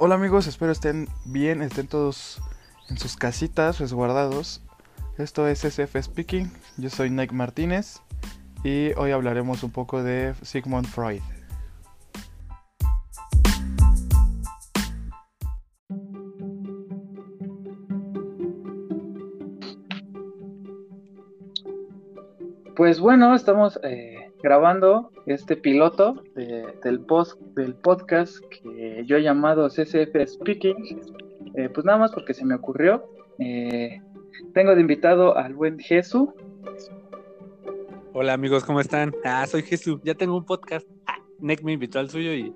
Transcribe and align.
Hola 0.00 0.14
amigos, 0.14 0.46
espero 0.46 0.70
estén 0.70 1.08
bien, 1.24 1.60
estén 1.60 1.88
todos 1.88 2.40
en 2.88 2.98
sus 2.98 3.16
casitas 3.16 3.80
resguardados. 3.80 4.62
Esto 5.16 5.48
es 5.48 5.64
SF 5.64 6.00
Speaking, 6.00 6.52
yo 6.76 6.88
soy 6.88 7.10
Nick 7.10 7.32
Martínez 7.32 7.96
y 8.62 8.92
hoy 8.96 9.10
hablaremos 9.10 9.64
un 9.64 9.72
poco 9.72 10.04
de 10.04 10.36
Sigmund 10.42 10.86
Freud. 10.86 11.20
Pues 22.88 23.00
bueno, 23.00 23.34
estamos 23.34 23.78
eh, 23.82 24.32
grabando 24.42 25.10
este 25.26 25.56
piloto 25.56 26.22
del, 26.34 27.04
del 27.54 27.74
podcast 27.74 28.38
que 28.46 29.04
yo 29.04 29.18
he 29.18 29.22
llamado 29.22 29.68
CCF 29.68 30.26
Speaking, 30.26 30.98
eh, 31.52 31.68
pues 31.68 31.84
nada 31.84 31.98
más 31.98 32.12
porque 32.12 32.32
se 32.32 32.46
me 32.46 32.54
ocurrió. 32.54 33.04
Eh, 33.40 34.00
tengo 34.54 34.74
de 34.74 34.80
invitado 34.80 35.36
al 35.36 35.52
buen 35.52 35.78
Jesús. 35.78 36.30
Hola 38.14 38.32
amigos, 38.32 38.64
¿cómo 38.64 38.80
están? 38.80 39.14
Ah, 39.22 39.46
soy 39.46 39.64
Jesús, 39.64 40.00
ya 40.02 40.14
tengo 40.14 40.34
un 40.38 40.46
podcast. 40.46 40.88
Ah, 41.06 41.18
Nick 41.40 41.62
me 41.62 41.74
invitó 41.74 41.98
al 41.98 42.08
suyo 42.08 42.32
y 42.32 42.54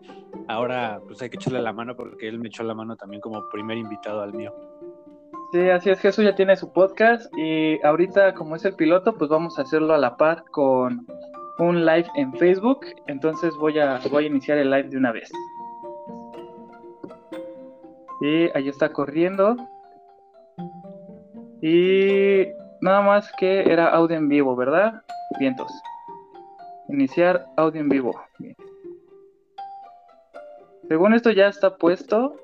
ahora 0.48 1.02
pues 1.06 1.20
hay 1.20 1.28
que 1.28 1.36
echarle 1.36 1.60
la 1.60 1.74
mano 1.74 1.94
porque 1.94 2.26
él 2.26 2.38
me 2.38 2.48
echó 2.48 2.62
la 2.62 2.72
mano 2.72 2.96
también 2.96 3.20
como 3.20 3.50
primer 3.50 3.76
invitado 3.76 4.22
al 4.22 4.32
mío. 4.32 4.54
Sí, 5.52 5.68
así 5.68 5.90
es, 5.90 6.00
Jesús 6.00 6.24
ya 6.24 6.34
tiene 6.34 6.56
su 6.56 6.72
podcast 6.72 7.30
y 7.36 7.78
ahorita 7.84 8.32
como 8.32 8.56
es 8.56 8.64
el 8.64 8.74
piloto, 8.74 9.12
pues 9.12 9.28
vamos 9.28 9.58
a 9.58 9.62
hacerlo 9.62 9.92
a 9.92 9.98
la 9.98 10.16
par 10.16 10.44
con 10.50 11.06
un 11.58 11.84
live 11.84 12.06
en 12.16 12.32
Facebook, 12.34 12.86
entonces 13.06 13.54
voy 13.56 13.78
a, 13.78 14.00
voy 14.10 14.24
a 14.24 14.28
iniciar 14.28 14.56
el 14.56 14.70
live 14.70 14.88
de 14.88 14.96
una 14.96 15.12
vez. 15.12 15.30
Y 18.22 18.48
ahí 18.56 18.68
está 18.68 18.90
corriendo. 18.94 19.56
Y 21.60 22.46
nada 22.80 23.02
más 23.02 23.30
que 23.32 23.70
era 23.70 23.88
audio 23.88 24.16
en 24.16 24.28
vivo, 24.28 24.56
¿verdad? 24.56 25.02
Vientos. 25.38 25.70
Iniciar 26.88 27.44
audio 27.58 27.82
en 27.82 27.90
vivo. 27.90 28.18
Según 30.88 31.12
esto 31.12 31.30
ya 31.30 31.48
está 31.48 31.76
puesto. 31.76 32.36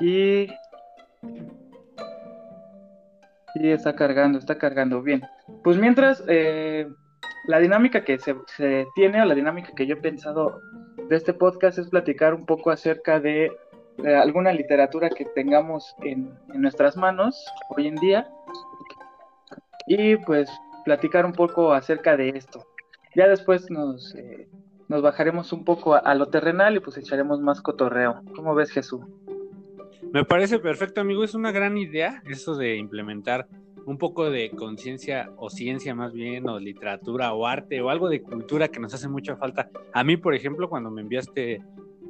Y 0.00 0.48
Sí, 3.56 3.70
está 3.70 3.94
cargando, 3.94 4.38
está 4.38 4.58
cargando 4.58 5.00
bien. 5.02 5.22
Pues 5.64 5.78
mientras, 5.78 6.22
eh, 6.28 6.86
la 7.46 7.58
dinámica 7.58 8.04
que 8.04 8.18
se, 8.18 8.86
tiene 8.94 9.22
o 9.22 9.24
la 9.24 9.34
dinámica 9.34 9.72
que 9.74 9.86
yo 9.86 9.94
he 9.94 10.00
pensado 10.00 10.60
de 11.08 11.16
este 11.16 11.32
podcast 11.32 11.78
es 11.78 11.88
platicar 11.88 12.34
un 12.34 12.44
poco 12.44 12.70
acerca 12.70 13.18
de, 13.18 13.50
alguna 14.04 14.52
literatura 14.52 15.08
que 15.08 15.24
tengamos 15.24 15.96
en, 16.02 16.30
nuestras 16.48 16.98
manos 16.98 17.46
hoy 17.70 17.86
en 17.86 17.94
día 17.94 18.28
y 19.86 20.16
pues 20.16 20.50
platicar 20.84 21.24
un 21.24 21.32
poco 21.32 21.72
acerca 21.72 22.14
de 22.14 22.30
esto. 22.30 22.66
Ya 23.14 23.26
después 23.26 23.70
nos, 23.70 24.14
eh, 24.16 24.48
nos 24.88 25.00
bajaremos 25.00 25.50
un 25.54 25.64
poco 25.64 25.94
a, 25.94 26.00
a, 26.00 26.14
lo 26.14 26.26
terrenal 26.26 26.76
y 26.76 26.80
pues 26.80 26.98
echaremos 26.98 27.40
más 27.40 27.62
cotorreo. 27.62 28.20
¿Cómo 28.34 28.54
ves 28.54 28.70
Jesús? 28.70 29.00
Me 30.12 30.24
parece 30.24 30.58
perfecto, 30.58 31.00
amigo. 31.00 31.24
Es 31.24 31.34
una 31.34 31.52
gran 31.52 31.76
idea 31.76 32.22
eso 32.26 32.56
de 32.56 32.76
implementar 32.76 33.46
un 33.86 33.98
poco 33.98 34.30
de 34.30 34.50
conciencia 34.50 35.30
o 35.36 35.48
ciencia 35.48 35.94
más 35.94 36.12
bien, 36.12 36.48
o 36.48 36.58
literatura 36.58 37.32
o 37.32 37.46
arte 37.46 37.80
o 37.80 37.88
algo 37.88 38.08
de 38.08 38.20
cultura 38.20 38.68
que 38.68 38.80
nos 38.80 38.92
hace 38.94 39.08
mucha 39.08 39.36
falta. 39.36 39.68
A 39.92 40.02
mí, 40.02 40.16
por 40.16 40.34
ejemplo, 40.34 40.68
cuando 40.68 40.90
me 40.90 41.02
enviaste 41.02 41.62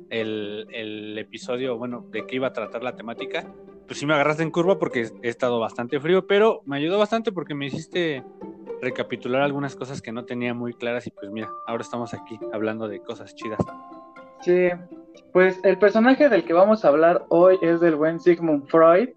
el, 0.09 1.17
episodio, 1.19 1.77
bueno, 1.77 2.07
de 2.13 2.27
que 2.27 2.37
iba 2.37 2.49
a 2.49 2.53
tratar 2.53 2.83
la 2.83 2.97
temática, 2.97 3.47
pues 3.87 3.99
sí 3.99 4.07
me 4.07 4.15
agarraste 4.15 4.43
en 4.43 4.51
curva 4.51 4.79
porque 4.79 5.09
he 5.23 5.29
estado 5.29 5.61
bastante 5.61 6.01
frío, 6.01 6.27
pero 6.27 6.63
me 6.65 6.77
ayudó 6.77 6.99
bastante 6.99 7.31
porque 7.33 7.55
me 7.55 7.67
hiciste 7.67 8.25
recapitular 8.81 9.43
algunas 9.43 9.77
cosas 9.77 10.03
que 10.03 10.13
no 10.13 10.25
tenía 10.25 10.55
muy 10.55 10.73
claras 10.73 11.07
y 11.07 11.11
pues 11.11 11.31
mira, 11.31 11.51
ahora 11.67 11.83
estamos 11.83 12.15
aquí 12.15 12.39
hablando 12.53 12.89
de 12.89 13.01
cosas 13.01 13.35
chidas. 13.35 13.61
Sí, 14.41 14.69
pues 15.33 15.59
el 15.65 15.79
personaje 15.79 16.29
del 16.29 16.45
que 16.45 16.53
vamos 16.53 16.85
a 16.85 16.89
hablar 16.89 17.25
hoy 17.29 17.59
es 17.63 17.81
del 17.81 17.97
buen 17.97 18.21
Sigmund 18.21 18.69
Freud. 18.69 19.11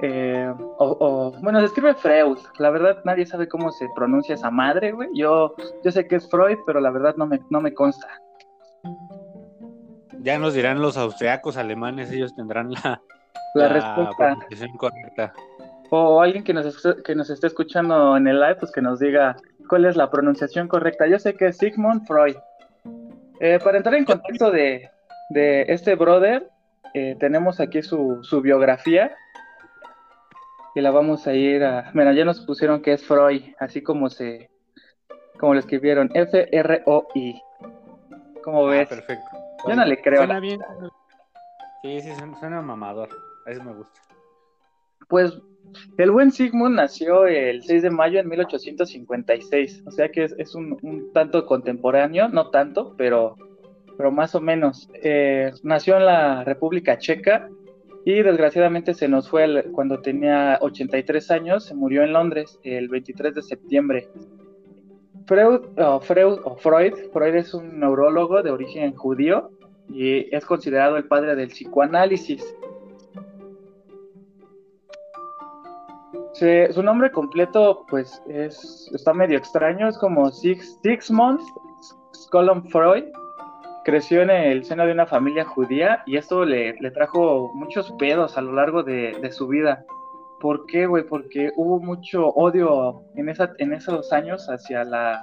Eh, 0.00 0.52
o, 0.78 1.32
bueno, 1.40 1.60
se 1.60 1.66
escribe 1.66 1.94
Freud. 1.94 2.38
La 2.58 2.70
verdad, 2.70 2.98
nadie 3.04 3.26
sabe 3.26 3.48
cómo 3.48 3.70
se 3.70 3.86
pronuncia 3.94 4.34
esa 4.34 4.50
madre, 4.50 4.92
güey. 4.92 5.08
Yo, 5.14 5.54
yo 5.82 5.90
sé 5.90 6.06
que 6.06 6.16
es 6.16 6.28
Freud, 6.28 6.58
pero 6.66 6.80
la 6.80 6.90
verdad 6.90 7.14
no 7.16 7.26
me, 7.26 7.40
no 7.50 7.60
me 7.60 7.72
consta. 7.72 8.08
Ya 10.20 10.38
nos 10.38 10.54
dirán 10.54 10.80
los 10.80 10.96
austriacos, 10.96 11.56
alemanes, 11.56 12.10
ellos 12.10 12.34
tendrán 12.34 12.70
la, 12.72 13.00
la, 13.54 13.68
respuesta 13.68 14.36
correcta. 14.76 15.32
O 15.90 16.20
alguien 16.20 16.42
que 16.42 16.52
nos, 16.52 16.82
que 17.04 17.14
nos 17.14 17.30
esté 17.30 17.46
escuchando 17.46 18.16
en 18.16 18.26
el 18.26 18.40
live, 18.40 18.56
pues 18.56 18.72
que 18.72 18.82
nos 18.82 18.98
diga 18.98 19.36
cuál 19.68 19.84
es 19.84 19.96
la 19.96 20.10
pronunciación 20.10 20.66
correcta. 20.66 21.06
Yo 21.06 21.18
sé 21.18 21.34
que 21.34 21.48
es 21.48 21.58
Sigmund 21.58 22.06
Freud. 22.06 22.36
Eh, 23.40 23.58
para 23.62 23.76
entrar 23.78 23.94
en 23.94 24.04
contexto 24.04 24.50
de, 24.50 24.90
de 25.30 25.62
este 25.68 25.94
brother, 25.94 26.50
eh, 26.94 27.16
tenemos 27.18 27.60
aquí 27.60 27.82
su, 27.82 28.20
su, 28.22 28.40
biografía. 28.40 29.14
Y 30.74 30.80
la 30.80 30.90
vamos 30.90 31.26
a 31.26 31.34
ir 31.34 31.64
a. 31.64 31.90
Mira, 31.94 32.12
ya 32.12 32.24
nos 32.24 32.40
pusieron 32.40 32.82
que 32.82 32.92
es 32.92 33.04
Freud, 33.04 33.42
así 33.58 33.82
como 33.82 34.10
se. 34.10 34.50
Como 35.38 35.54
lo 35.54 35.60
escribieron, 35.60 36.10
F-R-O-I. 36.14 37.42
¿Cómo 38.42 38.66
ah, 38.66 38.70
ves? 38.70 38.88
perfecto. 38.88 39.24
Yo 39.68 39.74
no 39.74 39.84
le 39.84 40.00
creo. 40.00 40.18
Suena 40.18 40.40
bien. 40.40 40.60
Sí, 41.82 42.00
sí, 42.00 42.12
suena 42.38 42.60
mamador. 42.62 43.08
A 43.46 43.50
eso 43.50 43.62
me 43.62 43.74
gusta. 43.74 44.00
Pues 45.08 45.38
el 45.98 46.10
buen 46.10 46.30
Sigmund 46.30 46.76
nació 46.76 47.26
el 47.26 47.62
6 47.62 47.82
de 47.82 47.90
mayo 47.90 48.18
de 48.18 48.24
1856, 48.24 49.84
o 49.86 49.90
sea 49.90 50.10
que 50.10 50.24
es, 50.24 50.54
un, 50.54 50.78
un, 50.82 51.12
tanto 51.12 51.46
contemporáneo, 51.46 52.28
no 52.28 52.50
tanto, 52.50 52.94
pero 52.96 53.36
pero 53.96 54.10
más 54.10 54.34
o 54.34 54.40
menos. 54.40 54.88
Eh, 54.94 55.52
nació 55.62 55.96
en 55.96 56.06
la 56.06 56.44
República 56.44 56.98
Checa 56.98 57.48
y 58.04 58.22
desgraciadamente 58.22 58.94
se 58.94 59.08
nos 59.08 59.28
fue 59.28 59.64
cuando 59.72 60.00
tenía 60.00 60.58
83 60.60 61.30
años, 61.30 61.64
se 61.64 61.74
murió 61.74 62.02
en 62.02 62.12
Londres 62.12 62.58
el 62.62 62.88
23 62.88 63.34
de 63.34 63.42
septiembre. 63.42 64.08
Freud, 65.26 65.62
Freud, 66.02 66.38
Freud, 66.58 66.92
Freud 67.12 67.34
es 67.34 67.54
un 67.54 67.80
neurólogo 67.80 68.42
de 68.42 68.50
origen 68.50 68.94
judío 68.94 69.50
y 69.88 70.34
es 70.34 70.44
considerado 70.44 70.96
el 70.96 71.04
padre 71.04 71.34
del 71.34 71.48
psicoanálisis. 71.48 72.44
su 76.34 76.82
nombre 76.82 77.10
completo, 77.10 77.86
pues, 77.88 78.22
es, 78.28 78.90
está 78.92 79.14
medio 79.14 79.38
extraño, 79.38 79.88
es 79.88 79.96
como 79.98 80.30
Six, 80.30 80.78
Skolom 82.14 82.64
Freud, 82.68 83.04
creció 83.84 84.22
en 84.22 84.30
el 84.30 84.64
seno 84.64 84.86
de 84.86 84.92
una 84.92 85.06
familia 85.06 85.44
judía 85.44 86.02
y 86.06 86.16
esto 86.16 86.44
le, 86.44 86.74
trajo 86.92 87.52
muchos 87.54 87.92
pedos 87.92 88.36
a 88.36 88.40
lo 88.40 88.52
largo 88.52 88.82
de, 88.82 89.30
su 89.30 89.46
vida. 89.46 89.84
¿Por 90.40 90.66
qué, 90.66 90.86
güey? 90.86 91.04
Porque 91.04 91.52
hubo 91.56 91.80
mucho 91.80 92.28
odio 92.28 93.04
en, 93.14 93.28
esa, 93.28 93.52
en 93.58 93.72
esos 93.72 94.12
años 94.12 94.48
hacia 94.48 94.84
la 94.84 95.22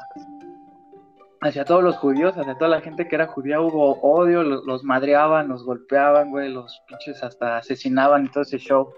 hacia 1.41 1.65
todos 1.65 1.83
los 1.83 1.97
judíos, 1.97 2.37
hacia 2.37 2.55
toda 2.55 2.69
la 2.69 2.81
gente 2.81 3.07
que 3.07 3.15
era 3.15 3.25
judía, 3.25 3.59
hubo 3.59 3.99
odio, 4.01 4.43
los, 4.43 4.83
madreaban, 4.83 5.47
los 5.47 5.63
golpeaban, 5.65 6.29
güey, 6.29 6.49
los 6.49 6.83
pinches 6.87 7.23
hasta 7.23 7.57
asesinaban 7.57 8.25
y 8.25 8.29
todo 8.29 8.43
ese 8.43 8.59
show. 8.59 8.93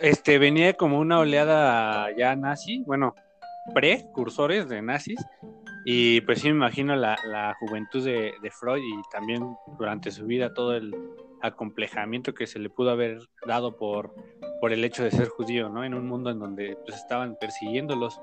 Este, 0.00 0.38
venía 0.38 0.72
como 0.74 1.00
una 1.00 1.18
oleada 1.18 2.16
ya 2.16 2.36
nazi, 2.36 2.84
bueno, 2.86 3.14
precursores 3.74 4.68
de 4.68 4.82
nazis, 4.82 5.20
y 5.84 6.20
pues 6.22 6.40
sí 6.40 6.48
me 6.48 6.56
imagino 6.56 6.94
la, 6.94 7.56
juventud 7.58 8.04
de, 8.04 8.50
Freud 8.50 8.82
y 8.82 9.10
también 9.10 9.56
durante 9.78 10.10
su 10.10 10.26
vida 10.26 10.54
todo 10.54 10.76
el 10.76 10.94
acomplejamiento 11.40 12.34
que 12.34 12.46
se 12.46 12.58
le 12.58 12.70
pudo 12.70 12.90
haber 12.90 13.18
dado 13.46 13.76
por, 13.76 14.14
por 14.60 14.72
el 14.72 14.84
hecho 14.84 15.02
de 15.02 15.10
ser 15.10 15.28
judío, 15.28 15.68
¿no? 15.68 15.84
En 15.84 15.94
un 15.94 16.06
mundo 16.06 16.30
en 16.30 16.38
donde 16.38 16.76
pues 16.86 16.96
estaban 16.96 17.36
persiguiéndolos. 17.40 18.20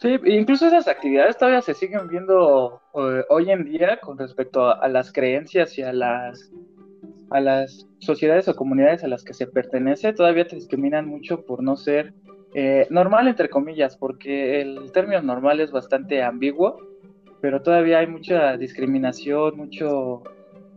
Sí, 0.00 0.16
incluso 0.26 0.68
esas 0.68 0.86
actividades 0.86 1.36
todavía 1.36 1.60
se 1.60 1.74
siguen 1.74 2.06
viendo 2.06 2.80
eh, 2.94 3.24
hoy 3.28 3.50
en 3.50 3.64
día 3.64 3.98
con 4.00 4.16
respecto 4.16 4.70
a, 4.70 4.86
las 4.86 5.12
creencias 5.12 5.76
y 5.76 5.82
a 5.82 5.92
las 5.92 6.52
a 7.30 7.40
las 7.40 7.86
sociedades 7.98 8.48
o 8.48 8.54
comunidades 8.54 9.04
a 9.04 9.08
las 9.08 9.22
que 9.22 9.34
se 9.34 9.46
pertenece, 9.46 10.12
todavía 10.12 10.46
te 10.46 10.56
discriminan 10.56 11.06
mucho 11.06 11.44
por 11.44 11.62
no 11.62 11.76
ser 11.76 12.14
eh, 12.54 12.86
normal 12.90 13.28
entre 13.28 13.48
comillas, 13.48 13.96
porque 13.96 14.60
el 14.60 14.90
término 14.92 15.20
normal 15.22 15.60
es 15.60 15.70
bastante 15.70 16.22
ambiguo, 16.22 16.78
pero 17.40 17.62
todavía 17.62 17.98
hay 17.98 18.06
mucha 18.06 18.56
discriminación, 18.56 19.56
mucho 19.56 20.22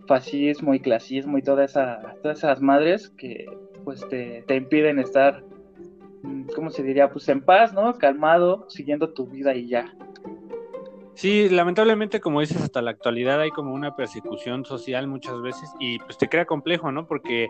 fascismo 0.08 0.74
y 0.74 0.80
clasismo 0.80 1.38
y 1.38 1.42
todas 1.42 1.76
esas 2.24 2.62
madres 2.62 3.10
que 3.18 3.46
pues 3.84 4.08
te, 4.10 4.44
te 4.48 4.56
impiden 4.56 5.00
estar, 5.00 5.44
mm, 6.24 6.48
¿cómo 6.56 6.70
se 6.70 6.84
diría? 6.84 7.10
Pues 7.10 7.28
en 7.30 7.42
paz, 7.42 7.74
¿no? 7.74 7.94
Calmado, 7.98 8.66
siguiendo 8.70 9.10
tu 9.14 9.28
vida 9.28 9.56
y 9.56 9.68
ya. 9.68 9.94
Sí, 11.14 11.50
lamentablemente, 11.50 12.20
como 12.20 12.40
dices, 12.40 12.62
hasta 12.62 12.82
la 12.82 12.92
actualidad 12.92 13.40
hay 13.42 13.52
como 13.52 13.74
una 13.74 13.96
persecución 13.96 14.66
social 14.66 15.08
muchas 15.08 15.42
veces 15.42 15.74
y 15.80 16.00
pues 16.00 16.18
te 16.18 16.30
crea 16.30 16.46
complejo, 16.46 16.92
¿no? 16.92 17.06
Porque, 17.06 17.50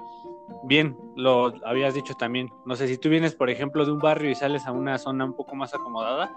bien, 0.63 0.97
lo 1.15 1.53
habías 1.65 1.93
dicho 1.93 2.15
también, 2.15 2.49
no 2.65 2.75
sé, 2.75 2.87
si 2.87 2.97
tú 2.97 3.09
vienes, 3.09 3.35
por 3.35 3.49
ejemplo, 3.49 3.85
de 3.85 3.91
un 3.91 3.99
barrio 3.99 4.31
y 4.31 4.35
sales 4.35 4.65
a 4.65 4.71
una 4.71 4.97
zona 4.97 5.25
un 5.25 5.35
poco 5.35 5.55
más 5.55 5.73
acomodada, 5.73 6.35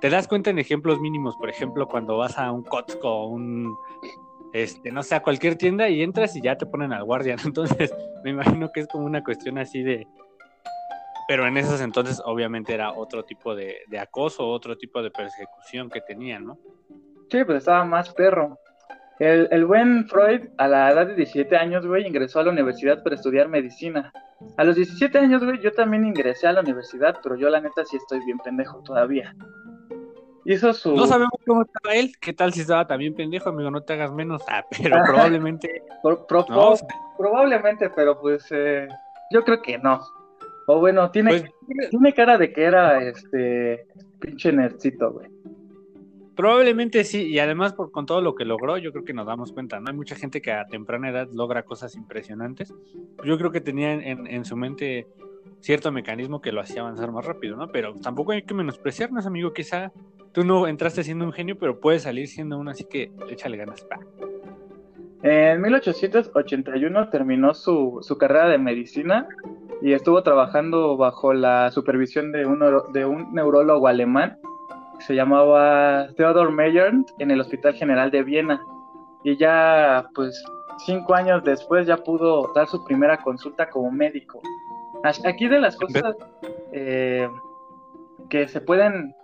te 0.00 0.10
das 0.10 0.28
cuenta 0.28 0.50
en 0.50 0.58
ejemplos 0.58 1.00
mínimos, 1.00 1.36
por 1.36 1.48
ejemplo, 1.48 1.88
cuando 1.88 2.18
vas 2.18 2.38
a 2.38 2.52
un 2.52 2.62
Costco, 2.62 3.26
un, 3.26 3.74
este, 4.52 4.92
no 4.92 5.02
sé, 5.02 5.14
a 5.14 5.22
cualquier 5.22 5.56
tienda 5.56 5.88
y 5.88 6.02
entras 6.02 6.36
y 6.36 6.42
ya 6.42 6.56
te 6.56 6.66
ponen 6.66 6.92
al 6.92 7.04
guardia, 7.04 7.36
Entonces, 7.44 7.92
me 8.22 8.30
imagino 8.30 8.70
que 8.72 8.80
es 8.80 8.86
como 8.86 9.06
una 9.06 9.24
cuestión 9.24 9.58
así 9.58 9.82
de, 9.82 10.06
pero 11.28 11.46
en 11.46 11.56
esos 11.56 11.80
entonces 11.80 12.20
obviamente 12.24 12.74
era 12.74 12.92
otro 12.92 13.24
tipo 13.24 13.54
de, 13.54 13.78
acoso, 14.00 14.46
otro 14.46 14.76
tipo 14.76 15.02
de 15.02 15.10
persecución 15.10 15.90
que 15.90 16.00
tenían, 16.00 16.46
¿no? 16.46 16.58
Sí, 17.30 17.44
pues 17.44 17.58
estaba 17.58 17.84
más 17.84 18.12
perro. 18.14 18.58
El, 19.18 19.48
el, 19.50 19.64
buen 19.64 20.06
Freud, 20.08 20.48
a 20.58 20.68
la 20.68 20.90
edad 20.90 21.06
de 21.06 21.14
17 21.14 21.56
años, 21.56 21.86
güey, 21.86 22.06
ingresó 22.06 22.40
a 22.40 22.44
la 22.44 22.50
universidad 22.50 23.02
para 23.02 23.16
estudiar 23.16 23.48
medicina. 23.48 24.12
A 24.58 24.64
los 24.64 24.76
17 24.76 25.18
años, 25.18 25.42
güey, 25.42 25.58
yo 25.60 25.72
también 25.72 26.04
ingresé 26.04 26.46
a 26.46 26.52
la 26.52 26.60
universidad, 26.60 27.18
pero 27.22 27.36
yo 27.36 27.48
la 27.48 27.60
neta 27.60 27.84
sí 27.84 27.96
estoy 27.96 28.22
bien 28.24 28.38
pendejo 28.38 28.82
todavía. 28.82 29.34
Hizo 30.44 30.72
su... 30.74 30.94
No 30.94 31.06
sabemos 31.06 31.32
cómo 31.44 31.62
estaba 31.62 31.94
él, 31.96 32.12
qué 32.20 32.32
tal 32.32 32.52
si 32.52 32.60
estaba 32.60 32.86
también 32.86 33.14
pendejo, 33.14 33.48
amigo, 33.48 33.70
no 33.70 33.80
te 33.80 33.94
hagas 33.94 34.12
menos. 34.12 34.42
Ah, 34.48 34.64
pero 34.70 34.96
probablemente... 35.06 35.82
Probablemente, 37.16 37.90
pero 37.90 38.20
pues 38.20 38.46
eh, 38.50 38.86
yo 39.30 39.42
creo 39.42 39.60
que 39.62 39.78
no. 39.78 40.00
O 40.66 40.80
bueno, 40.80 41.10
tiene, 41.10 41.30
pues, 41.66 41.90
tiene 41.90 42.12
cara 42.12 42.38
de 42.38 42.52
que 42.52 42.64
era 42.64 43.02
este 43.02 43.86
pinche 44.20 44.52
nerdcito, 44.52 45.12
güey. 45.12 45.28
Probablemente 46.34 47.02
sí, 47.04 47.28
y 47.28 47.38
además 47.38 47.72
por, 47.72 47.90
con 47.90 48.04
todo 48.04 48.20
lo 48.20 48.34
que 48.34 48.44
logró, 48.44 48.76
yo 48.76 48.92
creo 48.92 49.04
que 49.04 49.14
nos 49.14 49.26
damos 49.26 49.52
cuenta, 49.52 49.80
¿no? 49.80 49.88
Hay 49.88 49.96
mucha 49.96 50.16
gente 50.16 50.42
que 50.42 50.52
a 50.52 50.66
temprana 50.66 51.08
edad 51.08 51.28
logra 51.32 51.62
cosas 51.62 51.96
impresionantes. 51.96 52.74
Yo 53.24 53.38
creo 53.38 53.50
que 53.50 53.62
tenía 53.62 53.94
en, 53.94 54.26
en 54.26 54.44
su 54.44 54.54
mente 54.54 55.06
cierto 55.60 55.90
mecanismo 55.92 56.42
que 56.42 56.52
lo 56.52 56.60
hacía 56.60 56.82
avanzar 56.82 57.10
más 57.10 57.24
rápido, 57.24 57.56
¿no? 57.56 57.68
Pero 57.68 57.94
tampoco 57.94 58.32
hay 58.32 58.42
que 58.42 58.52
menospreciarnos, 58.52 59.26
amigo. 59.26 59.54
Quizá 59.54 59.92
tú 60.32 60.44
no 60.44 60.68
entraste 60.68 61.02
siendo 61.04 61.24
un 61.24 61.32
genio, 61.32 61.56
pero 61.58 61.80
puedes 61.80 62.02
salir 62.02 62.28
siendo 62.28 62.58
uno, 62.58 62.70
así 62.70 62.84
que 62.84 63.12
échale 63.30 63.56
ganas. 63.56 63.82
Pa. 63.82 63.98
En 65.22 65.60
1881 65.62 67.08
terminó 67.08 67.54
su, 67.54 68.00
su 68.02 68.18
carrera 68.18 68.48
de 68.48 68.58
medicina 68.58 69.26
y 69.82 69.92
estuvo 69.92 70.22
trabajando 70.22 70.96
bajo 70.96 71.32
la 71.32 71.70
supervisión 71.70 72.32
de 72.32 72.46
un, 72.46 72.60
de 72.92 73.04
un 73.04 73.32
neurólogo 73.34 73.88
alemán 73.88 74.38
que 74.98 75.04
se 75.04 75.14
llamaba 75.14 76.08
Theodor 76.16 76.50
Meyer 76.50 76.92
en 77.18 77.30
el 77.30 77.40
Hospital 77.40 77.74
General 77.74 78.10
de 78.10 78.22
Viena. 78.22 78.60
Y 79.24 79.36
ya, 79.36 80.06
pues, 80.14 80.42
cinco 80.86 81.14
años 81.14 81.44
después 81.44 81.86
ya 81.86 81.96
pudo 81.98 82.52
dar 82.54 82.66
su 82.68 82.82
primera 82.84 83.18
consulta 83.18 83.68
como 83.68 83.90
médico. 83.90 84.40
Aquí 85.24 85.46
de 85.46 85.60
las 85.60 85.76
cosas 85.76 86.16
eh, 86.72 87.28
que 88.28 88.48
se 88.48 88.60
pueden 88.60 89.14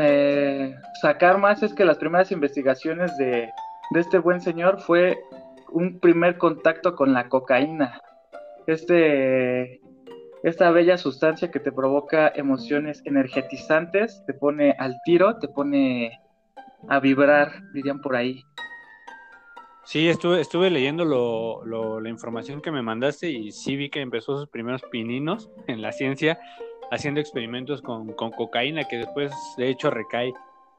eh, 0.00 0.74
sacar 1.02 1.38
más 1.38 1.62
es 1.62 1.74
que 1.74 1.84
las 1.84 1.98
primeras 1.98 2.32
investigaciones 2.32 3.16
de, 3.18 3.48
de 3.90 4.00
este 4.00 4.18
buen 4.18 4.40
señor 4.40 4.80
fue 4.80 5.22
un 5.70 6.00
primer 6.00 6.38
contacto 6.38 6.96
con 6.96 7.12
la 7.12 7.28
cocaína 7.28 8.00
este, 8.66 9.80
esta 10.42 10.70
bella 10.70 10.98
sustancia 10.98 11.50
que 11.50 11.60
te 11.60 11.72
provoca 11.72 12.32
emociones 12.34 13.02
energetizantes, 13.04 14.22
te 14.26 14.34
pone 14.34 14.74
al 14.78 14.96
tiro, 15.04 15.38
te 15.38 15.48
pone 15.48 16.20
a 16.88 17.00
vibrar, 17.00 17.62
dirían 17.72 18.00
por 18.00 18.16
ahí. 18.16 18.42
Sí, 19.84 20.08
estuve, 20.08 20.40
estuve 20.40 20.70
leyendo 20.70 21.04
lo, 21.04 22.00
la 22.00 22.08
información 22.08 22.62
que 22.62 22.70
me 22.70 22.82
mandaste 22.82 23.30
y 23.30 23.52
sí 23.52 23.76
vi 23.76 23.90
que 23.90 24.00
empezó 24.00 24.38
sus 24.38 24.48
primeros 24.48 24.82
pininos 24.90 25.50
en 25.66 25.82
la 25.82 25.92
ciencia 25.92 26.38
haciendo 26.90 27.20
experimentos 27.20 27.82
con, 27.82 28.12
con 28.12 28.30
cocaína 28.30 28.84
que 28.84 28.98
después 28.98 29.32
de 29.56 29.68
hecho 29.68 29.90
recae 29.90 30.32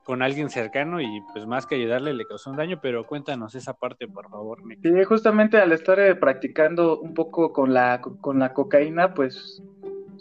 con 0.06 0.22
alguien 0.22 0.52
cercano 0.52 1.02
y 1.02 1.22
pues 1.34 1.48
más 1.48 1.66
que 1.66 1.74
ayudarle 1.76 2.14
le 2.14 2.26
causó 2.26 2.52
un 2.52 2.58
daño, 2.58 2.80
pero 2.80 3.08
cuéntanos 3.08 3.56
esa 3.56 3.74
parte, 3.74 4.08
por 4.08 4.30
favor. 4.30 4.60
Sí, 4.84 5.04
justamente 5.04 5.58
al 5.58 5.72
estar 5.72 6.00
eh, 6.00 6.14
practicando 6.14 7.00
un 7.00 7.16
poco 7.16 7.52
con 7.52 7.74
la, 7.74 8.00
con 8.22 8.38
la 8.38 8.54
cocaína, 8.54 9.16
pues 9.16 9.64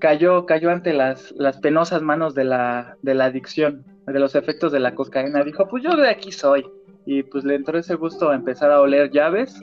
cayó, 0.01 0.47
cayó 0.47 0.71
ante 0.71 0.95
las, 0.95 1.33
las 1.33 1.59
penosas 1.59 2.01
manos 2.01 2.35
de 2.35 2.45
la, 2.45 2.97
de 3.03 3.15
la 3.15 3.27
adicción, 3.27 3.85
de 4.07 4.19
los 4.19 4.35
efectos 4.35 4.73
de 4.73 4.81
la 4.81 4.95
cocaína. 4.95 5.45
Dijo, 5.45 5.69
pues 5.69 5.85
yo 5.85 5.95
de 5.95 6.09
aquí 6.09 6.33
soy. 6.33 6.67
Y 7.05 7.23
pues 7.23 7.45
le 7.45 7.55
entró 7.55 7.79
ese 7.79 7.95
gusto 7.95 8.31
a 8.31 8.35
empezar 8.35 8.71
a 8.71 8.81
oler 8.81 9.11
llaves 9.11 9.63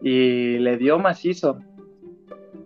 y 0.00 0.58
le 0.58 0.76
dio 0.76 1.00
macizo. 1.00 1.58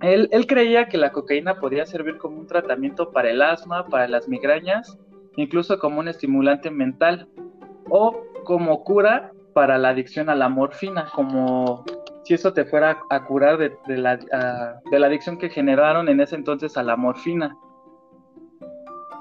Él, 0.02 0.28
él 0.32 0.46
creía 0.46 0.86
que 0.88 0.98
la 0.98 1.12
cocaína 1.12 1.58
podía 1.60 1.86
servir 1.86 2.18
como 2.18 2.40
un 2.40 2.46
tratamiento 2.46 3.10
para 3.10 3.30
el 3.30 3.40
asma, 3.40 3.86
para 3.86 4.06
las 4.06 4.28
migrañas 4.28 4.98
incluso 5.36 5.78
como 5.78 6.00
un 6.00 6.08
estimulante 6.08 6.70
mental 6.70 7.28
o 7.88 8.22
como 8.44 8.84
cura 8.84 9.32
para 9.52 9.78
la 9.78 9.90
adicción 9.90 10.28
a 10.28 10.34
la 10.34 10.48
morfina, 10.48 11.10
como 11.14 11.84
si 12.24 12.34
eso 12.34 12.52
te 12.52 12.64
fuera 12.64 12.98
a 13.10 13.24
curar 13.24 13.58
de, 13.58 13.78
la, 13.96 14.16
de 14.16 14.98
la 14.98 15.06
adicción 15.06 15.38
que 15.38 15.48
generaron 15.48 16.08
en 16.08 16.20
ese 16.20 16.36
entonces 16.36 16.76
a 16.76 16.82
la 16.82 16.96
morfina. 16.96 17.56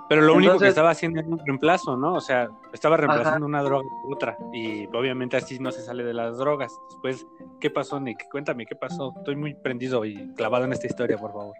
Pero 0.10 0.22
lo 0.22 0.36
único 0.36 0.60
que 0.60 0.68
estaba 0.68 0.92
haciendo 0.92 1.20
era 1.20 1.30
un 1.30 1.40
reemplazo, 1.46 1.98
¿no? 1.98 2.14
O 2.16 2.22
sea, 2.22 2.48
estaba 2.74 2.98
reemplazando 2.98 3.46
una 3.46 3.64
droga 3.64 3.84
por 4.04 4.16
otra. 4.16 4.38
Y 4.52 4.86
obviamente 4.88 5.38
así 5.38 5.60
no 5.60 5.72
se 5.72 5.82
sale 5.82 6.04
de 6.04 6.14
las 6.14 6.38
drogas. 6.38 6.72
Después, 6.90 7.26
¿qué 7.60 7.70
pasó, 7.70 8.00
Nick? 8.00 8.30
Cuéntame, 8.30 8.66
¿qué 8.66 8.76
pasó? 8.76 9.14
Estoy 9.18 9.36
muy 9.36 9.54
prendido 9.56 10.06
y 10.06 10.34
clavado 10.36 10.66
en 10.66 10.74
esta 10.74 10.88
historia, 10.88 11.18
por 11.18 11.32
favor 11.32 11.56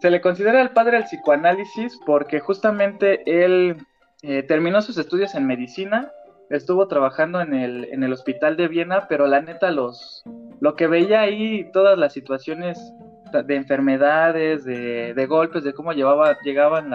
se 0.00 0.10
le 0.10 0.20
considera 0.20 0.62
el 0.62 0.70
padre 0.70 0.96
del 0.96 1.04
psicoanálisis 1.04 1.98
porque 2.06 2.40
justamente 2.40 3.22
él 3.26 3.76
eh, 4.22 4.42
terminó 4.42 4.80
sus 4.82 4.98
estudios 4.98 5.34
en 5.34 5.46
medicina, 5.46 6.10
estuvo 6.50 6.88
trabajando 6.88 7.40
en 7.40 7.54
el, 7.54 7.84
en 7.92 8.02
el 8.02 8.12
hospital 8.12 8.56
de 8.56 8.68
Viena, 8.68 9.06
pero 9.08 9.26
la 9.26 9.40
neta 9.40 9.70
los 9.70 10.24
lo 10.60 10.74
que 10.74 10.86
veía 10.86 11.20
ahí, 11.20 11.70
todas 11.72 11.96
las 11.98 12.12
situaciones 12.12 12.92
de 13.32 13.54
enfermedades, 13.54 14.64
de, 14.64 15.26
golpes, 15.28 15.62
de 15.62 15.72
cómo 15.72 15.92
llevaba, 15.92 16.36
llegaban 16.42 16.92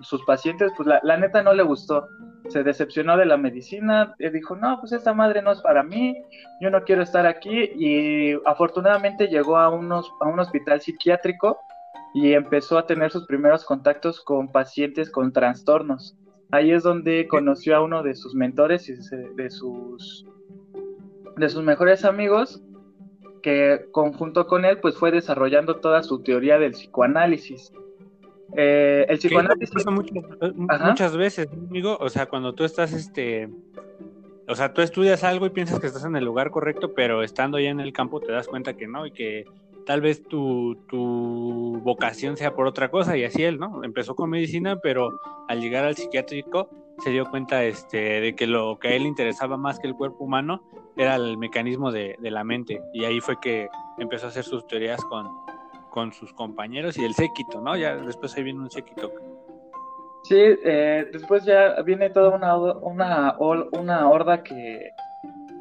sus 0.00 0.24
pacientes, 0.24 0.70
pues 0.76 0.86
la, 0.86 1.00
la, 1.02 1.16
neta 1.16 1.42
no 1.42 1.52
le 1.52 1.62
gustó. 1.62 2.08
Se 2.48 2.62
decepcionó 2.62 3.16
de 3.16 3.26
la 3.26 3.36
medicina, 3.36 4.14
y 4.18 4.28
dijo, 4.28 4.54
no, 4.54 4.78
pues 4.78 4.92
esta 4.92 5.14
madre 5.14 5.42
no 5.42 5.50
es 5.52 5.60
para 5.62 5.82
mí, 5.82 6.22
yo 6.60 6.70
no 6.70 6.82
quiero 6.84 7.02
estar 7.02 7.26
aquí. 7.26 7.70
Y 7.74 8.34
afortunadamente 8.44 9.28
llegó 9.28 9.56
a, 9.56 9.68
unos, 9.68 10.12
a 10.20 10.28
un 10.28 10.38
hospital 10.38 10.80
psiquiátrico 10.80 11.58
y 12.14 12.34
empezó 12.34 12.78
a 12.78 12.86
tener 12.86 13.10
sus 13.10 13.26
primeros 13.26 13.64
contactos 13.64 14.20
con 14.20 14.50
pacientes 14.52 15.10
con 15.10 15.32
trastornos. 15.32 16.16
Ahí 16.50 16.70
es 16.70 16.82
donde 16.82 17.26
conoció 17.28 17.76
a 17.76 17.82
uno 17.82 18.02
de 18.02 18.14
sus 18.14 18.34
mentores 18.34 18.88
y 18.88 18.94
de 19.36 19.50
sus, 19.50 20.26
de 21.36 21.48
sus 21.48 21.62
mejores 21.62 22.04
amigos, 22.04 22.62
que 23.42 23.86
conjunto 23.90 24.46
con 24.46 24.64
él 24.64 24.78
pues 24.78 24.96
fue 24.96 25.10
desarrollando 25.10 25.76
toda 25.76 26.02
su 26.02 26.22
teoría 26.22 26.58
del 26.58 26.72
psicoanálisis. 26.72 27.72
Eh, 28.54 29.06
el 29.08 29.18
psicoanálisis... 29.18 29.86
muchas 30.54 31.16
veces, 31.16 31.48
amigo, 31.50 31.96
o 31.98 32.10
sea, 32.10 32.26
cuando 32.26 32.52
tú 32.52 32.64
estás, 32.64 32.92
este, 32.92 33.48
o 34.46 34.54
sea, 34.54 34.74
tú 34.74 34.82
estudias 34.82 35.24
algo 35.24 35.46
y 35.46 35.50
piensas 35.50 35.80
que 35.80 35.86
estás 35.86 36.04
en 36.04 36.16
el 36.16 36.24
lugar 36.24 36.50
correcto, 36.50 36.92
pero 36.94 37.22
estando 37.22 37.58
ya 37.58 37.70
en 37.70 37.80
el 37.80 37.94
campo 37.94 38.20
te 38.20 38.32
das 38.32 38.46
cuenta 38.46 38.74
que 38.74 38.86
no 38.86 39.06
y 39.06 39.12
que 39.12 39.46
tal 39.86 40.00
vez 40.00 40.22
tu, 40.24 40.76
tu, 40.88 41.80
vocación 41.82 42.36
sea 42.36 42.54
por 42.54 42.66
otra 42.66 42.90
cosa 42.90 43.16
y 43.16 43.24
así 43.24 43.42
él, 43.42 43.58
¿no? 43.58 43.82
Empezó 43.84 44.14
con 44.14 44.30
medicina, 44.30 44.76
pero 44.82 45.10
al 45.48 45.60
llegar 45.60 45.84
al 45.84 45.96
psiquiátrico 45.96 46.68
se 46.98 47.10
dio 47.10 47.28
cuenta 47.30 47.64
este, 47.64 48.20
de 48.20 48.34
que 48.34 48.46
lo 48.46 48.78
que 48.78 48.88
a 48.88 48.92
él 48.92 49.02
interesaba 49.02 49.56
más 49.56 49.78
que 49.78 49.88
el 49.88 49.94
cuerpo 49.94 50.24
humano 50.24 50.62
era 50.96 51.16
el 51.16 51.38
mecanismo 51.38 51.90
de, 51.90 52.16
la 52.20 52.44
mente 52.44 52.80
y 52.92 53.04
ahí 53.04 53.20
fue 53.20 53.40
que 53.40 53.68
empezó 53.98 54.26
a 54.26 54.28
hacer 54.28 54.44
sus 54.44 54.66
teorías 54.66 55.02
con, 55.04 55.26
con 55.90 56.12
sus 56.12 56.32
compañeros 56.32 56.98
y 56.98 57.04
el 57.04 57.14
séquito, 57.14 57.60
¿no? 57.60 57.76
Ya 57.76 57.96
después 57.96 58.36
ahí 58.36 58.44
viene 58.44 58.60
un 58.60 58.70
séquito. 58.70 59.10
Sí, 60.24 60.36
eh, 60.38 61.08
después 61.12 61.44
ya 61.44 61.82
viene 61.82 62.10
toda 62.10 62.36
una, 62.36 62.56
una, 62.56 63.36
una 63.72 64.08
horda 64.08 64.44
que, 64.44 64.92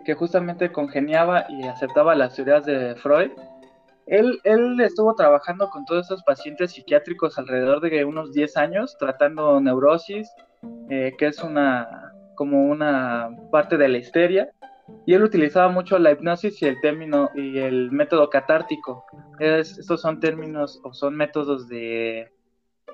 que 0.05 0.13
justamente 0.13 0.71
congeniaba 0.71 1.45
y 1.49 1.63
aceptaba 1.63 2.13
las 2.13 2.35
teorías 2.35 2.65
de 2.65 2.95
Freud 2.95 3.31
él, 4.07 4.39
él 4.43 4.79
estuvo 4.81 5.15
trabajando 5.15 5.69
con 5.69 5.85
todos 5.85 6.07
esos 6.07 6.23
pacientes 6.23 6.71
psiquiátricos 6.71 7.37
alrededor 7.37 7.81
de 7.81 8.03
unos 8.05 8.33
10 8.33 8.57
años, 8.57 8.97
tratando 8.97 9.59
neurosis, 9.59 10.29
eh, 10.89 11.13
que 11.17 11.27
es 11.27 11.43
una 11.43 12.11
como 12.35 12.65
una 12.65 13.29
parte 13.51 13.77
de 13.77 13.87
la 13.87 13.99
histeria, 13.99 14.51
y 15.05 15.13
él 15.13 15.23
utilizaba 15.23 15.69
mucho 15.69 15.99
la 15.99 16.11
hipnosis 16.11 16.61
y 16.61 16.65
el 16.65 16.79
término 16.81 17.29
y 17.35 17.59
el 17.59 17.91
método 17.91 18.29
catártico. 18.29 19.05
estos 19.39 20.01
son 20.01 20.19
términos 20.19 20.79
o 20.83 20.93
son 20.93 21.15
métodos 21.15 21.67
de, 21.67 22.31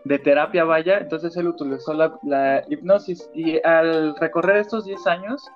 de 0.04 0.20
terapia 0.20 0.64
vaya, 0.64 1.00
entonces 1.00 1.36
él 1.38 1.48
utilizó 1.48 1.94
la, 1.94 2.18
la, 2.24 2.64
hipnosis. 2.70 3.30
Y 3.34 3.60
al 3.66 4.16
recorrer 4.18 4.58
estos 4.58 4.86
10 4.86 5.08
años 5.08 5.50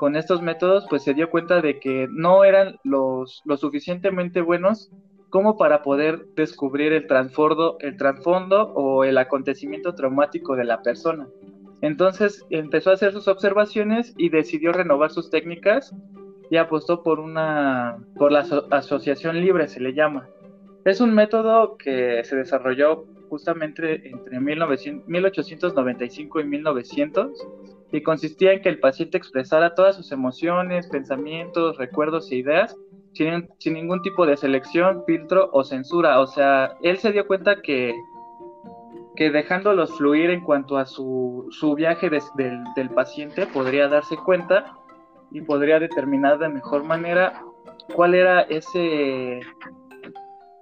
con 0.00 0.16
estos 0.16 0.40
métodos, 0.40 0.86
pues 0.88 1.04
se 1.04 1.12
dio 1.12 1.28
cuenta 1.28 1.60
de 1.60 1.78
que 1.78 2.08
no 2.10 2.44
eran 2.44 2.78
los 2.84 3.42
lo 3.44 3.58
suficientemente 3.58 4.40
buenos 4.40 4.90
como 5.28 5.58
para 5.58 5.82
poder 5.82 6.24
descubrir 6.36 6.94
el 6.94 7.06
trasfondo, 7.06 7.76
el 7.80 7.98
trasfondo 7.98 8.72
o 8.72 9.04
el 9.04 9.18
acontecimiento 9.18 9.94
traumático 9.94 10.56
de 10.56 10.64
la 10.64 10.80
persona. 10.80 11.28
Entonces 11.82 12.46
empezó 12.48 12.88
a 12.88 12.94
hacer 12.94 13.12
sus 13.12 13.28
observaciones 13.28 14.14
y 14.16 14.30
decidió 14.30 14.72
renovar 14.72 15.10
sus 15.10 15.28
técnicas 15.28 15.94
y 16.48 16.56
apostó 16.56 17.02
por 17.02 17.20
una 17.20 17.98
por 18.16 18.32
la 18.32 18.46
asociación 18.70 19.42
libre 19.42 19.68
se 19.68 19.80
le 19.80 19.92
llama. 19.92 20.30
Es 20.86 21.02
un 21.02 21.14
método 21.14 21.76
que 21.76 22.24
se 22.24 22.36
desarrolló 22.36 23.04
justamente 23.28 24.08
entre 24.08 24.40
1895 24.40 26.40
y 26.40 26.44
1900 26.44 27.46
y 27.92 28.02
consistía 28.02 28.52
en 28.52 28.62
que 28.62 28.68
el 28.68 28.80
paciente 28.80 29.18
expresara 29.18 29.74
todas 29.74 29.96
sus 29.96 30.12
emociones, 30.12 30.86
pensamientos, 30.88 31.76
recuerdos 31.76 32.30
e 32.30 32.36
ideas 32.36 32.76
sin, 33.12 33.48
sin 33.58 33.74
ningún 33.74 34.02
tipo 34.02 34.26
de 34.26 34.36
selección, 34.36 35.04
filtro 35.06 35.50
o 35.52 35.64
censura. 35.64 36.20
O 36.20 36.26
sea, 36.26 36.76
él 36.82 36.98
se 36.98 37.12
dio 37.12 37.26
cuenta 37.26 37.60
que 37.62 37.94
que 39.20 39.30
dejándolos 39.30 39.98
fluir 39.98 40.30
en 40.30 40.40
cuanto 40.40 40.78
a 40.78 40.86
su, 40.86 41.46
su 41.50 41.74
viaje 41.74 42.08
del 42.08 42.90
paciente 42.94 43.46
podría 43.46 43.86
darse 43.86 44.16
cuenta 44.16 44.78
y 45.30 45.42
podría 45.42 45.78
determinar 45.78 46.38
de 46.38 46.48
mejor 46.48 46.84
manera 46.84 47.44
cuál 47.94 48.14
era 48.14 48.40
ese, 48.40 49.40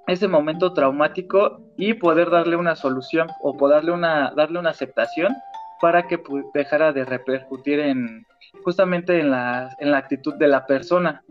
ese 0.09 0.27
momento 0.27 0.73
traumático 0.73 1.61
y 1.77 1.95
poder 1.95 2.31
darle 2.31 2.57
una 2.57 2.75
solución 2.75 3.29
o 3.43 3.57
poderle 3.57 3.93
una, 3.93 4.33
darle 4.35 4.59
una 4.59 4.71
aceptación 4.71 5.33
para 5.81 6.07
que 6.07 6.21
dejara 6.55 6.93
de 6.93 7.05
repercutir 7.05 7.81
en 7.81 8.27
justamente 8.65 9.21
en 9.21 9.31
la, 9.31 9.75
en 9.79 9.91
la 9.91 9.99
actitud 9.99 10.35
de 10.35 10.49
la 10.49 10.67
persona 10.67 11.23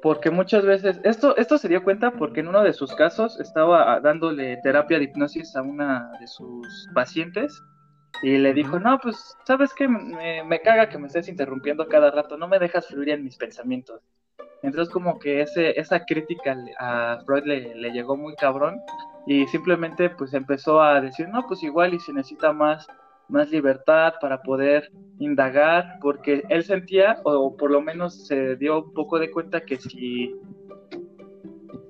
porque 0.00 0.30
muchas 0.30 0.64
veces, 0.64 1.00
esto, 1.02 1.36
esto 1.36 1.58
se 1.58 1.68
dio 1.68 1.82
cuenta 1.82 2.12
porque 2.12 2.40
en 2.40 2.48
uno 2.48 2.62
de 2.62 2.72
sus 2.72 2.94
casos 2.94 3.40
estaba 3.40 4.00
dándole 4.00 4.58
terapia 4.62 4.98
de 4.98 5.04
hipnosis 5.04 5.56
a 5.56 5.62
una 5.62 6.12
de 6.20 6.26
sus 6.26 6.88
pacientes 6.94 7.60
y 8.22 8.38
le 8.38 8.52
dijo, 8.52 8.78
no, 8.78 8.98
pues, 8.98 9.36
¿sabes 9.44 9.72
qué? 9.74 9.88
Me, 9.88 10.60
caga 10.60 10.88
que 10.88 10.98
me 10.98 11.06
estés 11.06 11.28
interrumpiendo 11.28 11.88
cada 11.88 12.10
rato, 12.10 12.36
no 12.36 12.48
me 12.48 12.58
dejas 12.58 12.86
fluir 12.86 13.10
en 13.10 13.24
mis 13.24 13.36
pensamientos. 13.36 14.00
Entonces 14.62 14.92
como 14.92 15.18
que 15.18 15.40
ese, 15.42 15.78
esa 15.78 16.04
crítica 16.04 16.56
a 16.78 17.20
Freud 17.24 17.44
le, 17.44 17.74
le 17.76 17.90
llegó 17.92 18.16
muy 18.16 18.34
cabrón 18.34 18.80
y 19.26 19.46
simplemente 19.48 20.10
pues 20.10 20.34
empezó 20.34 20.80
a 20.80 21.00
decir, 21.00 21.28
no, 21.28 21.46
pues 21.46 21.62
igual 21.62 21.94
y 21.94 22.00
si 22.00 22.12
necesita 22.12 22.52
más 22.52 22.86
más 23.28 23.50
libertad 23.50 24.14
para 24.20 24.42
poder 24.42 24.90
indagar, 25.18 25.98
porque 26.00 26.44
él 26.48 26.64
sentía, 26.64 27.20
o 27.24 27.56
por 27.56 27.70
lo 27.70 27.80
menos 27.80 28.26
se 28.26 28.56
dio 28.56 28.84
un 28.84 28.92
poco 28.92 29.18
de 29.18 29.30
cuenta 29.30 29.60
que 29.60 29.76
si, 29.76 30.34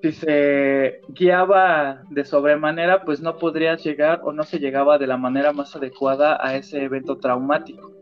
si 0.03 0.13
se 0.13 1.01
guiaba 1.09 2.03
de 2.11 2.25
sobremanera, 2.25 3.05
pues 3.05 3.21
no 3.21 3.37
podría 3.37 3.77
llegar 3.77 4.21
o 4.23 4.33
no 4.33 4.43
se 4.43 4.59
llegaba 4.59 4.99
de 4.99 5.07
la 5.07 5.17
manera 5.17 5.53
más 5.53 5.75
adecuada 5.77 6.39
a 6.41 6.57
ese 6.57 6.83
evento 6.83 7.19
traumático. 7.19 7.93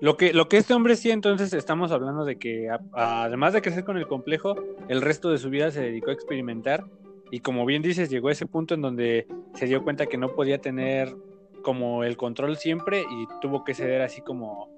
Lo 0.00 0.16
que, 0.18 0.34
lo 0.34 0.48
que 0.48 0.58
este 0.58 0.74
hombre 0.74 0.96
sí, 0.96 1.10
entonces 1.10 1.54
estamos 1.54 1.90
hablando 1.90 2.26
de 2.26 2.36
que 2.36 2.68
además 2.92 3.54
de 3.54 3.62
crecer 3.62 3.84
con 3.84 3.96
el 3.96 4.06
complejo, 4.06 4.54
el 4.88 5.00
resto 5.00 5.30
de 5.30 5.38
su 5.38 5.48
vida 5.48 5.70
se 5.70 5.80
dedicó 5.80 6.10
a 6.10 6.14
experimentar 6.14 6.84
y 7.30 7.40
como 7.40 7.64
bien 7.64 7.82
dices, 7.82 8.10
llegó 8.10 8.28
a 8.28 8.32
ese 8.32 8.46
punto 8.46 8.74
en 8.74 8.82
donde 8.82 9.26
se 9.54 9.66
dio 9.66 9.82
cuenta 9.82 10.06
que 10.06 10.18
no 10.18 10.34
podía 10.34 10.58
tener 10.58 11.16
como 11.64 12.04
el 12.04 12.16
control 12.16 12.56
siempre 12.56 13.00
y 13.00 13.26
tuvo 13.40 13.64
que 13.64 13.74
ceder 13.74 14.02
así 14.02 14.20
como 14.20 14.68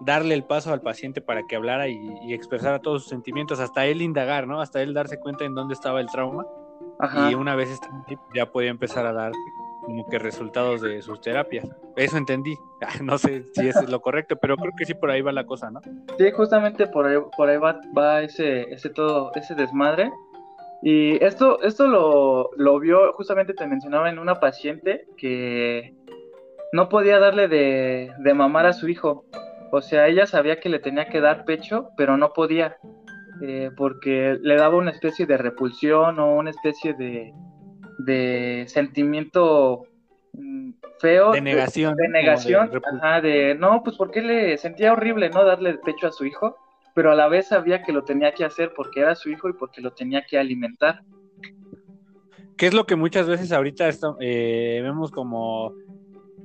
darle 0.00 0.34
el 0.34 0.44
paso 0.44 0.72
al 0.72 0.80
paciente 0.80 1.20
para 1.20 1.46
que 1.46 1.56
hablara 1.56 1.88
y, 1.88 2.32
expresara 2.32 2.80
todos 2.80 3.02
sus 3.02 3.10
sentimientos, 3.10 3.60
hasta 3.60 3.86
él 3.86 4.02
indagar, 4.02 4.46
¿no? 4.46 4.60
Hasta 4.60 4.82
él 4.82 4.92
darse 4.92 5.18
cuenta 5.18 5.44
en 5.44 5.54
dónde 5.54 5.74
estaba 5.74 6.00
el 6.00 6.08
trauma. 6.08 6.46
Y 7.30 7.34
una 7.34 7.54
vez 7.54 7.80
ya 8.34 8.50
podía 8.50 8.70
empezar 8.70 9.06
a 9.06 9.12
dar 9.12 9.32
como 9.82 10.06
que 10.08 10.18
resultados 10.18 10.82
de 10.82 11.00
sus 11.00 11.20
terapias. 11.20 11.66
Eso 11.96 12.16
entendí. 12.16 12.56
No 13.02 13.18
sé 13.18 13.46
si 13.54 13.68
es 13.68 13.88
lo 13.88 14.00
correcto, 14.00 14.36
pero 14.36 14.56
creo 14.56 14.72
que 14.76 14.84
sí 14.84 14.94
por 14.94 15.10
ahí 15.10 15.20
va 15.20 15.32
la 15.32 15.46
cosa, 15.46 15.70
¿no? 15.70 15.80
Sí, 16.16 16.30
justamente 16.30 16.86
por 16.86 17.06
ahí, 17.06 17.16
por 17.36 17.48
ahí 17.48 17.56
va, 17.56 17.80
va 17.96 18.22
ese, 18.22 18.72
ese 18.72 18.90
todo, 18.90 19.32
ese 19.34 19.54
desmadre. 19.54 20.12
Y 20.82 21.22
esto, 21.24 21.60
esto 21.62 21.86
lo, 21.86 22.50
lo 22.56 22.78
vio, 22.78 23.12
justamente 23.14 23.54
te 23.54 23.66
mencionaba 23.66 24.10
en 24.10 24.18
una 24.18 24.36
paciente 24.36 25.06
que 25.16 25.94
no 26.72 26.88
podía 26.88 27.18
darle 27.18 27.48
de, 27.48 28.12
de 28.18 28.34
mamar 28.34 28.66
a 28.66 28.72
su 28.72 28.88
hijo. 28.88 29.24
O 29.70 29.80
sea, 29.80 30.06
ella 30.06 30.26
sabía 30.26 30.60
que 30.60 30.68
le 30.68 30.78
tenía 30.78 31.08
que 31.08 31.20
dar 31.20 31.44
pecho, 31.44 31.90
pero 31.96 32.16
no 32.16 32.32
podía, 32.32 32.76
eh, 33.42 33.70
porque 33.76 34.38
le 34.40 34.56
daba 34.56 34.76
una 34.76 34.90
especie 34.90 35.26
de 35.26 35.36
repulsión 35.36 36.18
o 36.18 36.34
una 36.36 36.50
especie 36.50 36.94
de, 36.94 37.32
de 37.98 38.64
sentimiento 38.68 39.86
mm, 40.32 40.70
feo. 41.00 41.32
De 41.32 41.40
negación. 41.40 41.96
De, 41.96 42.08
negación, 42.08 42.70
de, 42.70 42.80
ajá, 42.96 43.20
de, 43.20 43.54
no, 43.54 43.82
pues 43.82 43.96
porque 43.96 44.22
le 44.22 44.56
sentía 44.56 44.92
horrible, 44.92 45.28
¿no? 45.30 45.44
Darle 45.44 45.74
pecho 45.74 46.06
a 46.06 46.12
su 46.12 46.24
hijo, 46.24 46.56
pero 46.98 47.12
a 47.12 47.14
la 47.14 47.28
vez 47.28 47.46
sabía 47.46 47.80
que 47.84 47.92
lo 47.92 48.02
tenía 48.02 48.32
que 48.32 48.44
hacer 48.44 48.72
porque 48.74 48.98
era 48.98 49.14
su 49.14 49.30
hijo 49.30 49.48
y 49.48 49.52
porque 49.52 49.80
lo 49.80 49.92
tenía 49.92 50.24
que 50.28 50.36
alimentar. 50.36 51.04
¿Qué 52.56 52.66
es 52.66 52.74
lo 52.74 52.86
que 52.86 52.96
muchas 52.96 53.28
veces 53.28 53.52
ahorita 53.52 53.88
eh, 54.18 54.80
vemos 54.82 55.12
como 55.12 55.76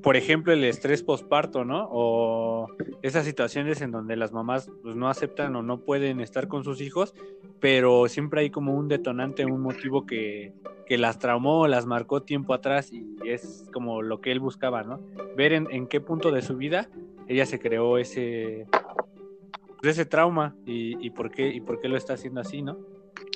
por 0.04 0.16
ejemplo, 0.16 0.54
el 0.54 0.64
estrés 0.64 1.02
posparto, 1.02 1.66
¿no? 1.66 1.88
O 1.92 2.68
esas 3.02 3.26
situaciones 3.26 3.82
en 3.82 3.90
donde 3.90 4.16
las 4.16 4.32
mamás 4.32 4.70
pues, 4.84 4.96
no 4.96 5.10
aceptan 5.10 5.56
o 5.56 5.64
no 5.64 5.80
pueden 5.80 6.20
estar 6.20 6.48
con 6.48 6.64
sus 6.64 6.82
hijos, 6.82 7.16
pero 7.60 8.08
siempre 8.08 8.42
hay 8.42 8.52
como 8.52 8.76
un 8.76 8.88
detonante, 8.88 9.48
un 9.48 9.62
motivo 9.62 10.06
que, 10.06 10.54
que 10.86 11.00
las 11.00 11.18
traumó, 11.18 11.68
las 11.68 11.88
marcó 11.88 12.22
tiempo 12.22 12.54
atrás 12.54 12.94
y 12.94 13.08
es 13.26 13.66
como 13.74 14.04
lo 14.04 14.22
que 14.22 14.32
él 14.32 14.40
buscaba, 14.40 14.84
¿no? 14.84 15.00
Ver 15.36 15.54
en, 15.54 15.68
en 15.72 15.88
qué 15.88 16.00
punto 16.00 16.32
de 16.32 16.44
su 16.44 16.58
vida 16.58 16.90
ella 17.28 17.48
se 17.48 17.58
creó 17.58 17.98
ese, 17.98 18.68
pues, 19.84 19.98
ese 19.98 20.06
trauma 20.06 20.56
y, 20.66 21.06
y, 21.06 21.10
por 21.10 21.30
qué, 21.30 21.48
y 21.48 21.60
por 21.60 21.80
qué 21.80 21.90
lo 21.90 21.98
está 21.98 22.14
haciendo 22.14 22.40
así, 22.40 22.62
¿no? 22.62 22.78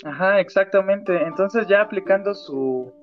Ajá, 0.05 0.39
exactamente. 0.39 1.23
Entonces 1.23 1.67
ya 1.67 1.81
aplicando 1.81 2.33
su, 2.33 2.93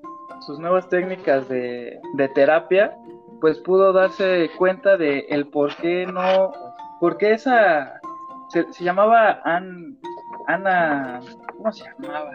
sus 0.41 0.59
nuevas 0.59 0.89
técnicas 0.89 1.47
de, 1.47 1.99
de 2.15 2.29
terapia, 2.29 2.97
pues 3.41 3.59
pudo 3.59 3.93
darse 3.93 4.49
cuenta 4.57 4.97
de 4.97 5.19
el 5.29 5.47
por 5.47 5.75
qué 5.75 6.07
no, 6.07 6.51
por 6.99 7.17
qué 7.17 7.33
esa, 7.33 8.01
se, 8.49 8.83
llamaba 8.83 9.39
Ana, 9.43 11.19
¿cómo 11.55 11.71
se 11.71 11.83
llamaba 12.01 12.31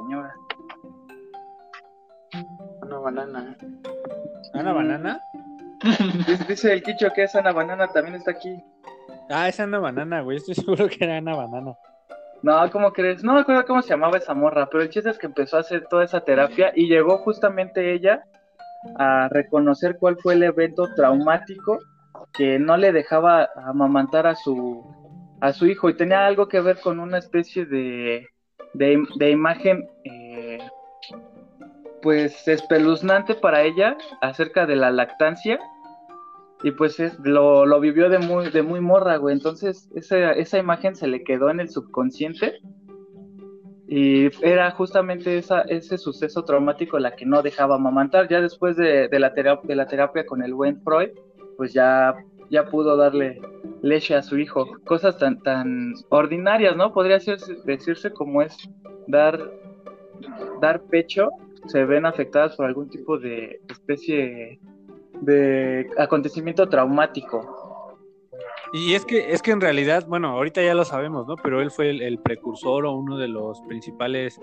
señora? 0.00 0.34
Ana 2.82 2.98
Banana. 2.98 3.56
¿Ana 4.54 4.72
Banana? 4.72 5.20
dice, 6.48 6.72
el 6.72 6.82
Quicho 6.82 7.08
que 7.14 7.24
es 7.24 7.34
Ana 7.36 7.52
Banana, 7.52 7.86
también 7.88 8.16
está 8.16 8.32
aquí. 8.32 8.60
Ah, 9.30 9.48
es 9.48 9.60
Ana 9.60 9.78
Banana, 9.78 10.22
güey, 10.22 10.38
estoy 10.38 10.54
seguro 10.56 10.88
que 10.88 11.04
era 11.04 11.16
Ana 11.16 11.36
Banana. 11.36 11.76
No, 12.42 12.70
¿cómo 12.70 12.92
crees? 12.92 13.22
No 13.22 13.34
me 13.34 13.40
acuerdo 13.40 13.64
cómo 13.66 13.82
se 13.82 13.90
llamaba 13.90 14.16
esa 14.16 14.34
morra, 14.34 14.68
pero 14.70 14.82
el 14.82 14.88
chiste 14.88 15.10
es 15.10 15.18
que 15.18 15.26
empezó 15.26 15.56
a 15.56 15.60
hacer 15.60 15.86
toda 15.88 16.04
esa 16.04 16.22
terapia 16.22 16.72
y 16.74 16.88
llegó 16.88 17.18
justamente 17.18 17.92
ella 17.92 18.24
a 18.96 19.28
reconocer 19.28 19.98
cuál 19.98 20.16
fue 20.16 20.34
el 20.34 20.42
evento 20.42 20.88
traumático 20.96 21.78
que 22.32 22.58
no 22.58 22.76
le 22.76 22.92
dejaba 22.92 23.50
amamantar 23.56 24.26
a 24.26 24.34
su, 24.34 24.82
a 25.40 25.52
su 25.52 25.66
hijo 25.66 25.90
y 25.90 25.96
tenía 25.96 26.26
algo 26.26 26.48
que 26.48 26.60
ver 26.60 26.80
con 26.80 26.98
una 26.98 27.18
especie 27.18 27.66
de, 27.66 28.26
de, 28.72 29.30
imagen 29.30 29.86
eh, 30.04 30.58
pues 32.00 32.48
espeluznante 32.48 33.34
para 33.34 33.62
ella 33.62 33.96
acerca 34.22 34.64
de 34.64 34.76
la 34.76 34.90
lactancia 34.90 35.58
y 36.62 36.72
pues 36.72 37.00
es, 37.00 37.18
lo, 37.20 37.64
lo, 37.64 37.80
vivió 37.80 38.08
de 38.08 38.18
muy, 38.18 38.50
de 38.50 38.62
muy 38.62 38.80
morra, 38.80 39.16
güey. 39.16 39.34
Entonces 39.34 39.90
esa, 39.94 40.32
esa 40.32 40.58
imagen 40.58 40.94
se 40.94 41.08
le 41.08 41.24
quedó 41.24 41.50
en 41.50 41.60
el 41.60 41.70
subconsciente 41.70 42.60
y 43.92 44.28
era 44.46 44.70
justamente 44.70 45.38
esa, 45.38 45.62
ese 45.62 45.98
suceso 45.98 46.44
traumático 46.44 46.98
la 46.98 47.16
que 47.16 47.26
no 47.26 47.42
dejaba 47.42 47.74
amamantar. 47.76 48.28
Ya 48.28 48.40
después 48.40 48.76
de, 48.76 49.08
la, 49.10 49.32
terapia, 49.32 49.66
de 49.66 49.74
la 49.74 49.86
terapia 49.86 50.26
con 50.26 50.42
el 50.42 50.54
buen 50.54 50.80
Freud, 50.82 51.10
pues 51.56 51.72
ya, 51.72 52.14
ya 52.50 52.66
pudo 52.66 52.96
darle 52.96 53.40
leche 53.82 54.14
a 54.14 54.22
su 54.22 54.38
hijo. 54.38 54.66
Cosas 54.84 55.18
tan, 55.18 55.42
tan 55.42 55.94
ordinarias, 56.08 56.76
¿no? 56.76 56.92
Podría 56.92 57.18
decirse 57.64 58.12
como 58.12 58.42
es 58.42 58.56
dar, 59.08 59.50
dar 60.60 60.82
pecho, 60.82 61.30
se 61.66 61.84
ven 61.84 62.06
afectadas 62.06 62.54
por 62.56 62.66
algún 62.66 62.90
tipo 62.90 63.18
de 63.18 63.60
especie 63.68 64.60
de 65.20 65.88
acontecimiento 65.98 66.68
traumático. 66.68 67.96
Y 68.72 68.94
es 68.94 69.04
que, 69.04 69.32
es 69.32 69.42
que 69.42 69.50
en 69.50 69.60
realidad, 69.60 70.06
bueno, 70.06 70.28
ahorita 70.28 70.62
ya 70.62 70.74
lo 70.74 70.84
sabemos, 70.84 71.26
¿no? 71.26 71.34
Pero 71.36 71.60
él 71.60 71.70
fue 71.70 71.90
el, 71.90 72.18
precursor 72.20 72.86
o 72.86 72.92
uno 72.92 73.18
de 73.18 73.26
los 73.26 73.60
principales 73.62 74.40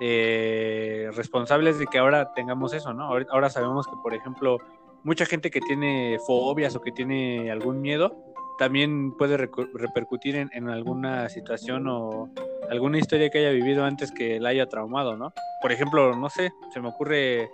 eh, 0.00 1.10
responsables 1.14 1.78
de 1.78 1.86
que 1.86 1.98
ahora 1.98 2.32
tengamos 2.32 2.72
eso, 2.72 2.94
¿no? 2.94 3.10
Ahora 3.30 3.50
sabemos 3.50 3.86
que, 3.86 3.94
por 4.02 4.14
ejemplo, 4.14 4.58
mucha 5.04 5.26
gente 5.26 5.50
que 5.50 5.60
tiene 5.60 6.18
fobias 6.26 6.74
o 6.76 6.80
que 6.80 6.92
tiene 6.92 7.50
algún 7.50 7.82
miedo, 7.82 8.16
también 8.58 9.12
puede 9.12 9.36
repercutir 9.36 10.36
en, 10.36 10.68
alguna 10.68 11.28
situación 11.28 11.86
o 11.88 12.28
alguna 12.70 12.98
historia 12.98 13.30
que 13.30 13.38
haya 13.38 13.50
vivido 13.50 13.84
antes 13.84 14.10
que 14.10 14.40
la 14.40 14.48
haya 14.48 14.66
traumado, 14.66 15.16
¿no? 15.16 15.32
Por 15.62 15.72
ejemplo, 15.72 16.14
no 16.16 16.28
sé, 16.28 16.52
se 16.74 16.80
me 16.80 16.88
ocurre 16.88 17.48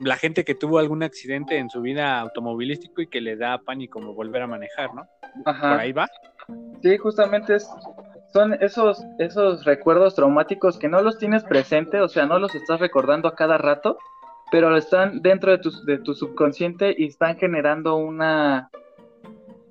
la 0.00 0.16
gente 0.16 0.44
que 0.44 0.54
tuvo 0.54 0.78
algún 0.78 1.02
accidente 1.02 1.58
en 1.58 1.68
su 1.68 1.82
vida 1.82 2.18
automovilístico 2.20 3.02
y 3.02 3.06
que 3.06 3.20
le 3.20 3.36
da 3.36 3.58
pánico 3.58 4.00
como 4.00 4.14
volver 4.14 4.42
a 4.42 4.46
manejar, 4.46 4.94
¿no? 4.94 5.06
Ajá. 5.44 5.70
Por 5.70 5.80
ahí 5.80 5.92
va. 5.92 6.08
Sí, 6.82 6.96
justamente 6.96 7.56
es, 7.56 7.68
son 8.32 8.54
esos, 8.54 9.04
esos 9.18 9.64
recuerdos 9.64 10.14
traumáticos 10.14 10.78
que 10.78 10.88
no 10.88 11.02
los 11.02 11.18
tienes 11.18 11.44
presente, 11.44 12.00
o 12.00 12.08
sea, 12.08 12.26
no 12.26 12.38
los 12.38 12.54
estás 12.54 12.80
recordando 12.80 13.28
a 13.28 13.34
cada 13.34 13.58
rato, 13.58 13.98
pero 14.50 14.74
están 14.76 15.20
dentro 15.20 15.52
de 15.52 15.58
tu, 15.58 15.70
de 15.84 15.98
tu 15.98 16.14
subconsciente 16.14 16.94
y 16.96 17.06
están 17.06 17.36
generando 17.36 17.96
una, 17.96 18.70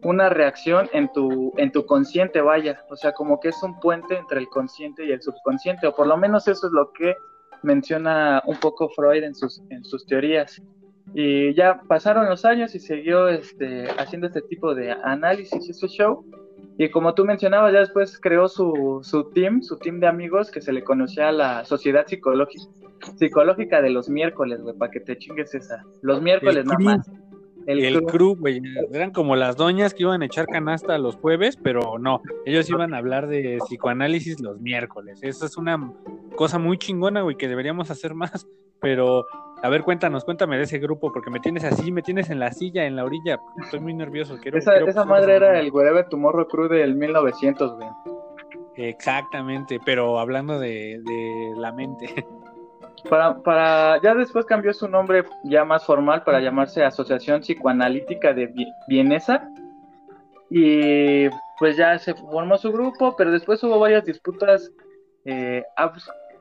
una 0.03 0.29
reacción 0.29 0.89
en 0.93 1.11
tu, 1.11 1.53
en 1.57 1.71
tu 1.71 1.85
consciente, 1.85 2.41
vaya, 2.41 2.85
o 2.89 2.95
sea, 2.95 3.13
como 3.13 3.39
que 3.39 3.49
es 3.49 3.63
un 3.63 3.79
puente 3.79 4.15
entre 4.17 4.39
el 4.39 4.47
consciente 4.47 5.05
y 5.05 5.11
el 5.11 5.21
subconsciente, 5.21 5.87
o 5.87 5.95
por 5.95 6.07
lo 6.07 6.17
menos 6.17 6.47
eso 6.47 6.67
es 6.67 6.73
lo 6.73 6.91
que 6.93 7.15
menciona 7.63 8.41
un 8.45 8.57
poco 8.57 8.89
Freud 8.89 9.23
en 9.23 9.35
sus, 9.35 9.61
en 9.69 9.83
sus 9.83 10.05
teorías. 10.05 10.61
Y 11.13 11.53
ya 11.55 11.81
pasaron 11.87 12.29
los 12.29 12.45
años 12.45 12.75
y 12.75 12.79
siguió 12.79 13.27
este, 13.27 13.87
haciendo 13.97 14.27
este 14.27 14.41
tipo 14.41 14.75
de 14.75 14.91
análisis 14.91 15.67
y 15.67 15.71
ese 15.71 15.87
show. 15.87 16.23
Y 16.77 16.89
como 16.89 17.13
tú 17.13 17.25
mencionabas, 17.25 17.73
ya 17.73 17.79
después 17.79 18.19
creó 18.19 18.47
su, 18.47 19.01
su 19.03 19.31
team, 19.31 19.61
su 19.61 19.77
team 19.77 19.99
de 19.99 20.07
amigos 20.07 20.49
que 20.49 20.61
se 20.61 20.71
le 20.71 20.83
conocía 20.83 21.29
a 21.29 21.31
la 21.33 21.65
Sociedad 21.65 22.05
Psicológica, 22.07 22.63
Psicológica 23.17 23.81
de 23.81 23.89
los 23.89 24.07
Miércoles, 24.07 24.61
güey, 24.61 24.75
para 24.77 24.91
que 24.91 24.99
te 25.01 25.17
chingues 25.17 25.53
esa. 25.55 25.83
Los 26.01 26.21
miércoles 26.21 26.65
nada 26.65 26.79
más. 26.79 27.11
El, 27.69 27.85
el 27.85 28.03
crew, 28.03 28.35
güey, 28.35 28.63
eran 28.91 29.11
como 29.11 29.35
las 29.35 29.55
doñas 29.55 29.93
que 29.93 30.01
iban 30.01 30.23
a 30.23 30.25
echar 30.25 30.47
canasta 30.47 30.97
los 30.97 31.17
jueves, 31.17 31.55
pero 31.55 31.99
no, 31.99 32.21
ellos 32.43 32.67
iban 32.67 32.95
a 32.95 32.97
hablar 32.97 33.27
de 33.27 33.59
psicoanálisis 33.63 34.39
los 34.39 34.59
miércoles. 34.59 35.19
Eso 35.21 35.45
es 35.45 35.55
una 35.55 35.93
cosa 36.35 36.57
muy 36.57 36.79
chingona, 36.79 37.21
güey, 37.21 37.35
que 37.35 37.47
deberíamos 37.47 37.91
hacer 37.91 38.15
más, 38.15 38.47
pero 38.81 39.27
a 39.61 39.69
ver, 39.69 39.83
cuéntanos, 39.83 40.25
cuéntame 40.25 40.57
de 40.57 40.63
ese 40.63 40.79
grupo, 40.79 41.11
porque 41.13 41.29
me 41.29 41.39
tienes 41.39 41.63
así, 41.63 41.91
me 41.91 42.01
tienes 42.01 42.31
en 42.31 42.39
la 42.39 42.51
silla, 42.51 42.85
en 42.85 42.95
la 42.95 43.05
orilla, 43.05 43.39
estoy 43.61 43.81
muy 43.81 43.93
nervioso. 43.93 44.39
Quiero, 44.41 44.57
esa, 44.57 44.77
esa 44.77 45.05
madre 45.05 45.35
era 45.35 45.59
el 45.59 45.69
Wherever 45.71 46.09
Tomorrow 46.09 46.47
Crew 46.47 46.69
del 46.69 46.95
1900, 46.95 47.75
güey. 47.75 47.89
Exactamente, 48.77 49.79
pero 49.85 50.17
hablando 50.17 50.57
de, 50.57 51.01
de 51.05 51.53
la 51.55 51.71
mente. 51.71 52.25
Para, 53.09 53.41
para, 53.41 54.01
ya 54.01 54.15
después 54.15 54.45
cambió 54.45 54.73
su 54.73 54.87
nombre 54.87 55.23
ya 55.43 55.63
más 55.65 55.85
formal 55.85 56.23
para 56.23 56.39
llamarse 56.39 56.83
Asociación 56.83 57.41
Psicoanalítica 57.41 58.33
de 58.33 58.53
Vienesa. 58.87 59.49
Y 60.49 61.29
pues 61.59 61.77
ya 61.77 61.97
se 61.99 62.15
formó 62.15 62.57
su 62.57 62.71
grupo, 62.71 63.15
pero 63.15 63.31
después 63.31 63.63
hubo 63.63 63.79
varias 63.79 64.05
disputas. 64.05 64.71
Eh, 65.25 65.63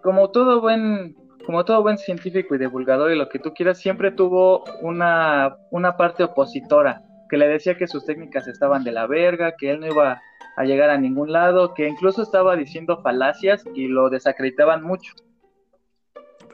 como 0.02 0.30
todo 0.30 0.60
buen 0.60 1.14
como 1.44 1.64
todo 1.64 1.82
buen 1.82 1.96
científico 1.96 2.54
y 2.54 2.58
divulgador 2.58 3.10
y 3.10 3.16
lo 3.16 3.30
que 3.30 3.38
tú 3.38 3.54
quieras, 3.54 3.78
siempre 3.78 4.10
tuvo 4.12 4.64
una, 4.82 5.56
una 5.70 5.96
parte 5.96 6.22
opositora 6.22 7.02
que 7.30 7.38
le 7.38 7.48
decía 7.48 7.76
que 7.76 7.86
sus 7.86 8.04
técnicas 8.04 8.46
estaban 8.48 8.84
de 8.84 8.92
la 8.92 9.06
verga, 9.06 9.54
que 9.56 9.70
él 9.70 9.80
no 9.80 9.86
iba 9.86 10.20
a 10.56 10.64
llegar 10.64 10.90
a 10.90 10.98
ningún 10.98 11.32
lado, 11.32 11.72
que 11.72 11.88
incluso 11.88 12.22
estaba 12.22 12.56
diciendo 12.56 13.00
falacias 13.02 13.64
y 13.74 13.88
lo 13.88 14.10
desacreditaban 14.10 14.82
mucho 14.82 15.14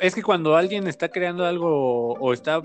es 0.01 0.15
que 0.15 0.23
cuando 0.23 0.57
alguien 0.57 0.87
está 0.87 1.09
creando 1.09 1.45
algo 1.45 2.15
o 2.15 2.33
está 2.33 2.63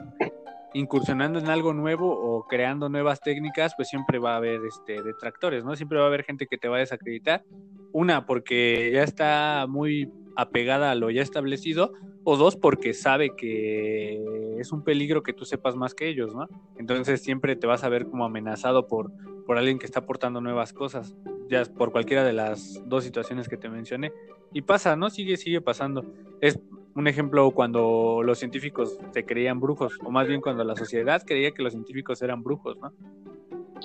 incursionando 0.74 1.40
en 1.40 1.50
algo 1.50 1.74
nuevo 1.74 2.10
o 2.12 2.48
creando 2.48 2.90
nuevas 2.90 3.22
técnicas, 3.22 3.74
pues 3.76 3.90
siempre 3.90 4.20
va 4.20 4.34
a 4.34 4.38
haber 4.38 4.62
este 4.66 5.02
detractores, 5.02 5.64
¿no? 5.64 5.76
Siempre 5.76 5.98
va 5.98 6.06
a 6.06 6.08
haber 6.08 6.24
gente 6.24 6.48
que 6.48 6.58
te 6.58 6.68
va 6.68 6.78
a 6.78 6.80
desacreditar. 6.80 7.44
Una, 7.92 8.26
porque 8.26 8.92
ya 8.94 9.04
está 9.04 9.66
muy 9.68 10.12
apegada 10.36 10.92
a 10.92 10.96
lo 10.96 11.10
ya 11.10 11.22
establecido, 11.22 11.94
o 12.24 12.38
dos, 12.38 12.56
porque 12.56 12.94
sabe 12.94 13.36
que 13.36 14.56
es 14.60 14.72
un 14.72 14.84
peligro 14.84 15.24
que 15.24 15.34
tú 15.34 15.46
sepas 15.46 15.76
más 15.76 15.94
que 15.94 16.08
ellos, 16.08 16.34
¿no? 16.36 16.48
Entonces 16.78 17.22
siempre 17.22 17.56
te 17.56 17.68
vas 17.68 17.84
a 17.84 17.90
ver 17.90 18.06
como 18.06 18.26
amenazado 18.26 18.88
por, 18.88 19.12
por 19.46 19.58
alguien 19.58 19.80
que 19.80 19.86
está 19.86 20.02
aportando 20.02 20.40
nuevas 20.40 20.72
cosas, 20.72 21.16
ya 21.50 21.66
por 21.66 21.92
cualquiera 21.92 22.24
de 22.24 22.34
las 22.34 22.82
dos 22.88 23.04
situaciones 23.04 23.50
que 23.50 23.58
te 23.58 23.70
mencioné. 23.70 24.14
Y 24.54 24.62
pasa, 24.62 24.96
¿no? 24.96 25.10
Sigue, 25.10 25.38
sigue 25.38 25.62
pasando. 25.62 26.06
Es 26.42 26.60
un 26.96 27.08
ejemplo 27.08 27.52
cuando 27.52 28.22
los 28.24 28.40
científicos 28.40 28.98
se 29.12 29.26
creían 29.26 29.60
brujos, 29.60 29.98
o 30.04 30.12
más 30.12 30.28
bien 30.28 30.42
cuando 30.42 30.64
la 30.64 30.76
sociedad 30.76 31.22
creía 31.26 31.52
que 31.52 31.64
los 31.64 31.74
científicos 31.74 32.22
eran 32.22 32.44
brujos, 32.44 32.78
¿no? 32.78 32.92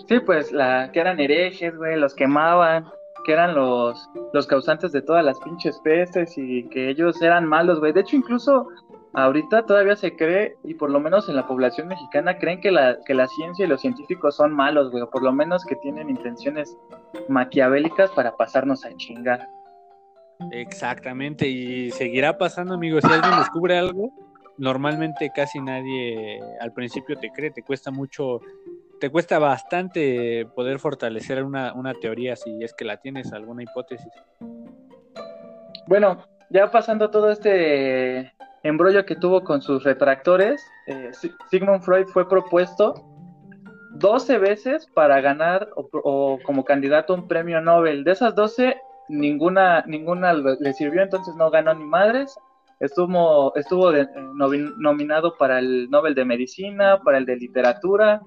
Sí, 0.08 0.18
pues 0.20 0.52
la 0.52 0.90
que 0.92 1.00
eran 1.00 1.20
herejes, 1.20 1.76
güey, 1.76 1.98
los 1.98 2.14
quemaban, 2.14 2.86
que 3.24 3.32
eran 3.32 3.54
los, 3.54 4.10
los 4.32 4.46
causantes 4.46 4.92
de 4.92 5.02
todas 5.02 5.24
las 5.24 5.38
pinches 5.40 5.78
pestes 5.80 6.36
y 6.36 6.68
que 6.68 6.90
ellos 6.90 7.20
eran 7.22 7.46
malos, 7.46 7.80
güey. 7.80 7.92
De 7.92 8.00
hecho, 8.00 8.16
incluso 8.16 8.68
ahorita 9.14 9.64
todavía 9.64 9.96
se 9.96 10.14
cree, 10.14 10.56
y 10.64 10.74
por 10.74 10.90
lo 10.90 11.00
menos 11.00 11.28
en 11.28 11.36
la 11.36 11.46
población 11.46 11.88
mexicana, 11.88 12.38
creen 12.38 12.60
que 12.60 12.70
la, 12.70 12.98
que 13.06 13.14
la 13.14 13.28
ciencia 13.28 13.64
y 13.64 13.68
los 13.68 13.80
científicos 13.80 14.36
son 14.36 14.52
malos, 14.52 14.90
güey, 14.90 15.02
o 15.02 15.10
por 15.10 15.22
lo 15.22 15.32
menos 15.32 15.64
que 15.64 15.76
tienen 15.76 16.10
intenciones 16.10 16.76
maquiavélicas 17.28 18.10
para 18.10 18.36
pasarnos 18.36 18.84
a 18.84 18.94
chingar. 18.96 19.48
Exactamente, 20.50 21.46
y 21.48 21.90
seguirá 21.90 22.36
pasando, 22.38 22.74
amigos. 22.74 23.02
Si 23.06 23.12
alguien 23.12 23.38
descubre 23.38 23.78
algo, 23.78 24.12
normalmente 24.58 25.30
casi 25.34 25.60
nadie 25.60 26.40
al 26.60 26.72
principio 26.72 27.16
te 27.16 27.30
cree, 27.30 27.50
te 27.50 27.62
cuesta 27.62 27.90
mucho, 27.90 28.40
te 29.00 29.10
cuesta 29.10 29.38
bastante 29.38 30.46
poder 30.54 30.78
fortalecer 30.78 31.42
una, 31.42 31.72
una 31.74 31.94
teoría 31.94 32.36
si 32.36 32.62
es 32.62 32.74
que 32.74 32.84
la 32.84 32.98
tienes, 32.98 33.32
alguna 33.32 33.62
hipótesis. 33.62 34.12
Bueno, 35.86 36.18
ya 36.50 36.70
pasando 36.70 37.10
todo 37.10 37.30
este 37.30 38.32
embrollo 38.62 39.04
que 39.04 39.16
tuvo 39.16 39.44
con 39.44 39.60
sus 39.60 39.84
retractores, 39.84 40.64
eh, 40.86 41.10
Sigmund 41.50 41.82
Freud 41.82 42.06
fue 42.06 42.28
propuesto 42.28 42.94
12 43.92 44.38
veces 44.38 44.86
para 44.94 45.20
ganar 45.20 45.68
o, 45.76 45.88
o, 45.92 46.38
como 46.42 46.64
candidato 46.64 47.14
un 47.14 47.28
premio 47.28 47.60
Nobel. 47.60 48.04
De 48.04 48.12
esas 48.12 48.34
12, 48.34 48.76
ninguna, 49.08 49.84
ninguna 49.86 50.32
le 50.32 50.72
sirvió, 50.72 51.02
entonces 51.02 51.34
no 51.36 51.50
ganó 51.50 51.74
ni 51.74 51.84
madres. 51.84 52.38
Estuvo, 52.80 53.54
estuvo 53.56 53.92
nominado 54.78 55.36
para 55.38 55.58
el 55.58 55.88
Nobel 55.90 56.14
de 56.14 56.24
Medicina, 56.24 57.00
para 57.02 57.18
el 57.18 57.24
de 57.24 57.36
Literatura, 57.36 58.22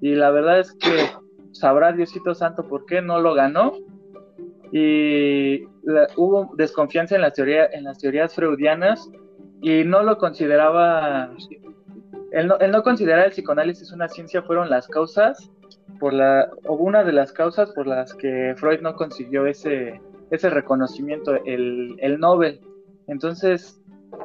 y 0.00 0.14
la 0.14 0.30
verdad 0.30 0.60
es 0.60 0.72
que 0.72 1.10
sabrá 1.52 1.92
Diosito 1.92 2.34
Santo 2.34 2.66
por 2.66 2.86
qué 2.86 3.02
no 3.02 3.20
lo 3.20 3.34
ganó. 3.34 3.74
Y 4.72 5.64
hubo 6.16 6.50
desconfianza 6.56 7.14
en 7.14 7.20
las, 7.20 7.34
teoría, 7.34 7.66
en 7.66 7.84
las 7.84 7.98
teorías 7.98 8.34
freudianas 8.34 9.10
y 9.60 9.84
no 9.84 10.02
lo 10.02 10.16
consideraba, 10.16 11.30
el 12.32 12.48
no, 12.48 12.58
el 12.58 12.70
no 12.70 12.82
considerar 12.82 13.26
el 13.26 13.32
psicoanálisis 13.32 13.92
una 13.92 14.08
ciencia 14.08 14.42
fueron 14.42 14.70
las 14.70 14.88
causas, 14.88 15.50
por 16.00 16.12
la, 16.12 16.50
o 16.64 16.74
una 16.74 17.04
de 17.04 17.12
las 17.12 17.32
causas 17.32 17.70
por 17.72 17.86
las 17.86 18.14
que 18.14 18.54
Freud 18.56 18.80
no 18.80 18.96
consiguió 18.96 19.46
ese, 19.46 20.00
ese 20.32 20.50
reconocimiento, 20.50 21.34
el, 21.44 21.94
el 21.98 22.18
Nobel. 22.18 22.60
Entonces, 23.06 23.80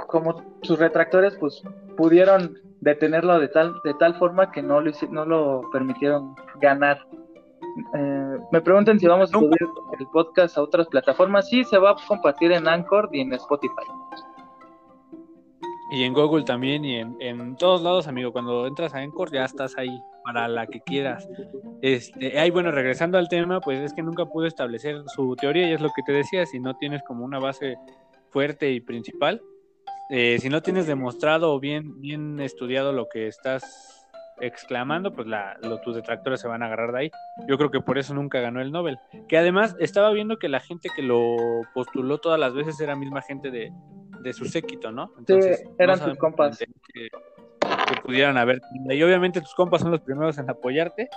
como 0.08 0.41
sus 0.62 0.80
retractores, 0.80 1.36
pues 1.38 1.62
pudieron 1.98 2.58
detenerlo 2.80 3.39
de 3.39 3.50
tal, 3.50 3.76
de 3.84 3.93
tal 3.96 4.15
forma 4.15 4.52
que 4.52 4.62
no 4.62 4.80
lo, 4.80 4.91
no 5.12 5.26
lo 5.26 5.70
permitieron 5.72 6.34
ganar. 6.62 7.06
Eh, 7.93 8.38
me 8.52 8.62
preguntan 8.62 9.00
si 9.00 9.06
vamos 9.06 9.30
a 9.30 9.38
subir 9.38 9.60
el 10.00 10.08
podcast 10.13 10.58
a 10.58 10.62
otras 10.62 10.88
plataformas. 10.88 11.50
Sí, 11.50 11.65
se 11.65 11.78
va 11.78 11.91
a 11.91 11.96
compartir 12.08 12.54
en 12.54 12.67
Anchor 12.67 13.10
y 13.12 13.22
en 13.22 13.34
Spotify. 13.34 13.74
Y 15.91 16.04
en 16.04 16.13
Google 16.13 16.46
también 16.46 16.86
y 16.86 16.96
en, 16.96 17.17
en 17.20 17.56
todos 17.58 17.82
lados, 17.82 18.08
amigo. 18.08 18.32
Cuando 18.32 18.65
entras 18.65 18.93
a 18.93 19.00
Anchor 19.00 19.32
ya 19.32 19.43
estás 19.43 19.78
ahí 19.78 20.02
para 20.28 20.50
la 20.50 20.68
que 20.68 20.82
quieras. 20.82 21.26
Este, 21.82 22.38
ay, 22.38 22.52
bueno, 22.52 22.70
regresando 22.72 23.18
al 23.18 23.30
tema, 23.30 23.62
pues 23.62 23.80
es 23.80 23.94
que 23.94 24.04
nunca 24.04 24.26
pudo 24.26 24.46
establecer 24.46 25.04
su 25.08 25.38
teoría 25.38 25.70
y 25.70 25.74
es 25.74 25.80
lo 25.80 25.90
que 25.96 26.04
te 26.06 26.12
decía, 26.12 26.46
si 26.46 26.60
no 26.60 26.76
tienes 26.76 27.02
como 27.04 27.24
una 27.24 27.40
base 27.40 27.78
fuerte 28.30 28.70
y 28.72 28.82
principal, 28.82 29.42
eh, 30.10 30.38
si 30.40 30.50
no 30.50 30.62
tienes 30.62 30.86
demostrado 30.86 31.54
o 31.54 31.62
bien, 31.62 32.02
bien 32.02 32.42
estudiado 32.42 32.92
lo 32.92 33.08
que 33.08 33.28
estás 33.28 34.06
exclamando, 34.42 35.13
pues 35.13 35.28
la, 35.28 35.58
tus 35.86 35.96
detractores 35.96 36.42
se 36.42 36.50
van 36.50 36.62
a 36.62 36.66
agarrar 36.66 36.92
de 36.92 37.00
ahí. 37.00 37.12
Yo 37.48 37.58
creo 37.58 37.72
que 37.72 37.80
por 37.80 37.98
eso 37.98 38.13
nunca 38.13 38.42
ganó 38.42 38.60
el 38.60 38.74
Nobel. 38.74 39.00
Que 39.30 39.38
además 39.38 39.78
estaba 39.80 40.12
viendo 40.12 40.40
que 40.40 40.50
la 40.50 40.60
gente 40.60 40.90
que 40.94 41.04
lo 41.04 41.62
postuló 41.74 42.18
todas 42.18 42.40
las 42.40 42.54
veces 42.54 42.78
era 42.82 42.98
misma 42.98 43.22
gente 43.22 43.50
de, 43.50 43.72
de 44.22 44.34
su 44.34 44.44
séquito, 44.44 44.92
¿no? 44.92 45.13
Entonces, 45.18 45.60
sí, 45.60 45.70
eran 45.80 46.00
sus 46.00 46.18
compas. 46.18 46.60
Que, 46.60 47.08
pudieran 47.95 48.38
haber. 48.38 48.62
Y 48.89 49.04
obviamente 49.04 49.41
tus 49.41 49.54
compas 49.54 49.82
son 49.82 49.91
los 49.91 50.02
primeros 50.02 50.38
en 50.38 50.50
apoyarte. 50.50 51.10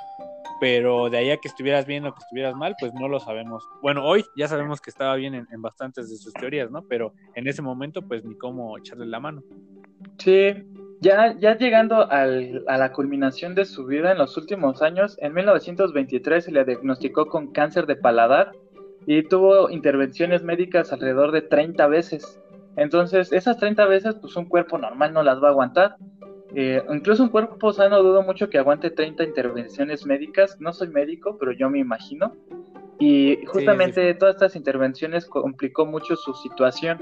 pero 0.61 1.09
de 1.09 1.16
ahí 1.16 1.30
a 1.30 1.38
que 1.38 1.48
estuvieras 1.48 1.87
bien 1.87 2.04
o 2.04 2.12
que 2.12 2.18
estuvieras 2.18 2.54
mal, 2.54 2.76
pues 2.78 2.92
no 2.92 3.09
lo 3.09 3.18
sabemos. 3.18 3.66
Bueno, 3.80 4.04
hoy 4.04 4.24
ya 4.37 4.46
sabemos 4.46 4.80
que 4.80 4.90
estaba 4.90 5.14
bien 5.14 5.35
en, 5.35 5.62
bastantes 5.62 6.11
de 6.11 6.16
sus 6.16 6.35
teorías, 6.35 6.70
¿no? 6.70 6.83
Pero 6.83 7.14
en 7.35 7.48
ese 7.48 7.62
momento, 7.62 8.02
pues 8.02 8.24
ni 8.24 8.37
cómo 8.37 8.76
echarle 8.76 9.06
la 9.06 9.20
mano. 9.20 9.42
Sí, 10.18 10.52
ya, 11.00 11.35
ya 11.38 11.56
llegando 11.56 12.11
al, 12.11 12.62
a 12.68 12.76
la 12.76 12.92
culminación 12.92 13.54
de 13.54 13.64
su 13.64 13.87
vida 13.87 14.12
en 14.12 14.18
los 14.18 14.37
últimos 14.37 14.83
años, 14.83 15.16
en 15.20 15.33
1923 15.33 16.44
se 16.44 16.52
le 16.52 16.64
diagnosticó 16.64 17.26
con 17.26 17.52
cáncer 17.52 17.87
de 17.87 17.96
paladar 17.96 18.52
y 19.06 19.22
tuvo 19.22 19.70
intervenciones 19.70 20.42
médicas 20.42 20.92
alrededor 20.92 21.33
de 21.33 21.42
30 21.42 21.87
veces. 21.87 22.38
Entonces, 22.76 23.33
esas 23.33 23.59
30 23.59 23.87
veces, 23.87 24.14
pues 24.20 24.37
un 24.37 24.46
cuerpo 24.46 24.78
normal 24.78 25.12
no 25.12 25.22
las 25.22 25.42
va 25.42 25.48
a 25.48 25.50
aguantar. 25.50 25.96
Eh, 26.54 26.82
incluso 26.92 27.22
un 27.22 27.28
cuerpo 27.28 27.72
sano 27.72 28.02
dudo 28.02 28.22
mucho 28.22 28.48
que 28.48 28.58
aguante 28.58 28.90
30 28.90 29.24
intervenciones 29.24 30.04
médicas. 30.06 30.56
No 30.60 30.72
soy 30.72 30.88
médico, 30.88 31.36
pero 31.38 31.52
yo 31.52 31.70
me 31.70 31.78
imagino. 31.78 32.34
Y 32.98 33.38
justamente 33.46 34.12
todas 34.14 34.34
estas 34.34 34.56
intervenciones 34.56 35.26
complicó 35.26 35.86
mucho 35.86 36.16
su 36.16 36.34
situación. 36.34 36.98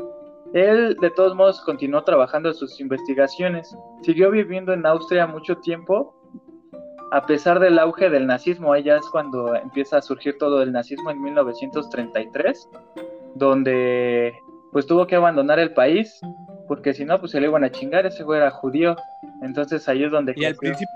Él, 0.55 0.97
de 1.01 1.11
todos 1.11 1.35
modos, 1.35 1.61
continuó 1.63 2.05
trabajando 2.05 2.51
en 2.51 2.55
sus 2.55 2.81
investigaciones. 2.81 3.77
Siguió 4.03 4.31
viviendo 4.31 4.73
en 4.73 4.87
Austria 4.87 5.27
mucho 5.27 5.57
tiempo, 5.59 6.15
a 7.11 7.27
pesar 7.27 7.59
del 7.59 7.79
auge 7.79 8.11
del 8.11 8.27
nazismo. 8.27 8.73
Allá 8.73 8.97
es 8.97 9.07
cuando 9.11 9.55
empieza 9.55 9.99
a 9.99 10.03
surgir 10.03 10.39
todo 10.39 10.63
el 10.63 10.73
nazismo 10.73 11.11
en 11.11 11.21
1933, 11.21 12.69
donde 13.35 14.35
pues 14.73 14.87
tuvo 14.87 15.07
que 15.07 15.17
abandonar 15.17 15.59
el 15.59 15.73
país, 15.73 16.21
porque 16.69 16.95
si 16.95 17.05
no, 17.05 17.19
pues 17.19 17.33
se 17.33 17.41
le 17.41 17.49
iban 17.49 17.65
a 17.65 17.71
chingar. 17.71 18.07
Ese 18.07 18.23
güey 18.23 18.41
era 18.41 18.51
judío. 18.51 18.97
Entonces 19.43 19.89
ahí 19.89 20.05
es 20.05 20.11
donde... 20.11 20.35
Y 20.37 20.45
al 20.45 20.57
principio, 20.57 20.89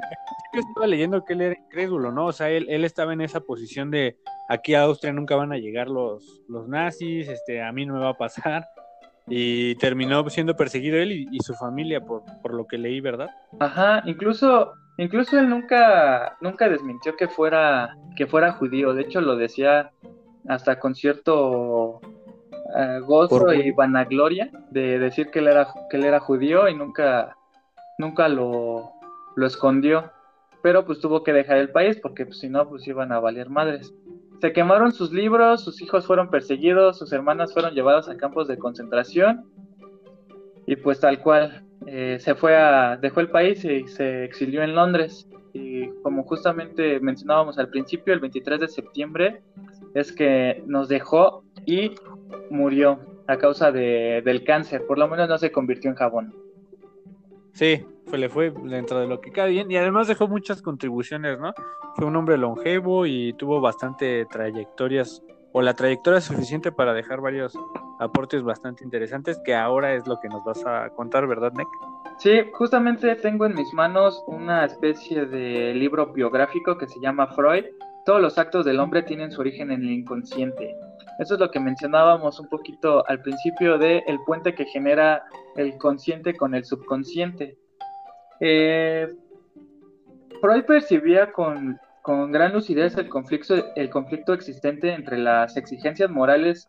estaba 0.53 0.87
leyendo 0.87 1.25
que 1.25 1.33
él 1.33 1.41
era 1.43 1.59
incrédulo, 1.59 2.13
¿no? 2.13 2.27
O 2.27 2.33
sea, 2.33 2.51
él, 2.51 2.67
él 2.69 2.85
estaba 2.85 3.13
en 3.13 3.21
esa 3.21 3.41
posición 3.41 3.91
de 3.91 4.17
aquí 4.49 4.75
a 4.75 4.83
Austria 4.83 5.13
nunca 5.13 5.37
van 5.37 5.53
a 5.53 5.59
llegar 5.59 5.89
los, 5.89 6.43
los 6.49 6.69
nazis, 6.69 7.29
este, 7.29 7.63
a 7.63 7.73
mí 7.73 7.87
no 7.87 7.95
me 7.95 8.01
va 8.01 8.11
a 8.11 8.19
pasar. 8.19 8.67
Y 9.29 9.77
terminó 9.77 10.29
siendo 10.31 10.57
perseguido 10.57 10.99
él 10.99 11.13
y, 11.13 11.39
su 11.41 11.55
familia 11.55 12.01
por, 12.01 12.23
por, 12.43 12.55
lo 12.55 12.67
que 12.67 12.77
leí, 12.77 13.01
¿verdad? 13.01 13.29
Ajá, 13.61 14.03
incluso, 14.05 14.73
incluso 14.99 15.39
él 15.39 15.49
nunca, 15.49 16.37
nunca 16.41 16.69
desmintió 16.69 17.17
que 17.17 17.29
fuera, 17.29 17.97
que 18.17 18.27
fuera 18.27 18.53
judío. 18.53 18.95
De 18.95 19.03
hecho, 19.03 19.21
lo 19.21 19.37
decía 19.37 19.93
hasta 20.49 20.81
con 20.81 20.97
cierto 20.97 22.01
uh, 22.01 23.01
gozo 23.07 23.53
y 23.53 23.71
vanagloria 23.71 24.51
de 24.71 24.99
decir 24.99 25.31
que 25.31 25.39
él 25.39 25.47
era, 25.47 25.69
que 25.89 25.99
él 25.99 26.05
era 26.05 26.19
judío 26.19 26.69
y 26.69 26.75
nunca, 26.75 27.37
nunca 27.99 28.29
lo, 28.29 28.93
lo 29.37 29.47
escondió, 29.47 30.11
pero 30.63 30.85
pues 30.85 31.01
tuvo 31.01 31.23
que 31.23 31.33
dejar 31.33 31.59
el 31.59 31.71
país 31.71 31.99
porque 32.01 32.27
pues, 32.27 32.39
si 32.39 32.49
no, 32.49 32.69
pues 32.69 32.87
iban 32.87 33.13
a 33.13 33.21
valer 33.21 33.51
madres. 33.51 33.93
Se 34.41 34.53
quemaron 34.53 34.93
sus 34.93 35.13
libros, 35.13 35.63
sus 35.63 35.81
hijos 35.83 36.07
fueron 36.07 36.31
perseguidos, 36.31 36.99
sus 36.99 37.13
hermanas 37.13 37.53
fueron 37.53 37.75
llevadas 37.75 38.09
a 38.09 38.17
campos 38.17 38.49
de 38.49 38.59
concentración 38.59 39.45
y 40.67 40.77
pues 40.77 41.01
tal 41.01 41.21
cual 41.21 41.65
eh, 41.87 42.19
se 42.21 42.35
fue 42.35 42.57
a, 42.57 42.97
dejó 42.97 43.21
el 43.21 43.31
país 43.31 43.65
y 43.65 43.87
se 43.87 44.25
exilió 44.25 44.63
en 44.63 44.75
Londres. 44.75 45.29
Y 45.53 45.89
como 46.03 46.25
justamente 46.25 46.99
mencionábamos 47.01 47.59
al 47.59 47.69
principio, 47.69 48.15
el 48.15 48.21
23 48.21 48.61
de 48.61 48.69
septiembre 48.69 49.43
es 49.95 50.13
que 50.13 50.63
nos 50.67 50.89
dejó 50.89 51.45
y 51.67 51.93
murió 52.51 53.01
a 53.27 53.37
causa 53.37 53.71
de, 53.71 54.23
del 54.25 54.45
cáncer, 54.45 54.87
por 54.87 54.99
lo 54.99 55.09
menos 55.09 55.29
no 55.29 55.39
se 55.39 55.53
convirtió 55.53 55.91
en 55.91 55.97
jabón. 55.97 56.42
Sí, 57.53 57.85
fue, 58.07 58.19
le 58.19 58.29
fue 58.29 58.51
dentro 58.51 59.01
de 59.01 59.07
lo 59.07 59.21
que 59.21 59.31
cae 59.31 59.51
bien 59.51 59.71
y 59.71 59.77
además 59.77 60.09
dejó 60.09 60.29
muchas 60.29 60.63
contribuciones, 60.63 61.39
¿no? 61.39 61.53
Fue 61.97 62.07
un 62.07 62.17
hombre 62.17 62.39
longevo 62.39 63.07
y 63.07 63.35
tuvo 63.35 63.61
bastante 63.61 64.25
trayectorias 64.27 65.23
o 65.53 65.61
la 65.61 65.75
trayectoria 65.75 66.21
suficiente 66.21 66.73
para 66.73 66.95
dejar 66.95 67.21
varios 67.21 67.55
aportes 68.01 68.43
bastante 68.43 68.85
interesantes 68.85 69.39
que 69.45 69.55
ahora 69.55 69.95
es 69.95 70.07
lo 70.07 70.19
que 70.21 70.29
nos 70.29 70.43
vas 70.45 70.65
a 70.67 70.89
contar, 70.91 71.27
¿verdad, 71.27 71.53
Nick? 71.53 71.69
Sí, 72.19 72.41
justamente 72.53 73.15
tengo 73.17 73.47
en 73.47 73.55
mis 73.55 73.73
manos 73.75 74.23
una 74.27 74.65
especie 74.65 75.27
de 75.27 75.75
libro 75.75 76.13
biográfico 76.13 76.79
que 76.79 76.87
se 76.87 77.01
llama 77.01 77.27
Freud. 77.29 77.65
Todos 78.05 78.21
los 78.21 78.39
actos 78.39 78.65
del 78.65 78.81
hombre 78.81 79.03
tienen 79.03 79.31
su 79.31 79.41
origen 79.41 79.71
en 79.71 79.83
el 79.83 79.91
inconsciente. 79.91 80.75
Eso 81.23 81.35
es 81.35 81.41
lo 81.41 81.53
que 81.53 81.61
mencionábamos 81.61 82.41
un 82.41 82.49
poquito 82.49 83.09
al 83.09 83.23
principio 83.23 83.79
de 83.79 83.99
el 84.09 84.19
puente 84.27 84.57
que 84.57 84.65
genera 84.65 85.23
el 85.55 85.79
consciente 85.79 86.35
con 86.35 86.53
el 86.53 86.65
subconsciente. 86.65 87.57
Eh, 88.41 89.09
Freud 90.41 90.65
percibía 90.65 91.31
con, 91.31 91.79
gran 92.05 92.53
lucidez 92.53 92.97
el 92.97 93.09
conflicto, 93.09 93.55
el 93.77 93.89
conflicto 93.89 94.33
existente 94.33 94.93
entre 94.93 95.17
las 95.17 95.57
exigencias 95.57 96.11
morales 96.11 96.69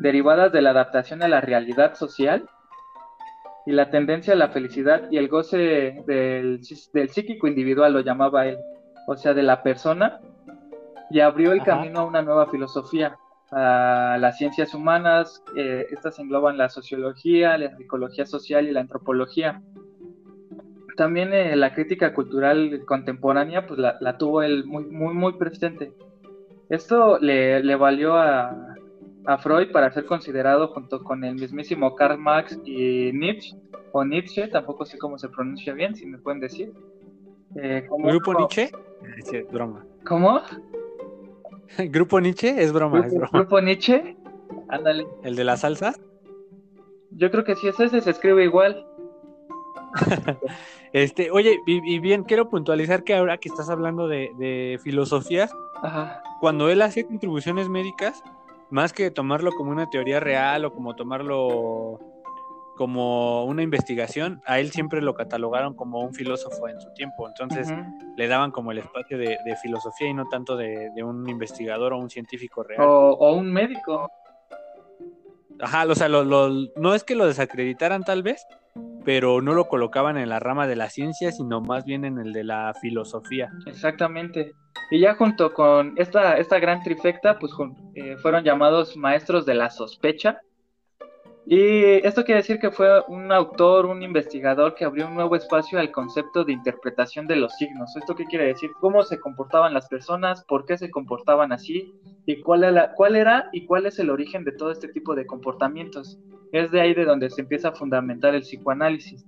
derivadas 0.00 0.50
de 0.50 0.60
la 0.60 0.70
adaptación 0.70 1.22
a 1.22 1.28
la 1.28 1.40
realidad 1.40 1.94
social 1.94 2.50
y 3.64 3.70
la 3.70 3.90
tendencia 3.90 4.32
a 4.32 4.36
la 4.36 4.48
felicidad 4.48 5.08
y 5.08 5.18
el 5.18 5.28
goce 5.28 6.02
del, 6.04 6.60
del 6.92 7.10
psíquico 7.10 7.46
individual, 7.46 7.92
lo 7.92 8.00
llamaba 8.00 8.46
él, 8.46 8.58
o 9.06 9.16
sea, 9.16 9.34
de 9.34 9.44
la 9.44 9.62
persona, 9.62 10.20
y 11.10 11.20
abrió 11.20 11.52
el 11.52 11.62
camino 11.62 12.00
a 12.00 12.04
una 12.04 12.22
nueva 12.22 12.48
filosofía, 12.48 13.16
a 13.52 14.16
las 14.18 14.38
ciencias 14.38 14.72
humanas, 14.74 15.42
eh, 15.54 15.86
estas 15.90 16.18
engloban 16.18 16.56
la 16.56 16.70
sociología, 16.70 17.58
la 17.58 17.76
psicología 17.76 18.24
social 18.24 18.66
y 18.66 18.72
la 18.72 18.80
antropología. 18.80 19.62
También 20.96 21.34
eh, 21.34 21.54
la 21.54 21.74
crítica 21.74 22.14
cultural 22.14 22.82
contemporánea, 22.86 23.66
pues 23.66 23.78
la, 23.78 24.18
tuvo 24.18 24.42
él 24.42 24.64
muy, 24.64 24.86
muy, 24.86 25.14
muy 25.14 25.34
presente. 25.34 25.92
Esto 26.70 27.18
le, 27.18 27.62
le 27.62 27.76
valió 27.76 28.14
a, 28.14 28.74
a, 29.26 29.38
Freud 29.38 29.70
para 29.70 29.92
ser 29.92 30.06
considerado 30.06 30.68
junto 30.68 31.02
con 31.04 31.22
el 31.22 31.34
mismísimo 31.34 31.94
Karl 31.94 32.18
Marx 32.18 32.58
y 32.64 33.12
Nietzsche, 33.12 33.54
o 33.92 34.02
Nietzsche, 34.02 34.48
tampoco 34.48 34.86
sé 34.86 34.96
cómo 34.96 35.18
se 35.18 35.28
pronuncia 35.28 35.74
bien, 35.74 35.94
si 35.94 36.06
me 36.06 36.16
pueden 36.16 36.40
decir. 36.40 36.72
Eh, 37.56 37.86
¿Grupo 37.98 38.32
Nietzsche? 38.32 38.70
broma. 39.50 39.84
¿Cómo? 40.06 40.40
Grupo 41.90 42.20
Nietzsche 42.20 42.62
es 42.62 42.72
broma, 42.72 43.00
¿Grupo, 43.00 43.08
es 43.08 43.14
broma. 43.14 43.38
¿Grupo 43.38 43.60
Nietzsche? 43.60 44.16
Ándale. 44.68 45.06
¿El 45.22 45.36
de 45.36 45.44
la 45.44 45.56
salsa? 45.56 45.94
Yo 47.10 47.30
creo 47.30 47.44
que 47.44 47.54
sí 47.56 47.68
es 47.68 47.78
ese, 47.78 48.00
se 48.00 48.10
escribe 48.10 48.44
igual. 48.44 48.86
este, 50.92 51.30
oye, 51.30 51.60
y, 51.66 51.98
bien, 51.98 52.24
quiero 52.24 52.48
puntualizar 52.48 53.04
que 53.04 53.14
ahora 53.14 53.38
que 53.38 53.48
estás 53.48 53.68
hablando 53.68 54.08
de, 54.08 54.30
de 54.38 54.80
filosofías, 54.82 55.52
cuando 56.40 56.70
él 56.70 56.80
hacía 56.80 57.06
contribuciones 57.06 57.68
médicas, 57.68 58.22
más 58.70 58.94
que 58.94 59.10
tomarlo 59.10 59.52
como 59.52 59.70
una 59.70 59.90
teoría 59.90 60.20
real 60.20 60.64
o 60.64 60.72
como 60.72 60.96
tomarlo 60.96 62.00
como 62.82 63.44
una 63.44 63.62
investigación, 63.62 64.42
a 64.44 64.58
él 64.58 64.72
siempre 64.72 65.00
lo 65.00 65.14
catalogaron 65.14 65.72
como 65.74 66.00
un 66.00 66.12
filósofo 66.12 66.66
en 66.66 66.80
su 66.80 66.92
tiempo, 66.94 67.28
entonces 67.28 67.72
le 68.16 68.26
daban 68.26 68.50
como 68.50 68.72
el 68.72 68.78
espacio 68.78 69.18
de, 69.18 69.38
filosofía 69.62 70.08
y 70.08 70.14
no 70.14 70.24
tanto 70.28 70.56
de, 70.56 70.90
un 71.04 71.28
investigador 71.28 71.92
o 71.92 71.98
un 71.98 72.10
científico 72.10 72.64
real. 72.64 72.80
O, 72.84 73.34
un 73.34 73.52
médico. 73.52 74.10
Ajá, 75.60 75.86
o 75.86 75.94
sea, 75.94 76.08
no 76.08 76.94
es 76.96 77.04
que 77.04 77.14
lo 77.14 77.24
desacreditaran 77.24 78.02
tal 78.02 78.24
vez, 78.24 78.44
pero 79.04 79.40
no 79.40 79.54
lo 79.54 79.68
colocaban 79.68 80.16
en 80.16 80.28
la 80.28 80.40
rama 80.40 80.66
de 80.66 80.74
la 80.74 80.90
ciencia, 80.90 81.30
sino 81.30 81.60
más 81.60 81.84
bien 81.84 82.04
en 82.04 82.18
el 82.18 82.32
de 82.32 82.42
la 82.42 82.74
filosofía. 82.80 83.48
Exactamente. 83.66 84.54
Y 84.90 84.98
ya 84.98 85.14
junto 85.14 85.54
con 85.54 85.94
esta, 85.98 86.36
esta 86.36 86.58
gran 86.58 86.82
trifecta, 86.82 87.38
pues 87.38 87.52
eh, 87.94 88.16
fueron 88.16 88.42
llamados 88.42 88.96
maestros 88.96 89.46
de 89.46 89.54
la 89.54 89.70
sospecha, 89.70 90.40
y 91.44 92.06
esto 92.06 92.24
quiere 92.24 92.40
decir 92.40 92.60
que 92.60 92.70
fue 92.70 92.88
un 93.08 93.32
autor, 93.32 93.86
un 93.86 94.02
investigador 94.02 94.74
que 94.74 94.84
abrió 94.84 95.08
un 95.08 95.14
nuevo 95.14 95.34
espacio 95.34 95.80
al 95.80 95.90
concepto 95.90 96.44
de 96.44 96.52
interpretación 96.52 97.26
de 97.26 97.36
los 97.36 97.52
signos. 97.56 97.96
¿Esto 97.96 98.14
qué 98.14 98.24
quiere 98.26 98.46
decir? 98.46 98.70
¿Cómo 98.80 99.02
se 99.02 99.18
comportaban 99.18 99.74
las 99.74 99.88
personas? 99.88 100.44
¿Por 100.44 100.64
qué 100.66 100.78
se 100.78 100.90
comportaban 100.90 101.52
así? 101.52 101.92
¿Y 102.26 102.40
cuál 102.42 102.62
era, 102.62 102.92
cuál 102.92 103.16
era 103.16 103.48
y 103.52 103.66
cuál 103.66 103.86
es 103.86 103.98
el 103.98 104.10
origen 104.10 104.44
de 104.44 104.52
todo 104.52 104.70
este 104.70 104.88
tipo 104.88 105.16
de 105.16 105.26
comportamientos? 105.26 106.18
Es 106.52 106.70
de 106.70 106.80
ahí 106.80 106.94
de 106.94 107.04
donde 107.04 107.28
se 107.28 107.40
empieza 107.40 107.70
a 107.70 107.72
fundamentar 107.72 108.34
el 108.36 108.42
psicoanálisis. 108.42 109.26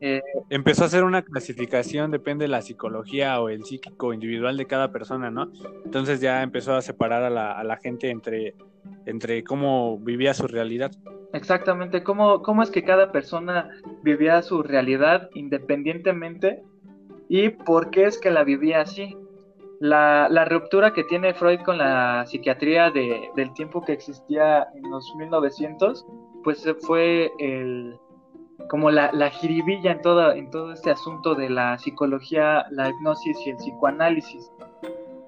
Eh, 0.00 0.20
Empezó 0.50 0.82
a 0.82 0.86
hacer 0.86 1.04
una 1.04 1.22
clasificación, 1.22 2.10
depende 2.10 2.46
de 2.46 2.48
la 2.48 2.62
psicología 2.62 3.40
o 3.40 3.48
el 3.48 3.64
psíquico 3.64 4.12
individual 4.12 4.56
de 4.56 4.66
cada 4.66 4.90
persona, 4.90 5.30
¿no? 5.30 5.52
Entonces 5.84 6.20
ya 6.20 6.42
empezó 6.42 6.74
a 6.74 6.82
separar 6.82 7.22
a 7.22 7.30
la, 7.30 7.52
a 7.52 7.62
la 7.62 7.76
gente 7.76 8.10
entre 8.10 8.56
entre 9.06 9.44
cómo 9.44 9.98
vivía 9.98 10.34
su 10.34 10.46
realidad. 10.46 10.92
Exactamente, 11.32 12.02
cómo, 12.02 12.42
cómo 12.42 12.62
es 12.62 12.70
que 12.70 12.84
cada 12.84 13.10
persona 13.10 13.70
vivía 14.02 14.42
su 14.42 14.62
realidad 14.62 15.30
independientemente 15.34 16.62
y 17.28 17.50
por 17.50 17.90
qué 17.90 18.04
es 18.04 18.18
que 18.18 18.30
la 18.30 18.44
vivía 18.44 18.82
así. 18.82 19.16
La, 19.80 20.28
la 20.30 20.44
ruptura 20.44 20.92
que 20.92 21.02
tiene 21.02 21.34
Freud 21.34 21.60
con 21.62 21.78
la 21.78 22.24
psiquiatría 22.26 22.92
de, 22.92 23.30
del 23.34 23.52
tiempo 23.54 23.82
que 23.84 23.92
existía 23.92 24.68
en 24.76 24.88
los 24.88 25.12
1900, 25.16 26.06
pues 26.44 26.64
fue 26.82 27.32
el, 27.40 27.96
como 28.68 28.92
la, 28.92 29.10
la 29.12 29.30
jiribilla 29.30 29.90
en 29.90 30.00
todo, 30.02 30.32
en 30.32 30.50
todo 30.50 30.72
este 30.72 30.90
asunto 30.90 31.34
de 31.34 31.50
la 31.50 31.78
psicología, 31.78 32.64
la 32.70 32.90
hipnosis 32.90 33.36
y 33.44 33.50
el 33.50 33.56
psicoanálisis 33.56 34.52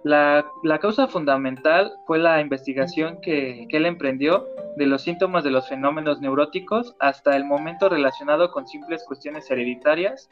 La, 0.04 0.44
causa 0.82 1.08
fundamental 1.08 1.90
fue 2.06 2.18
la 2.18 2.38
investigación 2.42 3.22
que, 3.22 3.66
él 3.70 3.86
emprendió 3.86 4.46
de 4.76 4.84
los 4.84 5.00
síntomas 5.00 5.44
de 5.44 5.50
los 5.50 5.66
fenómenos 5.66 6.20
neuróticos 6.20 6.94
hasta 7.00 7.34
el 7.36 7.46
momento 7.46 7.88
relacionado 7.88 8.50
con 8.50 8.66
simples 8.66 9.02
cuestiones 9.06 9.50
hereditarias 9.50 10.28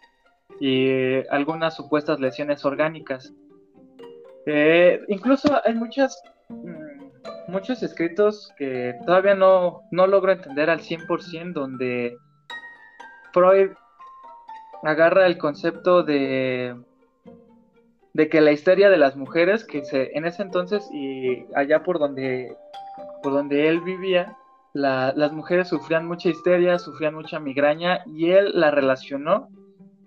y 0.60 0.88
eh, 0.88 1.26
algunas 1.30 1.74
supuestas 1.74 2.20
lesiones 2.20 2.66
orgánicas. 2.66 3.32
Eh, 4.44 5.00
incluso 5.08 5.58
hay 5.64 5.74
muchas, 5.74 6.22
mm, 6.50 7.50
muchos 7.50 7.82
escritos 7.82 8.52
que 8.58 8.94
todavía 9.06 9.34
no, 9.34 9.80
no 9.90 10.06
logro 10.06 10.32
entender 10.32 10.68
al 10.68 10.80
100% 10.80 11.54
donde 11.54 12.14
Freud 13.32 13.70
agarra 14.82 15.26
el 15.26 15.38
concepto 15.38 16.02
de 16.02 16.76
de 18.14 18.28
que 18.28 18.40
la 18.40 18.52
histeria 18.52 18.90
de 18.90 18.98
las 18.98 19.16
mujeres 19.16 19.64
que 19.64 19.84
se 19.84 20.10
en 20.16 20.24
ese 20.26 20.42
entonces 20.42 20.88
y 20.92 21.44
allá 21.54 21.82
por 21.82 21.98
donde 21.98 22.56
por 23.22 23.32
donde 23.32 23.68
él 23.68 23.80
vivía 23.80 24.36
las 24.74 25.32
mujeres 25.32 25.68
sufrían 25.68 26.06
mucha 26.06 26.30
histeria 26.30 26.78
sufrían 26.78 27.14
mucha 27.14 27.38
migraña 27.38 28.00
y 28.06 28.30
él 28.30 28.52
la 28.54 28.70
relacionó 28.70 29.48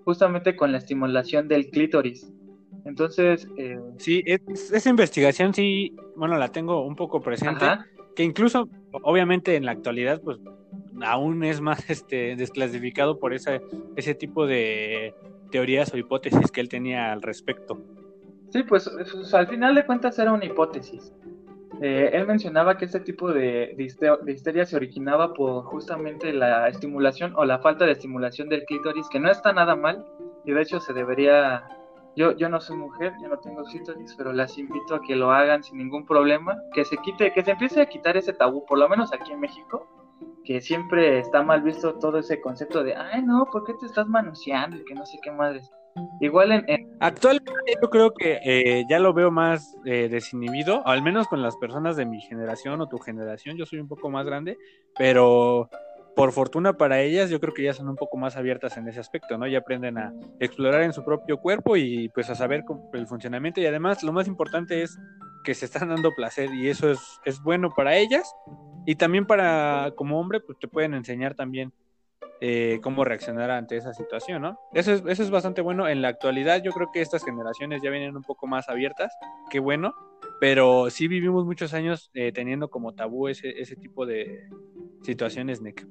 justamente 0.04 0.56
con 0.56 0.72
la 0.72 0.80
estimulación 0.80 1.48
del 1.48 1.70
clítoris 1.70 2.32
entonces 2.84 3.48
eh, 3.58 3.80
sí 3.98 4.24
esa 4.26 4.90
investigación 4.90 5.54
sí 5.54 5.96
bueno 6.16 6.38
la 6.38 6.50
tengo 6.50 6.86
un 6.86 6.96
poco 6.96 7.22
presente 7.22 7.66
que 8.16 8.24
incluso 8.24 8.70
obviamente 9.04 9.56
en 9.56 9.66
la 9.66 9.72
actualidad 9.72 10.22
pues 10.22 10.40
aún 11.02 11.44
es 11.44 11.62
más 11.62 11.80
este 11.90 12.36
desclasificado 12.36 13.20
por 13.20 13.34
esa, 13.34 13.60
ese 13.96 14.16
tipo 14.16 14.46
de 14.46 15.14
teorías 15.52 15.94
o 15.94 15.98
hipótesis 15.98 16.52
que 16.52 16.62
él 16.62 16.70
tenía 16.70 17.12
al 17.12 17.22
respecto. 17.22 17.82
Sí, 18.56 18.64
pues, 18.64 18.90
al 19.34 19.48
final 19.48 19.76
de 19.76 19.86
cuentas 19.86 20.18
era 20.18 20.32
una 20.32 20.46
hipótesis. 20.46 21.14
Eh, 21.82 22.12
él 22.14 22.26
mencionaba 22.26 22.78
que 22.78 22.86
este 22.86 23.02
tipo 23.02 23.34
de, 23.34 23.76
de, 23.76 24.32
histeria 24.32 24.66
se 24.66 24.78
originaba 24.78 25.34
por 25.34 25.66
justamente 25.66 26.32
la 26.32 26.70
estimulación 26.70 27.34
o 27.36 27.44
la 27.44 27.60
falta 27.60 27.86
de 27.86 27.92
estimulación 27.92 28.48
del 28.48 28.64
clítoris, 28.64 29.10
que 29.10 29.20
no 29.20 29.30
está 29.30 29.52
nada 29.52 29.76
mal, 29.76 30.06
y 30.46 30.54
de 30.54 30.62
hecho 30.62 30.80
se 30.80 30.94
debería... 30.94 31.68
Yo, 32.16 32.32
yo 32.32 32.48
no 32.48 32.62
soy 32.62 32.78
mujer, 32.78 33.12
yo 33.22 33.28
no 33.28 33.40
tengo 33.40 33.66
clítoris, 33.66 34.16
pero 34.16 34.32
las 34.32 34.58
invito 34.58 34.96
a 34.96 35.02
que 35.02 35.18
lo 35.18 35.32
hagan 35.32 35.62
sin 35.62 35.78
ningún 35.78 36.06
problema, 36.06 36.58
que 36.72 36.86
se 36.86 36.96
quite, 37.00 37.34
que 37.34 37.44
se 37.44 37.52
empiece 37.52 37.82
a 37.82 37.88
quitar 37.88 38.16
ese 38.16 38.32
tabú, 38.32 38.66
por 38.66 38.80
lo 38.80 38.88
menos 38.88 39.12
aquí 39.12 39.34
en 39.34 39.42
México, 39.42 39.86
que 40.46 40.62
siempre 40.62 41.20
está 41.20 41.44
mal 41.44 41.62
visto 41.62 41.96
todo 41.96 42.20
ese 42.20 42.40
concepto 42.40 42.86
de, 42.86 42.96
ay, 42.96 43.22
no, 43.22 43.50
¿por 43.52 43.66
qué 43.66 43.74
te 43.74 43.86
estás 43.86 44.08
manoseando? 44.08 44.78
Y 44.78 44.86
que 44.86 44.96
no 44.96 45.06
sé 45.06 45.20
qué 45.22 45.30
madres. 45.30 45.70
Igual 46.20 46.52
en... 46.52 46.98
Actualmente 47.00 47.52
yo 47.82 47.90
creo 47.90 48.14
que 48.14 48.40
eh, 48.44 48.84
ya 48.90 49.00
lo 49.00 49.14
veo 49.14 49.32
más 49.32 49.76
eh, 49.86 50.10
desinhibido, 50.10 50.86
al 50.88 51.02
menos 51.02 51.28
con 51.28 51.42
las 51.42 51.56
personas 51.58 51.96
de 51.96 52.06
mi 52.06 52.22
generación 52.22 52.82
o 52.82 52.88
tu 52.88 52.98
generación, 52.98 53.58
yo 53.58 53.66
soy 53.66 53.80
un 53.80 53.88
poco 53.88 54.10
más 54.10 54.26
grande, 54.26 54.58
pero 54.98 55.70
por 56.16 56.32
fortuna 56.32 56.74
para 56.74 57.02
ellas 57.02 57.30
yo 57.30 57.40
creo 57.40 57.54
que 57.54 57.64
ya 57.64 57.74
son 57.74 57.90
un 57.90 57.96
poco 57.96 58.18
más 58.18 58.38
abiertas 58.38 58.78
en 58.78 58.88
ese 58.88 59.00
aspecto, 59.00 59.38
¿no? 59.38 59.48
Ya 59.48 59.60
aprenden 59.60 59.98
a 59.98 60.14
explorar 60.40 60.82
en 60.84 60.94
su 60.94 61.04
propio 61.04 61.38
cuerpo 61.38 61.76
y 61.76 62.10
pues 62.10 62.30
a 62.30 62.36
saber 62.36 62.64
el 62.94 63.08
funcionamiento 63.08 63.60
y 63.60 63.66
además 63.66 64.02
lo 64.02 64.14
más 64.14 64.28
importante 64.28 64.82
es 64.82 64.98
que 65.44 65.54
se 65.54 65.66
están 65.66 65.90
dando 65.90 66.12
placer 66.16 66.50
y 66.54 66.70
eso 66.70 66.90
es, 66.90 67.00
es 67.26 67.42
bueno 67.42 67.70
para 67.76 67.98
ellas 67.98 68.34
y 68.86 68.96
también 68.96 69.26
para, 69.26 69.92
como 69.96 70.20
hombre, 70.20 70.40
pues 70.40 70.58
te 70.60 70.68
pueden 70.68 70.94
enseñar 70.94 71.36
también 71.36 71.74
eh, 72.42 72.80
cómo 72.82 73.06
reaccionar 73.06 73.50
ante 73.50 73.78
esa 73.78 73.94
situación, 73.94 74.42
¿no? 74.42 74.60
Eso 74.74 74.92
es, 74.92 75.04
eso 75.08 75.24
es 75.24 75.30
bastante 75.30 75.62
bueno. 75.62 75.88
En 75.88 76.02
la 76.02 76.10
actualidad 76.10 76.62
yo 76.62 76.72
creo 76.72 76.90
que 76.94 77.02
estas 77.02 77.24
generaciones 77.24 77.82
ya 77.82 77.90
vienen 77.90 78.16
un 78.16 78.24
poco 78.24 78.46
más 78.46 78.70
abiertas, 78.70 79.14
qué 79.50 79.60
bueno, 79.60 79.94
pero 80.40 80.90
sí 80.90 81.08
vivimos 81.08 81.46
muchos 81.46 81.74
años 81.74 82.12
eh, 82.14 82.32
teniendo 82.32 82.70
como 82.70 82.94
tabú 82.94 83.28
ese, 83.28 83.50
ese 83.62 83.76
tipo 83.76 84.06
de 84.06 84.50
situaciones, 85.02 85.62
Nick. 85.62 85.88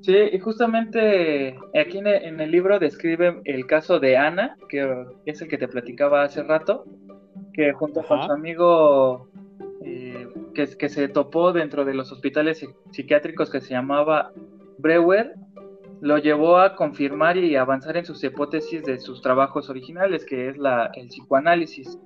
Sí, 0.00 0.16
y 0.32 0.38
justamente 0.38 1.56
aquí 1.78 1.98
en 1.98 2.40
el, 2.40 2.50
libro 2.50 2.78
describe 2.78 3.40
el 3.44 3.66
caso 3.66 4.00
de 4.00 4.18
Ana, 4.18 4.56
que 4.68 5.06
es 5.24 5.40
el 5.40 5.48
que 5.48 5.56
te 5.56 5.66
platicaba 5.66 6.24
hace 6.24 6.42
rato, 6.42 6.84
que 7.54 7.72
junto 7.72 8.02
con 8.02 8.22
su 8.22 8.32
amigo 8.32 9.30
que, 10.54 10.88
se 10.88 11.08
topó 11.08 11.52
dentro 11.52 11.84
de 11.84 11.94
los 11.94 12.10
hospitales 12.12 12.66
psiquiátricos 12.90 13.50
que 13.50 13.60
se 13.60 13.70
llamaba 13.70 14.32
Brewer, 14.78 15.34
lo 16.00 16.18
llevó 16.18 16.58
a 16.58 16.76
confirmar 16.76 17.36
y 17.36 17.56
avanzar 17.56 17.96
en 17.96 18.04
sus 18.04 18.22
hipótesis 18.22 18.84
de 18.84 18.98
sus 18.98 19.22
trabajos 19.22 19.70
originales, 19.70 20.24
que 20.24 20.48
es 20.50 20.58
la, 20.58 20.90
el 20.94 21.08
psicoanálisis. 21.08 21.98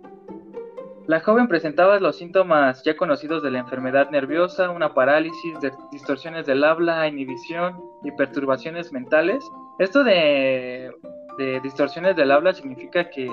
La 1.09 1.21
joven 1.21 1.49
presentaba 1.49 1.99
los 1.99 2.17
síntomas 2.17 2.85
ya 2.85 2.97
conocidos 2.97 3.43
de 3.43 3.51
la 3.51 3.61
enfermedad 3.61 4.11
nerviosa, 4.11 4.71
una 4.71 4.93
parálisis, 4.93 5.55
distorsiones 5.91 6.45
del 6.47 6.63
habla, 6.63 7.09
inhibición 7.09 7.81
y 8.05 8.13
perturbaciones 8.13 8.93
mentales. 8.93 9.43
Esto 9.79 10.05
de, 10.05 10.93
de 11.39 11.61
distorsiones 11.61 12.15
del 12.15 12.31
habla 12.31 12.53
significa 12.53 13.09
que 13.09 13.29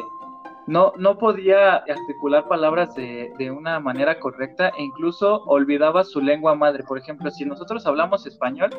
no, 0.67 0.93
no 0.97 1.17
podía 1.17 1.75
articular 1.75 2.47
palabras 2.47 2.95
de, 2.95 3.31
de, 3.37 3.51
una 3.51 3.79
manera 3.79 4.19
correcta 4.19 4.69
e 4.69 4.83
incluso 4.83 5.43
olvidaba 5.43 6.03
su 6.03 6.21
lengua 6.21 6.55
madre. 6.55 6.83
Por 6.83 6.97
ejemplo, 6.97 7.29
si 7.29 7.45
nosotros 7.45 7.85
hablamos 7.85 8.25
español, 8.25 8.71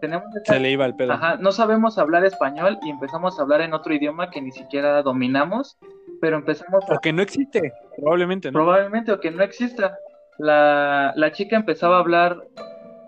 tenemos... 0.00 0.26
Se 0.44 0.60
le 0.60 0.70
iba 0.70 0.84
el 0.84 0.94
pedo. 0.94 1.12
Ajá, 1.12 1.36
no 1.36 1.52
sabemos 1.52 1.98
hablar 1.98 2.24
español 2.24 2.78
y 2.82 2.90
empezamos 2.90 3.38
a 3.38 3.42
hablar 3.42 3.60
en 3.60 3.74
otro 3.74 3.94
idioma 3.94 4.30
que 4.30 4.40
ni 4.40 4.52
siquiera 4.52 5.02
dominamos, 5.02 5.78
pero 6.20 6.36
empezamos... 6.36 6.88
A... 6.88 6.94
O 6.94 7.00
que 7.00 7.12
no 7.12 7.22
existe, 7.22 7.72
probablemente, 7.96 8.50
¿no? 8.50 8.58
Probablemente, 8.58 9.12
o 9.12 9.20
que 9.20 9.30
no 9.30 9.42
exista. 9.42 9.98
La, 10.38 11.12
la 11.16 11.32
chica 11.32 11.56
empezaba 11.56 11.96
a 11.96 12.00
hablar 12.00 12.42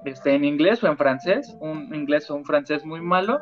este, 0.05 0.35
en 0.35 0.45
inglés 0.45 0.83
o 0.83 0.87
en 0.87 0.97
francés, 0.97 1.57
un 1.61 1.95
inglés 1.95 2.31
o 2.31 2.37
un 2.37 2.45
francés 2.45 2.85
muy 2.85 3.01
malo, 3.01 3.41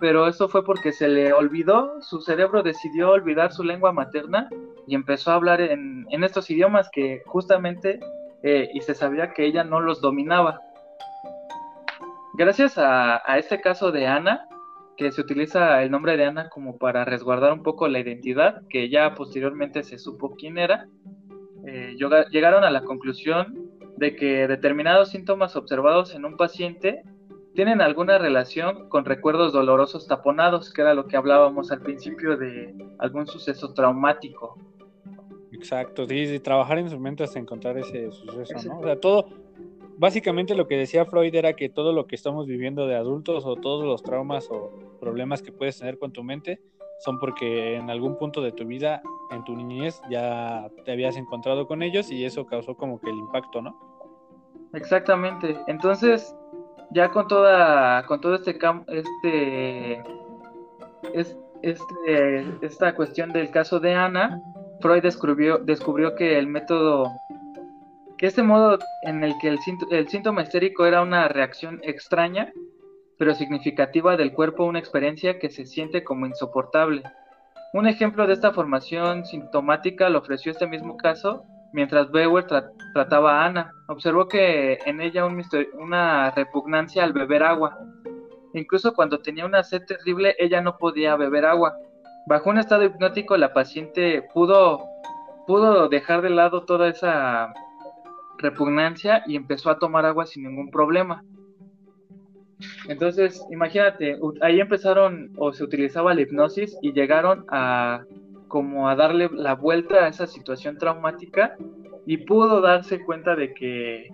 pero 0.00 0.26
eso 0.26 0.48
fue 0.48 0.64
porque 0.64 0.92
se 0.92 1.08
le 1.08 1.32
olvidó, 1.32 2.00
su 2.00 2.20
cerebro 2.20 2.62
decidió 2.62 3.10
olvidar 3.10 3.52
su 3.52 3.62
lengua 3.62 3.92
materna 3.92 4.48
y 4.86 4.94
empezó 4.94 5.30
a 5.30 5.34
hablar 5.34 5.60
en, 5.60 6.06
estos 6.24 6.50
idiomas 6.50 6.88
que 6.90 7.22
justamente, 7.26 8.00
eh, 8.42 8.70
y 8.72 8.80
se 8.80 8.94
sabía 8.94 9.32
que 9.32 9.44
ella 9.44 9.62
no 9.62 9.80
los 9.80 10.00
dominaba. 10.00 10.60
Gracias 12.34 12.78
a, 12.78 13.20
este 13.38 13.60
caso 13.60 13.90
de 13.90 14.06
Ana, 14.06 14.46
que 14.96 15.10
se 15.12 15.20
utiliza 15.20 15.82
el 15.82 15.90
nombre 15.90 16.16
de 16.16 16.26
Ana 16.26 16.48
como 16.48 16.78
para 16.78 17.04
resguardar 17.04 17.52
un 17.52 17.62
poco 17.62 17.88
la 17.88 17.98
identidad, 17.98 18.62
que 18.68 18.88
ya 18.88 19.14
posteriormente 19.14 19.82
se 19.82 19.98
supo 19.98 20.34
quién 20.36 20.58
era, 20.58 20.86
eh, 21.66 21.96
llegaron 22.30 22.64
a 22.64 22.70
la 22.70 22.82
conclusión 22.82 23.70
de 23.96 24.16
que 24.16 24.46
determinados 24.48 25.10
síntomas 25.10 25.56
observados 25.56 26.14
en 26.14 26.24
un 26.24 26.36
paciente 26.36 27.02
tienen 27.54 27.80
alguna 27.80 28.16
relación 28.18 28.88
con 28.88 29.04
recuerdos 29.04 29.52
dolorosos 29.52 30.06
taponados, 30.06 30.72
que 30.72 30.82
era 30.82 30.94
lo 30.94 31.06
que 31.06 31.16
hablábamos 31.16 31.70
al 31.72 31.82
principio 31.82 32.36
de 32.36 32.74
algún 32.98 33.26
suceso 33.26 33.74
traumático. 33.74 34.56
Exacto, 35.52 36.06
sí, 36.06 36.38
trabajar 36.40 36.78
en 36.78 36.88
su 36.88 36.98
mente 36.98 37.24
hasta 37.24 37.38
encontrar 37.38 37.76
ese 37.76 38.10
suceso, 38.12 38.54
¿no? 38.68 38.78
O 38.78 38.84
sea, 38.84 38.98
todo, 38.98 39.26
básicamente 40.00 40.54
lo 40.54 40.66
que 40.66 40.78
decía 40.78 41.04
Freud 41.04 41.34
era 41.34 41.52
que 41.52 41.68
todo 41.68 41.92
lo 41.92 42.06
que 42.06 42.16
estamos 42.16 42.46
viviendo 42.46 42.86
de 42.86 42.96
adultos 42.96 43.44
o 43.44 43.56
todos 43.56 43.84
los 43.84 44.02
traumas 44.02 44.48
o 44.50 44.72
problemas 44.98 45.42
que 45.42 45.52
puedes 45.52 45.78
tener 45.78 45.98
con 45.98 46.10
tu 46.10 46.24
mente 46.24 46.58
son 47.00 47.18
porque 47.18 47.76
en 47.76 47.90
algún 47.90 48.16
punto 48.16 48.40
de 48.40 48.52
tu 48.52 48.64
vida, 48.66 49.02
en 49.30 49.44
tu 49.44 49.54
niñez, 49.54 50.00
ya 50.10 50.70
te 50.84 50.92
habías 50.92 51.16
encontrado 51.16 51.66
con 51.66 51.82
ellos 51.82 52.10
y 52.10 52.24
eso 52.24 52.46
causó 52.46 52.76
como 52.76 52.98
que 52.98 53.10
el 53.10 53.16
impacto, 53.16 53.60
¿no? 53.60 53.78
Exactamente. 54.72 55.56
Entonces, 55.66 56.34
ya 56.92 57.10
con 57.10 57.28
toda 57.28 58.04
con 58.06 58.20
todo 58.22 58.36
este 58.36 58.58
este 58.88 60.02
este 61.62 62.46
esta 62.62 62.94
cuestión 62.94 63.32
del 63.32 63.50
caso 63.50 63.80
de 63.80 63.94
Ana 63.94 64.40
Freud 64.80 65.02
descubrió 65.02 65.58
descubrió 65.58 66.14
que 66.14 66.38
el 66.38 66.46
método 66.46 67.10
que 68.20 68.26
este 68.26 68.42
modo 68.42 68.78
en 69.02 69.24
el 69.24 69.36
que 69.38 69.48
el, 69.48 69.58
el 69.90 70.08
síntoma 70.08 70.42
histérico 70.42 70.84
era 70.84 71.00
una 71.00 71.26
reacción 71.28 71.80
extraña 71.82 72.52
pero 73.18 73.34
significativa 73.34 74.16
del 74.18 74.34
cuerpo 74.34 74.64
una 74.64 74.78
experiencia 74.78 75.38
que 75.38 75.48
se 75.48 75.64
siente 75.64 76.04
como 76.04 76.26
insoportable 76.26 77.02
un 77.72 77.86
ejemplo 77.86 78.26
de 78.26 78.34
esta 78.34 78.52
formación 78.52 79.24
sintomática 79.24 80.10
lo 80.10 80.18
ofreció 80.18 80.52
este 80.52 80.66
mismo 80.66 80.98
caso 80.98 81.46
Mientras 81.72 82.10
Bauer 82.10 82.46
trataba 82.94 83.42
a 83.42 83.46
Ana, 83.46 83.72
observó 83.86 84.26
que 84.26 84.78
en 84.86 85.00
ella 85.00 85.24
un 85.24 85.40
una 85.74 86.30
repugnancia 86.32 87.04
al 87.04 87.12
beber 87.12 87.44
agua. 87.44 87.78
Incluso 88.54 88.92
cuando 88.92 89.20
tenía 89.20 89.46
una 89.46 89.62
sed 89.62 89.82
terrible, 89.86 90.34
ella 90.38 90.60
no 90.60 90.78
podía 90.78 91.14
beber 91.14 91.44
agua. 91.44 91.76
Bajo 92.26 92.50
un 92.50 92.58
estado 92.58 92.84
hipnótico, 92.84 93.36
la 93.36 93.52
paciente 93.52 94.28
pudo, 94.34 94.84
pudo 95.46 95.88
dejar 95.88 96.22
de 96.22 96.30
lado 96.30 96.64
toda 96.64 96.88
esa 96.88 97.52
repugnancia 98.40 99.22
y 99.26 99.36
empezó 99.36 99.70
a 99.70 99.78
tomar 99.78 100.06
agua 100.06 100.26
sin 100.26 100.44
ningún 100.44 100.70
problema. 100.70 101.22
Entonces, 102.88 103.44
imagínate, 103.50 104.18
ahí 104.42 104.60
empezaron 104.60 105.30
o 105.36 105.52
se 105.52 105.64
utilizaba 105.64 106.14
la 106.14 106.22
hipnosis 106.22 106.76
y 106.82 106.92
llegaron 106.92 107.44
a 107.48 108.04
como 108.48 108.88
a 108.88 108.96
darle 108.96 109.30
la 109.32 109.54
vuelta 109.54 110.04
a 110.04 110.08
esa 110.08 110.26
situación 110.26 110.76
traumática 110.76 111.54
y 112.04 112.16
pudo 112.18 112.60
darse 112.60 113.00
cuenta 113.04 113.36
de 113.36 113.54
que 113.54 114.08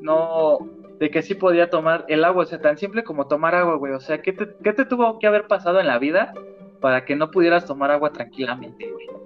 no, 0.00 0.58
de 1.00 1.10
que 1.10 1.22
sí 1.22 1.34
podía 1.34 1.68
tomar 1.68 2.04
el 2.08 2.24
agua, 2.24 2.44
o 2.44 2.46
sea, 2.46 2.60
tan 2.60 2.78
simple 2.78 3.02
como 3.02 3.26
tomar 3.26 3.54
agua, 3.54 3.74
güey, 3.76 3.92
o 3.92 4.00
sea, 4.00 4.22
¿qué 4.22 4.32
te, 4.32 4.46
qué 4.62 4.72
te 4.72 4.84
tuvo 4.84 5.18
que 5.18 5.26
haber 5.26 5.46
pasado 5.48 5.80
en 5.80 5.88
la 5.88 5.98
vida 5.98 6.32
para 6.80 7.04
que 7.04 7.16
no 7.16 7.30
pudieras 7.30 7.66
tomar 7.66 7.90
agua 7.90 8.12
tranquilamente, 8.12 8.88
güey? 8.88 9.19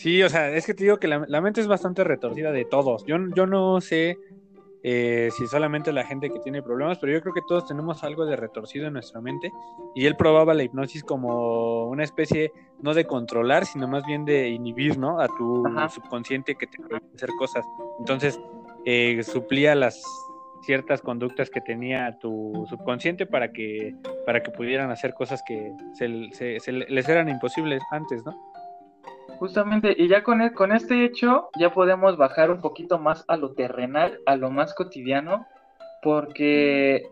Sí, 0.00 0.22
o 0.22 0.30
sea, 0.30 0.48
es 0.48 0.64
que 0.64 0.72
te 0.72 0.84
digo 0.84 0.98
que 0.98 1.08
la, 1.08 1.26
la 1.28 1.42
mente 1.42 1.60
es 1.60 1.66
bastante 1.66 2.04
retorcida 2.04 2.52
de 2.52 2.64
todos. 2.64 3.04
Yo, 3.04 3.18
yo 3.36 3.46
no 3.46 3.82
sé 3.82 4.16
eh, 4.82 5.28
si 5.36 5.46
solamente 5.46 5.92
la 5.92 6.04
gente 6.04 6.30
que 6.30 6.38
tiene 6.40 6.62
problemas, 6.62 6.98
pero 6.98 7.12
yo 7.12 7.20
creo 7.20 7.34
que 7.34 7.42
todos 7.46 7.66
tenemos 7.66 8.02
algo 8.02 8.24
de 8.24 8.34
retorcido 8.34 8.86
en 8.86 8.94
nuestra 8.94 9.20
mente 9.20 9.52
y 9.94 10.06
él 10.06 10.16
probaba 10.16 10.54
la 10.54 10.62
hipnosis 10.62 11.04
como 11.04 11.86
una 11.88 12.02
especie 12.02 12.50
no 12.80 12.94
de 12.94 13.04
controlar, 13.04 13.66
sino 13.66 13.88
más 13.88 14.06
bien 14.06 14.24
de 14.24 14.48
inhibir, 14.48 14.98
¿no? 14.98 15.20
A 15.20 15.28
tu 15.28 15.64
subconsciente 15.90 16.54
que 16.54 16.66
te 16.66 16.78
puede 16.78 17.02
hacer 17.14 17.28
cosas. 17.38 17.66
Entonces, 17.98 18.40
eh, 18.86 19.22
suplía 19.22 19.74
las 19.74 20.02
ciertas 20.62 21.02
conductas 21.02 21.50
que 21.50 21.60
tenía 21.60 22.18
tu 22.18 22.66
subconsciente 22.70 23.26
para 23.26 23.52
que 23.52 23.94
para 24.24 24.42
que 24.42 24.50
pudieran 24.50 24.90
hacer 24.90 25.12
cosas 25.12 25.42
que 25.46 25.72
se 25.92 26.08
les 26.08 27.08
eran 27.08 27.28
imposibles 27.28 27.82
antes, 27.90 28.24
¿no? 28.24 28.49
Justamente, 29.40 29.94
y 29.96 30.06
ya 30.06 30.22
con, 30.22 30.42
e, 30.42 30.52
con 30.52 30.70
este 30.70 31.02
hecho 31.02 31.48
ya 31.58 31.72
podemos 31.72 32.18
bajar 32.18 32.50
un 32.50 32.60
poquito 32.60 32.98
más 32.98 33.24
a 33.26 33.38
lo 33.38 33.52
terrenal, 33.52 34.20
a 34.26 34.36
lo 34.36 34.50
más 34.50 34.74
cotidiano, 34.74 35.46
porque 36.02 37.08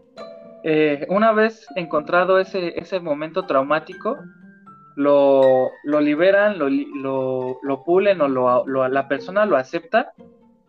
eh, 0.62 1.06
una 1.08 1.32
vez 1.32 1.66
encontrado 1.74 2.38
ese, 2.38 2.78
ese 2.78 3.00
momento 3.00 3.46
traumático, 3.46 4.18
lo, 4.94 5.70
lo 5.84 6.00
liberan, 6.02 6.58
lo, 6.58 6.68
lo, 6.68 7.60
lo 7.62 7.84
pulen 7.84 8.20
o 8.20 8.28
lo, 8.28 8.88
la 8.88 9.08
persona 9.08 9.46
lo 9.46 9.56
acepta, 9.56 10.12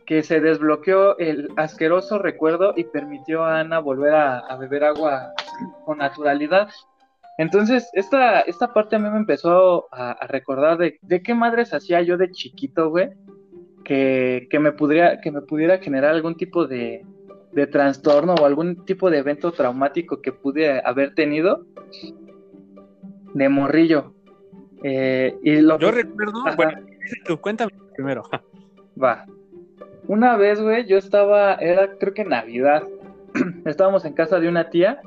que 0.05 0.23
se 0.23 0.39
desbloqueó 0.39 1.17
el 1.17 1.49
asqueroso 1.57 2.19
recuerdo 2.19 2.71
y 2.77 2.85
permitió 2.85 3.43
a 3.43 3.59
Ana 3.59 3.79
volver 3.79 4.13
a 4.15 4.55
beber 4.55 4.85
agua 4.85 5.33
con 5.83 5.97
naturalidad. 5.97 6.69
Entonces, 7.39 7.89
esta, 7.93 8.41
esta 8.41 8.73
parte 8.73 8.97
a 8.97 8.99
mí 8.99 9.09
me 9.09 9.15
empezó 9.15 9.87
a, 9.93 10.27
recordar 10.27 10.77
de, 10.77 10.99
de, 11.01 11.23
qué 11.23 11.33
madres 11.33 11.73
hacía 11.73 12.01
yo 12.01 12.17
de 12.17 12.31
chiquito, 12.31 12.89
güey, 12.89 13.11
que, 13.85 14.49
me 14.59 14.73
pudiera, 14.73 15.21
que 15.21 15.31
me 15.31 15.41
pudiera 15.41 15.77
generar 15.77 16.13
algún 16.13 16.35
tipo 16.35 16.67
de, 16.67 17.05
trastorno 17.71 18.35
o 18.35 18.45
algún 18.45 18.83
tipo 18.83 19.09
de 19.09 19.19
evento 19.19 19.53
traumático 19.53 20.21
que 20.21 20.33
pude 20.33 20.81
haber 20.85 21.15
tenido 21.15 21.65
de 23.33 23.47
morrillo. 23.47 24.13
Eh, 24.83 25.37
y 25.41 25.61
lo 25.61 25.79
yo 25.79 25.91
recuerdo, 25.91 26.43
bueno, 26.57 26.81
cuéntame 27.39 27.71
primero. 27.95 28.23
Va. 29.01 29.25
Una 30.07 30.35
vez, 30.35 30.59
güey, 30.61 30.85
yo 30.87 30.97
estaba, 30.97 31.53
era 31.53 31.95
creo 31.99 32.13
que 32.13 32.25
Navidad, 32.25 32.83
estábamos 33.65 34.03
en 34.03 34.11
casa 34.11 34.41
de 34.41 34.49
una 34.49 34.69
tía 34.69 34.99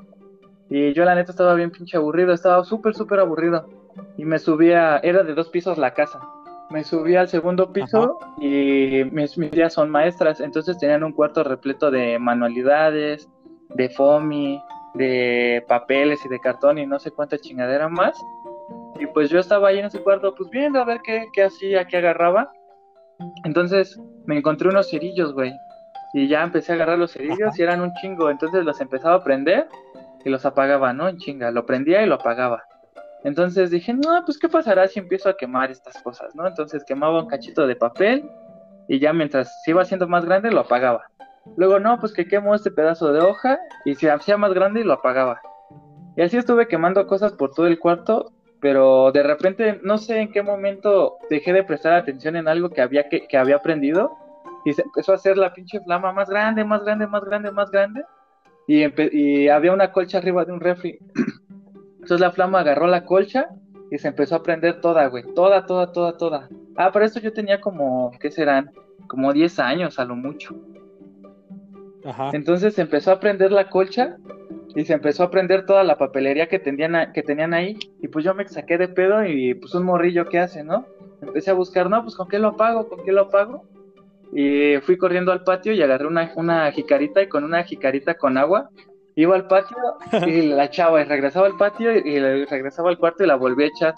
y 0.74 0.94
yo 0.94 1.04
la 1.04 1.14
neta 1.14 1.32
estaba 1.32 1.52
bien 1.52 1.70
pinche 1.70 1.98
aburrido, 1.98 2.32
estaba 2.32 2.64
súper, 2.64 2.94
súper 2.94 3.20
aburrido. 3.20 3.68
Y 4.16 4.24
me 4.24 4.38
subía, 4.38 4.96
era 5.02 5.22
de 5.22 5.34
dos 5.34 5.50
pisos 5.50 5.76
la 5.76 5.92
casa. 5.92 6.18
Me 6.70 6.82
subí 6.82 7.14
al 7.14 7.28
segundo 7.28 7.70
piso 7.74 8.18
y 8.40 9.04
mis, 9.12 9.36
mis 9.36 9.50
tías 9.50 9.74
son 9.74 9.90
maestras, 9.90 10.40
entonces 10.40 10.78
tenían 10.78 11.04
un 11.04 11.12
cuarto 11.12 11.44
repleto 11.44 11.90
de 11.90 12.18
manualidades, 12.18 13.28
de 13.74 13.90
foamy, 13.90 14.62
de 14.94 15.62
papeles 15.68 16.24
y 16.24 16.30
de 16.30 16.40
cartón 16.40 16.78
y 16.78 16.86
no 16.86 16.98
sé 16.98 17.10
cuánta 17.10 17.36
chingadera 17.36 17.90
más. 17.90 18.18
Y 18.98 19.04
pues 19.08 19.28
yo 19.28 19.40
estaba 19.40 19.68
ahí 19.68 19.78
en 19.78 19.84
ese 19.84 20.02
cuarto, 20.02 20.34
pues 20.34 20.48
viendo 20.48 20.80
a 20.80 20.86
ver 20.86 21.02
qué, 21.04 21.26
qué 21.34 21.42
hacía, 21.44 21.84
qué 21.84 21.98
agarraba. 21.98 22.50
Entonces 23.44 24.00
me 24.24 24.38
encontré 24.38 24.70
unos 24.70 24.88
cerillos, 24.88 25.34
güey. 25.34 25.52
Y 26.14 26.28
ya 26.28 26.42
empecé 26.42 26.72
a 26.72 26.76
agarrar 26.76 26.98
los 26.98 27.12
cerillos 27.12 27.58
y 27.58 27.62
eran 27.62 27.82
un 27.82 27.92
chingo. 28.00 28.30
Entonces 28.30 28.64
los 28.64 28.80
empezaba 28.80 29.16
a 29.16 29.22
prender 29.22 29.68
y 30.24 30.30
los 30.30 30.46
apagaba, 30.46 30.92
¿no? 30.92 31.08
En 31.08 31.18
chinga, 31.18 31.50
lo 31.50 31.66
prendía 31.66 32.02
y 32.02 32.06
lo 32.06 32.16
apagaba. 32.16 32.64
Entonces 33.24 33.70
dije, 33.70 33.94
no, 33.94 34.24
pues 34.24 34.38
qué 34.38 34.48
pasará 34.48 34.88
si 34.88 34.98
empiezo 34.98 35.28
a 35.28 35.36
quemar 35.36 35.70
estas 35.70 36.02
cosas, 36.02 36.34
¿no? 36.34 36.46
Entonces 36.46 36.84
quemaba 36.84 37.22
un 37.22 37.28
cachito 37.28 37.66
de 37.66 37.76
papel 37.76 38.28
y 38.88 38.98
ya 38.98 39.12
mientras 39.12 39.62
se 39.62 39.70
iba 39.70 39.82
haciendo 39.82 40.08
más 40.08 40.24
grande 40.24 40.50
lo 40.50 40.60
apagaba. 40.60 41.06
Luego, 41.56 41.78
no, 41.78 41.98
pues 41.98 42.12
que 42.12 42.26
quemo 42.26 42.54
este 42.54 42.70
pedazo 42.70 43.12
de 43.12 43.20
hoja 43.20 43.58
y 43.84 43.94
se 43.94 44.10
hacía 44.10 44.36
más 44.36 44.52
grande 44.54 44.80
y 44.80 44.84
lo 44.84 44.94
apagaba. 44.94 45.40
Y 46.16 46.22
así 46.22 46.36
estuve 46.36 46.68
quemando 46.68 47.06
cosas 47.06 47.32
por 47.32 47.52
todo 47.52 47.66
el 47.66 47.78
cuarto, 47.78 48.32
pero 48.60 49.10
de 49.12 49.22
repente 49.22 49.80
no 49.82 49.98
sé 49.98 50.20
en 50.20 50.32
qué 50.32 50.42
momento 50.42 51.18
dejé 51.30 51.52
de 51.52 51.64
prestar 51.64 51.94
atención 51.94 52.36
en 52.36 52.48
algo 52.48 52.70
que 52.70 52.80
había, 52.80 53.08
que, 53.08 53.26
que 53.26 53.38
había 53.38 53.56
aprendido 53.56 54.12
y 54.64 54.72
se 54.72 54.82
empezó 54.82 55.12
a 55.12 55.16
hacer 55.16 55.36
la 55.36 55.52
pinche 55.52 55.80
flama 55.80 56.12
más 56.12 56.28
grande, 56.28 56.64
más 56.64 56.84
grande, 56.84 57.06
más 57.06 57.24
grande, 57.24 57.50
más 57.50 57.70
grande 57.70 58.04
y, 58.66 59.48
había 59.48 59.72
una 59.72 59.90
colcha 59.90 60.18
arriba 60.18 60.44
de 60.44 60.52
un 60.52 60.60
refri. 60.60 60.98
Entonces 61.94 62.20
la 62.20 62.32
flama 62.32 62.60
agarró 62.60 62.86
la 62.86 63.04
colcha 63.04 63.48
y 63.90 63.98
se 63.98 64.08
empezó 64.08 64.36
a 64.36 64.42
prender 64.42 64.80
toda, 64.80 65.06
güey. 65.06 65.24
Toda, 65.34 65.66
toda, 65.66 65.92
toda, 65.92 66.16
toda. 66.16 66.48
Ah, 66.76 66.90
pero 66.92 67.04
esto 67.04 67.20
yo 67.20 67.32
tenía 67.32 67.60
como, 67.60 68.10
¿qué 68.20 68.30
serán? 68.30 68.70
Como 69.06 69.32
10 69.32 69.58
años 69.58 69.98
a 69.98 70.04
lo 70.04 70.16
mucho. 70.16 70.54
Ajá. 72.04 72.30
Entonces 72.32 72.74
se 72.74 72.82
empezó 72.82 73.12
a 73.12 73.20
prender 73.20 73.52
la 73.52 73.68
colcha 73.68 74.16
y 74.74 74.84
se 74.84 74.94
empezó 74.94 75.24
a 75.24 75.30
prender 75.30 75.66
toda 75.66 75.84
la 75.84 75.98
papelería 75.98 76.48
que 76.48 76.58
tenían, 76.58 77.12
que 77.12 77.22
tenían 77.22 77.54
ahí. 77.54 77.78
Y 78.00 78.08
pues 78.08 78.24
yo 78.24 78.34
me 78.34 78.48
saqué 78.48 78.78
de 78.78 78.88
pedo 78.88 79.24
y 79.24 79.54
pues 79.54 79.74
un 79.74 79.84
morrillo, 79.84 80.28
¿qué 80.28 80.38
hace, 80.38 80.64
no? 80.64 80.86
Empecé 81.20 81.50
a 81.50 81.54
buscar, 81.54 81.88
no, 81.88 82.02
pues 82.02 82.16
con 82.16 82.28
qué 82.28 82.38
lo 82.38 82.48
apago, 82.48 82.88
con 82.88 83.04
qué 83.04 83.12
lo 83.12 83.22
apago. 83.22 83.64
Y 84.32 84.78
fui 84.78 84.96
corriendo 84.96 85.30
al 85.30 85.44
patio 85.44 85.72
y 85.72 85.82
agarré 85.82 86.06
una, 86.06 86.32
una 86.36 86.70
jicarita 86.72 87.22
y 87.22 87.28
con 87.28 87.44
una 87.44 87.62
jicarita 87.64 88.14
con 88.14 88.38
agua 88.38 88.70
iba 89.14 89.34
al 89.34 89.46
patio 89.46 89.76
y 90.26 90.48
la 90.48 90.64
echaba 90.64 91.00
y 91.00 91.04
regresaba 91.04 91.46
al 91.46 91.56
patio 91.56 91.92
y 91.92 92.18
regresaba 92.46 92.90
al 92.90 92.98
cuarto 92.98 93.24
y 93.24 93.26
la 93.26 93.36
volví 93.36 93.64
a 93.64 93.68
echar. 93.68 93.94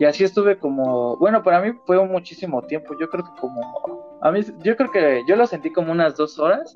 Y 0.00 0.06
así 0.06 0.24
estuve 0.24 0.56
como, 0.56 1.18
bueno, 1.18 1.42
para 1.42 1.60
mí 1.60 1.72
fue 1.84 2.02
muchísimo 2.06 2.62
tiempo, 2.62 2.96
yo 2.98 3.10
creo 3.10 3.22
que 3.22 3.38
como, 3.38 4.18
a 4.22 4.30
mí, 4.30 4.40
yo 4.64 4.74
creo 4.74 4.90
que 4.90 5.22
yo 5.28 5.36
lo 5.36 5.46
sentí 5.46 5.70
como 5.70 5.92
unas 5.92 6.16
dos 6.16 6.38
horas, 6.38 6.74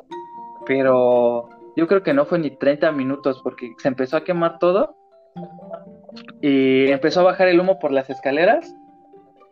pero 0.66 1.48
yo 1.74 1.86
creo 1.86 2.02
que 2.02 2.12
no 2.12 2.26
fue 2.26 2.38
ni 2.38 2.50
30 2.50 2.92
minutos 2.92 3.40
porque 3.42 3.72
se 3.78 3.88
empezó 3.88 4.18
a 4.18 4.24
quemar 4.24 4.58
todo 4.58 4.96
y 6.42 6.90
empezó 6.90 7.20
a 7.20 7.24
bajar 7.24 7.48
el 7.48 7.58
humo 7.58 7.78
por 7.78 7.92
las 7.92 8.10
escaleras 8.10 8.74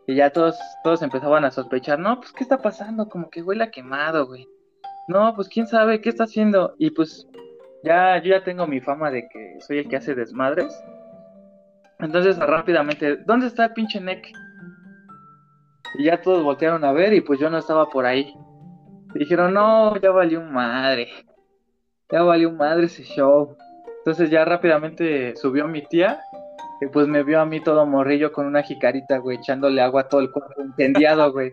y 0.07 0.17
ya 0.17 0.31
todos, 0.31 0.59
todos 0.83 1.03
empezaban 1.03 1.45
a 1.45 1.51
sospechar, 1.51 1.99
no, 1.99 2.19
pues, 2.19 2.33
¿qué 2.33 2.43
está 2.43 2.59
pasando? 2.59 3.09
Como 3.09 3.31
que 3.31 3.43
huele 3.43 3.65
a 3.65 3.71
quemado, 3.71 4.27
güey. 4.27 4.49
No, 5.09 5.35
pues, 5.35 5.49
¿quién 5.49 5.67
sabe 5.67 6.01
qué 6.01 6.09
está 6.09 6.25
haciendo? 6.25 6.75
Y 6.79 6.91
pues, 6.91 7.29
ya, 7.85 8.21
yo 8.23 8.31
ya 8.31 8.43
tengo 8.45 8.67
mi 8.67 8.81
fama 8.81 9.11
de 9.11 9.29
que 9.29 9.61
soy 9.61 9.79
el 9.79 9.89
que 9.89 9.97
hace 9.97 10.15
desmadres. 10.15 10.75
Entonces, 12.01 12.37
rápidamente, 12.39 13.17
¿dónde 13.19 13.47
está 13.47 13.67
el 13.67 13.73
pinche 13.73 14.01
Neck? 14.01 14.27
Y 15.99 16.05
ya 16.05 16.21
todos 16.21 16.43
voltearon 16.43 16.85
a 16.85 16.93
ver 16.93 17.13
y 17.13 17.21
pues 17.21 17.39
yo 17.39 17.51
no 17.51 17.59
estaba 17.59 17.89
por 17.89 18.07
ahí. 18.07 18.35
dijeron, 19.15 19.55
no, 19.55 19.97
ya 20.01 20.11
valió 20.11 20.41
madre. 20.43 21.09
Ya 22.11 22.23
valió 22.23 22.51
madre 22.51 22.87
ese 22.87 23.05
show. 23.05 23.57
Entonces 23.99 24.31
ya 24.31 24.45
rápidamente 24.45 25.37
subió 25.37 25.69
mi 25.69 25.83
tía 25.83 26.21
y 26.83 26.87
pues 26.89 27.07
me 27.07 27.23
vio 27.23 27.41
a 27.41 27.47
mí 27.47 27.61
todo 27.61 27.87
morrillo 27.87 28.33
con 28.33 28.45
una 28.45 28.65
jicarita, 28.65 29.19
güey, 29.19 29.37
echándole 29.37 29.81
agua 29.81 30.01
a 30.01 30.09
todo 30.09 30.21
el 30.21 30.33
cuerpo 30.33 30.63
incendiado, 30.63 31.31
güey. 31.31 31.53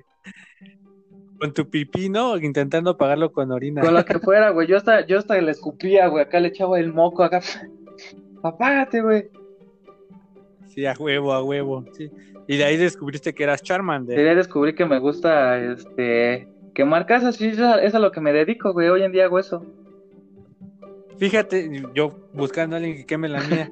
Con 1.40 1.54
tu 1.54 1.70
pipí, 1.70 2.10
¿no? 2.10 2.36
Intentando 2.38 2.92
apagarlo 2.92 3.32
con 3.32 3.52
orina. 3.52 3.82
Con 3.82 3.94
lo 3.94 4.04
que 4.04 4.18
fuera, 4.18 4.50
güey. 4.50 4.68
Yo 4.68 4.76
hasta, 4.76 5.06
yo 5.06 5.20
hasta 5.20 5.40
le 5.40 5.52
escupía, 5.52 6.08
güey. 6.08 6.24
Acá 6.24 6.40
le 6.40 6.48
echaba 6.48 6.80
el 6.80 6.92
moco, 6.92 7.24
acá. 7.24 7.42
Apágate, 8.42 9.02
güey. 9.02 9.30
Sí, 10.68 10.88
a 10.88 10.94
huevo, 10.98 11.32
a 11.32 11.44
huevo. 11.44 11.86
Sí. 11.94 12.10
Y 12.48 12.58
de 12.58 12.64
ahí 12.64 12.78
descubriste 12.78 13.36
que 13.36 13.44
eras 13.44 13.62
Charmander. 13.62 14.18
De 14.18 14.30
ahí 14.32 14.36
descubrí 14.36 14.74
que 14.74 14.86
me 14.86 14.98
gusta, 14.98 15.60
este, 15.60 16.48
quemar 16.74 17.06
casas. 17.06 17.36
Sí, 17.36 17.50
eso 17.50 17.78
es 17.78 17.94
a 17.94 18.00
lo 18.00 18.12
que 18.12 18.20
me 18.20 18.34
dedico, 18.34 18.74
güey. 18.74 18.90
Hoy 18.90 19.04
en 19.04 19.12
día 19.12 19.26
hago 19.26 19.38
eso. 19.38 19.64
Fíjate, 21.20 21.70
yo 21.94 22.30
buscando 22.34 22.76
a 22.76 22.80
alguien 22.80 22.98
que 22.98 23.06
queme 23.06 23.30
la 23.30 23.42
mía. 23.42 23.72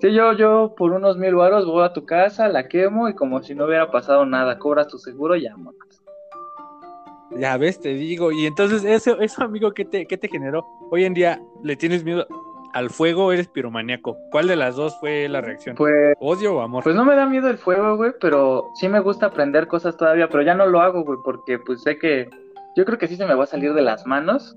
Sí, 0.00 0.12
yo, 0.12 0.32
yo 0.32 0.74
por 0.76 0.92
unos 0.92 1.16
mil 1.16 1.34
varos 1.34 1.66
voy 1.66 1.84
a 1.84 1.92
tu 1.92 2.04
casa, 2.04 2.48
la 2.48 2.68
quemo 2.68 3.08
y 3.08 3.14
como 3.14 3.42
si 3.42 3.54
no 3.54 3.66
hubiera 3.66 3.90
pasado 3.90 4.24
nada, 4.26 4.58
cobras 4.58 4.88
tu 4.88 4.98
seguro 4.98 5.36
y 5.36 5.42
ya, 5.42 5.56
Ya 7.36 7.56
ves, 7.56 7.80
te 7.80 7.94
digo. 7.94 8.32
Y 8.32 8.46
entonces, 8.46 8.84
eso, 8.84 9.20
eso 9.20 9.44
amigo, 9.44 9.72
¿qué 9.72 9.84
te, 9.84 10.06
¿qué 10.06 10.16
te 10.16 10.28
generó? 10.28 10.64
Hoy 10.90 11.04
en 11.04 11.14
día, 11.14 11.40
¿le 11.62 11.76
tienes 11.76 12.04
miedo 12.04 12.26
al 12.72 12.90
fuego 12.90 13.26
o 13.26 13.32
eres 13.32 13.48
piromaníaco? 13.48 14.16
¿Cuál 14.30 14.46
de 14.46 14.56
las 14.56 14.76
dos 14.76 14.98
fue 15.00 15.28
la 15.28 15.40
reacción? 15.40 15.76
Pues, 15.76 16.14
¿Odio 16.20 16.56
o 16.56 16.60
amor? 16.60 16.84
Pues 16.84 16.94
no 16.94 17.04
me 17.04 17.16
da 17.16 17.26
miedo 17.26 17.48
el 17.48 17.58
fuego, 17.58 17.96
güey, 17.96 18.12
pero 18.20 18.70
sí 18.74 18.88
me 18.88 19.00
gusta 19.00 19.26
aprender 19.26 19.66
cosas 19.66 19.96
todavía, 19.96 20.28
pero 20.28 20.42
ya 20.42 20.54
no 20.54 20.66
lo 20.66 20.80
hago, 20.80 21.04
güey, 21.04 21.18
porque 21.24 21.58
pues 21.58 21.82
sé 21.82 21.98
que 21.98 22.28
yo 22.76 22.84
creo 22.84 22.98
que 22.98 23.08
sí 23.08 23.16
se 23.16 23.26
me 23.26 23.34
va 23.34 23.44
a 23.44 23.48
salir 23.48 23.74
de 23.74 23.82
las 23.82 24.06
manos, 24.06 24.56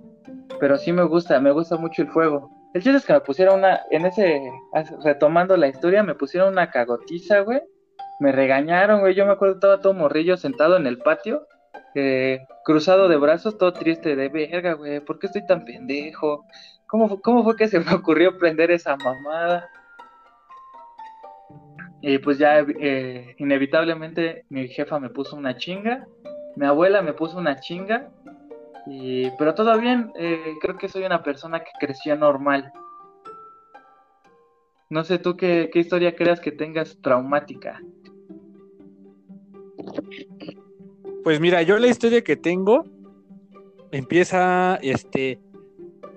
pero 0.59 0.77
sí 0.77 0.93
me 0.93 1.03
gusta, 1.03 1.39
me 1.39 1.51
gusta 1.51 1.77
mucho 1.77 2.01
el 2.03 2.09
fuego. 2.09 2.49
El 2.73 2.81
chiste 2.81 2.97
es 2.97 3.05
que 3.05 3.13
me 3.13 3.21
pusieron 3.21 3.59
una, 3.59 3.81
en 3.91 4.05
ese, 4.05 4.41
retomando 5.03 5.55
la 5.57 5.67
historia, 5.67 6.01
me 6.01 6.15
pusieron 6.15 6.53
una 6.53 6.71
cagotiza, 6.71 7.41
güey. 7.41 7.61
me 8.19 8.31
regañaron, 8.31 9.01
güey. 9.01 9.13
Yo 9.13 9.25
me 9.25 9.33
acuerdo, 9.33 9.55
estaba 9.55 9.79
todo 9.79 9.93
morrillo 9.93 10.37
sentado 10.37 10.77
en 10.77 10.87
el 10.87 10.97
patio, 10.97 11.47
eh, 11.95 12.39
cruzado 12.65 13.07
de 13.07 13.17
brazos, 13.17 13.57
todo 13.57 13.73
triste 13.73 14.15
de 14.15 14.29
verga, 14.29 14.73
güey. 14.73 14.99
¿Por 15.01 15.19
qué 15.19 15.27
estoy 15.27 15.45
tan 15.45 15.65
pendejo? 15.65 16.45
¿Cómo, 16.87 17.21
¿Cómo 17.21 17.43
fue 17.43 17.55
que 17.55 17.67
se 17.67 17.79
me 17.79 17.93
ocurrió 17.93 18.37
prender 18.37 18.71
esa 18.71 18.95
mamada? 18.97 19.69
Y 22.01 22.17
pues 22.17 22.37
ya 22.37 22.59
eh, 22.59 23.35
inevitablemente 23.37 24.45
mi 24.49 24.67
jefa 24.67 24.99
me 24.99 25.09
puso 25.09 25.37
una 25.37 25.55
chinga, 25.55 26.05
mi 26.57 26.65
abuela 26.65 27.01
me 27.01 27.13
puso 27.13 27.37
una 27.37 27.59
chinga, 27.61 28.09
y, 28.85 29.29
pero 29.31 29.53
todo 29.55 29.79
bien, 29.79 30.11
eh, 30.15 30.55
creo 30.61 30.77
que 30.77 30.89
soy 30.89 31.03
una 31.03 31.23
persona 31.23 31.59
que 31.59 31.71
creció 31.79 32.15
normal. 32.15 32.71
No 34.89 35.03
sé 35.03 35.17
tú 35.19 35.35
qué, 35.35 35.69
qué 35.71 35.79
historia 35.79 36.15
creas 36.15 36.39
que 36.39 36.51
tengas 36.51 36.97
traumática. 37.01 37.81
Pues 41.23 41.39
mira, 41.39 41.61
yo 41.61 41.77
la 41.79 41.87
historia 41.87 42.21
que 42.21 42.35
tengo 42.35 42.85
empieza 43.91 44.77
este 44.81 45.39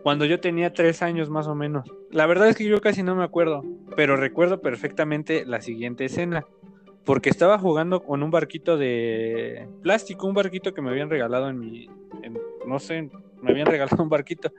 cuando 0.02 0.24
yo 0.24 0.40
tenía 0.40 0.72
tres 0.72 1.02
años 1.02 1.30
más 1.30 1.46
o 1.46 1.54
menos. 1.54 1.92
La 2.10 2.26
verdad 2.26 2.48
es 2.48 2.56
que 2.56 2.64
yo 2.64 2.80
casi 2.80 3.02
no 3.02 3.16
me 3.16 3.24
acuerdo, 3.24 3.64
pero 3.96 4.16
recuerdo 4.16 4.60
perfectamente 4.60 5.44
la 5.44 5.60
siguiente 5.60 6.04
escena. 6.04 6.44
Porque 7.04 7.30
estaba 7.30 7.58
jugando 7.58 8.02
con 8.02 8.22
un 8.22 8.30
barquito 8.30 8.76
de 8.76 9.68
plástico, 9.82 10.26
un 10.26 10.34
barquito 10.34 10.74
que 10.74 10.82
me 10.82 10.90
habían 10.90 11.10
regalado 11.10 11.48
en 11.48 11.58
mi. 11.58 11.88
No 12.66 12.78
sé, 12.78 13.10
me 13.42 13.50
habían 13.50 13.66
regalado 13.66 14.02
un 14.02 14.08
barquito. 14.08 14.50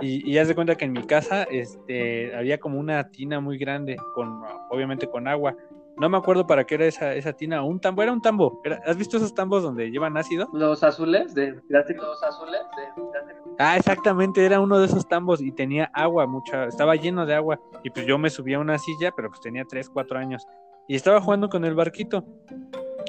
Y, 0.00 0.28
y 0.28 0.38
haz 0.38 0.48
de 0.48 0.54
cuenta 0.54 0.74
que 0.74 0.84
en 0.84 0.92
mi 0.92 1.04
casa 1.04 1.44
este, 1.44 2.34
había 2.34 2.58
como 2.58 2.78
una 2.78 3.10
tina 3.10 3.40
muy 3.40 3.58
grande, 3.58 3.96
con 4.14 4.40
obviamente 4.70 5.06
con 5.06 5.28
agua. 5.28 5.54
No 5.98 6.08
me 6.08 6.16
acuerdo 6.16 6.46
para 6.46 6.64
qué 6.64 6.76
era 6.76 6.86
esa, 6.86 7.14
esa 7.14 7.34
tina. 7.34 7.62
Un 7.62 7.78
tambo, 7.78 8.02
era 8.02 8.12
un 8.12 8.22
tambo. 8.22 8.62
¿Has 8.86 8.96
visto 8.96 9.18
esos 9.18 9.34
tambos 9.34 9.62
donde 9.62 9.90
llevan 9.90 10.16
ácido? 10.16 10.48
Los 10.52 10.82
azules 10.82 11.34
de 11.34 11.60
Los 11.68 12.22
azules 12.22 12.60
de 12.76 13.42
Ah, 13.58 13.76
exactamente, 13.76 14.44
era 14.44 14.60
uno 14.60 14.78
de 14.78 14.86
esos 14.86 15.06
tambos 15.06 15.42
y 15.42 15.52
tenía 15.52 15.90
agua, 15.92 16.26
mucha, 16.26 16.64
estaba 16.64 16.96
lleno 16.96 17.26
de 17.26 17.34
agua. 17.34 17.60
Y 17.84 17.90
pues 17.90 18.06
yo 18.06 18.18
me 18.18 18.30
subía 18.30 18.56
a 18.56 18.60
una 18.60 18.78
silla, 18.78 19.12
pero 19.14 19.28
pues 19.28 19.40
tenía 19.40 19.64
3, 19.64 19.90
4 19.90 20.18
años. 20.18 20.46
Y 20.88 20.96
estaba 20.96 21.20
jugando 21.20 21.48
con 21.48 21.64
el 21.64 21.74
barquito. 21.74 22.24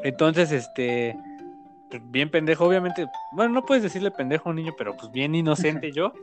Entonces, 0.03 0.51
este, 0.51 1.17
bien 2.01 2.29
pendejo, 2.29 2.65
obviamente. 2.65 3.07
Bueno, 3.31 3.53
no 3.53 3.65
puedes 3.65 3.83
decirle 3.83 4.11
pendejo 4.11 4.49
a 4.49 4.51
un 4.51 4.57
niño, 4.57 4.73
pero 4.77 4.95
pues 4.95 5.11
bien 5.11 5.35
inocente 5.35 5.91
yo. 5.91 6.13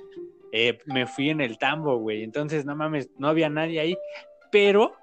Eh, 0.53 0.79
me 0.87 1.07
fui 1.07 1.31
en 1.31 1.41
el 1.41 1.59
tambo, 1.59 1.97
güey. 1.99 2.23
Entonces, 2.25 2.65
no 2.65 2.75
mames, 2.75 3.11
no 3.19 3.29
había 3.29 3.49
nadie 3.49 3.81
ahí. 3.81 3.97
Pero 4.51 4.95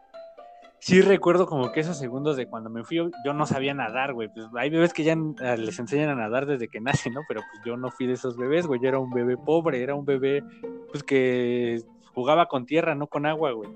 sí 0.79 1.01
recuerdo 1.01 1.45
como 1.45 1.71
que 1.71 1.79
esos 1.79 1.97
segundos 1.97 2.37
de 2.37 2.47
cuando 2.47 2.69
me 2.69 2.83
fui, 2.83 2.97
yo 2.97 3.33
no 3.33 3.45
sabía 3.45 3.73
nadar, 3.73 4.13
güey. 4.13 4.27
Pues 4.27 4.47
hay 4.55 4.69
bebés 4.69 4.93
que 4.93 5.03
ya 5.03 5.15
les 5.15 5.79
enseñan 5.79 6.09
a 6.09 6.15
nadar 6.15 6.45
desde 6.45 6.67
que 6.67 6.81
nacen, 6.81 7.13
¿no? 7.13 7.21
Pero 7.27 7.41
pues 7.41 7.63
yo 7.65 7.77
no 7.77 7.91
fui 7.91 8.07
de 8.07 8.13
esos 8.13 8.37
bebés, 8.37 8.67
güey. 8.67 8.79
Yo 8.81 8.89
era 8.89 8.99
un 8.99 9.11
bebé 9.11 9.37
pobre, 9.37 9.81
era 9.81 9.95
un 9.95 10.05
bebé, 10.05 10.43
pues 10.91 11.03
que 11.03 11.81
jugaba 12.17 12.47
con 12.47 12.65
tierra, 12.65 12.95
no 12.95 13.05
con 13.05 13.27
agua, 13.27 13.51
güey. 13.51 13.69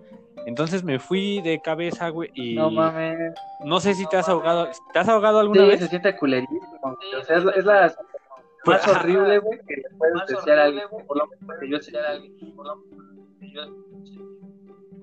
Entonces 0.48 0.84
me 0.84 0.98
fui 0.98 1.42
de 1.42 1.62
cabeza, 1.62 2.10
güey, 2.10 2.32
y... 2.34 2.56
No 2.56 2.72
mames. 2.72 3.36
No 3.64 3.80
sé 3.80 3.94
si 3.94 4.08
te 4.08 4.18
has 4.18 4.28
ahogado. 4.28 4.68
¿Te 4.92 4.98
has 4.98 5.08
ahogado 5.08 5.40
alguna 5.40 5.66
vez? 5.66 5.80
se 5.80 5.88
siente 5.90 6.18
culerísimo. 6.18 6.60
o 6.84 7.24
sea, 7.24 7.38
es, 7.38 7.44
la 7.64 7.94
pues, 8.64 8.88
más 8.88 8.98
horrible, 8.98 9.38
güey, 9.38 9.60
que 9.68 9.76
le 9.76 9.84
puedes 9.96 10.26
decir 10.28 10.54
a 10.54 10.64
alguien. 10.64 10.86
Por 10.90 11.18
lo 11.18 11.28
menos 11.28 11.60
que 11.60 11.70
yo 11.70 11.80
sea 11.80 12.10
alguien. 12.10 12.56
Por 12.56 12.66
lo 12.66 12.78
menos 12.78 13.28
que 13.40 13.52
yo 13.52 13.62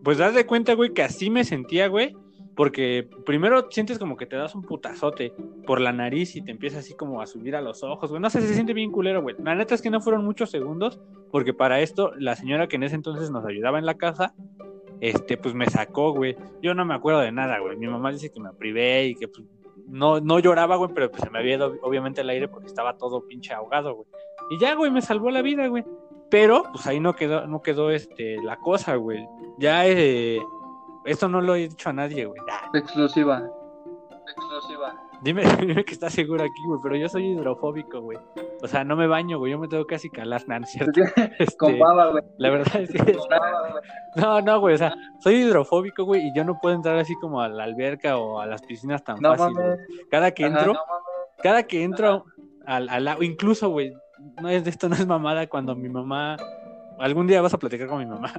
pues 0.03 0.19
das 0.19 0.35
de 0.35 0.47
cuenta, 0.47 0.75
güey, 0.75 0.93
que 0.93 1.05
así 1.05 1.31
me 1.31 1.45
sentía, 1.45 1.87
güey. 1.87 2.17
Porque 2.59 3.09
primero 3.25 3.71
sientes 3.71 4.01
como 4.01 4.17
que 4.17 4.27
te 4.27 4.35
das 4.35 4.57
un 4.57 4.65
putazote 4.65 5.33
por 5.65 5.81
la 5.81 5.93
nariz 5.93 6.35
y 6.35 6.43
te 6.43 6.51
empieza 6.51 6.81
así 6.81 6.93
como 6.93 7.23
a 7.23 7.27
subir 7.29 7.55
a 7.55 7.61
los 7.61 7.85
ojos, 7.85 8.11
güey. 8.11 8.21
No 8.21 8.31
sé, 8.31 8.41
se 8.41 8.53
siente 8.53 8.73
bien 8.73 8.91
culero, 8.91 9.23
güey. 9.23 9.37
La 9.39 9.55
neta 9.55 9.77
es 9.77 9.81
que 9.81 9.91
no 9.91 10.01
fueron 10.01 10.25
muchos 10.25 10.51
segundos, 10.51 10.99
porque 11.31 11.55
para 11.55 11.81
esto, 11.81 12.11
la 12.19 12.35
señora 12.35 12.67
que 12.67 12.75
en 12.75 12.83
ese 12.83 12.97
entonces 12.97 13.31
nos 13.31 13.47
ayudaba 13.47 13.79
en 13.79 13.87
la 13.87 13.95
casa, 13.95 14.35
este, 15.01 15.37
pues 15.37 15.55
me 15.55 15.67
sacó, 15.67 16.13
güey. 16.13 16.37
Yo 16.61 16.75
no 16.75 16.85
me 16.85 16.95
acuerdo 16.95 17.21
de 17.21 17.31
nada, 17.31 17.61
güey. 17.61 17.77
Mi 17.77 17.87
mamá 17.87 18.11
dice 18.11 18.33
que 18.33 18.41
me 18.41 18.53
privé 18.53 19.07
y 19.07 19.15
que 19.15 19.29
pues, 19.29 19.47
no, 19.87 20.19
no 20.19 20.41
lloraba, 20.41 20.75
güey, 20.75 20.91
pero 20.93 21.13
pues 21.13 21.23
se 21.23 21.31
me 21.31 21.39
había 21.39 21.55
ido 21.55 21.77
obviamente 21.83 22.23
el 22.23 22.31
aire 22.31 22.49
porque 22.49 22.67
estaba 22.67 22.97
todo 22.99 23.25
pinche 23.25 23.55
ahogado, 23.55 23.95
güey. 23.95 24.09
Y 24.51 24.59
ya, 24.59 24.75
güey, 24.75 24.91
me 24.91 25.01
salvó 25.01 25.31
la 25.31 25.43
vida, 25.43 25.69
güey. 25.69 25.85
Pero, 26.29 26.65
pues 26.73 26.85
ahí 26.89 26.99
no 26.99 27.15
quedó, 27.15 27.47
no 27.47 27.63
quedó 27.63 27.93
este, 27.93 28.43
la 28.43 28.57
cosa, 28.57 28.97
güey. 28.97 29.25
Ya, 29.61 29.87
eh, 29.87 30.41
esto 31.09 31.29
no 31.29 31.41
lo 31.41 31.55
he 31.55 31.69
dicho 31.69 31.89
a 31.89 31.93
nadie, 31.93 32.27
güey. 32.27 32.41
Exclusiva. 32.75 33.51
Exclusiva. 34.27 34.95
Dime, 35.23 35.43
dime 35.61 35.85
que 35.85 35.93
estás 35.93 36.13
seguro 36.13 36.43
aquí, 36.43 36.67
güey, 36.67 36.81
pero 36.83 36.97
yo 36.97 37.09
soy 37.09 37.27
hidrofóbico, 37.27 38.01
güey. 38.01 38.19
O 38.63 38.69
sea, 38.69 38.85
no 38.85 38.97
me 38.97 39.07
baño, 39.07 39.39
güey, 39.39 39.53
yo 39.53 39.59
me 39.59 39.69
tengo 39.69 39.87
casi 39.87 40.11
calar, 40.11 40.43
¿no 40.47 40.67
cierto? 40.67 41.01
Este, 41.39 41.57
Con 41.57 41.79
baba, 41.79 42.11
güey. 42.11 42.23
La 42.39 42.51
verdad 42.51 42.83
es 42.83 42.91
que... 42.91 42.99
No, 44.17 44.41
no, 44.41 44.61
güey, 44.61 44.75
o 44.75 44.79
sea, 44.79 44.95
soy 45.21 45.37
hidrofóbico, 45.37 46.05
güey, 46.05 46.27
y 46.27 46.35
yo 46.35 46.45
no 46.45 46.59
puedo 46.61 46.75
entrar 46.75 46.97
así 46.99 47.15
como 47.17 47.41
a 47.41 47.49
la 47.49 47.65
alberca 47.65 48.19
o 48.19 48.41
a 48.41 48.47
las 48.47 48.63
piscinas 48.63 49.03
tan 49.05 49.21
no, 49.21 49.35
fácil, 49.37 49.57
Cada 50.11 50.33
que 50.33 50.47
entro, 50.47 50.75
cada 51.43 51.65
que 51.65 51.83
entro 51.83 52.25
al, 52.67 52.89
al 52.89 53.05
lado, 53.05 53.23
incluso, 53.23 53.69
güey, 53.71 53.93
no 54.41 54.49
es 54.49 54.65
de 54.65 54.71
esto, 54.71 54.89
no 54.89 54.97
es 54.97 55.07
mamada 55.07 55.47
cuando 55.47 55.75
mi 55.75 55.89
mamá, 55.89 56.37
algún 56.99 57.27
día 57.27 57.43
vas 57.43 57.55
a 57.55 57.59
platicar 57.59 57.89
con 57.89 57.99
mi 57.99 58.07
mamá, 58.07 58.33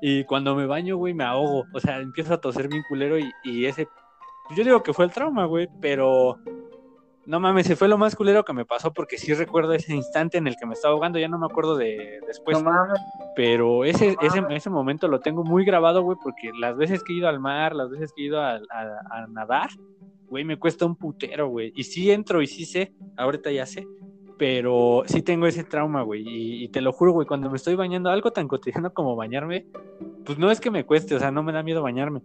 y 0.00 0.24
cuando 0.24 0.54
me 0.54 0.66
baño, 0.66 0.96
güey, 0.96 1.14
me 1.14 1.24
ahogo, 1.24 1.64
o 1.72 1.80
sea, 1.80 1.98
empiezo 1.98 2.34
a 2.34 2.40
toser 2.40 2.68
bien 2.68 2.82
culero 2.88 3.18
y, 3.18 3.30
y 3.44 3.66
ese, 3.66 3.88
yo 4.56 4.64
digo 4.64 4.82
que 4.82 4.92
fue 4.92 5.04
el 5.04 5.12
trauma, 5.12 5.46
güey, 5.46 5.68
pero 5.80 6.38
no 7.26 7.40
mames, 7.40 7.66
se 7.66 7.74
fue 7.74 7.88
lo 7.88 7.98
más 7.98 8.14
culero 8.14 8.44
que 8.44 8.52
me 8.52 8.64
pasó 8.64 8.92
porque 8.92 9.18
sí 9.18 9.34
recuerdo 9.34 9.72
ese 9.72 9.94
instante 9.94 10.38
en 10.38 10.46
el 10.46 10.56
que 10.56 10.66
me 10.66 10.74
estaba 10.74 10.94
ahogando, 10.94 11.18
ya 11.18 11.28
no 11.28 11.38
me 11.38 11.46
acuerdo 11.46 11.76
de 11.76 12.20
después. 12.26 12.62
No 12.62 12.70
mames. 12.70 13.00
Pero 13.34 13.84
ese, 13.84 14.16
ese, 14.22 14.44
ese 14.50 14.70
momento 14.70 15.08
lo 15.08 15.18
tengo 15.20 15.42
muy 15.42 15.64
grabado, 15.64 16.02
güey, 16.02 16.16
porque 16.22 16.52
las 16.58 16.76
veces 16.76 17.02
que 17.02 17.12
he 17.12 17.16
ido 17.16 17.28
al 17.28 17.40
mar, 17.40 17.74
las 17.74 17.90
veces 17.90 18.12
que 18.14 18.22
he 18.22 18.26
ido 18.26 18.40
a, 18.40 18.60
a 18.70 19.26
nadar, 19.28 19.70
güey, 20.28 20.44
me 20.44 20.56
cuesta 20.56 20.86
un 20.86 20.96
putero, 20.96 21.48
güey. 21.48 21.72
Y 21.74 21.84
sí 21.84 22.10
entro 22.10 22.42
y 22.42 22.46
sí 22.46 22.64
sé, 22.64 22.92
ahorita 23.16 23.50
ya 23.50 23.66
sé, 23.66 23.86
pero 24.38 25.02
sí 25.06 25.22
tengo 25.22 25.46
ese 25.46 25.64
trauma, 25.64 26.02
güey. 26.02 26.22
Y, 26.26 26.68
te 26.68 26.80
lo 26.80 26.92
juro, 26.92 27.12
güey, 27.12 27.26
cuando 27.26 27.50
me 27.50 27.56
estoy 27.56 27.74
bañando, 27.74 28.10
algo 28.10 28.32
tan 28.32 28.48
cotidiano 28.48 28.92
como 28.92 29.16
bañarme, 29.16 29.66
pues 30.24 30.38
no 30.38 30.50
es 30.50 30.60
que 30.60 30.70
me 30.70 30.84
cueste, 30.84 31.14
o 31.14 31.18
sea, 31.18 31.30
no 31.30 31.42
me 31.42 31.52
da 31.52 31.62
miedo 31.62 31.82
bañarme. 31.82 32.22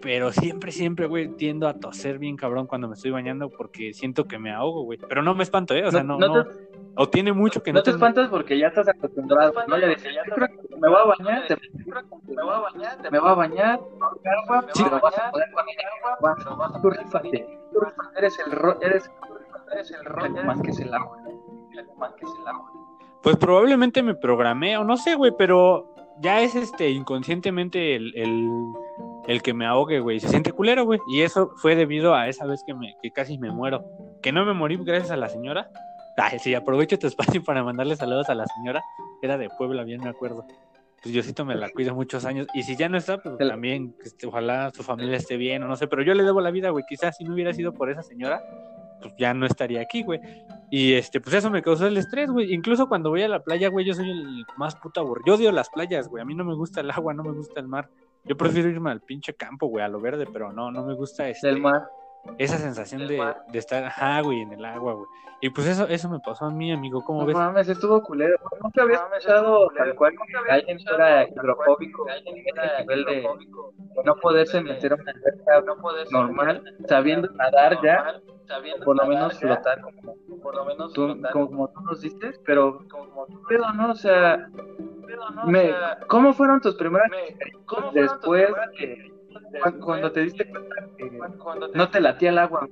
Pero 0.00 0.32
siempre, 0.32 0.72
siempre, 0.72 1.06
güey, 1.06 1.28
tiendo 1.36 1.68
a 1.68 1.74
toser 1.74 2.18
bien 2.18 2.36
cabrón 2.36 2.66
cuando 2.66 2.88
me 2.88 2.94
estoy 2.94 3.10
bañando 3.10 3.50
porque 3.50 3.92
siento 3.92 4.24
que 4.24 4.38
me 4.38 4.50
ahogo, 4.50 4.84
güey. 4.84 4.98
Pero 5.08 5.22
no 5.22 5.34
me 5.34 5.42
espanto, 5.42 5.74
¿eh? 5.74 5.86
O 5.86 5.90
sea, 5.90 6.02
no. 6.02 6.18
no, 6.18 6.44
o 6.96 7.08
tiene 7.08 7.32
mucho 7.32 7.62
que 7.62 7.72
no. 7.72 7.80
No 7.80 7.82
te 7.82 7.90
espantas 7.90 8.28
porque 8.30 8.58
ya 8.58 8.68
estás 8.68 8.88
acostumbrado. 8.88 9.52
No 9.68 9.76
le 9.76 9.88
dices, 9.88 10.14
ya 10.14 10.22
que 10.24 10.40
me 10.80 10.88
voy 10.88 10.98
a 10.98 11.04
bañar, 11.04 11.46
te... 11.46 11.56
me 11.56 12.42
voy 12.42 12.52
a 12.52 12.58
bañar, 12.60 13.12
me 13.12 13.18
voy 13.18 13.30
a 13.30 13.34
bañar, 13.34 13.80
sí. 14.72 14.84
pero 14.84 15.00
vas 15.00 15.18
a 15.18 15.30
poder 15.30 15.48
bañar, 15.54 16.82
Tú 16.82 16.90
Tú 17.72 17.82
eres 18.16 18.38
el, 18.38 18.52
eres, 18.80 19.10
eres 19.72 19.90
el 19.90 20.04
rollo 20.04 20.42
más 20.44 20.60
que 20.62 20.70
es 20.70 20.80
el 20.80 20.94
agua. 20.94 21.18
Pues 23.22 23.36
probablemente 23.36 24.02
me 24.02 24.14
programé, 24.14 24.76
o 24.78 24.84
no 24.84 24.96
sé, 24.96 25.14
güey, 25.14 25.32
pero 25.36 25.94
ya 26.20 26.40
es 26.42 26.54
este 26.54 26.90
inconscientemente 26.90 27.96
el, 27.96 28.12
el, 29.26 29.42
que 29.42 29.54
me 29.54 29.66
ahogue, 29.66 30.00
güey. 30.00 30.20
Se 30.20 30.28
siente 30.28 30.52
culero, 30.52 30.84
güey. 30.84 31.00
Y 31.08 31.22
eso 31.22 31.52
fue 31.56 31.74
debido 31.74 32.14
a 32.14 32.28
esa 32.28 32.46
vez 32.46 32.62
que, 32.66 32.74
me, 32.74 32.96
que 33.02 33.10
casi 33.10 33.38
me 33.38 33.50
muero. 33.50 33.84
Que 34.22 34.32
no 34.32 34.44
me 34.44 34.52
morí 34.52 34.76
gracias 34.76 35.10
a 35.10 35.16
la 35.16 35.28
señora. 35.28 35.70
Ay, 36.16 36.38
sí, 36.38 36.54
aprovecho 36.54 36.98
tu 36.98 37.06
espacio 37.06 37.42
para 37.44 37.64
mandarle 37.64 37.96
saludos 37.96 38.28
a 38.28 38.34
la 38.34 38.46
señora. 38.46 38.82
Era 39.22 39.38
de 39.38 39.48
Puebla, 39.50 39.84
bien 39.84 40.00
me 40.02 40.10
acuerdo. 40.10 40.46
Pues 41.02 41.14
Diosito 41.14 41.46
me 41.46 41.54
la 41.54 41.70
cuido 41.70 41.94
muchos 41.94 42.26
años. 42.26 42.46
Y 42.52 42.62
si 42.62 42.76
ya 42.76 42.90
no 42.90 42.98
está, 42.98 43.18
pues 43.18 43.38
también, 43.38 43.94
este, 44.04 44.26
ojalá 44.26 44.70
su 44.70 44.82
familia 44.82 45.16
esté 45.16 45.38
bien, 45.38 45.62
o 45.62 45.68
no 45.68 45.76
sé. 45.76 45.86
Pero 45.88 46.02
yo 46.02 46.12
le 46.12 46.24
debo 46.24 46.42
la 46.42 46.50
vida, 46.50 46.68
güey. 46.70 46.84
Quizás 46.86 47.16
si 47.16 47.24
no 47.24 47.32
hubiera 47.32 47.54
sido 47.54 47.72
por 47.72 47.90
esa 47.90 48.02
señora, 48.02 48.42
pues 49.00 49.14
ya 49.18 49.32
no 49.32 49.46
estaría 49.46 49.80
aquí, 49.80 50.02
güey. 50.02 50.20
Y 50.70 50.94
este, 50.94 51.20
pues 51.20 51.34
eso 51.34 51.50
me 51.50 51.62
causó 51.62 51.86
el 51.86 51.96
estrés, 51.96 52.30
güey. 52.30 52.54
Incluso 52.54 52.88
cuando 52.88 53.10
voy 53.10 53.22
a 53.22 53.28
la 53.28 53.42
playa, 53.42 53.68
güey, 53.68 53.84
yo 53.84 53.92
soy 53.92 54.10
el 54.10 54.46
más 54.56 54.76
puta 54.76 55.00
aburrido. 55.00 55.26
Yo 55.26 55.34
odio 55.34 55.52
las 55.52 55.68
playas, 55.68 56.08
güey. 56.08 56.22
A 56.22 56.24
mí 56.24 56.34
no 56.34 56.44
me 56.44 56.54
gusta 56.54 56.80
el 56.80 56.90
agua, 56.90 57.12
no 57.12 57.24
me 57.24 57.32
gusta 57.32 57.60
el 57.60 57.66
mar. 57.66 57.90
Yo 58.24 58.36
prefiero 58.36 58.68
irme 58.68 58.90
al 58.90 59.00
pinche 59.00 59.34
campo, 59.34 59.66
güey, 59.66 59.84
a 59.84 59.88
lo 59.88 60.00
verde, 60.00 60.26
pero 60.32 60.52
no, 60.52 60.70
no 60.70 60.84
me 60.84 60.94
gusta 60.94 61.28
este. 61.28 61.48
El 61.48 61.60
mar. 61.60 61.82
Esa 62.38 62.58
sensación 62.58 63.06
de, 63.06 63.34
de, 63.48 63.58
estar, 63.58 63.84
ajá, 63.84 64.20
güey, 64.20 64.40
en 64.40 64.52
el 64.52 64.64
agua, 64.64 64.94
güey. 64.94 65.06
Y 65.42 65.48
pues 65.50 65.66
eso, 65.66 65.86
eso 65.88 66.10
me 66.10 66.20
pasó 66.20 66.44
a 66.44 66.50
mí, 66.50 66.70
amigo. 66.70 67.02
¿Cómo 67.02 67.20
no 67.20 67.26
ves? 67.26 67.34
mames, 67.34 67.68
estuvo 67.68 68.02
culero. 68.02 68.36
Nunca 68.62 68.82
había 68.82 68.96
escuchado 68.96 69.68
tal 69.74 69.94
cual 69.94 70.12
que 70.12 70.52
alguien 70.52 70.78
fuera 70.80 71.26
hidrofóbico, 71.26 72.06
alguien 72.08 72.58
a 72.58 72.80
nivel 72.80 73.04
de 73.06 73.28
no 74.04 74.14
poderse 74.16 74.60
meter 74.60 74.92
a 74.92 74.96
una 74.96 75.12
alberca 75.12 75.62
normal, 76.10 76.62
sabiendo 76.86 77.28
nadar 77.32 77.78
ya, 77.82 78.20
por 78.84 78.96
lo 78.96 79.06
menos 79.06 79.38
flotar, 79.38 79.80
como, 79.80 80.16
por 80.42 80.54
lo 80.56 80.64
menos 80.66 80.92
tú, 80.92 81.18
como, 81.32 81.68
tú 81.68 81.80
nos 81.82 82.02
dices, 82.02 82.38
pero, 82.44 82.84
pero 83.48 83.72
no, 83.72 83.92
o 83.92 83.94
sea, 83.94 84.46
me, 85.46 85.72
¿cómo 86.06 86.34
fueron 86.34 86.60
tus 86.60 86.74
primeras 86.74 87.10
después 87.94 88.50
que 88.76 89.10
cuando, 89.80 90.12
te 90.12 90.20
diste 90.20 90.48
cuenta 90.48 90.74
que 90.96 91.10
no 91.74 91.90
te 91.90 92.00
latía 92.00 92.30
el 92.30 92.38
agua. 92.38 92.68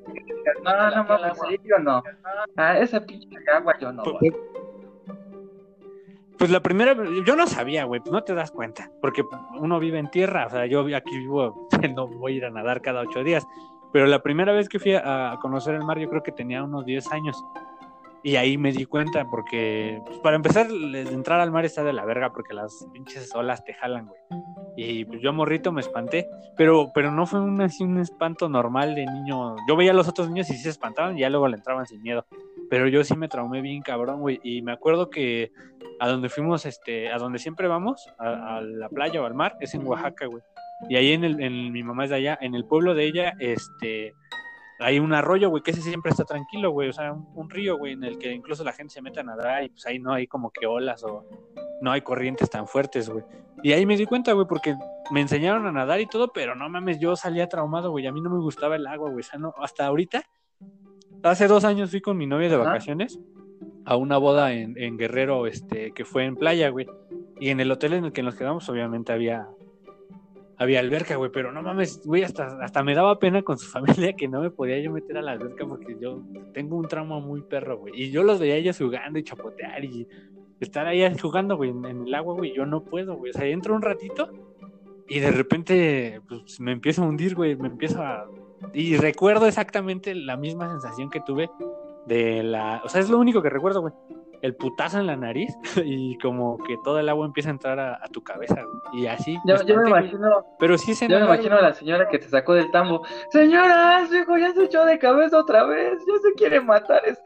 No, 0.62 0.90
no 0.90 1.04
mames, 1.04 1.38
sí, 1.48 1.60
yo 1.64 1.78
no. 1.78 2.02
Ah, 2.56 2.78
esa 2.78 3.00
pinche 3.00 3.36
agua 3.52 3.74
yo 3.80 3.92
no. 3.92 4.02
Pues, 4.04 4.34
pues 6.38 6.50
la 6.50 6.60
primera, 6.60 6.94
yo 7.26 7.34
no 7.34 7.46
sabía, 7.48 7.84
güey, 7.84 8.00
pues 8.00 8.12
no 8.12 8.22
te 8.22 8.32
das 8.32 8.52
cuenta, 8.52 8.90
porque 9.00 9.24
uno 9.58 9.80
vive 9.80 9.98
en 9.98 10.08
tierra, 10.08 10.46
o 10.46 10.50
sea, 10.50 10.66
yo 10.66 10.86
aquí 10.94 11.18
vivo, 11.18 11.68
no 11.94 12.06
voy 12.06 12.34
a 12.34 12.36
ir 12.36 12.44
a 12.44 12.50
nadar 12.50 12.80
cada 12.80 13.00
ocho 13.00 13.24
días, 13.24 13.44
pero 13.92 14.06
la 14.06 14.22
primera 14.22 14.52
vez 14.52 14.68
que 14.68 14.78
fui 14.78 14.94
a, 14.94 15.36
conocer 15.40 15.74
el 15.74 15.84
mar, 15.84 15.98
yo 15.98 16.08
creo 16.08 16.22
que 16.22 16.32
tenía 16.32 16.62
unos 16.62 16.84
10 16.84 17.10
años. 17.12 17.42
Y 18.28 18.36
ahí 18.36 18.58
me 18.58 18.72
di 18.72 18.84
cuenta, 18.84 19.24
porque 19.30 20.02
pues, 20.04 20.18
para 20.18 20.36
empezar, 20.36 20.66
entrar 20.70 21.40
al 21.40 21.50
mar 21.50 21.64
está 21.64 21.82
de 21.82 21.94
la 21.94 22.04
verga, 22.04 22.30
porque 22.30 22.52
las 22.52 22.86
pinches 22.92 23.34
olas 23.34 23.64
te 23.64 23.72
jalan, 23.72 24.06
güey. 24.06 24.20
Y 24.76 25.06
pues 25.06 25.22
yo 25.22 25.32
morrito 25.32 25.72
me 25.72 25.80
espanté, 25.80 26.28
pero, 26.54 26.90
pero 26.92 27.10
no 27.10 27.24
fue 27.24 27.40
un, 27.40 27.58
así 27.62 27.84
un 27.84 27.96
espanto 27.96 28.50
normal 28.50 28.94
de 28.94 29.06
niño. 29.06 29.56
Yo 29.66 29.76
veía 29.76 29.92
a 29.92 29.94
los 29.94 30.08
otros 30.08 30.28
niños 30.28 30.50
y 30.50 30.52
sí 30.52 30.64
se 30.64 30.68
espantaban 30.68 31.16
y 31.16 31.22
ya 31.22 31.30
luego 31.30 31.48
le 31.48 31.56
entraban 31.56 31.86
sin 31.86 32.02
miedo. 32.02 32.26
Pero 32.68 32.86
yo 32.86 33.02
sí 33.02 33.16
me 33.16 33.28
traumé 33.28 33.62
bien 33.62 33.80
cabrón, 33.80 34.20
güey. 34.20 34.38
Y 34.42 34.60
me 34.60 34.72
acuerdo 34.72 35.08
que 35.08 35.50
a 35.98 36.06
donde 36.06 36.28
fuimos, 36.28 36.66
este, 36.66 37.10
a 37.10 37.16
donde 37.16 37.38
siempre 37.38 37.66
vamos, 37.66 38.12
a, 38.18 38.58
a 38.58 38.60
la 38.60 38.90
playa 38.90 39.22
o 39.22 39.24
al 39.24 39.32
mar, 39.32 39.56
es 39.60 39.72
en 39.72 39.86
Oaxaca, 39.86 40.26
güey. 40.26 40.42
Y 40.90 40.96
ahí 40.96 41.12
en, 41.12 41.24
el, 41.24 41.40
en 41.40 41.72
mi 41.72 41.82
mamá 41.82 42.04
es 42.04 42.10
de 42.10 42.16
allá, 42.16 42.38
en 42.42 42.54
el 42.54 42.66
pueblo 42.66 42.94
de 42.94 43.06
ella, 43.06 43.32
este, 43.38 44.12
hay 44.78 44.98
un 44.98 45.12
arroyo, 45.12 45.50
güey, 45.50 45.62
que 45.62 45.72
ese 45.72 45.82
siempre 45.82 46.10
está 46.10 46.24
tranquilo, 46.24 46.70
güey, 46.70 46.88
o 46.88 46.92
sea, 46.92 47.12
un, 47.12 47.50
río, 47.50 47.76
güey, 47.76 47.94
en 47.94 48.04
el 48.04 48.18
que 48.18 48.32
incluso 48.32 48.62
la 48.62 48.72
gente 48.72 48.94
se 48.94 49.02
mete 49.02 49.20
a 49.20 49.24
nadar 49.24 49.64
y 49.64 49.70
pues 49.70 49.84
ahí 49.86 49.98
no 49.98 50.12
hay 50.12 50.26
como 50.26 50.50
que 50.50 50.66
olas 50.66 51.02
o 51.02 51.24
no 51.80 51.90
hay 51.90 52.02
corrientes 52.02 52.48
tan 52.48 52.66
fuertes, 52.68 53.08
güey. 53.08 53.24
Y 53.62 53.72
ahí 53.72 53.86
me 53.86 53.96
di 53.96 54.06
cuenta, 54.06 54.32
güey, 54.32 54.46
porque 54.46 54.76
me 55.10 55.20
enseñaron 55.20 55.66
a 55.66 55.72
nadar 55.72 56.00
y 56.00 56.06
todo, 56.06 56.28
pero 56.32 56.54
no 56.54 56.68
mames, 56.68 57.00
yo 57.00 57.16
salía 57.16 57.48
traumado, 57.48 57.90
güey, 57.90 58.06
a 58.06 58.12
mí 58.12 58.20
no 58.20 58.30
me 58.30 58.38
gustaba 58.38 58.76
el 58.76 58.86
agua, 58.86 59.10
güey, 59.10 59.20
o 59.20 59.28
sea, 59.28 59.38
no, 59.38 59.52
hasta 59.58 59.86
ahorita, 59.86 60.22
hace 61.24 61.48
dos 61.48 61.64
años 61.64 61.90
fui 61.90 62.00
con 62.00 62.16
mi 62.16 62.26
novia 62.26 62.48
de 62.48 62.56
vacaciones 62.56 63.18
a 63.84 63.96
una 63.96 64.16
boda 64.16 64.52
en, 64.52 64.78
en 64.78 64.96
Guerrero, 64.96 65.46
este, 65.46 65.92
que 65.92 66.04
fue 66.04 66.24
en 66.24 66.36
playa, 66.36 66.68
güey, 66.68 66.86
y 67.40 67.50
en 67.50 67.58
el 67.58 67.70
hotel 67.72 67.94
en 67.94 68.04
el 68.04 68.12
que 68.12 68.22
nos 68.22 68.36
quedamos, 68.36 68.68
obviamente 68.68 69.12
había 69.12 69.48
había 70.58 70.80
alberca, 70.80 71.16
güey, 71.16 71.30
pero 71.30 71.52
no 71.52 71.62
mames, 71.62 72.02
güey, 72.04 72.24
hasta, 72.24 72.58
hasta 72.60 72.82
me 72.82 72.94
daba 72.94 73.18
pena 73.18 73.42
con 73.42 73.58
su 73.58 73.66
familia 73.70 74.14
que 74.14 74.28
no 74.28 74.40
me 74.40 74.50
podía 74.50 74.78
yo 74.80 74.90
meter 74.90 75.16
a 75.16 75.22
la 75.22 75.32
alberca 75.32 75.66
porque 75.66 75.96
yo 76.00 76.22
tengo 76.52 76.76
un 76.76 76.88
trauma 76.88 77.20
muy 77.20 77.42
perro, 77.42 77.78
güey. 77.78 77.94
Y 77.96 78.10
yo 78.10 78.22
los 78.22 78.40
veía 78.40 78.56
ellos 78.56 78.78
jugando 78.78 79.18
y 79.18 79.24
chapotear 79.24 79.84
y 79.84 80.06
estar 80.60 80.86
ahí 80.86 81.02
jugando, 81.18 81.56
güey, 81.56 81.70
en, 81.70 81.84
el 81.84 82.14
agua, 82.14 82.34
güey, 82.34 82.54
yo 82.54 82.66
no 82.66 82.82
puedo, 82.82 83.16
güey. 83.16 83.30
O 83.30 83.34
sea, 83.34 83.46
entro 83.46 83.74
un 83.74 83.82
ratito 83.82 84.30
y 85.08 85.20
de 85.20 85.30
repente, 85.30 86.20
pues, 86.28 86.60
me 86.60 86.72
empiezo 86.72 87.04
a 87.04 87.06
hundir, 87.06 87.34
güey, 87.34 87.56
me 87.56 87.68
empiezo 87.68 88.02
a... 88.02 88.26
Y 88.74 88.96
recuerdo 88.96 89.46
exactamente 89.46 90.14
la 90.16 90.36
misma 90.36 90.68
sensación 90.68 91.08
que 91.10 91.20
tuve 91.20 91.48
de 92.06 92.42
la... 92.42 92.82
O 92.84 92.88
sea, 92.88 93.00
es 93.00 93.08
lo 93.08 93.18
único 93.18 93.40
que 93.40 93.50
recuerdo, 93.50 93.82
güey 93.82 93.94
el 94.42 94.54
putazo 94.54 94.98
en 95.00 95.06
la 95.06 95.16
nariz 95.16 95.54
y 95.84 96.16
como 96.18 96.58
que 96.58 96.76
todo 96.84 96.98
el 96.98 97.08
agua 97.08 97.26
empieza 97.26 97.50
a 97.50 97.52
entrar 97.52 97.78
a, 97.78 98.00
tu 98.12 98.22
cabeza 98.22 98.62
y 98.92 99.06
así. 99.06 99.38
Yo, 99.44 99.76
me, 99.76 99.88
imagino, 99.88 100.44
pero 100.58 100.78
sí 100.78 100.94
se 100.94 101.08
yo 101.08 101.18
me 101.18 101.26
imagino 101.26 101.56
a 101.56 101.62
la 101.62 101.72
señora 101.72 102.08
que 102.08 102.18
te 102.18 102.28
sacó 102.28 102.54
del 102.54 102.70
tambo. 102.70 103.04
Señora, 103.30 104.06
su 104.06 104.16
hijo 104.16 104.36
ya 104.38 104.52
se 104.52 104.64
echó 104.64 104.84
de 104.84 104.98
cabeza 104.98 105.38
otra 105.38 105.64
vez, 105.64 105.98
ya 106.06 106.14
se 106.22 106.34
quiere 106.34 106.60
matar 106.60 107.02
este 107.06 107.22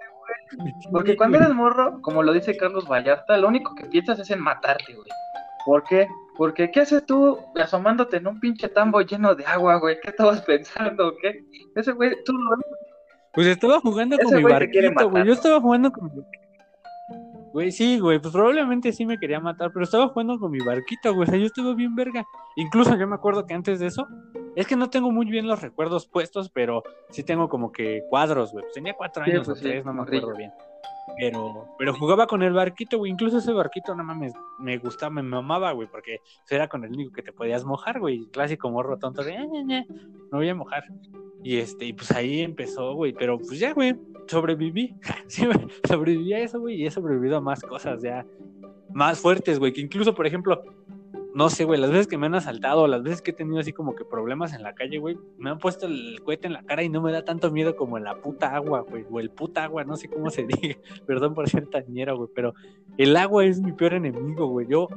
güey. 0.56 0.72
Porque 0.90 1.16
cuando 1.16 1.38
eres 1.38 1.54
morro, 1.54 2.00
como 2.02 2.22
lo 2.22 2.32
dice 2.32 2.56
Carlos 2.56 2.88
Vallarta, 2.88 3.36
lo 3.36 3.48
único 3.48 3.74
que 3.74 3.86
piensas 3.86 4.18
es 4.18 4.30
en 4.30 4.40
matarte, 4.40 4.94
güey. 4.94 5.08
¿Por 5.64 5.84
qué? 5.84 6.08
Porque 6.36 6.70
¿qué 6.70 6.80
haces 6.80 7.06
tú 7.06 7.38
asomándote 7.54 8.16
en 8.16 8.26
un 8.26 8.40
pinche 8.40 8.68
tambo 8.68 9.00
lleno 9.02 9.34
de 9.34 9.46
agua, 9.46 9.76
güey? 9.76 9.98
¿Qué 10.00 10.10
estabas 10.10 10.40
pensando? 10.46 11.14
¿Qué? 11.20 11.44
Ese 11.76 11.92
güey, 11.92 12.16
tú 12.24 12.32
lo 12.32 12.56
Pues 13.32 13.46
estaba 13.46 13.80
jugando 13.80 14.18
con 14.18 14.34
mi 14.34 14.42
barquito, 14.42 15.10
güey. 15.10 15.24
Yo 15.24 15.32
estaba 15.32 15.60
jugando 15.60 15.92
con 15.92 16.04
mi 16.04 16.10
Güey, 17.52 17.70
sí, 17.70 17.98
güey, 17.98 18.18
pues 18.18 18.32
probablemente 18.32 18.92
sí 18.92 19.04
me 19.04 19.18
quería 19.18 19.38
matar, 19.38 19.72
pero 19.72 19.84
estaba 19.84 20.08
jugando 20.08 20.38
con 20.38 20.50
mi 20.50 20.58
barquito, 20.58 21.14
güey, 21.14 21.28
o 21.28 21.30
sea, 21.30 21.38
yo 21.38 21.46
estuve 21.46 21.74
bien 21.74 21.94
verga. 21.94 22.24
Incluso 22.56 22.96
yo 22.96 23.06
me 23.06 23.14
acuerdo 23.14 23.46
que 23.46 23.52
antes 23.54 23.78
de 23.78 23.86
eso, 23.86 24.06
es 24.56 24.66
que 24.66 24.76
no 24.76 24.90
tengo 24.90 25.10
muy 25.10 25.26
bien 25.26 25.46
los 25.46 25.60
recuerdos 25.60 26.06
puestos, 26.06 26.48
pero 26.50 26.82
sí 27.10 27.22
tengo 27.22 27.48
como 27.48 27.70
que 27.72 28.04
cuadros, 28.08 28.52
güey. 28.52 28.64
Pues 28.64 28.74
tenía 28.74 28.94
cuatro 28.94 29.22
años 29.22 29.46
pues 29.46 29.58
o 29.58 29.62
tres, 29.62 29.84
no 29.84 29.92
me 29.92 30.02
acuerdo 30.02 30.34
bien. 30.34 30.52
Pero, 31.18 31.68
pero 31.78 31.94
jugaba 31.94 32.26
con 32.26 32.42
el 32.42 32.52
barquito, 32.52 32.98
güey. 32.98 33.12
Incluso 33.12 33.38
ese 33.38 33.52
barquito, 33.52 33.94
no 33.94 34.04
mames, 34.04 34.32
me 34.58 34.78
gustaba, 34.78 35.10
me 35.10 35.22
mamaba, 35.22 35.72
güey, 35.72 35.88
porque 35.88 36.20
era 36.48 36.68
con 36.68 36.84
el 36.84 36.92
único 36.92 37.12
que 37.12 37.22
te 37.22 37.32
podías 37.32 37.64
mojar, 37.64 38.00
güey. 38.00 38.26
Clásico 38.30 38.70
morro 38.70 38.98
tonto 38.98 39.22
de, 39.22 39.36
no 39.38 40.38
voy 40.38 40.48
a 40.48 40.54
mojar. 40.54 40.84
Y 41.42 41.58
este, 41.58 41.86
y 41.86 41.92
pues 41.92 42.10
ahí 42.12 42.40
empezó, 42.40 42.94
güey. 42.94 43.12
Pero 43.12 43.38
pues 43.38 43.58
ya, 43.58 43.72
güey, 43.72 43.94
sobreviví. 44.26 44.96
sí, 45.26 45.46
sobreviví 45.88 46.32
a 46.34 46.38
eso, 46.40 46.60
güey, 46.60 46.82
y 46.82 46.86
he 46.86 46.90
sobrevivido 46.90 47.36
a 47.38 47.40
más 47.40 47.62
cosas 47.62 48.02
ya 48.02 48.26
más 48.92 49.18
fuertes, 49.18 49.58
güey. 49.58 49.72
Que 49.72 49.80
incluso, 49.80 50.14
por 50.14 50.26
ejemplo, 50.26 50.62
no 51.34 51.48
sé, 51.48 51.64
güey, 51.64 51.80
las 51.80 51.90
veces 51.90 52.06
que 52.06 52.18
me 52.18 52.26
han 52.26 52.34
asaltado, 52.34 52.86
las 52.86 53.02
veces 53.02 53.22
que 53.22 53.30
he 53.30 53.34
tenido 53.34 53.58
así 53.58 53.72
como 53.72 53.94
que 53.94 54.04
problemas 54.04 54.52
en 54.52 54.62
la 54.62 54.74
calle, 54.74 54.98
güey, 54.98 55.18
me 55.38 55.50
han 55.50 55.58
puesto 55.58 55.86
el 55.86 56.20
cohete 56.22 56.46
en 56.46 56.52
la 56.52 56.62
cara 56.62 56.82
y 56.82 56.88
no 56.88 57.00
me 57.00 57.10
da 57.10 57.24
tanto 57.24 57.50
miedo 57.50 57.74
como 57.74 57.96
en 57.96 58.04
la 58.04 58.16
puta 58.16 58.54
agua, 58.54 58.80
güey, 58.80 59.06
o 59.10 59.18
el 59.18 59.30
puta 59.30 59.64
agua, 59.64 59.84
no 59.84 59.96
sé 59.96 60.08
cómo 60.08 60.30
se 60.30 60.44
diga, 60.46 60.76
perdón 61.06 61.34
por 61.34 61.48
ser 61.48 61.66
tañero, 61.68 62.16
güey, 62.16 62.28
pero 62.34 62.54
el 62.98 63.16
agua 63.16 63.44
es 63.46 63.60
mi 63.60 63.72
peor 63.72 63.94
enemigo, 63.94 64.46
güey, 64.46 64.66
yo, 64.68 64.88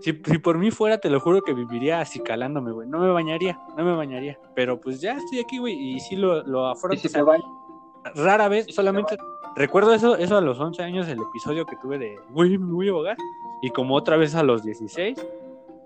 si, 0.00 0.12
por 0.12 0.58
mí 0.58 0.72
fuera, 0.72 0.98
te 0.98 1.10
lo 1.10 1.20
juro 1.20 1.42
que 1.42 1.54
viviría 1.54 2.00
así 2.00 2.18
calándome, 2.18 2.72
güey, 2.72 2.88
no 2.88 2.98
me 2.98 3.10
bañaría, 3.10 3.60
no 3.76 3.84
me 3.84 3.94
bañaría, 3.94 4.38
pero 4.56 4.80
pues 4.80 5.00
ya 5.00 5.16
estoy 5.16 5.38
aquí, 5.38 5.58
güey, 5.58 5.74
y 5.74 6.00
sí 6.00 6.16
lo, 6.16 6.42
lo 6.42 6.66
afronto. 6.66 7.00
si 7.00 7.08
rara 8.14 8.48
vez, 8.48 8.66
solamente 8.74 9.16
recuerdo 9.56 9.94
eso, 9.94 10.16
eso 10.16 10.36
a 10.36 10.40
los 10.40 10.58
11 10.58 10.82
años, 10.82 11.08
el 11.08 11.20
episodio 11.20 11.66
que 11.66 11.76
tuve 11.76 11.98
de, 11.98 12.16
güey, 12.30 12.58
me 12.58 12.72
voy 12.72 12.88
a 12.88 12.92
ahogar, 12.92 13.16
y 13.62 13.70
como 13.70 13.94
otra 13.94 14.16
vez 14.16 14.34
a 14.34 14.42
los 14.42 14.62
16 14.62 15.18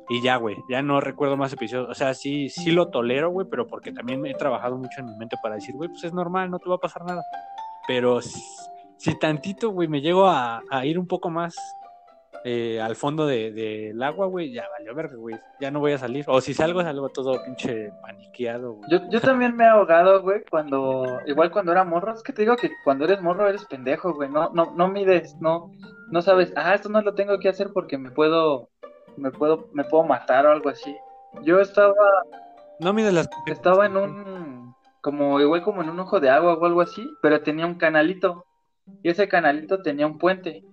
y 0.09 0.23
ya, 0.23 0.37
güey, 0.37 0.57
ya 0.69 0.83
no 0.83 1.01
recuerdo 1.01 1.37
más 1.37 1.53
episodios. 1.53 1.91
O 1.91 1.95
sea, 1.95 2.15
sí, 2.15 2.49
sí 2.49 2.71
lo 2.71 2.89
tolero, 2.89 3.31
güey, 3.31 3.47
pero 3.51 3.67
porque 3.67 3.93
también 3.93 4.25
he 4.27 4.35
trabajado 4.35 4.77
mucho 4.77 5.01
en 5.01 5.07
mi 5.07 5.17
mente 5.17 5.37
para 5.43 5.57
decir, 5.57 5.75
güey, 5.75 5.89
pues 5.89 6.05
es 6.05 6.13
normal, 6.13 6.51
no 6.51 6.59
te 6.59 6.69
va 6.69 6.77
a 6.77 6.81
pasar 6.81 7.05
nada. 7.05 7.25
Pero 7.89 8.21
si, 8.23 9.19
tantito, 9.19 9.71
güey, 9.71 9.89
me 9.89 10.01
llego 10.01 10.29
a, 10.29 10.63
ir 10.85 10.99
un 10.99 11.07
poco 11.07 11.29
más 11.29 11.57
eh, 12.49 12.81
al 12.81 12.97
fondo 12.97 13.27
del 13.27 13.55
de, 13.55 14.05
agua, 14.05 14.27
güey, 14.27 14.53
ya 14.53 14.67
valió 14.71 14.95
ver, 14.95 15.17
güey, 15.17 15.37
ya 15.61 15.71
no 15.71 15.81
voy 15.81 15.93
a 15.93 15.99
salir. 15.99 16.25
O 16.29 16.41
si 16.41 16.55
salgo, 16.55 16.83
salgo 16.83 17.09
todo 17.09 17.43
pinche 17.45 17.91
paniqueado, 18.03 18.75
güey. 18.75 18.91
Yo, 18.91 19.01
yo 19.11 19.21
también 19.21 19.57
me 19.57 19.65
he 19.65 19.69
ahogado, 19.69 20.23
güey, 20.23 20.43
cuando, 20.51 21.19
igual 21.27 21.51
cuando 21.51 21.73
era 21.73 21.85
morro, 21.85 22.15
es 22.15 22.23
que 22.23 22.33
te 22.33 22.43
digo 22.43 22.57
que 22.57 22.71
cuando 22.85 23.05
eres 23.05 23.21
morro 23.21 23.49
eres 23.49 23.65
pendejo, 23.65 24.15
güey, 24.15 24.29
no, 24.31 24.51
no, 24.51 24.73
no 24.77 24.89
mides, 24.89 25.37
no, 25.41 25.73
no 26.11 26.23
sabes, 26.23 26.53
ah, 26.57 26.75
esto 26.75 26.89
no 26.89 27.03
lo 27.03 27.15
tengo 27.15 27.39
que 27.39 27.49
hacer 27.49 27.71
porque 27.73 27.99
me 27.99 28.11
puedo 28.11 28.71
me 29.17 29.31
puedo, 29.31 29.69
me 29.73 29.85
puedo 29.85 30.05
matar 30.05 30.47
o 30.47 30.53
algo 30.53 30.69
así. 30.69 30.97
Yo 31.43 31.61
estaba. 31.61 31.95
No 32.81 32.93
mide 32.93 33.13
las. 33.13 33.29
Estaba 33.47 33.87
en 33.87 33.97
un. 33.97 34.75
Como 35.01 35.41
igual 35.41 35.63
como 35.63 35.83
en 35.83 35.91
un 35.91 36.01
ojo 36.01 36.21
de 36.21 36.31
agua 36.31 36.55
o 36.55 36.65
algo 36.65 36.81
así, 36.81 37.09
pero 37.23 37.43
tenía 37.43 37.67
un 37.67 37.77
canalito. 37.77 38.45
Y 39.03 39.11
ese 39.11 39.29
canalito 39.29 39.83
tenía 39.83 40.07
un 40.07 40.19
puente. 40.19 40.65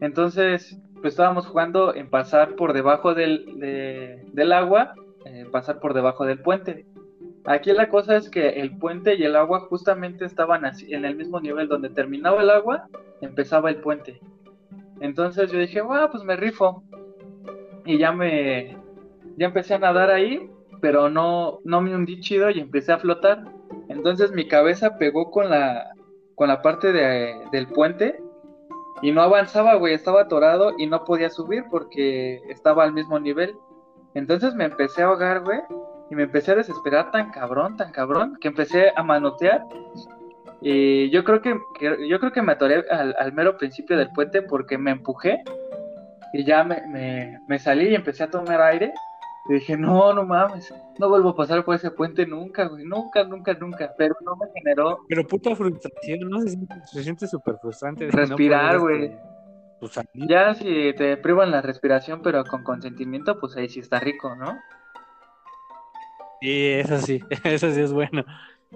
Entonces, 0.00 0.78
pues 0.94 1.14
estábamos 1.14 1.46
jugando 1.46 1.94
en 1.94 2.08
pasar 2.08 2.56
por 2.56 2.72
debajo 2.72 3.14
del, 3.14 3.58
del 4.32 4.52
agua, 4.52 4.94
eh, 5.24 5.46
pasar 5.50 5.80
por 5.80 5.94
debajo 5.94 6.24
del 6.24 6.40
puente. 6.40 6.86
Aquí 7.44 7.72
la 7.72 7.88
cosa 7.88 8.16
es 8.16 8.28
que 8.28 8.48
el 8.60 8.76
puente 8.78 9.14
y 9.14 9.22
el 9.22 9.36
agua 9.36 9.60
justamente 9.60 10.24
estaban 10.24 10.64
así, 10.64 10.92
en 10.92 11.04
el 11.04 11.16
mismo 11.16 11.40
nivel 11.40 11.68
donde 11.68 11.88
terminaba 11.88 12.42
el 12.42 12.50
agua, 12.50 12.88
empezaba 13.20 13.70
el 13.70 13.76
puente. 13.76 14.20
Entonces 15.00 15.50
yo 15.50 15.58
dije, 15.58 15.80
bueno, 15.80 16.10
pues 16.10 16.22
me 16.22 16.36
rifo. 16.36 16.82
Y 17.86 17.98
ya 17.98 18.12
me, 18.12 18.76
ya 19.36 19.46
empecé 19.46 19.74
a 19.74 19.78
nadar 19.78 20.10
ahí, 20.10 20.50
pero 20.80 21.08
no, 21.08 21.60
no 21.64 21.80
me 21.80 21.94
hundí 21.94 22.20
chido 22.20 22.50
y 22.50 22.60
empecé 22.60 22.92
a 22.92 22.98
flotar. 22.98 23.44
Entonces 23.88 24.32
mi 24.32 24.46
cabeza 24.46 24.98
pegó 24.98 25.30
con 25.30 25.48
la, 25.48 25.94
con 26.34 26.48
la 26.48 26.60
parte 26.60 26.92
de, 26.92 27.34
del 27.52 27.66
puente 27.68 28.22
y 29.02 29.12
no 29.12 29.22
avanzaba, 29.22 29.74
güey, 29.74 29.94
estaba 29.94 30.22
atorado 30.22 30.72
y 30.78 30.86
no 30.86 31.04
podía 31.04 31.30
subir 31.30 31.64
porque 31.70 32.40
estaba 32.48 32.84
al 32.84 32.92
mismo 32.92 33.18
nivel. 33.18 33.56
Entonces 34.14 34.54
me 34.54 34.64
empecé 34.64 35.02
a 35.02 35.06
ahogar, 35.06 35.40
güey, 35.40 35.60
y 36.10 36.14
me 36.14 36.24
empecé 36.24 36.52
a 36.52 36.56
desesperar 36.56 37.10
tan 37.10 37.30
cabrón, 37.30 37.76
tan 37.76 37.92
cabrón, 37.92 38.36
que 38.40 38.48
empecé 38.48 38.92
a 38.94 39.02
manotear 39.02 39.64
y 40.60 41.08
yo 41.10 41.24
creo 41.24 41.40
que, 41.40 41.58
yo 42.08 42.20
creo 42.20 42.32
que 42.32 42.42
me 42.42 42.52
atoré 42.52 42.84
al, 42.90 43.32
mero 43.32 43.56
principio 43.56 43.96
del 43.96 44.10
puente 44.10 44.42
porque 44.42 44.76
me 44.76 44.90
empujé 44.90 45.42
y 46.34 46.44
ya 46.44 46.64
me, 46.64 47.40
me, 47.46 47.58
salí 47.58 47.88
y 47.88 47.94
empecé 47.94 48.24
a 48.24 48.30
tomar 48.30 48.60
aire. 48.60 48.92
Y 49.48 49.54
dije, 49.54 49.76
no, 49.76 50.12
no 50.12 50.24
mames, 50.24 50.72
no 50.98 51.08
vuelvo 51.08 51.30
a 51.30 51.36
pasar 51.36 51.64
por 51.64 51.74
ese 51.74 51.90
puente 51.90 52.26
nunca, 52.26 52.68
güey, 52.68 52.84
nunca, 52.84 53.24
nunca, 53.24 53.54
nunca. 53.54 53.94
Pero 53.96 54.14
no 54.20 54.36
me 54.36 54.46
generó. 54.54 54.98
Pero 55.08 55.26
puta 55.26 55.56
frustración, 55.56 56.28
¿no? 56.28 56.40
Se 56.86 57.02
siente 57.02 57.26
súper 57.26 57.56
frustrante. 57.58 58.10
Respirar, 58.10 58.78
güey. 58.78 59.04
Este, 59.04 59.18
pues, 59.80 59.98
ya 60.12 60.54
si 60.54 60.92
te 60.94 61.16
privan 61.16 61.50
la 61.50 61.62
respiración, 61.62 62.20
pero 62.22 62.44
con 62.44 62.62
consentimiento, 62.62 63.40
pues 63.40 63.56
ahí 63.56 63.68
sí 63.68 63.80
está 63.80 63.98
rico, 63.98 64.34
¿no? 64.34 64.58
Sí, 66.40 66.66
eso 66.66 66.98
sí, 66.98 67.20
eso 67.44 67.70
sí 67.72 67.80
es 67.80 67.92
bueno. 67.92 68.24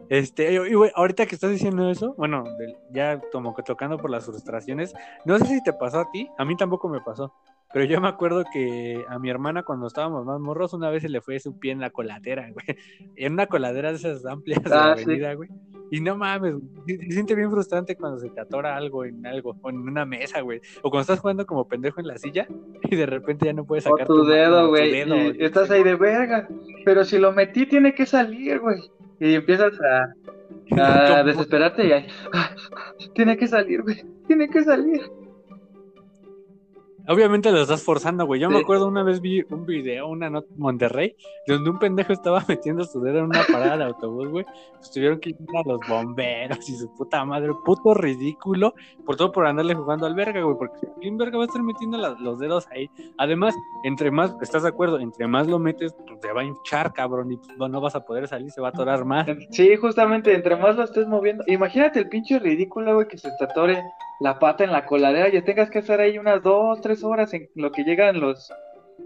Este, 0.09 0.53
y, 0.53 0.75
güey, 0.75 0.91
ahorita 0.95 1.27
que 1.27 1.35
estás 1.35 1.51
diciendo 1.51 1.91
eso, 1.91 2.15
bueno, 2.17 2.45
ya 2.91 3.21
como 3.33 3.55
que 3.55 3.62
tocando 3.62 3.97
por 3.99 4.11
las 4.11 4.25
frustraciones, 4.25 4.93
no 5.25 5.39
sé 5.39 5.47
si 5.47 5.62
te 5.62 5.73
pasó 5.73 6.01
a 6.01 6.11
ti, 6.11 6.29
a 6.37 6.45
mí 6.45 6.57
tampoco 6.57 6.89
me 6.89 7.01
pasó, 7.01 7.33
pero 7.75 7.87
yo 7.87 8.01
me 8.01 8.07
acuerdo 8.07 8.45
que 8.53 9.05
a 9.09 9.18
mi 9.18 9.29
hermana 9.29 9.64
cuando 9.64 9.89
estábamos 9.89 10.25
más 10.25 10.39
morros, 10.39 10.72
una 10.75 10.91
vez 10.91 11.03
se 11.03 11.09
le 11.09 11.20
fue 11.20 11.41
su 11.41 11.59
pie 11.59 11.72
en 11.72 11.81
la 11.81 11.91
coladera, 11.91 12.49
güey, 12.53 12.79
en 13.16 13.33
una 13.33 13.49
coladera 13.49 13.91
de 13.91 13.97
esas 13.97 14.25
amplias 14.25 14.62
de 14.62 14.70
la 14.70 14.85
ah, 14.85 14.93
avenida, 14.93 15.35
güey. 15.35 15.49
Y 15.91 16.01
no 16.01 16.16
mames, 16.16 16.55
se 16.87 17.11
siente 17.11 17.35
bien 17.35 17.51
frustrante 17.51 17.97
cuando 17.97 18.20
se 18.20 18.31
te 18.31 18.41
atora 18.41 18.77
algo 18.77 19.05
en 19.05 19.27
algo, 19.27 19.57
o 19.61 19.70
en 19.70 19.77
una 19.79 20.07
mesa, 20.07 20.41
güey. 20.41 20.61
O 20.83 20.91
cuando 20.91 21.01
estás 21.01 21.18
jugando 21.18 21.45
como 21.47 21.66
pendejo 21.66 22.01
en 22.01 22.07
la 22.07 22.16
silla 22.16 22.47
y 22.85 22.95
de 22.95 23.07
repente 23.07 23.47
ya 23.47 23.53
no 23.53 23.64
puedes 23.64 23.83
sacar 23.83 24.07
tu, 24.07 24.25
dedo, 24.25 24.68
güey. 24.68 24.95
Y 25.37 25.45
estás 25.45 25.68
ahí 25.72 25.83
de 25.83 25.97
verga. 25.97 26.49
Pero 26.85 27.05
si 27.05 27.18
lo 27.18 27.33
metí, 27.33 27.66
tiene 27.66 27.93
que 27.93 28.07
salir, 28.07 28.61
güey. 28.61 28.79
Y 29.18 29.35
empiezas 29.35 29.72
a, 29.81 30.14
a 31.18 31.25
desesperarte 31.25 31.89
y 31.89 31.93
ahí, 31.93 32.07
ah, 32.33 32.55
tiene 33.16 33.37
que 33.37 33.49
salir, 33.49 33.83
güey, 33.83 34.05
tiene 34.29 34.49
que 34.49 34.62
salir. 34.62 35.01
Obviamente 37.07 37.53
lo 37.53 37.61
estás 37.61 37.83
forzando, 37.83 38.25
güey. 38.25 38.41
Yo 38.41 38.49
me 38.49 38.61
acuerdo 38.61 38.89
una 38.89 39.03
vez 39.03 39.21
vi 39.21 39.43
un 39.51 39.67
video, 39.67 40.09
una 40.09 40.31
nota 40.31 40.49
en 40.51 40.59
Monterrey, 40.59 41.15
donde 41.47 41.69
un 41.69 41.79
pendejo 41.79 42.15
estaba 42.15 42.43
metiendo 42.49 42.85
su 42.85 43.01
dedo 43.01 43.19
en 43.19 43.25
una 43.27 43.43
parada 43.51 43.77
de 43.77 43.85
autobús, 43.85 44.29
güey. 44.29 44.47
Pues 44.77 44.91
tuvieron 44.91 45.21
que 45.21 45.31
ir 45.31 45.37
a 45.55 45.69
los 45.69 45.81
bomberos 45.87 46.67
y 46.69 46.77
su 46.77 46.95
puta 46.95 47.23
madre, 47.27 47.53
puto 47.65 47.93
ridículo, 47.93 48.75
por 49.05 49.17
todo 49.17 49.33
por 49.33 49.47
andarle 49.47 49.75
jugando 49.75 50.07
al 50.07 50.15
verga, 50.15 50.41
güey, 50.41 50.57
porque 50.57 50.89
¿quién 51.01 51.19
verga 51.19 51.37
va 51.37 51.45
a 51.45 51.47
estar 51.47 51.63
metiendo 51.63 51.99
los 51.99 52.39
dedos 52.39 52.67
ahí? 52.71 52.89
Además, 53.19 53.55
entre 53.85 54.11
más, 54.11 54.35
¿estás 54.41 54.63
de 54.63 54.71
acuerdo? 54.71 54.99
Entre 54.99 55.27
más 55.27 55.47
lo 55.47 55.59
metes, 55.59 55.95
pues 56.07 56.21
te 56.21 56.33
va 56.33 56.41
a 56.41 56.45
hinchar, 56.45 56.93
cabrón, 56.95 57.33
y 57.33 57.37
pues, 57.37 57.71
no 57.71 57.81
vas 57.83 57.97
a 57.97 58.05
poder 58.05 58.29
salir, 58.29 58.51
se 58.51 58.63
va 58.63 58.69
a 58.69 58.71
atorar 58.71 59.05
más. 59.05 59.27
Sí, 59.51 59.77
justamente, 59.77 60.35
entre 60.35 60.57
más 60.57 60.77
lo 60.77 60.85
estés 60.85 61.07
moviendo. 61.07 61.45
Imagínate 61.49 61.99
el 61.99 62.09
pinche 62.09 62.39
ridículo, 62.39 62.95
güey, 62.95 63.09
que 63.09 63.19
se 63.19 63.31
te 63.39 63.45
atore 63.45 63.83
la 64.25 64.39
pata 64.39 64.64
en 64.64 64.72
la 64.72 64.87
coladera 64.87 65.29
y 65.29 65.43
tengas 65.43 65.68
que 65.68 65.81
estar 65.81 66.01
ahí 66.01 66.16
unas 66.16 66.43
dos, 66.43 66.81
tres 66.81 67.05
horas 67.05 67.35
en 67.35 67.47
lo 67.57 67.70
que 67.70 67.85
llegan 67.85 68.20
los, 68.20 68.51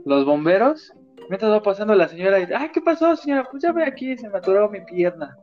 los 0.04 0.24
bomberos. 0.24 0.92
Mientras 1.28 1.50
va 1.50 1.60
pasando 1.60 1.92
la 1.96 2.06
señora 2.06 2.38
y, 2.38 2.46
ay, 2.56 2.68
¿qué 2.72 2.80
pasó, 2.80 3.16
señora? 3.16 3.42
Pues 3.50 3.64
ya 3.64 3.72
ve 3.72 3.82
aquí, 3.82 4.16
se 4.16 4.28
me 4.28 4.38
atoró 4.38 4.70
mi 4.70 4.80
pierna. 4.82 5.36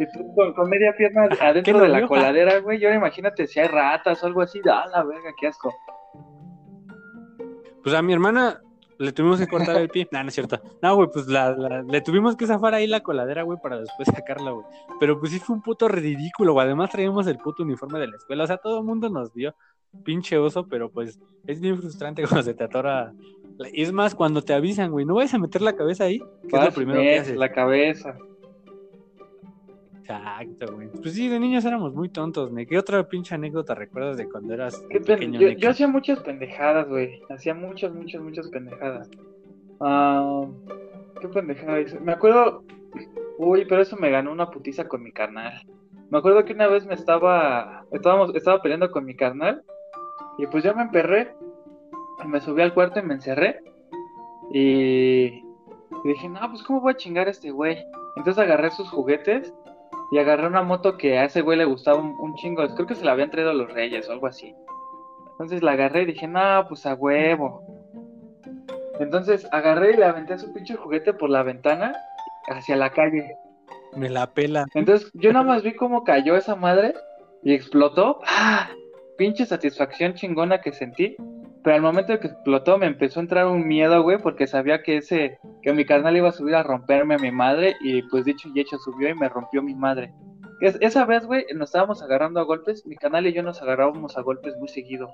Y 0.00 0.06
tú 0.10 0.34
con, 0.34 0.68
media 0.68 0.92
pierna 0.98 1.28
adentro 1.40 1.78
de 1.78 1.88
la 1.90 2.08
coladera, 2.08 2.58
güey. 2.58 2.82
Y 2.82 2.86
ahora 2.86 2.96
imagínate 2.96 3.46
si 3.46 3.60
hay 3.60 3.68
ratas 3.68 4.20
o 4.20 4.26
algo 4.26 4.42
así. 4.42 4.60
Ah, 4.68 4.86
la 4.92 5.04
verga, 5.04 5.30
qué 5.40 5.46
asco. 5.46 5.72
Pues 7.84 7.94
a 7.94 8.02
mi 8.02 8.14
hermana 8.14 8.60
le 9.04 9.12
tuvimos 9.12 9.38
que 9.38 9.46
cortar 9.46 9.76
el 9.76 9.88
pie. 9.90 10.08
No, 10.10 10.22
no 10.22 10.28
es 10.28 10.34
cierto. 10.34 10.60
No, 10.82 10.96
güey, 10.96 11.08
pues 11.12 11.26
la, 11.26 11.82
le 11.82 12.00
tuvimos 12.00 12.36
que 12.36 12.46
zafar 12.46 12.74
ahí 12.74 12.86
la 12.86 13.00
coladera, 13.00 13.42
güey, 13.42 13.58
para 13.62 13.80
después 13.80 14.08
sacarla, 14.14 14.50
güey. 14.50 14.66
Pero 15.00 15.18
pues 15.20 15.32
sí 15.32 15.38
fue 15.38 15.56
un 15.56 15.62
puto 15.62 15.88
ridículo, 15.88 16.52
güey. 16.52 16.66
Además 16.66 16.90
traíamos 16.90 17.26
el 17.26 17.38
puto 17.38 17.62
uniforme 17.62 17.98
de 18.00 18.08
la 18.08 18.16
escuela. 18.16 18.44
O 18.44 18.46
sea, 18.46 18.56
todo 18.56 18.78
el 18.78 18.84
mundo 18.84 19.08
nos 19.08 19.32
dio 19.32 19.54
pinche 20.04 20.38
oso, 20.38 20.66
pero 20.66 20.90
pues 20.90 21.20
es 21.46 21.60
bien 21.60 21.78
frustrante 21.78 22.22
cuando 22.28 22.42
se 22.42 22.54
te 22.54 22.64
atora. 22.64 23.12
Y 23.72 23.82
es 23.82 23.92
más, 23.92 24.14
cuando 24.14 24.42
te 24.42 24.52
avisan, 24.52 24.90
güey, 24.90 25.04
no 25.04 25.14
vayas 25.14 25.34
a 25.34 25.38
meter 25.38 25.62
la 25.62 25.76
cabeza 25.76 26.04
ahí, 26.04 26.18
que 26.48 26.56
es 26.56 26.64
lo 26.64 26.72
primero 26.72 27.00
que 27.00 27.18
haces. 27.18 27.36
La 27.36 27.52
cabeza. 27.52 28.16
Exacto, 30.04 30.74
güey. 30.74 30.88
Pues 30.88 31.14
sí, 31.14 31.28
de 31.28 31.40
niños 31.40 31.64
éramos 31.64 31.94
muy 31.94 32.10
tontos, 32.10 32.52
¿ne? 32.52 32.66
¿Qué 32.66 32.76
otra 32.76 33.08
pinche 33.08 33.34
anécdota 33.34 33.74
recuerdas 33.74 34.18
de 34.18 34.28
cuando 34.28 34.52
eras 34.52 34.84
pequeño? 34.90 35.40
Yo, 35.40 35.48
yo, 35.48 35.70
hacía 35.70 35.88
muchas 35.88 36.20
pendejadas, 36.20 36.86
güey. 36.88 37.22
Hacía 37.30 37.54
muchas, 37.54 37.94
muchas, 37.94 38.20
muchas 38.20 38.48
pendejadas. 38.48 39.10
Ah, 39.80 40.44
¿Qué 41.20 41.28
pendejadas? 41.28 41.98
Me 42.02 42.12
acuerdo... 42.12 42.64
Uy, 43.38 43.64
pero 43.66 43.80
eso 43.80 43.96
me 43.96 44.10
ganó 44.10 44.30
una 44.30 44.50
putiza 44.50 44.86
con 44.86 45.02
mi 45.02 45.10
carnal. 45.10 45.54
Me 46.10 46.18
acuerdo 46.18 46.44
que 46.44 46.52
una 46.52 46.68
vez 46.68 46.84
me 46.84 46.94
estaba... 46.94 47.86
Estábamos, 47.90 48.34
estaba 48.34 48.60
peleando 48.60 48.90
con 48.90 49.06
mi 49.06 49.16
carnal. 49.16 49.62
Y 50.36 50.46
pues 50.48 50.64
yo 50.64 50.74
me 50.74 50.82
emperré. 50.82 51.34
Me 52.26 52.42
subí 52.42 52.60
al 52.60 52.74
cuarto 52.74 53.00
y 53.00 53.04
me 53.04 53.14
encerré. 53.14 53.60
Y... 54.52 55.42
y 56.04 56.08
dije, 56.08 56.28
no, 56.28 56.40
pues 56.50 56.62
¿cómo 56.62 56.82
voy 56.82 56.92
a 56.92 56.96
chingar 56.96 57.26
a 57.26 57.30
este 57.30 57.50
güey? 57.50 57.78
Entonces 58.16 58.42
agarré 58.42 58.70
sus 58.70 58.90
juguetes 58.90 59.52
y 60.14 60.18
agarré 60.20 60.46
una 60.46 60.62
moto 60.62 60.96
que 60.96 61.18
a 61.18 61.24
ese 61.24 61.40
güey 61.40 61.58
le 61.58 61.64
gustaba 61.64 61.98
un, 61.98 62.36
chingo. 62.36 62.64
Creo 62.76 62.86
que 62.86 62.94
se 62.94 63.04
la 63.04 63.10
habían 63.10 63.32
traído 63.32 63.52
los 63.52 63.72
reyes 63.72 64.08
o 64.08 64.12
algo 64.12 64.28
así. 64.28 64.54
Entonces 65.32 65.60
la 65.60 65.72
agarré 65.72 66.02
y 66.02 66.06
dije, 66.06 66.28
no, 66.28 66.66
pues 66.68 66.86
a 66.86 66.94
huevo. 66.94 67.66
Entonces 69.00 69.44
agarré 69.50 69.94
y 69.94 69.96
le 69.96 70.04
aventé 70.04 70.38
su 70.38 70.54
pinche 70.54 70.76
juguete 70.76 71.14
por 71.14 71.30
la 71.30 71.42
ventana 71.42 71.96
hacia 72.46 72.76
la 72.76 72.90
calle. 72.90 73.34
Me 73.96 74.08
la 74.08 74.32
pela. 74.32 74.66
Entonces 74.74 75.10
yo 75.14 75.32
nada 75.32 75.46
más 75.46 75.64
vi 75.64 75.74
cómo 75.74 76.04
cayó 76.04 76.36
esa 76.36 76.54
madre 76.54 76.94
y 77.42 77.52
explotó. 77.52 78.20
¡Ah! 78.24 78.70
Pinche 79.18 79.44
satisfacción 79.46 80.14
chingona 80.14 80.60
que 80.60 80.70
sentí. 80.70 81.16
Pero 81.64 81.76
al 81.76 81.82
momento 81.82 82.12
de 82.12 82.20
que 82.20 82.26
explotó 82.26 82.76
me 82.76 82.84
empezó 82.84 83.18
a 83.18 83.22
entrar 83.22 83.46
un 83.46 83.66
miedo, 83.66 84.02
güey, 84.02 84.18
porque 84.18 84.46
sabía 84.46 84.82
que 84.82 84.98
ese, 84.98 85.38
que 85.62 85.72
mi 85.72 85.86
carnal 85.86 86.14
iba 86.14 86.28
a 86.28 86.32
subir 86.32 86.54
a 86.54 86.62
romperme 86.62 87.14
a 87.14 87.18
mi 87.18 87.30
madre 87.30 87.74
y 87.80 88.02
pues 88.02 88.26
dicho 88.26 88.50
y 88.54 88.60
hecho 88.60 88.76
subió 88.76 89.08
y 89.08 89.14
me 89.14 89.30
rompió 89.30 89.62
mi 89.62 89.74
madre. 89.74 90.12
esa 90.60 91.06
vez, 91.06 91.24
güey, 91.24 91.46
nos 91.54 91.70
estábamos 91.70 92.02
agarrando 92.02 92.38
a 92.38 92.44
golpes, 92.44 92.84
mi 92.86 92.96
canal 92.96 93.26
y 93.26 93.32
yo 93.32 93.42
nos 93.42 93.62
agarrábamos 93.62 94.18
a 94.18 94.20
golpes 94.20 94.54
muy 94.58 94.68
seguido. 94.68 95.08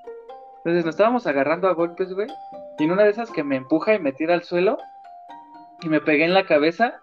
Entonces 0.59 0.84
nos 0.84 0.94
estábamos 0.94 1.24
agarrando 1.28 1.68
a 1.68 1.72
golpes, 1.72 2.12
güey, 2.12 2.26
y 2.80 2.84
en 2.84 2.90
una 2.90 3.05
de 3.05 3.11
esas 3.11 3.30
que 3.30 3.44
me 3.44 3.55
empuja 3.55 3.94
y 3.94 4.01
me 4.01 4.12
tira 4.12 4.34
al 4.34 4.42
suelo 4.42 4.76
y 5.82 5.88
me 5.88 6.01
pegué 6.01 6.24
en 6.24 6.34
la 6.34 6.46
cabeza 6.46 7.01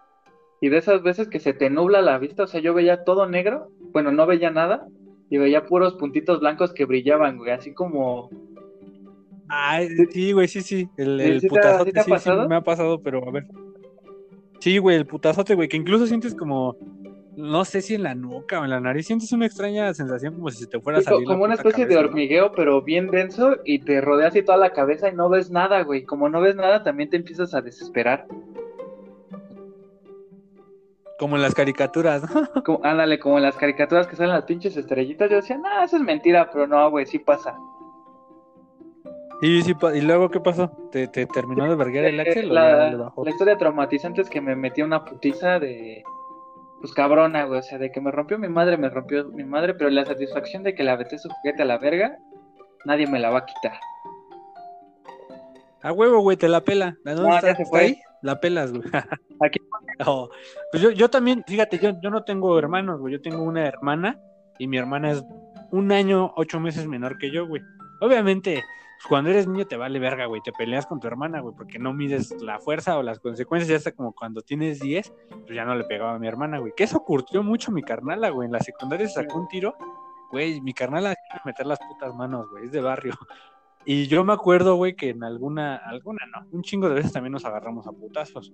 y 0.59 0.67
de 0.67 0.77
esas 0.77 1.03
veces 1.03 1.29
que 1.29 1.39
se 1.39 1.53
te 1.53 1.69
nubla 1.69 2.01
la 2.01 2.17
vista, 2.17 2.43
o 2.43 2.47
sea, 2.47 2.59
yo 2.59 2.73
veía 2.73 3.05
todo 3.05 3.27
negro, 3.27 3.69
bueno, 3.93 4.11
no 4.11 4.25
veía 4.25 4.51
nada 4.51 4.87
y 5.29 5.37
veía 5.37 5.65
puros 5.65 5.93
puntitos 5.93 6.41
blancos 6.41 6.73
que 6.73 6.83
brillaban, 6.83 7.37
güey, 7.37 7.51
así 7.51 7.73
como 7.73 8.29
Ay, 9.49 9.89
sí, 10.11 10.31
güey, 10.31 10.47
sí, 10.47 10.61
sí. 10.61 10.89
El, 10.97 11.19
el 11.19 11.41
putazote 11.41 11.91
sí, 12.03 12.11
sí, 12.19 12.29
me 12.47 12.55
ha 12.55 12.61
pasado, 12.61 13.01
pero 13.01 13.27
a 13.27 13.31
ver. 13.31 13.45
Sí, 14.59 14.77
güey, 14.77 14.97
el 14.97 15.05
putazote, 15.05 15.55
güey, 15.55 15.69
que 15.69 15.77
incluso 15.77 16.07
sientes 16.07 16.35
como, 16.35 16.75
no 17.37 17.63
sé 17.65 17.81
si 17.81 17.95
en 17.95 18.03
la 18.03 18.15
nuca 18.15 18.59
o 18.59 18.63
en 18.63 18.71
la 18.71 18.81
nariz, 18.81 19.05
sientes 19.05 19.31
una 19.31 19.45
extraña 19.45 19.93
sensación 19.93 20.33
como 20.33 20.49
si 20.49 20.63
se 20.63 20.67
te 20.67 20.79
fuera 20.79 20.99
a 20.99 21.01
salir. 21.01 21.27
Como 21.27 21.43
una 21.43 21.53
especie 21.53 21.85
de 21.85 21.95
hormigueo, 21.95 22.51
pero 22.51 22.81
bien 22.81 23.09
denso, 23.11 23.57
y 23.63 23.79
te 23.79 24.01
rodea 24.01 24.29
así 24.29 24.41
toda 24.41 24.57
la 24.57 24.73
cabeza 24.73 25.09
y 25.09 25.13
no 25.13 25.29
ves 25.29 25.51
nada, 25.51 25.83
güey. 25.83 26.03
Como 26.03 26.29
no 26.29 26.41
ves 26.41 26.55
nada, 26.55 26.83
también 26.83 27.09
te 27.09 27.17
empiezas 27.17 27.53
a 27.53 27.61
desesperar. 27.61 28.25
Como 31.19 31.35
en 31.35 31.41
las 31.41 31.53
caricaturas, 31.55 32.23
¿no? 32.23 32.47
Como, 32.63 32.83
ándale, 32.83 33.19
como 33.19 33.37
en 33.37 33.43
las 33.43 33.55
caricaturas 33.55 34.07
que 34.07 34.15
salen 34.15 34.33
las 34.33 34.45
pinches 34.45 34.77
estrellitas. 34.77 35.29
Yo 35.29 35.37
decía, 35.37 35.57
no, 35.57 35.83
eso 35.83 35.97
es 35.97 36.03
mentira, 36.03 36.49
pero 36.51 36.67
no, 36.67 36.89
güey, 36.91 37.05
sí 37.05 37.19
pasa. 37.19 37.55
¿Y, 39.41 39.59
¿Y 39.59 40.01
luego 40.01 40.29
qué 40.29 40.39
pasó? 40.39 40.69
¿Te, 40.91 41.07
terminó 41.07 41.69
de 41.69 41.75
verguer 41.75 42.05
el 42.05 42.19
Axel? 42.19 42.53
La, 42.53 42.91
la 42.91 43.29
historia 43.29 43.57
traumatizante 43.57 44.21
es 44.21 44.29
que 44.29 44.41
me 44.41 44.55
metí 44.55 44.81
una 44.81 45.05
putiza 45.05 45.59
de. 45.59 46.03
Pues 46.79 46.93
cabrona, 46.93 47.45
güey. 47.45 47.59
O 47.59 47.63
sea, 47.63 47.77
de 47.77 47.91
que 47.91 48.01
me 48.01 48.11
rompió 48.11 48.39
mi 48.39 48.49
madre, 48.49 48.77
me 48.77 48.89
rompió 48.89 49.25
mi 49.29 49.43
madre, 49.43 49.73
pero 49.73 49.89
la 49.89 50.05
satisfacción 50.05 50.63
de 50.63 50.73
que 50.73 50.83
le 50.83 50.91
aventé 50.91 51.17
su 51.19 51.29
juguete 51.29 51.63
a 51.63 51.65
la 51.65 51.77
verga, 51.77 52.17
nadie 52.85 53.07
me 53.07 53.19
la 53.19 53.29
va 53.29 53.39
a 53.39 53.45
quitar. 53.45 53.79
A 55.83 55.91
huevo, 55.91 56.19
güey, 56.19 56.37
te 56.37 56.47
la 56.47 56.61
pela. 56.61 56.97
¿Dónde 57.03 57.21
no, 57.21 57.37
está? 57.37 57.55
ahí? 57.77 57.99
La 58.21 58.39
pelas, 58.39 58.71
güey. 58.71 58.83
Aquí. 59.41 59.59
Pues 60.71 60.83
yo, 60.83 60.91
yo 60.91 61.09
también, 61.09 61.43
fíjate, 61.47 61.79
yo, 61.79 61.99
yo 62.03 62.11
no 62.11 62.23
tengo 62.23 62.59
hermanos, 62.59 62.99
güey. 62.99 63.13
Yo 63.13 63.21
tengo 63.21 63.41
una 63.41 63.67
hermana 63.67 64.19
y 64.59 64.67
mi 64.67 64.77
hermana 64.77 65.11
es 65.11 65.23
un 65.71 65.91
año, 65.91 66.33
ocho 66.35 66.59
meses 66.59 66.85
menor 66.87 67.17
que 67.17 67.31
yo, 67.31 67.47
güey. 67.47 67.63
Obviamente, 68.01 68.63
cuando 69.07 69.29
eres 69.29 69.47
niño 69.47 69.65
te 69.67 69.77
vale 69.77 69.99
verga, 69.99 70.25
güey, 70.25 70.41
te 70.41 70.51
peleas 70.51 70.85
con 70.85 70.99
tu 70.99 71.07
hermana, 71.07 71.39
güey, 71.39 71.55
porque 71.55 71.79
no 71.79 71.93
mides 71.93 72.31
la 72.41 72.59
fuerza 72.59 72.97
o 72.97 73.03
las 73.03 73.19
consecuencias, 73.19 73.69
ya 73.69 73.77
hasta 73.77 73.91
como 73.91 74.13
cuando 74.13 74.41
tienes 74.41 74.79
10, 74.79 75.13
pues 75.29 75.55
ya 75.55 75.65
no 75.65 75.75
le 75.75 75.83
pegaba 75.83 76.15
a 76.15 76.19
mi 76.19 76.27
hermana, 76.27 76.59
güey. 76.59 76.73
Que 76.75 76.83
eso 76.83 76.99
curtió 77.01 77.43
mucho 77.43 77.71
mi 77.71 77.83
carnala, 77.83 78.29
güey. 78.29 78.47
En 78.47 78.53
la 78.53 78.59
secundaria 78.59 79.07
se 79.07 79.15
sacó 79.15 79.37
un 79.39 79.47
tiro, 79.47 79.75
güey, 80.31 80.61
mi 80.61 80.73
carnala 80.73 81.15
quiere 81.15 81.41
meter 81.45 81.65
las 81.65 81.79
putas 81.79 82.15
manos, 82.15 82.49
güey, 82.49 82.65
es 82.65 82.71
de 82.71 82.81
barrio. 82.81 83.13
Y 83.89 84.07
yo 84.07 84.25
me 84.25 84.33
acuerdo, 84.33 84.75
güey, 84.75 84.95
que 84.95 85.11
en 85.11 85.23
alguna, 85.23 85.77
alguna 85.77 86.19
no, 86.25 86.45
un 86.51 86.61
chingo 86.61 86.89
de 86.89 86.95
veces 86.95 87.13
también 87.13 87.31
nos 87.31 87.45
agarramos 87.45 87.87
a 87.87 87.93
putazos. 87.93 88.51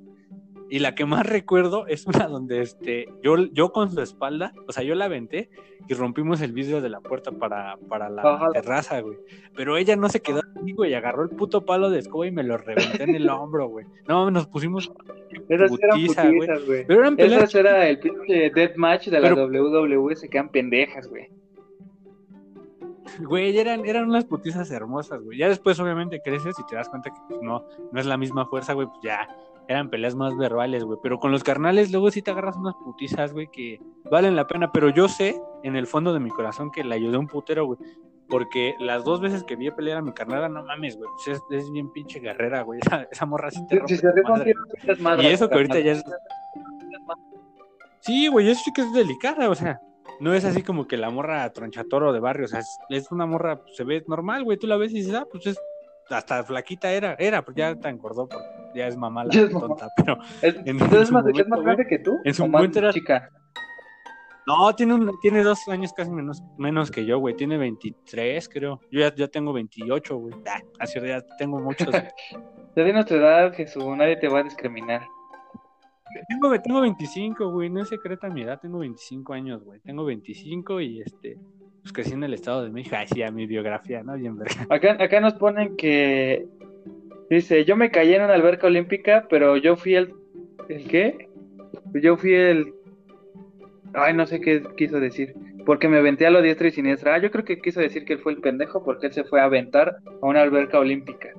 Y 0.70 0.78
la 0.78 0.94
que 0.94 1.08
más 1.08 1.26
recuerdo 1.26 1.88
es 1.88 2.06
una 2.08 2.28
donde 2.28 2.62
este, 2.62 3.10
yo, 3.24 3.38
yo 3.52 3.72
con 3.72 3.90
su 3.90 4.00
espalda, 4.00 4.54
o 4.68 4.72
sea, 4.72 4.84
yo 4.84 4.94
la 4.94 5.06
aventé 5.06 5.50
y 5.90 5.96
rompimos 5.96 6.40
el 6.42 6.52
vidrio 6.52 6.82
de 6.82 6.90
la 6.90 7.02
puerta 7.02 7.32
para, 7.32 7.78
para 7.90 8.12
la 8.12 8.52
terraza, 8.54 9.02
güey. 9.02 9.18
Pero 9.56 9.76
ella 9.76 9.96
no 9.96 10.08
se 10.08 10.22
quedó 10.22 10.42
ahí, 10.62 10.72
güey, 10.74 10.94
agarró 10.94 11.24
el 11.24 11.30
puto 11.30 11.66
palo 11.66 11.90
de 11.90 11.98
escoba 11.98 12.28
y 12.28 12.32
me 12.32 12.44
lo 12.44 12.56
reventé 12.60 13.02
en 13.02 13.16
el 13.16 13.28
hombro, 13.28 13.70
güey. 13.70 13.88
No, 14.08 14.30
nos 14.30 14.46
pusimos 14.46 14.94
Esas 15.50 15.72
putiza, 15.72 16.30
güey. 16.30 16.86
Pero 16.86 17.00
eran. 17.00 17.16
Esas 17.18 17.56
era 17.56 17.90
el 17.90 17.98
pinche 17.98 18.52
deathmatch 18.52 19.08
de 19.08 19.20
la 19.20 19.34
WWE, 19.34 20.16
se 20.16 20.30
quedan 20.30 20.50
pendejas, 20.50 21.08
güey. 21.08 21.28
Güey, 23.20 23.58
eran, 23.58 23.86
eran 23.86 24.10
unas 24.10 24.26
putizas 24.26 24.70
hermosas, 24.72 25.22
güey. 25.22 25.38
Ya 25.38 25.48
después, 25.48 25.80
obviamente, 25.80 26.22
creces 26.22 26.56
y 26.60 26.66
te 26.66 26.76
das 26.76 26.90
cuenta 26.90 27.10
que 27.10 27.20
pues, 27.28 27.42
no, 27.42 27.64
no 27.92 28.00
es 28.00 28.06
la 28.06 28.18
misma 28.18 28.46
fuerza, 28.46 28.74
güey, 28.74 28.88
pues 28.88 29.00
ya 29.04 29.28
eran 29.68 29.90
peleas 29.90 30.16
más 30.16 30.36
verbales, 30.38 30.84
güey. 30.84 31.00
Pero 31.02 31.20
con 31.20 31.32
los 31.32 31.44
carnales 31.44 31.92
luego 31.92 32.12
sí 32.12 32.22
te 32.22 32.32
agarras 32.32 32.58
unas 32.58 32.76
putizas, 32.76 33.34
güey, 33.34 33.48
que 33.48 33.80
valen 34.10 34.36
la 34.36 34.48
pena. 34.48 34.72
Pero 34.72 34.90
yo 34.90 35.08
sé, 35.08 35.40
en 35.64 35.76
el 35.76 35.88
fondo 35.88 36.14
de 36.14 36.20
mi 36.20 36.30
corazón, 36.30 36.72
que 36.72 36.84
le 36.84 36.96
ayudé 36.96 37.18
un 37.18 37.28
putero, 37.28 37.66
güey. 37.66 37.80
Porque 38.30 38.76
las 38.80 39.04
dos 39.04 39.22
veces 39.22 39.44
que 39.44 39.56
vi 39.56 39.68
a 39.68 39.76
pelear 39.76 39.98
a 39.98 40.02
mi 40.02 40.14
carnal, 40.14 40.52
no 40.52 40.64
mames, 40.64 40.98
güey, 40.98 41.10
pues 41.24 41.42
es, 41.50 41.72
bien 41.72 41.92
pinche 41.92 42.20
guerrera, 42.20 42.62
güey. 42.62 42.80
Esa, 42.84 43.04
esa 43.12 43.26
morra 43.26 43.52
sí 43.52 43.66
te 43.68 43.80
rompe 43.80 44.56
Y 45.22 45.26
eso 45.28 45.50
que 45.50 45.56
ahorita 45.56 45.80
ya 45.80 45.92
es... 45.94 46.04
Sí, 48.00 48.28
güey, 48.28 48.50
eso 48.50 48.62
sí 48.66 48.74
que 48.74 48.82
es 48.82 48.92
delicada, 48.94 49.50
o 49.50 49.56
sea, 49.56 49.80
no 50.24 50.34
es 50.34 50.46
así 50.46 50.64
como 50.64 50.88
que 50.88 50.96
la 50.96 51.10
morra 51.10 51.52
tronchatoro 51.52 52.14
de 52.14 52.22
barrio, 52.22 52.46
o 52.46 52.48
sea, 52.48 52.62
es, 52.90 53.12
una 53.12 53.26
morra, 53.26 53.62
pues, 53.62 53.76
se 53.76 53.84
ve 53.84 54.04
normal, 54.08 54.46
güey, 54.46 54.58
tú 54.58 54.68
la 54.68 54.78
ves 54.78 54.92
y 54.94 54.96
dices, 54.96 55.14
ah, 55.16 55.28
pues 55.30 55.46
es, 55.48 55.60
hasta 56.10 56.44
flaquita 56.46 56.92
era, 56.94 57.16
era, 57.20 57.44
pues 57.44 57.58
ya 57.58 57.76
te 57.76 57.90
engordó, 57.90 58.30
porque 58.30 58.46
ya 58.74 58.88
es 58.88 58.96
mamá 58.96 59.26
la 59.26 59.50
tonta, 59.50 59.90
pero... 59.98 60.18
¿Es, 60.42 61.12
más, 61.12 61.26
grande 61.26 61.86
que 61.88 62.00
tú? 62.00 62.20
En 62.24 62.34
su 62.34 62.48
momento 62.48 62.80
era... 62.80 62.94
chica. 62.94 63.30
No, 64.48 64.74
tiene, 64.76 64.94
un, 64.94 65.12
tiene 65.22 65.44
dos 65.44 65.68
años 65.68 65.92
casi 65.94 66.10
menos, 66.10 66.42
menos 66.58 66.92
que 66.92 67.06
yo, 67.06 67.18
güey. 67.18 67.34
Tiene 67.34 67.58
23, 67.58 68.50
creo. 68.50 68.82
Yo 68.92 69.00
ya, 69.00 69.16
ya 69.16 69.30
tengo 69.30 69.54
28, 69.54 70.18
güey. 70.18 70.36
Ah, 70.46 70.60
así 70.80 71.00
ya 71.00 71.22
tengo 71.38 71.62
muchos. 71.62 71.88
ya 72.76 72.84
de 72.84 72.92
nuestra 72.92 73.16
edad, 73.16 73.54
Jesús. 73.54 73.86
Nadie 73.96 74.18
te 74.18 74.28
va 74.28 74.40
a 74.40 74.44
discriminar. 74.44 75.02
Tengo, 76.28 76.60
tengo 76.62 76.82
25, 76.82 77.50
güey. 77.50 77.70
No 77.70 77.82
es 77.82 77.90
secreta 77.90 78.30
mi 78.30 78.42
edad. 78.42 78.60
Tengo 78.60 78.80
25 78.80 79.34
años, 79.34 79.64
güey. 79.64 79.80
Tengo 79.82 80.06
25 80.06 80.82
y 80.82 81.02
este. 81.02 81.38
Pues 81.82 81.92
crecí 81.92 82.14
en 82.14 82.24
el 82.24 82.34
Estado 82.34 82.64
de 82.64 82.72
México. 82.72 82.96
Ay, 82.98 83.08
sí, 83.08 83.24
a 83.24 83.32
mi 83.32 83.46
biografía, 83.46 84.04
¿no? 84.04 84.16
Bien 84.16 84.38
verga. 84.38 84.68
Acá, 84.70 84.98
acá 85.00 85.20
nos 85.20 85.34
ponen 85.34 85.76
que. 85.76 86.48
Dice: 87.30 87.66
Yo 87.66 87.76
me 87.76 87.92
caí 87.92 88.14
en 88.14 88.24
una 88.24 88.34
alberca 88.34 88.68
olímpica, 88.68 89.28
pero 89.30 89.58
yo 89.58 89.76
fui 89.76 89.96
el. 89.96 90.14
¿El 90.70 90.88
qué? 90.88 91.30
Yo 91.94 92.18
fui 92.18 92.34
el 92.34 92.74
Ay, 93.94 94.14
no 94.14 94.26
sé 94.26 94.42
qué 94.42 94.64
quiso 94.76 95.00
decir. 95.00 95.34
Porque 95.66 95.88
me 95.88 95.98
aventé 95.98 96.26
a 96.26 96.32
lo 96.32 96.42
diestra 96.42 96.68
y 96.68 96.72
siniestra. 96.72 97.16
Ah, 97.16 97.20
yo 97.20 97.32
creo 97.32 97.46
que 97.46 97.62
quiso 97.62 97.80
decir 97.80 98.06
que 98.06 98.14
él 98.14 98.20
fue 98.20 98.34
el 98.34 98.42
pendejo 98.42 98.84
porque 98.84 99.08
él 99.08 99.14
se 99.14 99.24
fue 99.24 99.40
a 99.40 99.46
aventar 99.46 99.98
a 100.22 100.26
una 100.26 100.42
alberca 100.42 100.80
olímpica. 100.80 101.30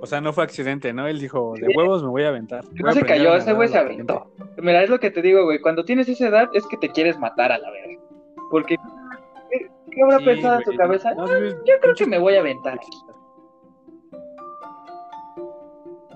O 0.00 0.06
sea, 0.06 0.20
no 0.20 0.32
fue 0.32 0.44
accidente, 0.44 0.92
¿no? 0.92 1.06
Él 1.06 1.18
dijo, 1.18 1.54
de 1.58 1.68
huevos 1.74 2.02
me 2.02 2.08
voy 2.08 2.22
a 2.24 2.28
aventar. 2.28 2.64
no 2.74 2.92
se 2.92 3.02
cayó, 3.02 3.34
ese 3.34 3.52
güey 3.52 3.68
se 3.68 3.78
aventó. 3.78 4.30
Mira, 4.58 4.82
es 4.82 4.90
lo 4.90 5.00
que 5.00 5.10
te 5.10 5.22
digo, 5.22 5.44
güey. 5.44 5.60
Cuando 5.60 5.84
tienes 5.84 6.08
esa 6.08 6.28
edad 6.28 6.48
es 6.52 6.66
que 6.66 6.76
te 6.76 6.90
quieres 6.90 7.18
matar 7.18 7.52
a 7.52 7.58
la 7.58 7.70
verga. 7.70 8.00
Porque, 8.50 8.76
¿qué, 9.90 10.02
habrá 10.02 10.18
pensado 10.18 10.58
en 10.58 10.64
tu 10.64 10.76
cabeza? 10.76 11.14
yo 11.16 11.74
creo 11.80 11.94
que 11.94 12.06
me 12.06 12.18
voy 12.18 12.34
a 12.34 12.40
aventar 12.40 12.78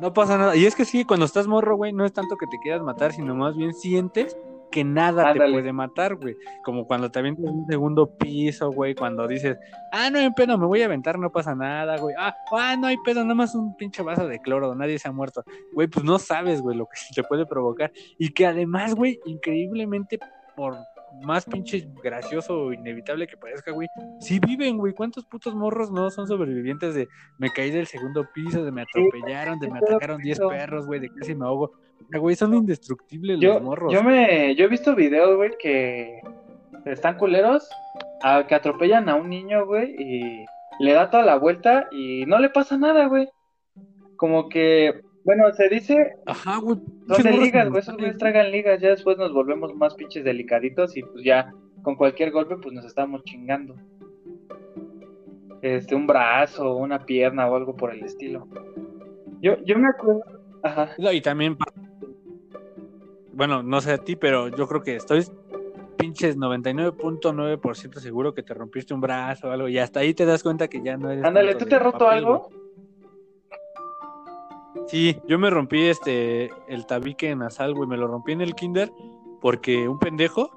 No 0.01 0.13
pasa 0.13 0.37
nada. 0.37 0.57
Y 0.57 0.67
es 0.67 0.75
que 0.75 0.85
sí, 0.85 1.05
cuando 1.05 1.27
estás 1.27 1.47
morro, 1.47 1.77
güey, 1.77 1.93
no 1.93 2.05
es 2.05 2.13
tanto 2.13 2.37
que 2.37 2.47
te 2.47 2.59
quieras 2.59 2.83
matar, 2.83 3.13
sino 3.13 3.35
más 3.35 3.57
bien 3.57 3.75
sientes 3.75 4.37
que 4.71 4.85
nada 4.85 5.33
te 5.33 5.39
puede 5.39 5.73
matar, 5.73 6.17
güey. 6.17 6.37
Como 6.65 6.87
cuando 6.87 7.11
te 7.11 7.19
avientas 7.19 7.45
un 7.45 7.67
segundo 7.67 8.17
piso, 8.17 8.71
güey, 8.71 8.95
cuando 8.95 9.27
dices, 9.27 9.59
ah, 9.93 10.11
no 10.11 10.19
hay 10.19 10.31
pedo, 10.31 10.57
me 10.59 10.67
voy 10.67 10.83
a 10.83 10.87
aventar, 10.87 11.19
no 11.19 11.31
pasa 11.31 11.55
nada, 11.55 11.97
güey. 11.99 12.15
Ah, 12.19 12.35
ah, 12.53 12.77
no 12.79 12.87
hay 12.87 12.97
pedo, 13.05 13.23
nada 13.23 13.35
más 13.35 13.55
un 13.55 13.77
pinche 13.77 14.03
vaso 14.03 14.27
de 14.27 14.41
cloro, 14.41 14.75
nadie 14.75 14.99
se 14.99 15.09
ha 15.09 15.13
muerto. 15.13 15.43
Güey, 15.73 15.89
pues 15.89 16.05
no 16.05 16.19
sabes, 16.19 16.61
güey, 16.63 16.77
lo 16.77 16.87
que 16.87 16.99
te 17.15 17.23
puede 17.23 17.47
provocar. 17.47 17.93
Y 18.19 18.31
que 18.31 18.47
además, 18.47 18.95
güey, 18.95 19.19
increíblemente 19.27 20.19
por 20.57 20.77
más 21.23 21.45
pinche 21.45 21.89
gracioso 22.03 22.61
o 22.61 22.73
inevitable 22.73 23.27
que 23.27 23.37
parezca, 23.37 23.73
güey, 23.73 23.89
sí 24.21 24.39
viven, 24.39 24.79
güey. 24.79 24.95
¿Cuántos 24.95 25.25
putos 25.25 25.55
morros 25.55 25.91
no 25.91 26.11
son 26.11 26.29
sobrevivientes 26.29 26.95
de 26.95 27.09
me 27.39 27.51
caí 27.51 27.71
del 27.71 27.87
segundo 27.87 28.29
piso, 28.33 28.65
de 28.65 28.71
me 28.71 28.83
atropellaron, 28.83 29.59
de 29.59 29.71
me 29.71 29.79
atacaron 29.79 30.21
10 30.21 30.39
perros, 30.39 30.87
güey, 30.87 31.01
de 31.01 31.09
casi 31.09 31.35
me 31.35 31.47
ahogo? 31.47 31.73
Güey, 32.13 32.37
son 32.37 32.55
indestructibles 32.55 33.39
los 33.41 33.63
morros. 33.63 33.93
Yo 33.93 34.03
me, 34.03 34.55
yo 34.57 34.65
he 34.65 34.69
visto 34.69 34.95
videos, 34.95 35.37
güey, 35.37 35.51
que 35.59 36.21
están 36.85 37.17
culeros, 37.17 37.69
a, 38.23 38.47
que 38.47 38.55
atropellan 38.55 39.09
a 39.09 39.15
un 39.15 39.29
niño, 39.29 39.67
güey, 39.67 39.95
y 39.99 40.47
le 40.81 40.93
da 40.93 41.11
toda 41.11 41.25
la 41.25 41.37
vuelta 41.37 41.89
y 41.93 42.25
no 42.27 42.39
le 42.39 42.51
pasa 42.51 42.77
nada, 42.77 43.07
güey. 43.07 43.29
Como 44.17 44.49
que 44.49 45.03
bueno, 45.25 45.53
se 45.53 45.69
dice. 45.69 46.17
Ajá, 46.27 46.59
güey. 46.59 46.79
Son 47.09 47.23
de 47.23 47.33
ligas, 47.33 47.69
güey. 47.69 47.81
Esos 47.81 47.97
güeyes 47.97 48.19
tragan 48.19 48.51
ligas. 48.51 48.81
Ya 48.81 48.91
después 48.91 49.19
nos 49.19 49.33
volvemos 49.33 49.75
más 49.75 49.95
pinches 49.95 50.25
delicaditos 50.25 50.97
y 50.97 51.03
pues 51.03 51.25
ya 51.25 51.53
con 51.83 51.97
cualquier 51.97 52.31
golpe 52.31 52.57
pues 52.57 52.75
nos 52.75 52.85
estamos 52.85 53.23
chingando. 53.25 53.77
Este, 55.63 55.95
un 55.95 56.07
brazo, 56.07 56.75
una 56.77 57.05
pierna 57.05 57.47
o 57.49 57.57
algo 57.57 57.77
por 57.77 57.93
el 57.93 58.03
estilo. 58.03 58.49
Yo, 59.43 59.63
yo 59.65 59.79
me 59.79 59.89
acuerdo. 59.89 60.23
Ajá. 60.63 60.91
y 61.13 61.21
también. 61.21 61.57
Bueno, 63.41 63.63
no 63.63 63.81
sé 63.81 63.93
a 63.93 63.97
ti, 63.97 64.17
pero 64.17 64.49
yo 64.49 64.69
creo 64.69 64.83
que 64.83 64.97
estoy 64.97 65.25
pinches 65.97 66.37
99.9% 66.37 67.99
seguro 67.99 68.35
que 68.35 68.43
te 68.43 68.53
rompiste 68.53 68.93
un 68.93 69.01
brazo 69.01 69.49
o 69.49 69.51
algo 69.51 69.67
y 69.67 69.79
hasta 69.79 70.01
ahí 70.01 70.13
te 70.13 70.27
das 70.27 70.43
cuenta 70.43 70.69
que 70.69 70.83
ya 70.83 70.99
no 70.99 71.09
eres. 71.09 71.25
Ándale, 71.25 71.55
¿tú 71.55 71.65
te 71.65 71.75
has 71.75 71.83
roto 71.83 72.07
algo? 72.07 72.51
Sí, 74.89 75.17
yo 75.27 75.39
me 75.39 75.49
rompí 75.49 75.87
este 75.87 76.51
el 76.69 76.85
tabique 76.85 77.35
nasal, 77.35 77.73
güey, 77.73 77.89
me 77.89 77.97
lo 77.97 78.09
rompí 78.09 78.33
en 78.33 78.43
el 78.43 78.55
kinder 78.55 78.93
porque 79.41 79.89
un 79.89 79.99
pendejo 79.99 80.51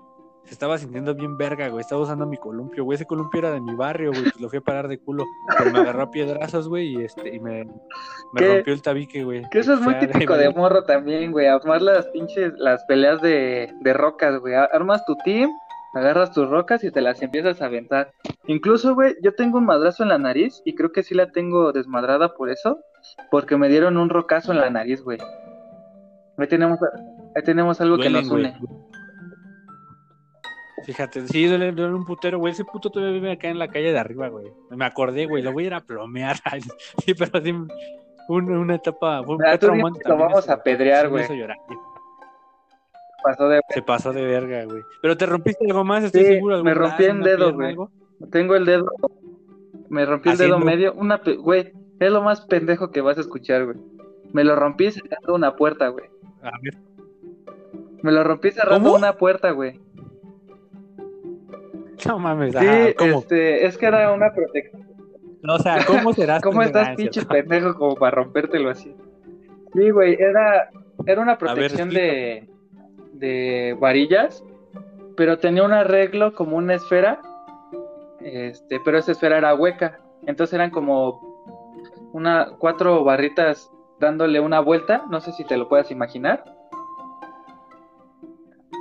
se 0.46 0.54
estaba 0.54 0.78
sintiendo 0.78 1.16
bien 1.16 1.38
verga, 1.38 1.70
güey, 1.70 1.82
estaba 1.82 2.02
usando 2.02 2.26
mi 2.26 2.38
columpio, 2.38 2.84
güey, 2.84 2.96
ese 2.96 3.06
columpio 3.06 3.39
era 3.39 3.52
de 3.52 3.62
mi 3.62 3.76
barrio, 3.76 4.12
güey, 4.12 4.24
pues 4.24 4.41
lo 4.41 4.50
fui 4.50 4.60
a 4.60 4.62
parar 4.62 4.88
de 4.88 4.98
culo, 4.98 5.26
pero 5.58 5.72
me 5.72 5.80
agarró 5.80 6.04
a 6.04 6.12
piedrazos, 6.12 6.68
güey, 6.68 6.98
y 6.98 7.04
este, 7.04 7.36
y 7.36 7.39
me, 7.39 7.64
rompió 8.34 8.74
el 8.74 8.82
tabique, 8.82 9.24
güey. 9.24 9.44
Que 9.50 9.60
eso 9.60 9.74
es 9.74 9.80
muy 9.80 9.98
típico 10.00 10.38
de 10.38 10.50
morro 10.50 10.84
también, 10.84 11.32
güey, 11.32 11.48
armar 11.48 11.82
las 11.82 12.08
pinches, 12.08 12.54
las 12.58 12.84
peleas 12.86 13.22
de, 13.22 13.74
de 13.82 13.94
rocas, 13.94 14.39
güey, 14.39 14.54
armas 14.54 15.06
tu 15.06 15.16
team, 15.24 15.50
agarras 15.94 16.32
tus 16.32 16.50
rocas 16.50 16.84
y 16.84 16.91
te 16.91 17.02
las 17.02 17.22
empiezas 17.22 17.62
a 17.62 17.66
aventar. 17.66 18.12
Incluso, 18.48 18.96
güey, 18.96 19.16
yo 19.22 19.34
tengo 19.36 19.60
un 19.60 19.66
madrazo 19.66 20.04
en 20.04 20.10
la 20.10 20.18
nariz 20.18 20.62
y 20.66 20.76
creo 20.76 20.91
que 20.91 21.04
sí 21.04 21.14
la 21.14 21.32
tengo 21.32 21.72
desmadrada 21.72 22.34
por 22.34 22.50
eso, 22.50 22.80
porque 23.32 23.58
me 23.58 23.70
dieron 23.70 23.98
un 23.98 24.10
rocazo 24.10 24.52
en 24.52 24.60
la 24.60 24.70
nariz, 24.70 25.02
güey. 25.04 25.20
Ahí 26.38 26.48
tenemos, 26.48 26.80
ahí 27.36 27.44
tenemos 27.44 27.80
algo 27.80 27.98
que 27.98 28.10
nos 28.10 28.28
une. 28.30 28.56
Fíjate, 30.84 31.27
sí, 31.27 31.47
duele, 31.47 31.69
un 31.86 32.05
putero, 32.05 32.39
güey. 32.39 32.53
Ese 32.53 32.65
puto 32.65 32.89
todavía 32.89 33.13
vive 33.13 33.31
acá 33.31 33.47
en 33.47 33.59
la 33.59 33.67
calle 33.67 33.91
de 33.91 33.99
arriba, 33.99 34.27
güey. 34.27 34.51
Me 34.69 34.86
acordé, 34.86 35.25
güey. 35.25 35.41
Lo 35.41 35.53
voy 35.53 35.63
a 35.63 35.67
ir 35.67 35.73
a 35.73 35.81
plomear. 35.81 36.36
sí, 37.05 37.13
pero 37.13 37.41
sí, 37.41 37.55
una 38.27 38.75
etapa. 38.75 39.23
Fue 39.23 39.38
lo 39.38 40.17
vamos 40.17 40.49
a 40.49 40.61
pedrear, 40.61 41.09
güey. 41.09 41.25
Se 43.69 43.81
pasó 43.81 44.11
de 44.11 44.23
verga, 44.23 44.65
güey. 44.65 44.81
Pero 45.01 45.17
te 45.17 45.25
rompiste 45.25 45.65
algo 45.65 45.84
más, 45.84 46.03
estoy 46.03 46.25
seguro. 46.25 46.63
Me 46.63 46.73
rompí 46.73 47.05
el 47.05 47.23
dedo, 47.23 47.53
güey. 47.53 47.75
Tengo 48.31 48.55
el 48.55 48.65
dedo. 48.65 48.91
Me 49.89 50.05
rompí 50.05 50.29
el 50.29 50.38
dedo 50.38 50.59
medio. 50.59 50.93
Una, 50.93 51.21
güey, 51.39 51.71
es 51.99 52.11
lo 52.11 52.21
más 52.21 52.41
pendejo 52.41 52.91
que 52.91 53.01
vas 53.01 53.17
a 53.17 53.21
escuchar, 53.21 53.65
güey. 53.65 53.77
Me 54.34 54.43
lo 54.43 54.55
rompí 54.55 54.91
cerrando 54.91 55.36
una 55.36 55.55
puerta, 55.55 55.88
güey. 55.89 56.05
A 56.41 56.51
ver. 56.61 56.77
Me 58.01 58.11
lo 58.11 58.23
rompí 58.23 58.51
cerrando 58.51 58.93
una 58.93 59.13
puerta, 59.13 59.51
güey. 59.51 59.79
No 62.08 62.20
mames, 62.20 62.54
sí, 62.54 62.66
este, 62.97 63.66
es 63.66 63.78
que 63.78 63.86
era 63.86 64.12
una 64.12 64.34
protección. 64.34 64.86
o 65.47 65.60
sea, 65.60 65.86
¿cómo 65.86 66.14
serás? 66.14 66.41
¿Cómo 66.43 66.62
estás, 66.62 66.95
pinche 66.95 67.26
pendejo, 67.26 67.76
como 67.76 67.95
para 67.95 68.12
rompértelo 68.12 68.70
así? 68.70 68.95
Sí, 69.74 69.89
güey, 69.89 70.16
era, 70.20 70.70
era 71.06 71.22
una 71.22 71.38
protección 71.38 71.89
de, 71.89 72.47
de 73.14 73.76
varillas, 73.80 74.43
pero 75.18 75.39
tenía 75.39 75.64
un 75.64 75.74
arreglo 75.74 76.34
como 76.34 76.58
una 76.58 76.76
esfera, 76.76 77.20
este, 78.22 78.80
pero 78.86 78.97
esa 78.97 79.14
esfera 79.14 79.38
era 79.38 79.56
hueca. 79.56 79.99
Entonces 80.26 80.54
eran 80.54 80.70
como 80.70 81.20
una, 82.14 82.51
cuatro 82.60 83.04
barritas 83.04 83.70
dándole 83.99 84.39
una 84.39 84.60
vuelta, 84.60 85.06
no 85.10 85.22
sé 85.22 85.32
si 85.32 85.43
te 85.43 85.58
lo 85.58 85.68
puedas 85.68 85.91
imaginar. 85.91 86.53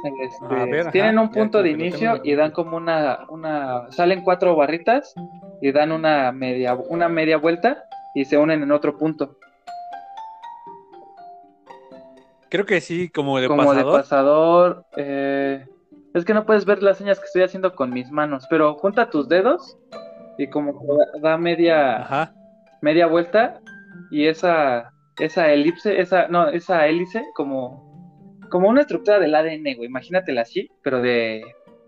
Este, 0.04 0.90
tienen 0.90 1.18
un 1.18 1.30
punto 1.30 1.62
de 1.62 1.70
inicio 1.70 2.20
y 2.24 2.34
dan 2.34 2.50
como 2.50 2.76
una, 2.76 3.20
una, 3.28 3.90
salen 3.90 4.22
cuatro 4.22 4.56
barritas 4.56 5.14
y 5.60 5.70
dan 5.72 5.92
una 5.92 6.32
media, 6.32 6.74
una 6.74 7.08
media 7.08 7.38
vuelta 7.38 7.84
y 8.14 8.24
se 8.24 8.36
unen 8.36 8.62
en 8.62 8.72
otro 8.72 8.98
punto. 8.98 9.38
Creo 12.48 12.66
que 12.66 12.80
sí, 12.80 13.08
como 13.08 13.38
de 13.38 13.48
como 13.48 13.74
de 13.74 13.84
pasador. 13.84 14.84
Eh, 14.96 15.66
es 16.14 16.24
que 16.24 16.34
no 16.34 16.44
puedes 16.44 16.64
ver 16.66 16.82
las 16.82 16.98
señas 16.98 17.18
que 17.18 17.26
estoy 17.26 17.42
haciendo 17.42 17.74
con 17.74 17.90
mis 17.90 18.10
manos, 18.10 18.46
pero 18.50 18.74
junta 18.74 19.08
tus 19.08 19.28
dedos 19.28 19.78
y 20.36 20.48
como 20.48 20.78
da 21.22 21.38
media, 21.38 22.02
Ajá 22.02 22.34
media 22.82 23.06
vuelta 23.06 23.60
y 24.10 24.26
esa, 24.26 24.92
esa 25.18 25.50
elipse, 25.50 25.98
esa, 25.98 26.28
no, 26.28 26.48
esa 26.48 26.86
hélice 26.86 27.24
como, 27.34 27.91
como 28.52 28.68
una 28.68 28.82
estructura 28.82 29.18
del 29.18 29.34
ADN, 29.34 29.76
güey, 29.76 29.86
imagínatela 29.86 30.42
así, 30.42 30.70
pero 30.82 31.00
de, 31.00 31.42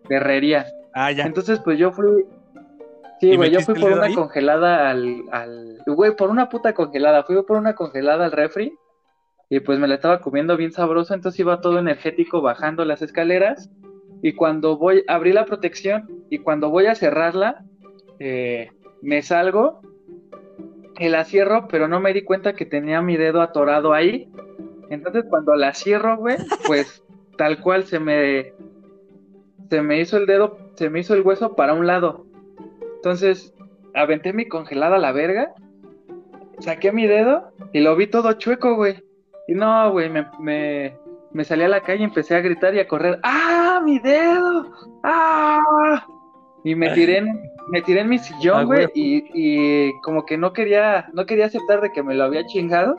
herrería. 0.08 0.64
Ah, 0.94 1.12
ya. 1.12 1.24
Entonces, 1.24 1.60
pues 1.60 1.78
yo 1.78 1.92
fui, 1.92 2.24
Sí, 3.20 3.36
güey, 3.36 3.50
yo 3.50 3.60
fui 3.60 3.74
por 3.78 3.92
una 3.92 4.12
congelada 4.14 4.90
al, 4.90 5.22
al... 5.30 5.78
Güey, 5.86 6.16
por 6.16 6.30
una 6.30 6.48
puta 6.48 6.72
congelada. 6.72 7.22
Fui 7.22 7.40
por 7.42 7.58
una 7.58 7.74
congelada 7.74 8.24
al 8.24 8.32
refri 8.32 8.76
y 9.50 9.60
pues 9.60 9.78
me 9.78 9.86
la 9.86 9.94
estaba 9.96 10.20
comiendo 10.20 10.56
bien 10.56 10.72
sabroso, 10.72 11.14
entonces 11.14 11.38
iba 11.38 11.60
todo 11.60 11.78
energético 11.78 12.40
bajando 12.40 12.84
las 12.84 13.02
escaleras 13.02 13.70
y 14.22 14.32
cuando 14.32 14.78
voy, 14.78 15.04
abrí 15.06 15.32
la 15.32 15.44
protección 15.44 16.24
y 16.30 16.38
cuando 16.38 16.70
voy 16.70 16.86
a 16.86 16.94
cerrarla, 16.94 17.62
eh, 18.18 18.70
me 19.02 19.22
salgo 19.22 19.80
y 20.98 21.08
la 21.08 21.24
cierro, 21.24 21.68
pero 21.68 21.88
no 21.88 22.00
me 22.00 22.12
di 22.12 22.22
cuenta 22.22 22.54
que 22.54 22.64
tenía 22.64 23.02
mi 23.02 23.16
dedo 23.16 23.42
atorado 23.42 23.92
ahí. 23.92 24.28
Entonces 24.90 25.24
cuando 25.28 25.54
la 25.54 25.74
cierro, 25.74 26.16
güey, 26.16 26.36
pues 26.66 27.02
tal 27.36 27.60
cual 27.60 27.84
se 27.84 27.98
me 27.98 28.52
se 29.70 29.82
me 29.82 30.00
hizo 30.00 30.16
el 30.16 30.26
dedo, 30.26 30.58
se 30.74 30.90
me 30.90 31.00
hizo 31.00 31.14
el 31.14 31.22
hueso 31.22 31.56
para 31.56 31.74
un 31.74 31.86
lado. 31.86 32.26
Entonces 32.96 33.54
aventé 33.94 34.32
mi 34.32 34.46
congelada 34.46 34.96
a 34.96 35.00
la 35.00 35.12
verga, 35.12 35.52
saqué 36.60 36.92
mi 36.92 37.06
dedo 37.06 37.52
y 37.72 37.80
lo 37.80 37.96
vi 37.96 38.06
todo 38.06 38.32
chueco, 38.34 38.76
güey. 38.76 39.02
Y 39.46 39.54
no, 39.54 39.90
güey, 39.90 40.08
me, 40.08 40.26
me, 40.38 40.96
me 41.32 41.44
salí 41.44 41.64
a 41.64 41.68
la 41.68 41.80
calle 41.80 42.00
y 42.00 42.04
empecé 42.04 42.34
a 42.34 42.40
gritar 42.40 42.74
y 42.74 42.80
a 42.80 42.88
correr. 42.88 43.18
¡Ah, 43.22 43.80
mi 43.84 43.98
dedo! 43.98 44.70
¡Ah! 45.02 46.06
Y 46.64 46.74
me 46.74 46.90
tiré 46.90 47.18
en, 47.18 47.42
me 47.68 47.82
tiré 47.82 48.00
en 48.00 48.08
mi 48.08 48.18
sillón, 48.18 48.60
ah, 48.60 48.64
güey, 48.64 48.88
y, 48.94 49.24
y, 49.34 50.00
como 50.00 50.24
que 50.24 50.38
no 50.38 50.54
quería, 50.54 51.08
no 51.12 51.26
quería 51.26 51.46
aceptar 51.46 51.82
de 51.82 51.92
que 51.92 52.02
me 52.02 52.14
lo 52.14 52.24
había 52.24 52.46
chingado. 52.46 52.96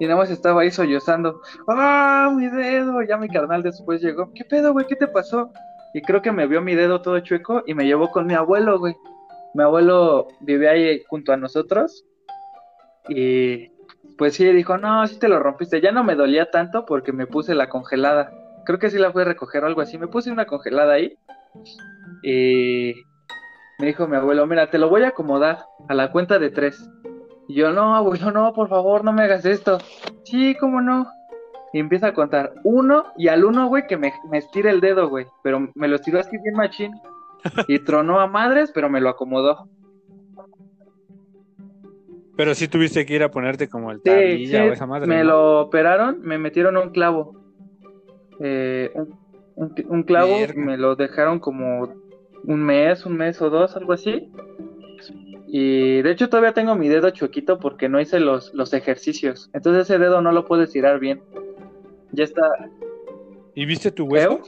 Y 0.00 0.06
nada 0.06 0.16
más 0.16 0.30
estaba 0.30 0.62
ahí 0.62 0.70
sollozando. 0.70 1.42
¡Ah, 1.68 2.32
mi 2.34 2.48
dedo! 2.48 3.02
Ya 3.02 3.18
mi 3.18 3.28
carnal 3.28 3.62
después 3.62 4.00
llegó. 4.00 4.32
¿Qué 4.34 4.44
pedo, 4.46 4.72
güey? 4.72 4.86
¿Qué 4.86 4.96
te 4.96 5.06
pasó? 5.06 5.52
Y 5.92 6.00
creo 6.00 6.22
que 6.22 6.32
me 6.32 6.46
vio 6.46 6.62
mi 6.62 6.74
dedo 6.74 7.02
todo 7.02 7.20
chueco 7.20 7.62
y 7.66 7.74
me 7.74 7.84
llevó 7.84 8.10
con 8.10 8.26
mi 8.26 8.32
abuelo, 8.32 8.78
güey. 8.78 8.96
Mi 9.52 9.62
abuelo 9.62 10.28
vivía 10.40 10.70
ahí 10.70 11.02
junto 11.06 11.34
a 11.34 11.36
nosotros. 11.36 12.06
Y 13.10 13.68
pues 14.16 14.34
sí, 14.34 14.50
dijo, 14.52 14.78
no, 14.78 15.06
sí 15.06 15.18
te 15.18 15.28
lo 15.28 15.38
rompiste. 15.38 15.82
Ya 15.82 15.92
no 15.92 16.02
me 16.02 16.14
dolía 16.14 16.50
tanto 16.50 16.86
porque 16.86 17.12
me 17.12 17.26
puse 17.26 17.54
la 17.54 17.68
congelada. 17.68 18.32
Creo 18.64 18.78
que 18.78 18.88
sí 18.88 18.96
la 18.96 19.12
fui 19.12 19.20
a 19.20 19.26
recoger 19.26 19.64
o 19.64 19.66
algo 19.66 19.82
así. 19.82 19.98
Me 19.98 20.08
puse 20.08 20.32
una 20.32 20.46
congelada 20.46 20.94
ahí. 20.94 21.14
Y 22.22 22.94
me 23.78 23.86
dijo 23.86 24.08
mi 24.08 24.16
abuelo, 24.16 24.46
mira, 24.46 24.70
te 24.70 24.78
lo 24.78 24.88
voy 24.88 25.02
a 25.02 25.08
acomodar 25.08 25.58
a 25.88 25.94
la 25.94 26.10
cuenta 26.10 26.38
de 26.38 26.48
tres. 26.48 26.88
Y 27.50 27.54
yo, 27.54 27.72
no, 27.72 27.96
abuelo, 27.96 28.30
no, 28.30 28.52
por 28.52 28.68
favor, 28.68 29.02
no 29.02 29.12
me 29.12 29.24
hagas 29.24 29.44
esto. 29.44 29.78
Sí, 30.22 30.54
cómo 30.60 30.80
no. 30.80 31.08
Y 31.72 31.80
empieza 31.80 32.06
a 32.08 32.14
contar 32.14 32.54
uno 32.62 33.06
y 33.16 33.26
al 33.26 33.44
uno, 33.44 33.66
güey, 33.66 33.88
que 33.88 33.96
me, 33.96 34.12
me 34.30 34.38
estira 34.38 34.70
el 34.70 34.80
dedo, 34.80 35.08
güey. 35.08 35.26
Pero 35.42 35.68
me 35.74 35.88
lo 35.88 35.96
estiró 35.96 36.20
así 36.20 36.38
bien 36.38 36.54
machín. 36.54 36.92
Y 37.66 37.80
tronó 37.80 38.20
a 38.20 38.28
madres, 38.28 38.70
pero 38.72 38.88
me 38.88 39.00
lo 39.00 39.08
acomodó. 39.08 39.68
Pero 42.36 42.54
sí 42.54 42.68
tuviste 42.68 43.04
que 43.04 43.14
ir 43.16 43.24
a 43.24 43.32
ponerte 43.32 43.68
como 43.68 43.90
el 43.90 44.00
tablilla 44.00 44.66
o 44.66 44.72
esa 44.72 44.86
madre. 44.86 45.08
Me 45.08 45.24
lo 45.24 45.62
operaron, 45.62 46.20
me 46.22 46.38
metieron 46.38 46.76
un 46.76 46.90
clavo. 46.90 47.34
Eh, 48.38 48.92
un, 49.56 50.04
clavo, 50.04 50.36
me 50.54 50.76
lo 50.76 50.94
dejaron 50.94 51.40
como 51.40 51.92
un 52.44 52.62
mes, 52.62 53.04
un 53.06 53.16
mes 53.16 53.42
o 53.42 53.50
dos, 53.50 53.76
algo 53.76 53.92
así. 53.92 54.30
Y 55.52 56.00
de 56.02 56.12
hecho 56.12 56.28
todavía 56.28 56.54
tengo 56.54 56.76
mi 56.76 56.88
dedo 56.88 57.10
chuequito 57.10 57.58
porque 57.58 57.88
no 57.88 58.00
hice 58.00 58.20
los, 58.20 58.54
los 58.54 58.72
ejercicios. 58.72 59.50
Entonces 59.52 59.82
ese 59.82 59.98
dedo 59.98 60.22
no 60.22 60.30
lo 60.30 60.46
puedo 60.46 60.62
estirar 60.62 61.00
bien. 61.00 61.24
Ya 62.12 62.22
está. 62.22 62.42
¿Y 63.56 63.66
viste 63.66 63.90
tu 63.90 64.04
hueso? 64.04 64.42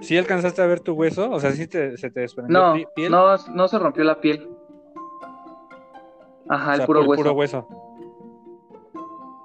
¿Sí 0.00 0.16
alcanzaste 0.16 0.62
a 0.62 0.66
ver 0.66 0.80
tu 0.80 0.94
hueso? 0.94 1.30
O 1.30 1.38
sea, 1.38 1.52
¿sí 1.52 1.66
te, 1.66 1.98
se 1.98 2.10
te 2.10 2.20
desprendió 2.20 2.58
no, 2.58 2.74
piel? 2.94 3.12
No, 3.12 3.36
no 3.36 3.68
se 3.68 3.78
rompió 3.78 4.04
la 4.04 4.22
piel. 4.22 4.48
Ajá, 6.48 6.76
el, 6.76 6.86
puro, 6.86 7.04
hueso. 7.04 7.68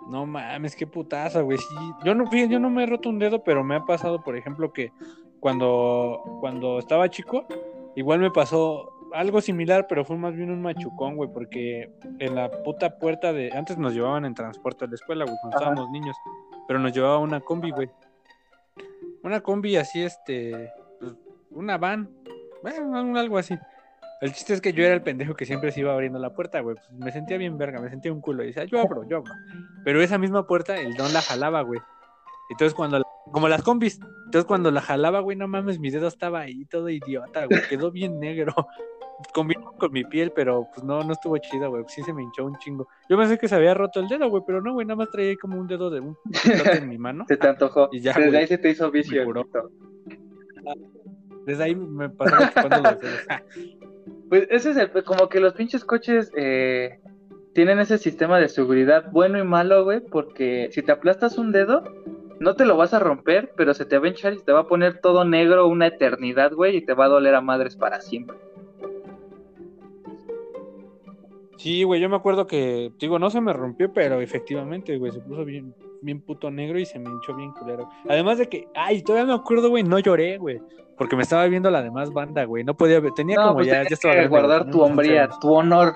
No 0.07 0.25
mames, 0.25 0.73
qué 0.73 0.87
putaza, 0.87 1.41
güey. 1.41 1.57
yo 2.05 2.15
no, 2.15 2.31
yo 2.31 2.59
no 2.61 2.69
me 2.69 2.83
he 2.83 2.85
roto 2.85 3.09
un 3.09 3.19
dedo, 3.19 3.43
pero 3.43 3.61
me 3.61 3.75
ha 3.75 3.83
pasado, 3.83 4.21
por 4.21 4.37
ejemplo, 4.37 4.71
que 4.71 4.93
cuando, 5.41 6.21
cuando 6.39 6.79
estaba 6.79 7.09
chico, 7.09 7.45
igual 7.97 8.19
me 8.19 8.31
pasó 8.31 8.92
algo 9.13 9.41
similar, 9.41 9.87
pero 9.87 10.03
fue 10.03 10.17
más 10.17 10.35
bien 10.35 10.49
un 10.49 10.61
machucón, 10.61 11.15
güey, 11.15 11.29
porque 11.31 11.91
en 12.19 12.35
la 12.35 12.49
puta 12.49 12.97
puerta 12.97 13.31
de. 13.31 13.51
Antes 13.51 13.77
nos 13.77 13.93
llevaban 13.93 14.25
en 14.25 14.33
transporte 14.33 14.85
a 14.85 14.87
la 14.87 14.95
escuela, 14.95 15.25
güey, 15.25 15.37
cuando 15.41 15.57
estábamos 15.57 15.89
niños, 15.91 16.15
pero 16.67 16.79
nos 16.79 16.93
llevaba 16.93 17.19
una 17.19 17.39
combi, 17.39 17.71
güey. 17.71 17.89
Una 19.23 19.41
combi 19.41 19.77
así, 19.77 20.01
este. 20.01 20.71
Pues, 20.99 21.13
una 21.51 21.77
van, 21.77 22.09
bueno, 22.61 23.19
algo 23.19 23.37
así. 23.37 23.57
El 24.21 24.31
chiste 24.31 24.53
es 24.53 24.61
que 24.61 24.71
yo 24.71 24.85
era 24.85 24.93
el 24.93 25.01
pendejo 25.01 25.35
que 25.35 25.45
siempre 25.45 25.71
se 25.71 25.81
iba 25.81 25.93
abriendo 25.93 26.17
la 26.17 26.33
puerta, 26.33 26.61
güey. 26.61 26.77
Pues 26.77 26.91
me 26.93 27.11
sentía 27.11 27.37
bien 27.37 27.57
verga, 27.57 27.81
me 27.81 27.89
sentía 27.89 28.13
un 28.13 28.21
culo. 28.21 28.43
Y 28.43 28.47
decía, 28.47 28.63
yo 28.63 28.79
abro, 28.79 29.03
yo 29.03 29.17
abro. 29.17 29.33
Pero 29.83 30.01
esa 30.01 30.17
misma 30.17 30.47
puerta, 30.47 30.79
el 30.79 30.93
don 30.95 31.11
la 31.11 31.21
jalaba, 31.21 31.61
güey. 31.61 31.81
Entonces 32.49 32.73
cuando, 32.73 33.03
como 33.31 33.49
las 33.49 33.63
combis, 33.63 33.99
entonces 34.25 34.45
cuando 34.45 34.71
la 34.71 34.79
jalaba, 34.79 35.19
güey, 35.19 35.35
no 35.35 35.47
mames, 35.49 35.77
mi 35.79 35.89
dedo 35.89 36.07
estaba 36.07 36.39
ahí 36.41 36.63
todo 36.65 36.87
idiota, 36.87 37.45
güey. 37.47 37.61
Quedó 37.67 37.91
bien 37.91 38.17
negro. 38.19 38.53
Combinó 39.33 39.73
con 39.73 39.91
mi 39.91 40.03
piel, 40.03 40.31
pero 40.35 40.67
pues 40.73 40.83
no, 40.83 41.03
no 41.03 41.13
estuvo 41.13 41.37
chido, 41.37 41.69
güey. 41.69 41.83
Sí 41.87 42.03
se 42.03 42.13
me 42.13 42.23
hinchó 42.23 42.45
un 42.45 42.57
chingo. 42.57 42.87
Yo 43.09 43.17
pensé 43.17 43.37
que 43.37 43.47
se 43.47 43.55
había 43.55 43.73
roto 43.73 43.99
el 43.99 44.07
dedo, 44.07 44.29
güey, 44.29 44.43
pero 44.45 44.61
no, 44.61 44.73
güey, 44.73 44.85
nada 44.85 44.97
más 44.97 45.09
traía 45.09 45.29
ahí 45.29 45.37
como 45.37 45.59
un 45.59 45.67
dedo 45.67 45.89
de 45.89 45.99
un 45.99 46.17
en 46.71 46.89
mi 46.89 46.97
mano. 46.97 47.25
Se 47.27 47.37
te 47.37 47.47
antojó. 47.47 47.89
Y 47.91 48.01
ya, 48.01 48.13
Desde 48.13 48.37
ahí 48.37 48.47
se 48.47 48.57
te 48.57 48.69
hizo 48.69 48.91
vicio. 48.91 49.25
Desde 51.45 51.63
ahí 51.63 51.75
me 51.75 52.09
pasó 52.09 52.35
chupando 52.47 52.91
los 52.91 52.99
dedos. 52.99 53.21
Pues 54.29 54.47
ese 54.49 54.71
es 54.71 54.77
el, 54.77 55.03
como 55.03 55.29
que 55.29 55.39
los 55.39 55.53
pinches 55.53 55.85
coches 55.85 56.31
eh, 56.35 56.99
tienen 57.53 57.79
ese 57.79 57.99
sistema 57.99 58.39
de 58.39 58.49
seguridad 58.49 59.11
bueno 59.11 59.37
y 59.37 59.43
malo, 59.43 59.83
güey, 59.83 59.99
porque 59.99 60.69
si 60.71 60.81
te 60.81 60.91
aplastas 60.91 61.37
un 61.37 61.51
dedo, 61.51 61.83
no 62.39 62.55
te 62.55 62.65
lo 62.65 62.75
vas 62.75 62.93
a 62.93 62.99
romper, 62.99 63.51
pero 63.55 63.73
se 63.73 63.85
te 63.85 63.97
va 63.97 64.05
a 64.05 64.09
hinchar 64.09 64.33
y 64.33 64.39
te 64.41 64.51
va 64.51 64.61
a 64.61 64.67
poner 64.67 65.01
todo 65.01 65.23
negro 65.23 65.67
una 65.67 65.87
eternidad, 65.87 66.51
güey, 66.53 66.77
y 66.77 66.85
te 66.85 66.93
va 66.93 67.05
a 67.05 67.09
doler 67.09 67.35
a 67.35 67.41
madres 67.41 67.75
para 67.75 68.01
siempre. 68.01 68.37
Sí, 71.57 71.83
güey, 71.83 72.01
yo 72.01 72.09
me 72.09 72.15
acuerdo 72.15 72.47
que, 72.47 72.91
digo, 72.99 73.19
no 73.19 73.29
se 73.29 73.41
me 73.41 73.53
rompió, 73.53 73.91
pero 73.93 74.21
efectivamente, 74.21 74.97
güey, 74.97 75.11
se 75.11 75.19
puso 75.19 75.45
bien, 75.45 75.73
bien 76.01 76.21
puto 76.21 76.49
negro 76.51 76.79
y 76.79 76.85
se 76.85 76.99
me 76.99 77.09
hinchó 77.09 77.35
bien 77.35 77.51
culero. 77.51 77.89
Además 78.09 78.37
de 78.39 78.49
que, 78.49 78.67
ay, 78.75 79.01
todavía 79.01 79.33
me 79.33 79.39
acuerdo, 79.39 79.69
güey, 79.69 79.83
no 79.83 79.99
lloré, 79.99 80.37
güey. 80.37 80.61
Porque 80.97 81.15
me 81.15 81.23
estaba 81.23 81.45
viendo 81.47 81.71
la 81.71 81.81
demás 81.81 82.11
banda, 82.11 82.43
güey. 82.45 82.63
No 82.63 82.75
podía 82.75 82.99
ver, 82.99 83.13
tenía 83.13 83.37
como 83.37 83.55
pues 83.55 83.67
ya, 83.67 83.83
ya 83.83 83.89
estaba. 83.89 84.15
Que 84.15 84.27
guardar 84.27 84.69
tu 84.69 84.81
hombría, 84.81 85.27
tu 85.41 85.51
honor. 85.51 85.95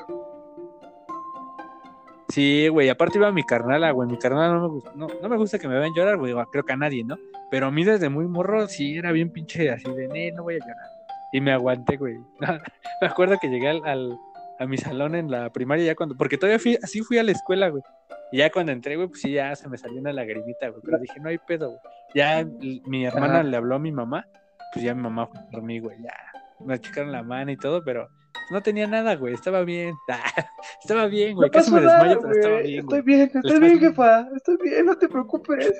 Sí, 2.29 2.67
güey, 2.67 2.89
aparte 2.89 3.17
iba 3.17 3.31
mi 3.31 3.43
carnala, 3.43 3.91
güey. 3.91 4.09
Mi 4.09 4.17
carnala 4.17 4.53
no 4.53 4.61
me 4.61 4.67
gusta, 4.67 4.91
no, 4.95 5.07
no 5.21 5.29
me 5.29 5.37
gusta 5.37 5.59
que 5.59 5.67
me 5.67 5.79
vean 5.79 5.93
llorar, 5.95 6.17
güey. 6.17 6.33
Creo 6.51 6.63
que 6.63 6.73
a 6.73 6.77
nadie, 6.77 7.03
¿no? 7.03 7.17
Pero 7.49 7.67
a 7.67 7.71
mí 7.71 7.83
desde 7.83 8.09
muy 8.09 8.27
morro 8.27 8.67
sí 8.67 8.97
era 8.97 9.11
bien 9.11 9.31
pinche 9.31 9.69
así 9.69 9.89
de, 9.91 10.31
no 10.33 10.43
voy 10.43 10.55
a 10.55 10.59
llorar. 10.59 10.89
Y 11.31 11.41
me 11.41 11.51
aguanté, 11.51 11.97
güey. 11.97 12.17
me 13.01 13.07
acuerdo 13.07 13.37
que 13.39 13.49
llegué 13.49 13.69
al, 13.69 14.17
a 14.59 14.65
mi 14.65 14.77
salón 14.77 15.15
en 15.15 15.29
la 15.29 15.51
primaria 15.51 15.85
ya 15.85 15.95
cuando, 15.95 16.15
porque 16.15 16.37
todavía 16.37 16.59
fui, 16.59 16.77
así 16.81 17.01
fui 17.01 17.17
a 17.17 17.23
la 17.23 17.31
escuela, 17.31 17.69
güey. 17.69 17.83
Y 18.31 18.37
ya 18.37 18.49
cuando 18.49 18.71
entré, 18.71 18.95
güey, 18.95 19.07
pues 19.07 19.21
sí, 19.21 19.31
ya 19.31 19.55
se 19.55 19.69
me 19.69 19.77
salió 19.77 19.99
una 19.99 20.11
lagrimita, 20.11 20.69
güey. 20.69 20.81
Pero 20.83 20.99
dije, 20.99 21.19
no 21.19 21.29
hay 21.29 21.37
pedo, 21.37 21.69
güey. 21.69 21.79
Ya 22.13 22.45
mi 22.85 23.05
hermana 23.05 23.43
le 23.43 23.55
habló 23.55 23.75
a 23.75 23.79
mi 23.79 23.91
mamá, 23.91 24.27
pues 24.73 24.83
ya 24.83 24.93
mi 24.93 25.01
mamá 25.01 25.27
fue 25.27 25.39
por 25.51 25.61
mí, 25.61 25.79
güey. 25.79 26.01
Ya 26.01 26.13
me 26.59 26.73
achicaron 26.73 27.11
la 27.11 27.23
mano 27.23 27.51
y 27.51 27.57
todo, 27.57 27.83
pero 27.83 28.09
no 28.51 28.61
tenía 28.61 28.87
nada, 28.87 29.15
güey. 29.15 29.33
Estaba 29.33 29.61
bien. 29.63 29.95
estaba 30.81 31.07
bien, 31.07 31.35
güey. 31.35 31.49
Casi 31.49 31.71
me 31.71 31.81
desmayo, 31.81 32.19
pero 32.21 32.33
estaba 32.33 32.59
bien. 32.59 32.79
Estoy 32.79 33.01
bien, 33.01 33.31
estoy 33.33 33.59
bien, 33.59 33.79
jefa. 33.79 34.27
Estoy 34.35 34.57
bien, 34.61 34.85
no 34.85 34.97
te 34.97 35.07
preocupes. 35.07 35.73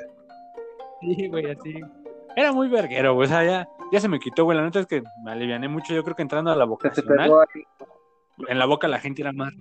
Sí, 1.02 1.28
güey, 1.28 1.52
así. 1.52 1.76
Era 2.36 2.52
muy 2.52 2.70
verguero, 2.70 3.14
güey. 3.14 3.28
O 3.28 3.30
sea, 3.30 3.44
ya, 3.44 3.68
ya 3.92 4.00
se 4.00 4.08
me 4.08 4.20
quitó, 4.20 4.46
güey. 4.46 4.58
La 4.58 4.64
neta 4.64 4.80
es 4.80 4.86
que 4.86 5.04
me 5.24 5.32
aliviané 5.32 5.68
mucho. 5.68 5.94
Yo 5.94 6.04
creo 6.04 6.16
que 6.16 6.22
entrando 6.22 6.52
a 6.52 6.56
la 6.56 6.66
vocacional 6.66 7.32
en 8.48 8.60
la 8.60 8.66
boca 8.66 8.88
la 8.88 9.00
gente 9.00 9.24
era 9.24 9.32
más, 9.32 9.54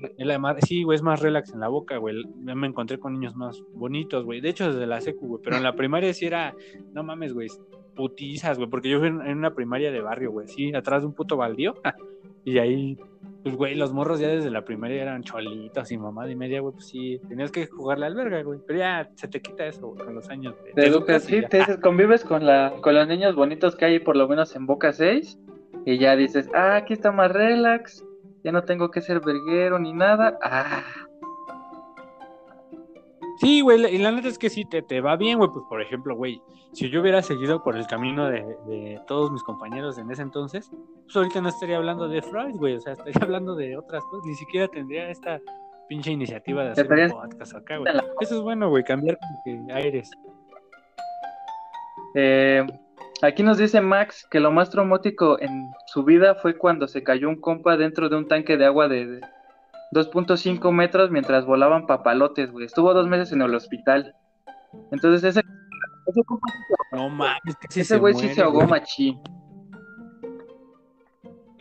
sí, 0.66 0.83
güey, 0.83 0.97
es 0.97 1.03
más 1.03 1.20
relax 1.20 1.53
en 1.53 1.61
la 1.61 1.68
boca, 1.68 1.97
güey. 1.97 2.24
Ya 2.45 2.55
me 2.55 2.66
encontré 2.66 2.99
con 2.99 3.14
niños 3.14 3.35
más 3.35 3.62
bonitos, 3.72 4.24
güey. 4.24 4.41
De 4.41 4.51
hecho, 4.51 4.70
desde 4.70 4.87
la 4.87 5.01
secu, 5.01 5.27
güey. 5.27 5.43
Pero 5.43 5.57
en 5.57 5.62
la 5.62 5.74
primaria 5.74 6.12
sí 6.12 6.27
era, 6.27 6.55
no 6.93 7.03
mames, 7.03 7.33
güey, 7.33 7.49
putizas, 7.95 8.59
güey. 8.59 8.68
Porque 8.68 8.91
yo 8.91 8.99
fui 8.99 9.09
en, 9.09 9.20
una 9.20 9.55
primaria 9.55 9.91
de 9.91 10.01
barrio, 10.01 10.31
güey, 10.31 10.47
sí, 10.49 10.74
atrás 10.74 11.03
de 11.03 11.07
un 11.07 11.14
puto 11.14 11.39
baldío. 11.39 11.74
y 12.45 12.59
ahí, 12.59 12.99
pues, 13.43 13.57
güey, 13.57 13.74
los 13.77 13.95
morros 13.95 14.20
ya 14.20 14.29
desde 14.29 14.51
la 14.51 14.64
primaria 14.64 15.01
eran 15.01 15.22
cholitos 15.22 15.91
y 15.91 15.97
mamá 15.97 16.27
de 16.27 16.37
media, 16.37 16.61
güey, 16.61 16.74
pues 16.74 16.87
sí, 16.87 17.18
tenías 17.29 17.51
que 17.51 17.66
jugarle 17.66 18.07
al 18.07 18.14
verga, 18.14 18.43
güey. 18.43 18.61
Pero 18.66 18.79
ya 18.79 19.11
se 19.14 19.27
te 19.29 19.41
quita 19.41 19.66
eso, 19.66 19.89
güey, 19.89 20.05
con 20.05 20.14
los 20.14 20.29
años. 20.29 20.55
Te, 20.74 20.87
educas, 20.87 21.24
sí, 21.24 21.41
te 21.49 21.81
convives 21.81 22.24
con, 22.24 22.45
la, 22.45 22.74
con 22.83 22.95
los 22.95 23.09
niños 23.09 23.35
bonitos 23.35 23.74
que 23.74 23.87
hay 23.87 23.99
por 24.01 24.16
lo 24.16 24.29
menos 24.29 24.55
en 24.55 24.66
Boca 24.66 24.93
6. 24.93 25.39
Y 25.87 25.99
ya 25.99 26.14
dices, 26.16 26.51
ah, 26.53 26.77
aquí 26.77 26.93
está 26.93 27.12
más 27.12 27.31
relax 27.31 28.05
ya 28.47 28.53
no 28.53 28.62
tengo 28.62 28.92
que 28.92 29.01
ser 29.01 29.18
verguero 29.18 29.76
ni 29.80 29.92
nada. 29.92 30.38
Ah. 30.40 30.84
Sí, 33.40 33.61
güey, 33.61 33.84
y 33.92 33.99
la 33.99 34.12
neta 34.12 34.28
es 34.28 34.38
que 34.38 34.49
sí 34.49 34.64
te, 34.64 34.82
te 34.82 35.01
va 35.01 35.16
bien, 35.16 35.38
güey. 35.38 35.51
Pues, 35.51 35.64
por 35.68 35.82
ejemplo, 35.82 36.14
güey, 36.14 36.40
si 36.72 36.88
yo 36.88 37.01
hubiera 37.01 37.22
seguido 37.22 37.64
por 37.64 37.76
el 37.76 37.88
camino 37.88 38.30
de, 38.30 38.42
de, 38.68 39.01
todos 39.09 39.32
mis 39.32 39.42
compañeros 39.42 39.99
en 39.99 40.09
ese 40.12 40.22
entonces, 40.22 40.70
pues 41.03 41.16
ahorita 41.16 41.40
no 41.40 41.49
estaría 41.49 41.76
hablando 41.76 42.09
de 42.09 42.22
Freud, 42.22 42.55
güey. 42.55 42.76
O 42.76 42.80
sea, 42.80 42.92
estaría 42.92 43.14
hablando 43.20 43.57
de 43.57 43.76
otras 43.76 44.05
cosas. 44.05 44.24
Ni 44.26 44.36
siquiera 44.36 44.68
tendría 44.68 45.11
esta 45.11 45.40
pinche 45.88 46.12
iniciativa 46.12 46.62
de 46.62 46.70
hacer 46.70 46.88
un 46.88 47.11
podcast 47.11 47.57
acá, 47.57 47.78
güey. 47.78 47.92
Eso 48.20 48.36
es 48.36 48.42
bueno, 48.42 48.68
güey, 48.68 48.84
cambiar 48.84 49.18
aires. 49.74 50.09
Eh, 52.14 52.64
aquí 53.22 53.42
nos 53.42 53.58
dice 53.58 53.80
Max 53.80 54.26
que 54.30 54.40
lo 54.40 54.50
más 54.50 54.70
traumático 54.70 55.40
en 55.40 55.70
su 55.86 56.04
vida 56.04 56.34
fue 56.34 56.56
cuando 56.56 56.88
se 56.88 57.02
cayó 57.02 57.28
un 57.28 57.40
compa 57.40 57.76
dentro 57.76 58.08
de 58.08 58.16
un 58.16 58.28
tanque 58.28 58.56
de 58.56 58.66
agua 58.66 58.88
de 58.88 59.20
2.5 59.92 60.72
metros 60.72 61.10
mientras 61.10 61.44
volaban 61.46 61.86
papalotes, 61.86 62.50
güey. 62.50 62.66
Estuvo 62.66 62.92
dos 62.92 63.08
meses 63.08 63.32
en 63.32 63.42
el 63.42 63.54
hospital. 63.54 64.14
Entonces 64.90 65.24
ese... 65.24 65.40
ese 66.06 66.20
no 66.92 67.08
mames, 67.08 67.56
ese 67.74 67.98
güey 67.98 68.14
sí 68.14 68.28
se 68.34 68.42
ahogó 68.42 68.66
machín. 68.66 69.20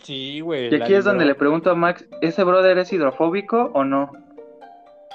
Sí, 0.06 0.40
güey. 0.40 0.72
Y 0.72 0.82
aquí 0.82 0.94
es 0.94 1.04
donde 1.04 1.26
le 1.26 1.34
pregunto 1.34 1.72
a 1.72 1.76
Max, 1.76 2.08
¿ese 2.22 2.44
brother 2.44 2.78
es 2.78 2.94
hidrofóbico 2.94 3.72
o 3.74 3.84
no? 3.84 4.12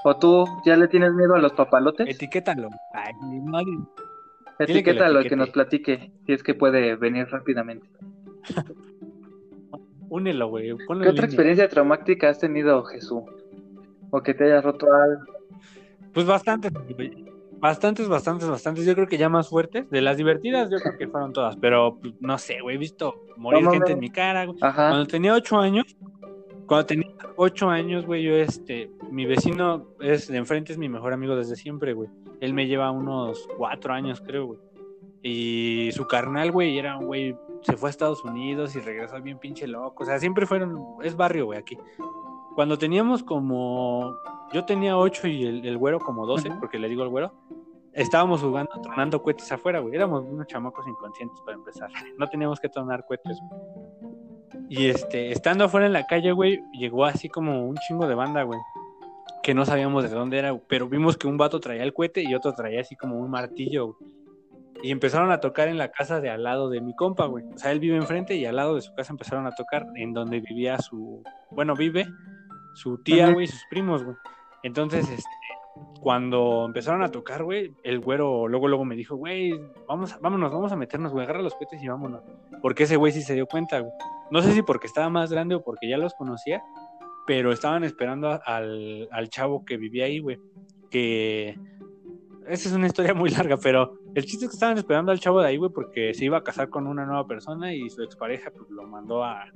¿O 0.02 0.16
tú 0.16 0.46
ya 0.64 0.76
le 0.76 0.88
tienes 0.88 1.12
miedo 1.12 1.34
a 1.34 1.38
los 1.38 1.52
papalotes? 1.52 2.08
Etiquétalo. 2.08 2.70
Ay, 2.94 3.12
madre. 3.44 3.70
Etiquétalo, 4.60 5.22
que, 5.22 5.30
que 5.30 5.36
nos 5.36 5.50
platique, 5.50 6.12
si 6.26 6.32
es 6.32 6.42
que 6.42 6.54
puede 6.54 6.96
venir 6.96 7.26
rápidamente. 7.28 7.86
Únelo, 10.10 10.48
güey. 10.48 10.76
¿Qué 10.76 11.08
otra 11.08 11.24
experiencia 11.24 11.68
traumática 11.68 12.28
has 12.28 12.40
tenido, 12.40 12.82
Jesús? 12.84 13.22
O 14.10 14.20
que 14.20 14.34
te 14.34 14.44
hayas 14.44 14.64
roto 14.64 14.92
algo. 14.92 15.22
Pues 16.12 16.26
bastantes, 16.26 16.72
bastantes, 17.60 18.08
bastantes, 18.08 18.48
bastantes. 18.48 18.84
Yo 18.84 18.94
creo 18.96 19.06
que 19.06 19.18
ya 19.18 19.28
más 19.28 19.48
fuertes. 19.48 19.88
De 19.88 20.00
las 20.00 20.16
divertidas, 20.16 20.68
yo 20.68 20.78
creo 20.78 20.98
que 20.98 21.06
fueron 21.06 21.32
todas. 21.32 21.56
Pero 21.56 21.96
pues, 22.02 22.14
no 22.18 22.36
sé, 22.38 22.60
güey. 22.60 22.74
He 22.74 22.78
visto 22.78 23.22
morir 23.36 23.64
gente 23.70 23.92
en 23.92 24.00
mi 24.00 24.10
cara. 24.10 24.48
Cuando 24.58 25.06
tenía 25.06 25.32
ocho 25.32 25.58
años, 25.58 25.96
cuando 26.70 26.86
tenía 26.86 27.10
ocho 27.34 27.68
años, 27.68 28.06
güey, 28.06 28.22
yo 28.22 28.36
este, 28.36 28.92
mi 29.10 29.26
vecino 29.26 29.88
es 29.98 30.28
de 30.28 30.36
enfrente, 30.36 30.70
es 30.70 30.78
mi 30.78 30.88
mejor 30.88 31.12
amigo 31.12 31.34
desde 31.34 31.56
siempre, 31.56 31.94
güey. 31.94 32.08
Él 32.40 32.54
me 32.54 32.68
lleva 32.68 32.92
unos 32.92 33.48
cuatro 33.58 33.92
años, 33.92 34.20
creo, 34.20 34.46
güey. 34.46 34.60
Y 35.20 35.90
su 35.90 36.06
carnal, 36.06 36.52
güey, 36.52 36.78
era 36.78 36.96
un 36.96 37.06
güey 37.06 37.36
se 37.62 37.76
fue 37.76 37.88
a 37.88 37.90
Estados 37.90 38.24
Unidos 38.24 38.76
y 38.76 38.78
regresó 38.78 39.20
bien 39.20 39.40
pinche 39.40 39.66
loco. 39.66 40.04
O 40.04 40.06
sea, 40.06 40.20
siempre 40.20 40.46
fueron, 40.46 40.78
es 41.02 41.16
barrio, 41.16 41.46
güey, 41.46 41.58
aquí. 41.58 41.76
Cuando 42.54 42.78
teníamos 42.78 43.24
como, 43.24 44.14
yo 44.52 44.64
tenía 44.64 44.96
ocho 44.96 45.26
y 45.26 45.44
el, 45.66 45.76
güero 45.76 45.98
como 45.98 46.24
doce, 46.24 46.52
porque 46.60 46.78
le 46.78 46.88
digo 46.88 47.02
al 47.02 47.08
güero, 47.08 47.32
estábamos 47.94 48.42
jugando, 48.42 48.70
tronando 48.80 49.20
cohetes 49.20 49.50
afuera, 49.50 49.80
güey. 49.80 49.96
Éramos 49.96 50.22
unos 50.22 50.46
chamacos 50.46 50.86
inconscientes 50.86 51.40
para 51.40 51.56
empezar. 51.56 51.90
No 52.16 52.28
teníamos 52.28 52.60
que 52.60 52.68
tronar 52.68 53.04
cohetes. 53.06 53.40
Y 54.70 54.86
este, 54.86 55.32
estando 55.32 55.64
afuera 55.64 55.86
en 55.86 55.92
la 55.92 56.06
calle, 56.06 56.30
güey, 56.30 56.62
llegó 56.72 57.04
así 57.04 57.28
como 57.28 57.66
un 57.66 57.76
chingo 57.76 58.06
de 58.06 58.14
banda, 58.14 58.44
güey. 58.44 58.60
Que 59.42 59.52
no 59.52 59.66
sabíamos 59.66 60.04
de 60.04 60.10
dónde 60.10 60.38
era, 60.38 60.56
pero 60.68 60.88
vimos 60.88 61.16
que 61.16 61.26
un 61.26 61.36
vato 61.36 61.58
traía 61.58 61.82
el 61.82 61.92
cohete 61.92 62.22
y 62.22 62.32
otro 62.36 62.54
traía 62.54 62.80
así 62.80 62.94
como 62.94 63.18
un 63.18 63.28
martillo. 63.30 63.96
Güey. 63.98 64.12
Y 64.84 64.92
empezaron 64.92 65.32
a 65.32 65.40
tocar 65.40 65.66
en 65.66 65.76
la 65.76 65.90
casa 65.90 66.20
de 66.20 66.30
al 66.30 66.44
lado 66.44 66.70
de 66.70 66.80
mi 66.80 66.94
compa, 66.94 67.26
güey. 67.26 67.44
O 67.52 67.58
sea, 67.58 67.72
él 67.72 67.80
vive 67.80 67.96
enfrente 67.96 68.36
y 68.36 68.46
al 68.46 68.54
lado 68.54 68.76
de 68.76 68.80
su 68.82 68.94
casa 68.94 69.12
empezaron 69.12 69.44
a 69.48 69.56
tocar 69.56 69.86
en 69.96 70.12
donde 70.12 70.38
vivía 70.38 70.78
su, 70.78 71.20
bueno, 71.50 71.74
vive 71.74 72.06
su 72.74 72.98
tía, 72.98 73.32
güey, 73.32 73.46
y 73.46 73.48
sus 73.48 73.64
primos, 73.70 74.04
güey. 74.04 74.16
Entonces, 74.62 75.02
este, 75.10 75.28
cuando 76.00 76.64
empezaron 76.64 77.02
a 77.02 77.10
tocar, 77.10 77.42
güey, 77.42 77.74
el 77.82 77.98
güero 77.98 78.46
luego, 78.46 78.68
luego 78.68 78.84
me 78.84 78.94
dijo, 78.94 79.16
güey, 79.16 79.52
vamos, 79.88 80.16
vámonos, 80.20 80.52
vamos 80.52 80.70
a 80.70 80.76
meternos, 80.76 81.10
güey, 81.10 81.24
agarra 81.24 81.42
los 81.42 81.54
cohetes 81.54 81.82
y 81.82 81.88
vámonos. 81.88 82.22
Porque 82.62 82.84
ese 82.84 82.94
güey 82.94 83.12
sí 83.12 83.22
se 83.22 83.34
dio 83.34 83.46
cuenta, 83.46 83.80
güey. 83.80 83.92
No 84.30 84.42
sé 84.42 84.52
si 84.52 84.62
porque 84.62 84.86
estaba 84.86 85.08
más 85.08 85.32
grande 85.32 85.54
o 85.54 85.62
porque 85.62 85.88
ya 85.88 85.98
los 85.98 86.14
conocía, 86.14 86.62
pero 87.26 87.52
estaban 87.52 87.84
esperando 87.84 88.40
al, 88.44 89.08
al 89.10 89.28
chavo 89.28 89.64
que 89.64 89.76
vivía 89.76 90.06
ahí, 90.06 90.20
güey. 90.20 90.38
Que 90.90 91.58
esa 92.46 92.68
es 92.68 92.74
una 92.74 92.86
historia 92.86 93.14
muy 93.14 93.30
larga, 93.30 93.56
pero 93.56 93.98
el 94.14 94.24
chiste 94.24 94.46
es 94.46 94.50
que 94.50 94.56
estaban 94.56 94.78
esperando 94.78 95.12
al 95.12 95.20
chavo 95.20 95.40
de 95.40 95.48
ahí, 95.48 95.56
güey, 95.56 95.70
porque 95.70 96.14
se 96.14 96.24
iba 96.24 96.38
a 96.38 96.44
casar 96.44 96.68
con 96.68 96.86
una 96.86 97.06
nueva 97.06 97.26
persona 97.26 97.72
y 97.74 97.88
su 97.90 98.02
expareja 98.02 98.50
pues, 98.50 98.68
lo 98.70 98.86
mandó 98.86 99.22
a, 99.24 99.46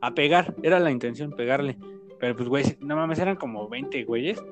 a 0.00 0.14
pegar. 0.14 0.54
Era 0.62 0.78
la 0.78 0.90
intención, 0.90 1.32
pegarle. 1.32 1.78
Pero 2.20 2.36
pues, 2.36 2.48
güey, 2.48 2.64
no 2.80 2.96
mames, 2.96 3.18
eran 3.18 3.36
como 3.36 3.68
20 3.68 4.04
güeyes. 4.04 4.42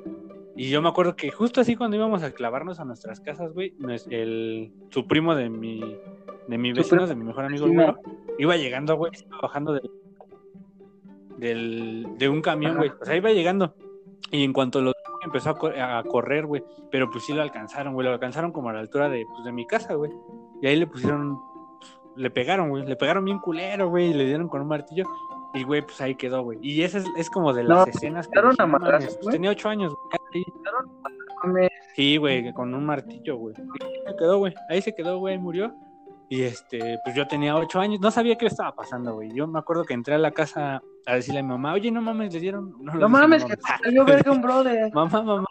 Y 0.57 0.71
yo 0.71 0.83
me 0.83 0.89
acuerdo 0.89 1.15
que 1.17 1.31
justo 1.31 1.61
así 1.61 1.77
cuando 1.77 1.97
íbamos 1.97 2.23
a 2.23 2.33
clavarnos 2.33 2.81
a 2.81 2.85
nuestras 2.85 3.21
casas, 3.21 3.53
güey, 3.53 3.75
el, 4.11 4.73
su 4.91 5.07
primo 5.07 5.35
de 5.35 5.49
mi, 5.49 5.97
de 6.49 6.59
mi 6.59 6.73
vecino, 6.73 7.07
de 7.07 7.15
mi 7.15 7.25
mejor 7.25 7.45
amigo, 7.45 7.67
iba 8.39 8.57
llegando, 8.57 8.97
güey, 8.97 9.13
iba 9.27 9.39
bajando 9.41 9.75
del, 9.75 9.91
del, 11.37 12.07
de 12.19 12.29
un 12.29 12.43
camión, 12.43 12.77
güey. 12.77 12.91
O 13.01 13.05
sea, 13.05 13.17
iba 13.17 13.31
llegando. 13.31 13.75
Y 14.31 14.45
en 14.45 14.53
cuanto 14.53 14.81
lo 14.81 14.93
empezó 15.25 15.51
a, 15.51 16.03
correr, 16.05 16.47
güey. 16.47 16.63
Pero 16.91 17.11
pues 17.11 17.25
sí 17.25 17.33
lo 17.33 17.43
alcanzaron, 17.43 17.95
güey. 17.95 18.07
Lo 18.07 18.13
alcanzaron 18.13 18.53
como 18.53 18.69
a 18.69 18.73
la 18.73 18.81
altura 18.81 19.09
de, 19.09 19.25
pues, 19.27 19.45
de 19.45 19.53
mi 19.53 19.67
casa, 19.67 19.95
güey. 19.95 20.11
Y 20.63 20.67
ahí 20.67 20.77
le 20.77 20.87
pusieron, 20.87 21.39
le 22.17 22.31
pegaron, 22.31 22.69
güey. 22.69 22.87
Le 22.87 22.97
pegaron 22.97 23.25
bien 23.25 23.39
culero, 23.39 23.89
güey. 23.89 24.11
Y 24.11 24.15
le 24.15 24.27
dieron 24.27 24.49
con 24.49 24.61
un 24.61 24.69
martillo. 24.69 25.05
Y, 25.55 25.65
güey, 25.65 25.83
pues 25.83 26.01
ahí 26.01 26.15
quedó, 26.15 26.43
güey. 26.43 26.59
Y 26.63 26.83
esa 26.83 27.03
es, 27.17 27.31
como 27.31 27.53
de 27.53 27.65
las 27.65 27.89
escenas 27.89 28.29
que... 28.29 28.41
Dije, 28.41 28.63
a 28.63 28.99
pues, 28.99 29.19
tenía 29.31 29.51
ocho 29.51 29.69
años, 29.69 29.93
güey. 31.43 31.67
Sí, 31.97 32.19
güey, 32.19 32.53
con 32.53 32.73
un 32.73 32.87
martillo, 32.87 33.37
güey. 33.37 33.55
Ahí 33.59 34.03
se 34.07 34.17
quedó, 34.17 34.39
güey. 34.39 34.55
Ahí 34.69 34.83
se 34.83 34.95
quedó, 34.95 35.19
güey, 35.19 35.39
murió. 35.39 35.75
Y 36.33 36.45
este, 36.45 37.01
pues 37.03 37.17
yo 37.17 37.27
tenía 37.27 37.57
ocho 37.57 37.81
años, 37.81 37.99
no 37.99 38.13
sabía 38.13 38.39
qué 38.39 38.47
estaba 38.47 38.73
pasando, 38.73 39.15
güey. 39.15 39.35
Yo 39.35 39.49
me 39.49 39.59
acuerdo 39.59 39.85
que 39.85 39.95
entré 39.95 40.15
a 40.15 40.19
la 40.19 40.31
casa 40.31 40.81
a 41.05 41.15
decirle 41.17 41.41
a 41.41 41.43
mi 41.43 41.49
mamá, 41.49 41.73
oye, 41.73 41.91
no 41.91 42.01
mames, 42.01 42.33
le 42.33 42.39
dieron. 42.39 42.73
No, 42.81 43.09
mames, 43.09 43.45
que 43.45 43.57
salió 43.57 44.05
verga 44.05 44.31
un 44.31 44.41
brother. 44.41 44.91
mamá, 44.95 45.23
mamá. 45.23 45.47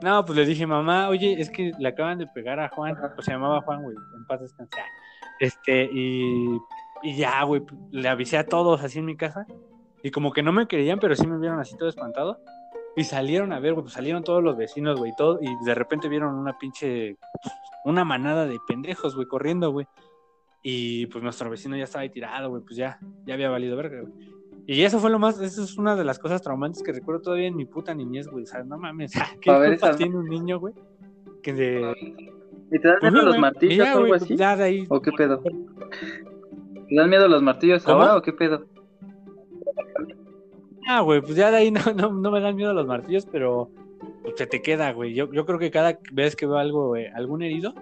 No, 0.00 0.24
pues 0.24 0.38
le 0.38 0.46
dije, 0.46 0.66
mamá, 0.66 1.10
oye, 1.10 1.38
es 1.38 1.50
que 1.50 1.72
le 1.78 1.86
acaban 1.86 2.16
de 2.16 2.26
pegar 2.28 2.58
a 2.60 2.70
Juan, 2.70 2.96
pues 3.14 3.26
se 3.26 3.32
llamaba 3.32 3.60
Juan, 3.60 3.82
güey, 3.82 3.94
en 4.16 4.26
paz 4.26 4.40
descanse. 4.40 4.80
Este, 5.38 5.90
y, 5.92 6.58
y 7.02 7.14
ya, 7.14 7.42
güey, 7.42 7.62
le 7.90 8.08
avisé 8.08 8.38
a 8.38 8.46
todos 8.46 8.82
así 8.82 9.00
en 9.00 9.04
mi 9.04 9.18
casa, 9.18 9.46
y 10.02 10.10
como 10.10 10.32
que 10.32 10.42
no 10.42 10.50
me 10.50 10.66
creían, 10.66 10.98
pero 10.98 11.14
sí 11.14 11.26
me 11.26 11.38
vieron 11.38 11.60
así 11.60 11.76
todo 11.76 11.90
espantado, 11.90 12.40
y 12.96 13.04
salieron 13.04 13.52
a 13.52 13.60
ver, 13.60 13.72
güey, 13.72 13.84
pues 13.84 13.94
salieron 13.94 14.22
todos 14.22 14.42
los 14.42 14.56
vecinos, 14.56 14.98
güey, 14.98 15.12
todo, 15.16 15.38
y 15.40 15.48
de 15.64 15.74
repente 15.74 16.08
vieron 16.08 16.34
una 16.34 16.58
pinche 16.58 17.16
una 17.84 18.04
manada 18.04 18.46
de 18.46 18.58
pendejos, 18.66 19.14
güey, 19.14 19.26
corriendo, 19.26 19.70
güey. 19.70 19.86
Y 20.62 21.06
pues 21.06 21.24
nuestro 21.24 21.50
vecino 21.50 21.76
ya 21.76 21.84
estaba 21.84 22.02
ahí 22.02 22.10
tirado, 22.10 22.50
güey, 22.50 22.62
pues 22.62 22.76
ya, 22.76 22.98
ya 23.26 23.34
había 23.34 23.50
valido 23.50 23.76
verga, 23.76 24.02
güey. 24.02 24.12
Y 24.66 24.82
eso 24.82 25.00
fue 25.00 25.10
lo 25.10 25.18
más, 25.18 25.40
eso 25.40 25.64
es 25.64 25.76
una 25.76 25.96
de 25.96 26.04
las 26.04 26.18
cosas 26.18 26.40
traumantes 26.40 26.82
que 26.82 26.92
recuerdo 26.92 27.22
todavía 27.22 27.48
en 27.48 27.56
mi 27.56 27.64
puta 27.64 27.94
niñez, 27.94 28.28
güey. 28.28 28.44
O 28.44 28.46
sea, 28.46 28.62
no 28.62 28.78
mames, 28.78 29.12
¿qué 29.40 29.52
culpa 29.52 29.96
tiene 29.96 30.16
un 30.16 30.28
niño, 30.28 30.60
güey? 30.60 30.74
Que 31.42 31.52
de... 31.52 31.92
¿Y 32.70 32.78
te 32.78 32.88
dan 32.88 32.98
pues 33.00 33.12
miedo 33.12 33.26
los 33.26 33.38
martillos 33.38 33.88
o 33.88 33.98
algo 33.98 34.14
así? 34.14 34.36
Ya 34.36 34.56
de 34.56 34.64
ahí... 34.64 34.86
¿O 34.88 35.00
qué 35.00 35.10
pedo? 35.16 35.40
¿Te 35.40 36.94
dan 36.94 37.10
miedo 37.10 37.26
los 37.26 37.42
martillos 37.42 37.86
ahora 37.88 38.16
o 38.16 38.22
qué 38.22 38.32
pedo? 38.32 38.66
Ah, 40.88 41.00
güey, 41.00 41.20
pues 41.20 41.36
ya 41.36 41.50
de 41.50 41.56
ahí 41.58 41.70
no, 41.70 41.80
no, 41.94 42.12
no 42.12 42.30
me 42.30 42.40
dan 42.40 42.56
miedo 42.56 42.72
los 42.72 42.86
martillos, 42.86 43.26
pero 43.26 43.70
pues 44.22 44.34
se 44.36 44.46
te 44.46 44.62
queda, 44.62 44.92
güey. 44.92 45.14
Yo, 45.14 45.32
yo 45.32 45.46
creo 45.46 45.58
que 45.58 45.70
cada 45.70 45.98
vez 46.12 46.36
que 46.36 46.46
veo 46.46 46.58
algo, 46.58 46.88
güey, 46.88 47.06
algún 47.06 47.42
herido, 47.42 47.74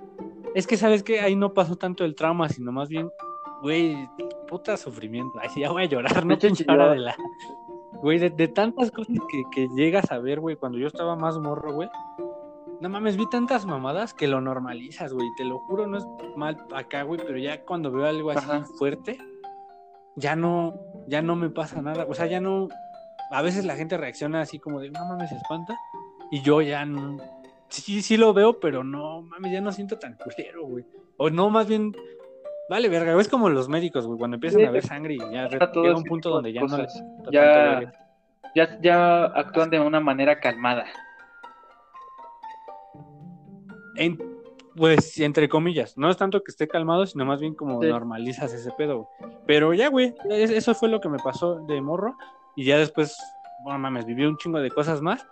es 0.55 0.67
que 0.67 0.77
sabes 0.77 1.03
que 1.03 1.21
ahí 1.21 1.37
no 1.37 1.55
pasó 1.55 1.77
tanto 1.77 2.05
el 2.05 2.15
trauma, 2.15 2.49
sino 2.49 2.73
más 2.73 2.89
bien, 2.89 3.11
güey, 3.63 4.09
puta 4.49 4.77
sufrimiento. 4.77 5.39
Ay, 5.41 5.49
sí, 5.51 5.61
ya 5.61 5.71
voy 5.71 5.85
a 5.85 5.87
llorar, 5.87 6.25
no 6.27 6.37
ahora 6.69 6.91
de 6.91 6.99
la. 6.99 7.17
Güey, 8.03 8.19
de, 8.19 8.49
tantas 8.49 8.91
cosas 8.91 9.17
que, 9.31 9.43
que 9.53 9.69
llegas 9.77 10.11
a 10.11 10.19
ver, 10.19 10.41
güey, 10.41 10.57
cuando 10.57 10.79
yo 10.79 10.87
estaba 10.87 11.17
más 11.17 11.39
morro, 11.39 11.75
güey. 11.75 11.89
No 12.81 12.89
mames, 12.89 13.19
vi 13.19 13.29
tantas 13.29 13.67
mamadas 13.67 14.15
que 14.15 14.27
lo 14.27 14.41
normalizas, 14.41 15.13
güey. 15.13 15.29
Te 15.37 15.45
lo 15.45 15.59
juro, 15.59 15.87
no 15.87 15.99
es 15.99 16.07
mal 16.35 16.57
acá, 16.75 17.03
güey, 17.03 17.21
pero 17.23 17.37
ya 17.37 17.63
cuando 17.63 17.93
veo 17.93 18.07
algo 18.07 18.31
así 18.31 18.49
fuerte, 18.79 19.19
ya 20.17 20.35
no, 20.35 20.75
ya 21.07 21.21
no 21.21 21.37
me 21.37 21.51
pasa 21.51 21.83
nada. 21.83 22.07
O 22.09 22.15
sea, 22.15 22.27
ya 22.27 22.41
no. 22.41 22.69
A 23.31 23.43
veces 23.43 23.65
la 23.65 23.77
gente 23.77 23.97
reacciona 23.97 24.41
así 24.41 24.59
como 24.59 24.81
de, 24.81 24.91
no 24.91 25.05
mames, 25.05 25.31
se 25.31 25.37
espanta. 25.37 25.77
Y 26.31 26.43
yo 26.43 26.61
ya 26.63 26.85
no. 26.85 27.19
Sí, 27.69 28.03
sí 28.03 28.17
lo 28.17 28.35
veo, 28.35 28.59
pero 28.59 28.83
no, 28.83 29.23
mames, 29.23 29.53
ya 29.53 29.61
no 29.61 29.71
siento 29.71 29.99
tan 29.99 30.15
culero, 30.15 30.67
güey. 30.67 30.85
O 31.17 31.31
no, 31.31 31.51
más 31.51 31.67
bien. 31.67 31.95
Vale, 32.69 32.89
verga, 32.89 33.21
es 33.21 33.29
como 33.29 33.49
los 33.49 33.69
médicos, 33.69 34.07
güey, 34.07 34.19
cuando 34.19 34.37
empiezan 34.37 34.65
a 34.65 34.71
ver 34.71 34.87
sangre 34.87 35.15
y 35.15 35.19
ya 35.19 35.49
llega 35.49 35.97
un 35.97 36.05
punto 36.05 36.31
donde 36.31 36.53
ya 36.53 36.63
no 36.63 36.79
les. 36.79 37.03
Ya, 37.33 37.93
ya, 38.55 38.81
ya 38.81 39.25
actúan 39.25 39.71
de 39.71 39.81
una 39.81 40.01
manera 40.01 40.39
calmada. 40.39 40.87
En, 43.97 44.19
pues, 44.77 45.19
entre 45.19 45.49
comillas, 45.49 45.99
no 45.99 46.11
es 46.11 46.17
tanto 46.17 46.43
que 46.43 46.51
esté 46.51 46.69
calmado, 46.69 47.07
sino 47.07 47.25
más 47.25 47.41
bien 47.41 47.55
como 47.55 47.83
normalizas 47.83 48.53
ese 48.53 48.71
pedo, 48.73 49.09
güey. 49.21 49.33
Pero 49.47 49.75
ya, 49.75 49.89
güey, 49.89 50.15
eso 50.31 50.75
fue 50.75 50.89
lo 50.89 51.01
que 51.01 51.09
me 51.09 51.19
pasó 51.19 51.57
de 51.67 51.81
morro. 51.81 52.17
Y 52.61 52.65
ya 52.65 52.77
después, 52.77 53.17
bueno, 53.65 53.79
mames, 53.79 54.05
viví 54.05 54.27
un 54.27 54.37
chingo 54.37 54.61
de 54.61 54.71
cosas 54.71 55.01
más 55.01 55.27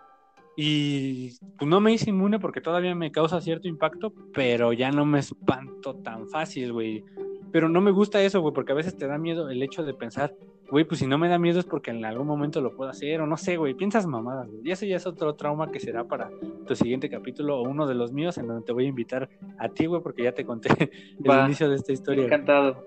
Y 0.57 1.39
pues 1.59 1.69
no 1.69 1.79
me 1.79 1.93
hice 1.93 2.09
inmune 2.09 2.39
porque 2.39 2.63
todavía 2.63 2.95
me 2.95 3.13
causa 3.13 3.43
cierto 3.43 3.69
impacto, 3.69 4.15
pero 4.33 4.73
ya 4.73 4.91
no 4.91 5.05
me 5.05 5.19
espanto 5.19 5.95
tan 5.97 6.27
fácil, 6.31 6.73
güey. 6.73 7.05
Pero 7.53 7.69
no 7.69 7.83
me 7.83 7.91
gusta 7.91 8.23
eso, 8.23 8.41
güey, 8.41 8.55
porque 8.55 8.73
a 8.73 8.77
veces 8.77 8.97
te 8.97 9.07
da 9.07 9.19
miedo 9.19 9.51
el 9.51 9.63
hecho 9.63 9.85
de 9.85 9.93
pensar, 9.93 10.35
güey, 10.71 10.87
pues 10.87 11.01
si 11.01 11.07
no 11.07 11.19
me 11.19 11.29
da 11.29 11.39
miedo 11.39 11.61
es 11.61 11.67
porque 11.67 11.91
en 11.91 12.03
algún 12.03 12.27
momento 12.27 12.63
lo 12.63 12.75
puedo 12.75 12.89
hacer, 12.89 13.21
o 13.21 13.27
no 13.27 13.37
sé, 13.37 13.59
güey, 13.59 13.75
piensas 13.75 14.07
mamadas, 14.07 14.49
güey. 14.49 14.63
Y 14.65 14.71
eso 14.71 14.87
ya 14.87 14.97
es 14.97 15.07
otro 15.07 15.35
trauma 15.35 15.71
que 15.71 15.81
será 15.81 16.05
para 16.05 16.31
tu 16.67 16.75
siguiente 16.77 17.11
capítulo 17.11 17.59
o 17.59 17.69
uno 17.69 17.87
de 17.87 17.95
los 17.95 18.11
míos, 18.11 18.39
en 18.39 18.47
donde 18.47 18.65
te 18.65 18.73
voy 18.73 18.87
a 18.87 18.89
invitar 18.89 19.29
a 19.59 19.69
ti, 19.69 19.85
güey, 19.85 20.01
porque 20.01 20.23
ya 20.23 20.33
te 20.33 20.47
conté 20.47 20.71
el 21.23 21.45
inicio 21.45 21.69
de 21.69 21.77
esta 21.77 21.93
historia. 21.93 22.25
Encantado. 22.25 22.87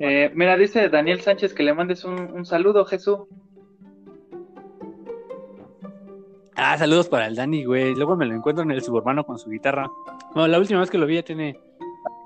Eh, 0.00 0.32
mira, 0.34 0.56
dice 0.56 0.88
Daniel 0.88 1.20
Sánchez 1.20 1.52
que 1.52 1.64
le 1.64 1.74
mandes 1.74 2.06
un, 2.06 2.18
un 2.32 2.46
saludo, 2.46 2.86
Jesús. 2.86 3.18
Ah, 6.60 6.76
saludos 6.76 7.08
para 7.08 7.28
el 7.28 7.36
Dani, 7.36 7.64
güey. 7.64 7.94
Luego 7.94 8.16
me 8.16 8.26
lo 8.26 8.34
encuentro 8.34 8.64
en 8.64 8.72
el 8.72 8.82
suburbano 8.82 9.24
con 9.24 9.38
su 9.38 9.48
guitarra. 9.48 9.88
No, 10.34 10.48
la 10.48 10.58
última 10.58 10.80
vez 10.80 10.90
que 10.90 10.98
lo 10.98 11.06
vi 11.06 11.14
ya 11.14 11.22
tiene 11.22 11.56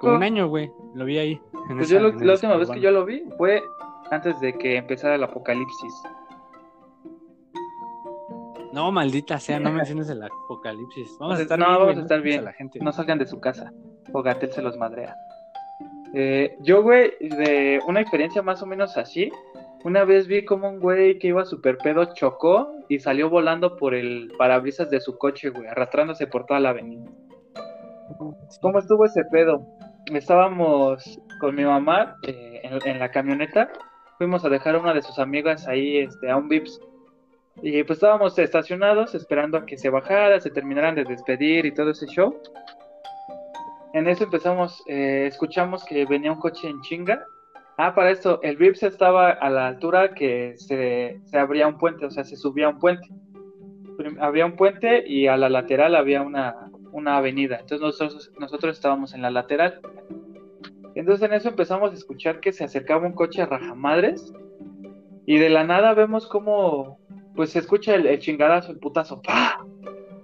como 0.01 0.17
un 0.17 0.23
año, 0.23 0.49
güey. 0.49 0.73
Lo 0.95 1.05
vi 1.05 1.19
ahí. 1.19 1.41
Pues 1.69 1.91
yo 1.91 2.01
la 2.01 2.33
última 2.33 2.57
vez 2.57 2.71
que 2.71 2.81
yo 2.81 2.91
lo 2.91 3.05
vi 3.05 3.23
fue 3.37 3.63
antes 4.11 4.41
de 4.41 4.57
que 4.57 4.79
empezara 4.79 5.17
el 5.17 5.23
apocalipsis. 5.23 5.93
No, 8.73 8.91
maldita 8.91 9.39
sea, 9.39 9.61
no 9.61 9.71
menciones 9.71 10.09
el 10.09 10.23
apocalipsis. 10.23 11.15
Vamos 11.21 11.39
a 11.39 11.43
estar 11.43 11.59
no, 11.59 11.67
bien. 11.67 11.79
vamos 11.79 11.97
a 11.99 12.01
estar 12.01 12.23
bien. 12.23 12.45
No 12.81 12.93
salgan 12.93 13.19
de 13.19 13.27
su 13.27 13.39
casa. 13.39 13.71
O 14.15 14.23
Gatel 14.23 14.51
se 14.51 14.63
los 14.63 14.79
madrea. 14.79 15.15
Eh, 16.15 16.57
yo, 16.61 16.83
güey, 16.83 17.13
de 17.21 17.81
una 17.87 18.01
experiencia 18.01 18.41
más 18.41 18.63
o 18.63 18.67
menos 18.67 18.97
así, 18.97 19.31
una 19.85 20.05
vez 20.05 20.27
vi 20.27 20.45
como 20.45 20.69
un 20.69 20.81
güey 20.81 21.19
que 21.19 21.29
iba 21.29 21.45
super 21.45 21.77
pedo 21.79 22.15
chocó 22.15 22.73
y 22.89 23.01
salió 23.01 23.29
volando 23.29 23.77
por 23.77 23.95
el 23.95 24.33
parabrisas 24.39 24.91
de 24.91 25.01
su 25.01 25.19
coche, 25.19 25.51
güey, 25.51 25.67
arrastrándose 25.67 26.27
por 26.27 26.47
toda 26.47 26.61
la 26.61 26.71
avenida. 26.71 27.05
¿Cómo 28.61 28.79
estuvo 28.79 29.05
ese 29.05 29.25
pedo? 29.25 29.67
Estábamos 30.13 31.21
con 31.41 31.55
mi 31.55 31.65
mamá 31.65 32.17
eh, 32.23 32.61
en, 32.63 32.99
la 32.99 33.11
camioneta, 33.11 33.73
fuimos 34.19 34.45
a 34.45 34.49
dejar 34.49 34.77
a 34.77 34.81
una 34.81 34.95
de 34.95 35.03
sus 35.03 35.19
amigas 35.19 35.67
ahí 35.67 35.99
este, 35.99 36.31
a 36.31 36.37
un 36.37 36.49
Vips. 36.49 36.81
Y 37.61 37.83
pues 37.85 37.99
estábamos 37.99 38.39
estacionados 38.39 39.15
esperando 39.15 39.59
a 39.59 39.67
que 39.67 39.77
se 39.77 39.91
bajara, 39.91 40.41
se 40.41 40.51
terminaran 40.51 40.95
de 40.95 41.05
despedir 41.05 41.67
y 41.67 41.75
todo 41.75 41.91
ese 41.91 42.07
show. 42.07 42.41
En 43.93 44.09
eso 44.09 44.25
empezamos, 44.25 44.83
eh, 44.87 45.27
escuchamos 45.27 45.85
que 45.85 46.07
venía 46.07 46.33
un 46.33 46.41
coche 46.41 46.69
en 46.69 46.81
chinga 46.81 47.27
Ah, 47.85 47.97
para 47.97 48.13
esto, 48.13 48.39
el 48.43 48.57
Vips 48.59 48.85
estaba 48.85 49.31
a 49.31 49.51
la 49.51 49.67
altura 49.67 50.15
que 50.15 50.55
se, 50.57 51.21
se 51.25 51.37
abría 51.37 51.67
un 51.67 51.79
puente, 51.79 52.07
o 52.07 52.13
sea, 52.13 52.23
se 52.23 52.37
subía 52.37 52.69
un 52.69 52.79
puente. 52.79 53.09
Había 54.21 54.47
un 54.47 54.55
puente 54.55 55.03
y 55.05 55.27
a 55.27 55.37
la 55.37 55.49
lateral 55.49 55.97
había 55.97 56.23
una, 56.23 56.71
una 56.93 57.17
avenida. 57.17 57.57
Entonces 57.57 57.81
nosotros, 57.81 58.31
nosotros 58.39 58.77
estábamos 58.77 59.15
en 59.15 59.23
la 59.23 59.33
lateral. 59.33 59.81
Entonces 60.95 61.29
en 61.29 61.35
eso 61.35 61.49
empezamos 61.49 61.91
a 61.91 61.95
escuchar 61.95 62.39
que 62.39 62.53
se 62.53 62.63
acercaba 62.63 63.05
un 63.05 63.15
coche 63.15 63.43
a 63.43 63.47
rajamadres. 63.47 64.33
Y 65.27 65.39
de 65.39 65.51
la 65.51 65.65
nada 65.65 65.93
vemos 65.93 66.29
como, 66.29 67.01
pues 67.35 67.51
se 67.51 67.59
escucha 67.59 67.97
el, 67.97 68.17
chingadazo, 68.21 68.71
el 68.71 68.79
putazo. 68.79 69.21
¡Pah! 69.23 69.59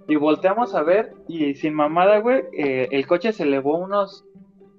Y 0.06 0.14
volteamos 0.14 0.76
a 0.76 0.84
ver 0.84 1.12
y 1.26 1.56
sin 1.56 1.74
mamada, 1.74 2.18
güey, 2.18 2.44
eh, 2.56 2.86
el 2.92 3.04
coche 3.08 3.32
se 3.32 3.42
elevó 3.42 3.78
unos, 3.78 4.24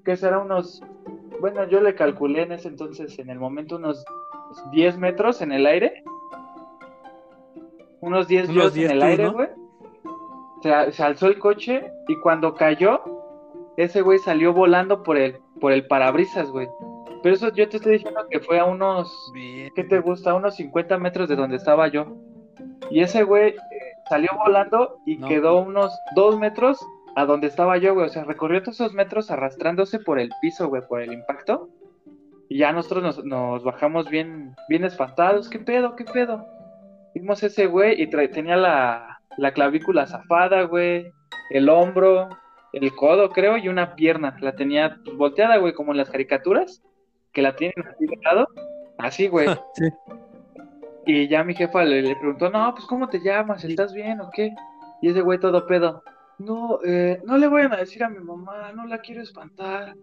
¿qué 0.05 0.15
será? 0.15 0.39
Unos 0.39 0.82
bueno, 1.40 1.68
yo 1.68 1.82
le 1.82 1.96
calculé 1.96 2.44
en 2.44 2.52
ese 2.52 2.68
entonces, 2.68 3.18
en 3.20 3.30
el 3.30 3.40
momento, 3.40 3.78
unos 3.78 4.04
10 4.72 4.98
metros 4.98 5.42
en 5.42 5.52
el 5.52 5.66
aire. 5.66 6.04
Unos 8.02 8.28
10 8.28 8.50
metros 8.50 8.78
en 8.78 8.92
el 8.92 9.02
aire, 9.02 9.30
güey. 9.30 9.48
Se, 10.62 11.04
alzó 11.04 11.28
el 11.28 11.40
coche 11.40 11.90
y 12.08 12.20
cuando 12.20 12.54
cayó, 12.54 13.02
ese 13.78 14.02
güey 14.02 14.20
salió 14.20 14.54
volando 14.54 15.04
por 15.04 15.18
el, 15.18 15.38
por 15.60 15.72
el 15.72 15.88
parabrisas, 15.88 16.50
güey. 16.50 16.68
Pero 17.22 17.36
eso 17.36 17.54
yo 17.54 17.68
te 17.68 17.78
estoy 17.78 17.94
diciendo 17.94 18.22
que 18.30 18.40
fue 18.40 18.60
a 18.60 18.66
unos, 18.66 19.32
¿qué 19.76 19.84
te 19.84 20.00
gusta? 20.00 20.32
A 20.32 20.36
unos 20.36 20.56
50 20.56 20.98
metros 20.98 21.30
de 21.30 21.36
donde 21.36 21.58
estaba 21.58 21.88
yo. 21.88 22.06
Y 22.90 23.02
ese 23.02 23.24
güey 23.24 23.50
eh, 23.50 23.56
salió 24.10 24.30
volando 24.38 25.00
y 25.06 25.18
quedó 25.18 25.62
unos 25.62 25.98
2 26.16 26.40
metros 26.40 26.80
a 27.20 27.26
donde 27.26 27.47
estaba 27.47 27.78
yo, 27.78 27.93
güey. 27.93 28.05
O 28.05 28.09
sea, 28.09 28.24
recorrió 28.24 28.63
todos 28.63 28.80
esos 28.80 28.93
metros 28.93 29.30
arrastrándose 29.30 29.99
por 29.99 30.20
el 30.20 30.32
piso, 30.41 30.70
güey, 30.70 30.82
por 30.88 31.01
el 31.01 31.11
impacto. 31.11 31.67
Y 32.47 32.59
ya 32.59 32.72
nosotros 32.72 33.26
nos, 33.26 33.63
bajamos 33.65 34.09
bien, 34.09 34.55
bien 34.70 34.86
espantados. 34.86 35.49
¿Qué 35.49 35.59
pedo? 35.59 35.97
¿Qué 35.97 36.05
pedo? 36.05 36.47
Vimos 37.13 37.43
ese 37.43 37.65
güey 37.65 38.01
y 38.01 38.07
tenía 38.07 38.55
la, 38.55 39.20
la 39.36 39.51
clavícula 39.51 40.07
zafada, 40.07 40.63
güey. 40.63 41.11
El 41.49 41.67
hombro, 41.67 42.30
el 42.72 42.95
codo, 42.95 43.30
creo, 43.32 43.57
y 43.57 43.67
una 43.67 43.95
pierna. 43.95 44.38
La 44.39 44.55
tenía 44.55 44.97
volteada, 45.15 45.57
güey, 45.57 45.74
como 45.74 45.91
en 45.91 45.97
las 45.97 46.09
caricaturas. 46.09 46.82
Que 47.34 47.41
la 47.41 47.53
tienen 47.53 47.86
así 47.86 48.05
de 48.05 48.17
lado. 48.24 48.47
Así, 48.97 49.28
güey. 49.28 49.47
sí. 49.74 49.89
Y 51.05 51.28
ya 51.28 51.43
mi 51.43 51.53
jefa 51.53 51.84
le, 51.84 52.01
le, 52.01 52.15
preguntó, 52.15 52.49
no, 52.49 52.74
pues 52.74 52.86
¿cómo 52.86 53.09
te 53.09 53.20
llamas? 53.20 53.65
¿Estás 53.65 53.93
bien 53.93 54.22
o 54.22 54.30
qué? 54.32 54.55
Y 55.01 55.09
ese 55.09 55.20
güey 55.20 55.38
todo 55.38 55.67
pedo 55.67 56.01
no, 56.40 56.80
eh, 56.86 57.22
no 57.26 57.38
le 57.38 57.48
voy 57.48 57.64
a 57.64 57.68
decir 57.70 58.04
a 58.04 58.10
mi 58.10 58.20
mamá, 58.20 58.72
no 58.74 58.86
la 58.86 59.00
quiero 59.00 59.22
espantar, 59.22 59.96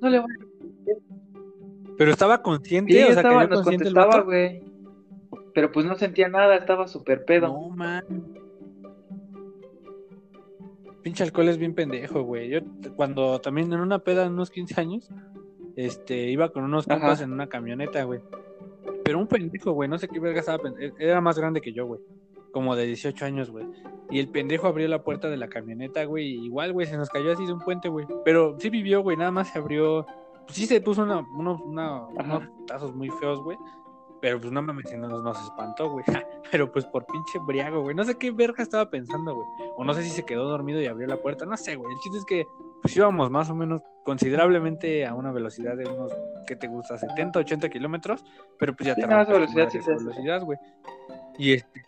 no 0.00 0.08
le 0.08 0.20
voy 0.20 0.30
a... 0.30 0.94
Pero 1.96 2.12
estaba 2.12 2.42
consciente, 2.42 2.92
sí, 2.92 3.02
o 3.02 3.06
sea, 3.06 3.16
estaba, 3.16 3.46
nos 3.46 3.62
contestaba, 3.62 4.20
güey. 4.20 4.62
Pero 5.54 5.72
pues 5.72 5.84
no 5.86 5.96
sentía 5.96 6.28
nada, 6.28 6.56
estaba 6.56 6.86
súper 6.86 7.24
pedo. 7.24 7.48
No, 7.48 7.70
man. 7.70 8.04
Pinche 11.02 11.24
alcohol 11.24 11.48
es 11.48 11.58
bien 11.58 11.74
pendejo, 11.74 12.22
güey. 12.22 12.50
Yo 12.50 12.60
cuando 12.94 13.40
también 13.40 13.72
en 13.72 13.80
una 13.80 13.98
peda 13.98 14.26
en 14.26 14.34
unos 14.34 14.50
15 14.50 14.80
años, 14.80 15.10
este, 15.74 16.30
iba 16.30 16.50
con 16.50 16.64
unos 16.64 16.86
compas 16.86 17.20
en 17.22 17.32
una 17.32 17.48
camioneta, 17.48 18.04
güey. 18.04 18.20
Pero 19.04 19.18
un 19.18 19.26
pendejo, 19.26 19.72
güey, 19.72 19.88
no 19.88 19.98
sé 19.98 20.06
qué 20.06 20.20
verga 20.20 20.40
estaba 20.40 20.58
pensando. 20.58 20.94
Era 20.98 21.20
más 21.20 21.38
grande 21.38 21.60
que 21.60 21.72
yo, 21.72 21.86
güey 21.86 22.00
como 22.58 22.74
de 22.74 22.86
18 22.86 23.24
años, 23.24 23.50
güey. 23.52 23.66
Y 24.10 24.18
el 24.18 24.28
pendejo 24.30 24.66
abrió 24.66 24.88
la 24.88 25.04
puerta 25.04 25.30
de 25.30 25.36
la 25.36 25.46
camioneta, 25.46 26.04
güey. 26.04 26.44
igual, 26.44 26.72
güey, 26.72 26.88
se 26.88 26.96
nos 26.96 27.08
cayó 27.08 27.30
así 27.30 27.46
de 27.46 27.52
un 27.52 27.60
puente, 27.60 27.88
güey. 27.88 28.04
Pero 28.24 28.56
sí 28.58 28.68
vivió, 28.68 29.00
güey, 29.00 29.16
nada 29.16 29.30
más 29.30 29.52
se 29.52 29.60
abrió. 29.60 30.04
Pues 30.44 30.56
sí 30.56 30.66
se 30.66 30.80
puso 30.80 31.04
unos, 31.04 31.24
unos 31.30 32.42
tazos 32.66 32.92
muy 32.96 33.10
feos, 33.10 33.40
güey. 33.44 33.56
Pero 34.20 34.40
pues 34.40 34.52
no 34.52 34.60
mames, 34.60 34.92
nos, 34.98 35.22
nos 35.22 35.40
espantó, 35.44 35.88
güey. 35.88 36.04
Pero 36.50 36.72
pues 36.72 36.84
por 36.86 37.06
pinche 37.06 37.38
briago, 37.46 37.82
güey. 37.82 37.94
No 37.94 38.02
sé 38.02 38.16
qué 38.16 38.32
verga 38.32 38.60
estaba 38.60 38.90
pensando, 38.90 39.36
güey. 39.36 39.46
O 39.76 39.84
no 39.84 39.94
sé 39.94 40.02
si 40.02 40.10
se 40.10 40.24
quedó 40.24 40.48
dormido 40.48 40.80
y 40.82 40.86
abrió 40.86 41.06
la 41.06 41.18
puerta. 41.18 41.46
No 41.46 41.56
sé, 41.56 41.76
güey. 41.76 41.92
El 41.92 42.00
chiste 42.00 42.18
es 42.18 42.24
que 42.24 42.44
pues 42.82 42.96
íbamos 42.96 43.30
más 43.30 43.50
o 43.50 43.54
menos 43.54 43.82
considerablemente 44.04 45.06
a 45.06 45.14
una 45.14 45.30
velocidad 45.30 45.76
de 45.76 45.88
unos, 45.88 46.12
¿qué 46.48 46.56
te 46.56 46.66
gusta? 46.66 46.98
70, 46.98 47.38
80 47.38 47.68
kilómetros. 47.68 48.24
Pero 48.58 48.74
pues 48.74 48.88
ya 48.88 48.96
te 48.96 49.06
velocidad, 49.06 49.68
sí, 49.70 49.78
velocidad, 49.86 50.42
güey. 50.42 50.58
Y 51.38 51.52
este, 51.52 51.82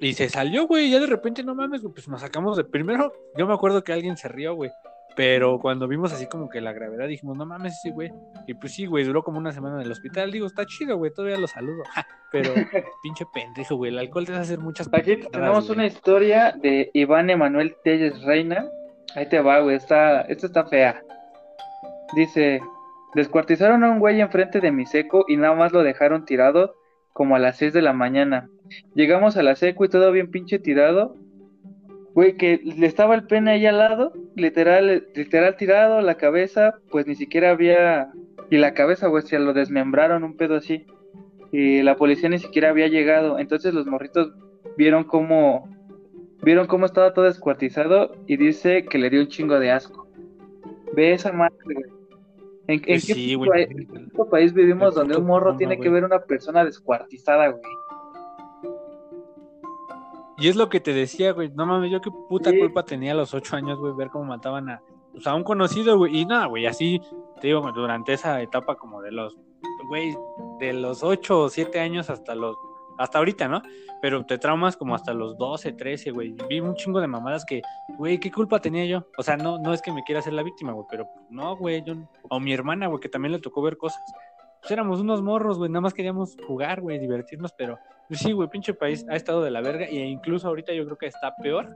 y 0.00 0.12
se 0.14 0.28
salió, 0.28 0.66
güey, 0.66 0.90
ya 0.90 1.00
de 1.00 1.06
repente, 1.06 1.42
no 1.42 1.54
mames, 1.54 1.82
pues 1.82 2.08
nos 2.08 2.20
sacamos 2.20 2.56
de... 2.56 2.64
Primero, 2.64 3.12
yo 3.36 3.46
me 3.46 3.54
acuerdo 3.54 3.82
que 3.82 3.92
alguien 3.92 4.16
se 4.16 4.28
rió, 4.28 4.54
güey. 4.54 4.70
Pero 5.16 5.58
cuando 5.58 5.88
vimos 5.88 6.12
así 6.12 6.28
como 6.28 6.48
que 6.48 6.60
la 6.60 6.72
gravedad, 6.72 7.08
dijimos, 7.08 7.36
no 7.36 7.44
mames, 7.44 7.80
sí, 7.80 7.90
güey. 7.90 8.12
Y 8.46 8.54
pues 8.54 8.72
sí, 8.74 8.86
güey, 8.86 9.02
duró 9.02 9.24
como 9.24 9.38
una 9.38 9.50
semana 9.50 9.74
en 9.76 9.82
el 9.82 9.90
hospital. 9.90 10.30
Digo, 10.30 10.46
está 10.46 10.64
chido, 10.64 10.96
güey, 10.96 11.12
todavía 11.12 11.38
lo 11.38 11.48
saludo. 11.48 11.82
Pero 12.30 12.54
pinche 13.02 13.24
pendejo, 13.34 13.74
güey, 13.74 13.90
el 13.90 13.98
alcohol 13.98 14.26
te 14.26 14.32
hace 14.32 14.42
hacer 14.42 14.58
muchas 14.60 14.88
Aquí 14.92 15.16
tenemos 15.16 15.68
una 15.70 15.86
historia 15.86 16.52
de 16.52 16.90
Iván 16.94 17.30
Emanuel 17.30 17.74
Telles 17.82 18.22
Reina. 18.22 18.68
Ahí 19.16 19.28
te 19.28 19.40
va, 19.40 19.58
güey, 19.58 19.74
está, 19.74 20.20
esta 20.22 20.46
está 20.46 20.66
fea. 20.66 21.02
Dice, 22.14 22.60
descuartizaron 23.14 23.82
a 23.82 23.90
un 23.90 23.98
güey 23.98 24.20
enfrente 24.20 24.60
de 24.60 24.70
mi 24.70 24.86
seco 24.86 25.24
y 25.26 25.36
nada 25.36 25.56
más 25.56 25.72
lo 25.72 25.82
dejaron 25.82 26.26
tirado 26.26 26.76
como 27.12 27.34
a 27.34 27.40
las 27.40 27.56
6 27.56 27.72
de 27.72 27.82
la 27.82 27.92
mañana. 27.92 28.48
Llegamos 28.94 29.36
a 29.36 29.42
la 29.42 29.56
seco 29.56 29.84
y 29.84 29.88
todo 29.88 30.10
bien 30.12 30.30
pinche 30.30 30.58
tirado. 30.58 31.16
Güey, 32.14 32.36
que 32.36 32.60
le 32.64 32.86
estaba 32.86 33.14
el 33.14 33.24
pene 33.24 33.52
ahí 33.52 33.66
al 33.66 33.78
lado, 33.78 34.12
literal, 34.34 35.06
literal 35.14 35.56
tirado, 35.56 36.00
la 36.00 36.16
cabeza, 36.16 36.74
pues 36.90 37.06
ni 37.06 37.14
siquiera 37.14 37.50
había. 37.50 38.10
Y 38.50 38.56
la 38.56 38.74
cabeza, 38.74 39.08
güey, 39.08 39.22
se 39.22 39.38
lo 39.38 39.52
desmembraron 39.52 40.24
un 40.24 40.36
pedo 40.36 40.56
así. 40.56 40.86
Y 41.52 41.82
la 41.82 41.96
policía 41.96 42.28
ni 42.28 42.38
siquiera 42.38 42.70
había 42.70 42.88
llegado. 42.88 43.38
Entonces 43.38 43.74
los 43.74 43.86
morritos 43.86 44.32
vieron 44.76 45.04
cómo. 45.04 45.68
Vieron 46.42 46.66
cómo 46.66 46.86
estaba 46.86 47.12
todo 47.12 47.24
descuartizado 47.24 48.14
y 48.26 48.36
dice 48.36 48.84
que 48.84 48.98
le 48.98 49.10
dio 49.10 49.20
un 49.20 49.28
chingo 49.28 49.58
de 49.58 49.72
asco. 49.72 50.06
Ve 50.94 51.12
esa 51.12 51.32
madre, 51.32 51.56
güey. 51.64 51.98
¿En, 52.68 52.80
pues 52.82 53.06
qué, 53.06 53.38
país, 54.30 54.52
vivimos 54.52 54.94
donde 54.94 55.16
un 55.16 55.24
morro 55.24 55.56
tiene 55.56 55.80
que 55.80 55.88
ver 55.88 56.04
una 56.04 56.20
persona 56.20 56.64
descuartizada, 56.66 57.48
güey? 57.48 57.62
Y 60.38 60.48
es 60.48 60.56
lo 60.56 60.68
que 60.68 60.80
te 60.80 60.92
decía, 60.92 61.32
güey. 61.32 61.50
No 61.50 61.66
mames, 61.66 61.90
yo 61.90 62.00
qué 62.00 62.10
puta 62.28 62.52
culpa 62.56 62.84
tenía 62.84 63.12
a 63.12 63.16
los 63.16 63.34
ocho 63.34 63.56
años, 63.56 63.78
güey, 63.78 63.92
ver 63.94 64.08
cómo 64.08 64.24
mataban 64.24 64.68
a, 64.68 64.82
pues, 65.12 65.26
a 65.26 65.34
un 65.34 65.42
conocido, 65.42 65.98
güey. 65.98 66.20
Y 66.20 66.26
nada, 66.26 66.46
güey, 66.46 66.66
así, 66.66 67.00
te 67.40 67.48
digo, 67.48 67.72
durante 67.72 68.12
esa 68.12 68.40
etapa 68.40 68.76
como 68.76 69.02
de 69.02 69.10
los, 69.10 69.36
güey, 69.88 70.16
de 70.60 70.72
los 70.72 71.02
ocho 71.02 71.40
o 71.40 71.48
siete 71.48 71.80
años 71.80 72.08
hasta 72.08 72.34
los 72.34 72.56
hasta 72.98 73.18
ahorita, 73.18 73.48
¿no? 73.48 73.62
Pero 74.02 74.26
te 74.26 74.38
traumas 74.38 74.76
como 74.76 74.94
hasta 74.94 75.14
los 75.14 75.38
12, 75.38 75.72
13, 75.72 76.10
güey. 76.10 76.34
Vi 76.48 76.60
un 76.60 76.74
chingo 76.74 77.00
de 77.00 77.06
mamadas 77.06 77.44
que, 77.44 77.62
güey, 77.96 78.18
¿qué 78.18 78.30
culpa 78.30 78.60
tenía 78.60 78.84
yo? 78.84 79.06
O 79.16 79.22
sea, 79.22 79.36
no, 79.36 79.58
no 79.58 79.72
es 79.72 79.80
que 79.80 79.92
me 79.92 80.02
quiera 80.02 80.18
hacer 80.18 80.32
la 80.32 80.42
víctima, 80.42 80.72
güey, 80.72 80.86
pero 80.90 81.08
no, 81.30 81.56
güey, 81.56 81.82
yo... 81.84 81.94
O 82.28 82.40
mi 82.40 82.52
hermana, 82.52 82.88
güey, 82.88 83.00
que 83.00 83.08
también 83.08 83.32
le 83.32 83.38
tocó 83.38 83.62
ver 83.62 83.76
cosas. 83.76 84.02
Pues 84.60 84.70
éramos 84.72 85.00
unos 85.00 85.22
morros, 85.22 85.58
güey, 85.58 85.70
nada 85.70 85.80
más 85.80 85.94
queríamos 85.94 86.36
jugar, 86.46 86.80
güey, 86.80 86.98
divertirnos, 86.98 87.52
pero 87.52 87.78
sí, 88.10 88.32
güey, 88.32 88.48
pinche 88.48 88.74
país 88.74 89.04
ha 89.08 89.16
estado 89.16 89.42
de 89.42 89.50
la 89.50 89.60
verga 89.60 89.84
e 89.86 89.96
incluso 89.96 90.48
ahorita 90.48 90.72
yo 90.72 90.84
creo 90.84 90.96
que 90.96 91.06
está 91.06 91.34
peor. 91.36 91.74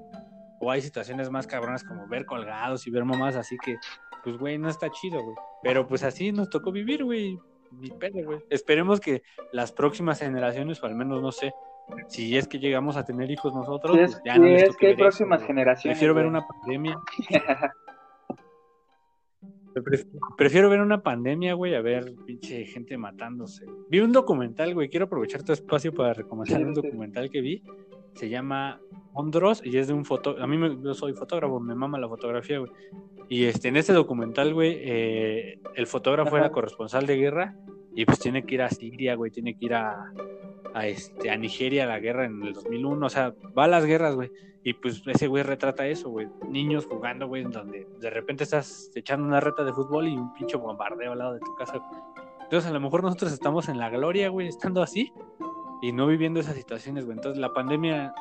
O 0.60 0.70
hay 0.70 0.80
situaciones 0.80 1.28
más 1.30 1.46
cabronas 1.46 1.82
como 1.82 2.06
ver 2.06 2.24
colgados 2.24 2.86
y 2.86 2.90
ver 2.90 3.04
mamás, 3.04 3.34
así 3.34 3.56
que, 3.64 3.76
pues, 4.22 4.38
güey, 4.38 4.58
no 4.58 4.68
está 4.68 4.88
chido, 4.90 5.20
güey. 5.20 5.36
Pero 5.62 5.88
pues 5.88 6.04
así 6.04 6.30
nos 6.30 6.50
tocó 6.50 6.70
vivir, 6.70 7.04
güey. 7.04 7.36
Ni 7.72 7.90
pedo, 7.90 8.24
güey. 8.24 8.38
Esperemos 8.48 9.00
que 9.00 9.22
las 9.52 9.72
próximas 9.72 10.20
generaciones, 10.20 10.82
o 10.82 10.86
al 10.86 10.94
menos, 10.94 11.20
no 11.20 11.32
sé, 11.32 11.52
si 12.08 12.36
es 12.36 12.46
que 12.46 12.58
llegamos 12.58 12.96
a 12.96 13.04
tener 13.04 13.30
hijos 13.30 13.54
nosotros, 13.54 13.96
pues 13.96 14.20
ya 14.24 14.36
no 14.36 14.46
es 14.46 14.76
que 14.76 14.88
hay 14.88 14.96
próximas 14.96 15.42
generaciones. 15.42 15.98
Prefiero 15.98 16.14
ver 16.14 16.26
una 16.26 16.46
pandemia. 16.46 16.98
Prefiero 20.36 20.68
ver 20.68 20.80
una 20.80 21.02
pandemia, 21.02 21.54
güey, 21.54 21.74
a 21.74 21.80
ver 21.80 22.14
pinche 22.26 22.64
gente 22.64 22.96
matándose. 22.98 23.66
Vi 23.88 24.00
un 24.00 24.12
documental, 24.12 24.74
güey, 24.74 24.88
quiero 24.88 25.06
aprovechar 25.06 25.42
tu 25.42 25.52
espacio 25.52 25.92
para 25.92 26.14
recomendar 26.14 26.64
un 26.64 26.74
documental 26.74 27.30
que 27.30 27.40
vi. 27.40 27.62
Se 28.14 28.28
llama 28.28 28.80
Ondros 29.14 29.62
y 29.64 29.76
es 29.78 29.86
de 29.86 29.94
un 29.94 30.04
foto. 30.04 30.36
A 30.38 30.46
mí 30.46 30.58
me, 30.58 30.76
yo 30.82 30.94
soy 30.94 31.14
fotógrafo, 31.14 31.60
me 31.60 31.74
mama 31.74 31.98
la 31.98 32.08
fotografía, 32.08 32.58
güey. 32.58 32.70
Y 33.28 33.44
este, 33.44 33.68
en 33.68 33.76
este 33.76 33.92
documental, 33.92 34.52
güey, 34.52 34.78
eh, 34.82 35.60
el 35.74 35.86
fotógrafo 35.86 36.36
era 36.36 36.50
corresponsal 36.50 37.06
de 37.06 37.16
guerra 37.16 37.56
y 37.94 38.04
pues 38.04 38.18
tiene 38.18 38.44
que 38.44 38.54
ir 38.54 38.62
a 38.62 38.68
Siria, 38.68 39.14
güey, 39.14 39.30
tiene 39.30 39.56
que 39.56 39.66
ir 39.66 39.74
a, 39.74 40.12
a, 40.74 40.86
este, 40.86 41.30
a 41.30 41.36
Nigeria 41.36 41.84
a 41.84 41.86
la 41.86 41.98
guerra 41.98 42.24
en 42.24 42.42
el 42.42 42.52
2001, 42.52 43.06
o 43.06 43.10
sea, 43.10 43.34
va 43.56 43.64
a 43.64 43.68
las 43.68 43.84
guerras, 43.84 44.14
güey. 44.14 44.30
Y 44.64 44.74
pues 44.74 45.02
ese 45.06 45.26
güey 45.26 45.42
retrata 45.42 45.86
eso, 45.86 46.08
güey. 46.10 46.28
Niños 46.48 46.86
jugando, 46.86 47.26
güey, 47.26 47.42
donde 47.44 47.86
de 48.00 48.10
repente 48.10 48.44
estás 48.44 48.90
echando 48.94 49.26
una 49.26 49.40
reta 49.40 49.64
de 49.64 49.72
fútbol 49.72 50.08
y 50.08 50.16
un 50.16 50.32
pinche 50.34 50.56
bombardeo 50.56 51.12
al 51.12 51.18
lado 51.18 51.34
de 51.34 51.40
tu 51.40 51.54
casa. 51.56 51.80
Entonces 52.42 52.70
a 52.70 52.72
lo 52.72 52.80
mejor 52.80 53.02
nosotros 53.02 53.32
estamos 53.32 53.68
en 53.68 53.78
la 53.78 53.90
gloria, 53.90 54.28
güey, 54.28 54.46
estando 54.46 54.82
así 54.82 55.12
y 55.80 55.90
no 55.90 56.06
viviendo 56.06 56.38
esas 56.38 56.54
situaciones, 56.54 57.04
güey. 57.04 57.16
Entonces 57.16 57.40
la 57.40 57.52
pandemia, 57.52 58.14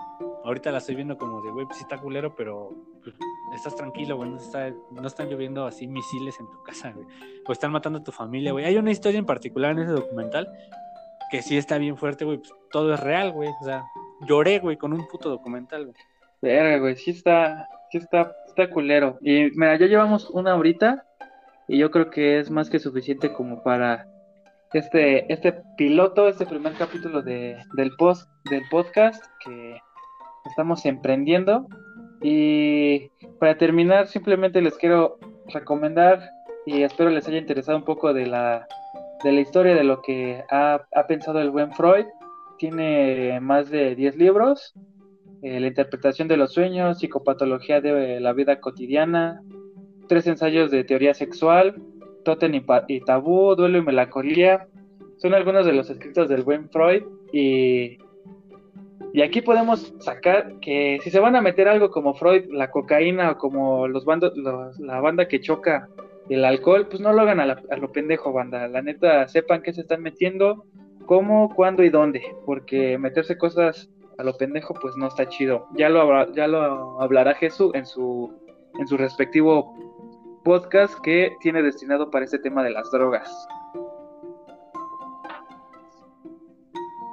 ahorita 0.44 0.72
la 0.72 0.80
estoy 0.80 0.96
viendo 0.96 1.16
como 1.18 1.42
de, 1.44 1.52
güey, 1.52 1.68
pues 1.68 1.78
sí 1.78 1.84
está 1.84 2.00
culero, 2.00 2.36
pero 2.36 2.74
pues, 3.04 3.16
estás 3.56 3.76
tranquilo, 3.76 4.18
güey. 4.18 4.32
No, 4.32 4.38
está, 4.38 4.74
no 4.90 5.06
están 5.06 5.30
lloviendo 5.30 5.68
así 5.68 5.86
misiles 5.88 6.40
en 6.40 6.50
tu 6.50 6.64
casa, 6.64 6.92
güey. 6.92 7.06
O 7.48 7.52
están 7.52 7.72
matando 7.72 8.00
a 8.00 8.04
tu 8.04 8.12
familia, 8.12 8.52
güey. 8.52 8.66
Hay 8.66 8.78
una 8.78 8.90
historia 8.90 9.20
en 9.20 9.28
particular 9.28 9.74
en 9.74 9.80
ese 9.80 9.92
documental 9.92 10.50
que 11.32 11.42
sí 11.42 11.58
está 11.58 11.78
bien 11.78 11.98
fuerte, 11.98 12.26
güey. 12.26 12.38
Pues, 12.38 12.54
todo 12.72 12.94
es 12.94 13.00
real, 13.00 13.32
güey. 13.32 13.50
O 13.62 13.66
sea, 13.66 13.86
lloré, 14.28 14.60
güey, 14.60 14.78
con 14.78 14.94
un 14.94 15.08
puto 15.08 15.30
documental, 15.30 15.86
güey. 15.86 15.96
Verga, 16.42 16.78
güey, 16.78 16.96
sí 16.96 17.12
está, 17.12 17.68
sí 17.92 17.98
está, 17.98 18.36
está 18.48 18.70
culero. 18.70 19.18
Y 19.22 19.52
mira, 19.56 19.78
ya 19.78 19.86
llevamos 19.88 20.30
una 20.30 20.56
horita 20.56 21.06
y 21.68 21.78
yo 21.78 21.90
creo 21.90 22.10
que 22.10 22.40
es 22.40 22.52
más 22.52 22.70
que 22.70 22.80
suficiente 22.80 23.32
como 23.32 23.64
para 23.64 24.08
este, 24.74 25.32
este 25.32 25.54
piloto, 25.78 26.28
este 26.28 26.46
primer 26.46 26.74
capítulo 26.74 27.22
de, 27.22 27.58
del, 27.76 27.92
post, 27.98 28.30
del 28.50 28.64
podcast 28.70 29.24
que 29.46 29.78
estamos 30.46 30.86
emprendiendo. 30.86 31.68
Y 32.22 33.10
para 33.40 33.58
terminar, 33.58 34.08
simplemente 34.08 34.62
les 34.62 34.78
quiero 34.78 35.20
recomendar 35.48 36.30
y 36.66 36.84
espero 36.84 37.10
les 37.10 37.28
haya 37.28 37.38
interesado 37.38 37.78
un 37.78 37.86
poco 37.86 38.14
de 38.14 38.26
la, 38.28 38.68
de 39.24 39.32
la 39.32 39.42
historia 39.42 39.76
de 39.76 39.84
lo 39.84 40.02
que 40.02 40.44
ha, 40.50 40.86
ha 40.94 41.08
pensado 41.08 41.40
el 41.40 41.52
buen 41.52 41.72
Freud. 41.74 42.06
Tiene 42.58 43.40
más 43.42 43.70
de 43.70 43.96
10 43.96 44.18
libros 44.18 44.74
eh, 45.42 45.60
la 45.60 45.68
interpretación 45.68 46.28
de 46.28 46.38
los 46.38 46.54
sueños, 46.54 47.00
psicopatología 47.00 47.82
de 47.82 48.20
la 48.20 48.32
vida 48.32 48.60
cotidiana, 48.60 49.42
tres 50.08 50.28
ensayos 50.28 50.70
de 50.70 50.84
teoría 50.84 51.16
sexual, 51.16 51.82
Totem 52.24 52.64
y, 52.88 53.02
tabú, 53.02 53.56
duelo 53.56 53.80
y 53.80 53.82
melancolía. 53.82 54.68
Son 55.18 55.34
algunos 55.34 55.66
de 55.66 55.74
los 55.74 55.90
escritos 55.90 56.30
del 56.30 56.44
buen 56.44 56.70
Freud 56.70 57.04
y, 57.34 57.98
y 59.14 59.22
aquí 59.24 59.42
podemos 59.42 59.96
sacar 60.00 60.60
que 60.60 61.00
si 61.04 61.10
se 61.10 61.20
van 61.20 61.36
a 61.36 61.42
meter 61.42 61.68
algo 61.68 61.90
como 61.90 62.14
Freud, 62.14 62.46
la 62.52 62.70
cocaína 62.70 63.32
o 63.32 63.38
como 63.40 63.88
los 63.88 64.06
bandos, 64.06 64.34
la 64.38 65.00
banda 65.00 65.28
que 65.28 65.42
choca 65.42 65.90
el 66.30 66.46
alcohol, 66.46 66.88
pues 66.88 67.02
no 67.02 67.14
lo 67.14 67.22
hagan 67.22 67.40
a, 67.40 67.44
a 67.44 67.78
lo 67.78 67.92
pendejo, 67.92 68.32
banda. 68.32 68.68
La 68.68 68.82
neta, 68.82 69.28
sepan 69.28 69.62
qué 69.62 69.74
se 69.74 69.82
están 69.82 70.02
metiendo, 70.02 70.66
cómo, 71.06 71.54
cuándo 71.54 71.84
y 71.84 71.90
dónde, 71.90 72.22
porque 72.46 72.98
meterse 72.98 73.38
cosas 73.38 73.90
a 74.18 74.24
lo 74.24 74.38
pendejo, 74.38 74.74
pues 74.76 74.96
no 74.98 75.08
está 75.08 75.28
chido. 75.28 75.68
Ya 75.76 75.90
lo, 75.90 76.32
ya 76.34 76.48
lo 76.48 77.02
hablará 77.02 77.34
Jesús 77.34 77.72
en 77.74 77.86
su, 77.86 78.32
en 78.80 78.88
su 78.88 78.98
respectivo 78.98 79.76
podcast 80.44 80.94
que 81.04 81.36
tiene 81.42 81.62
destinado 81.62 82.10
para 82.10 82.26
este 82.26 82.40
tema 82.40 82.64
de 82.64 82.72
las 82.72 82.90
drogas. 82.92 83.48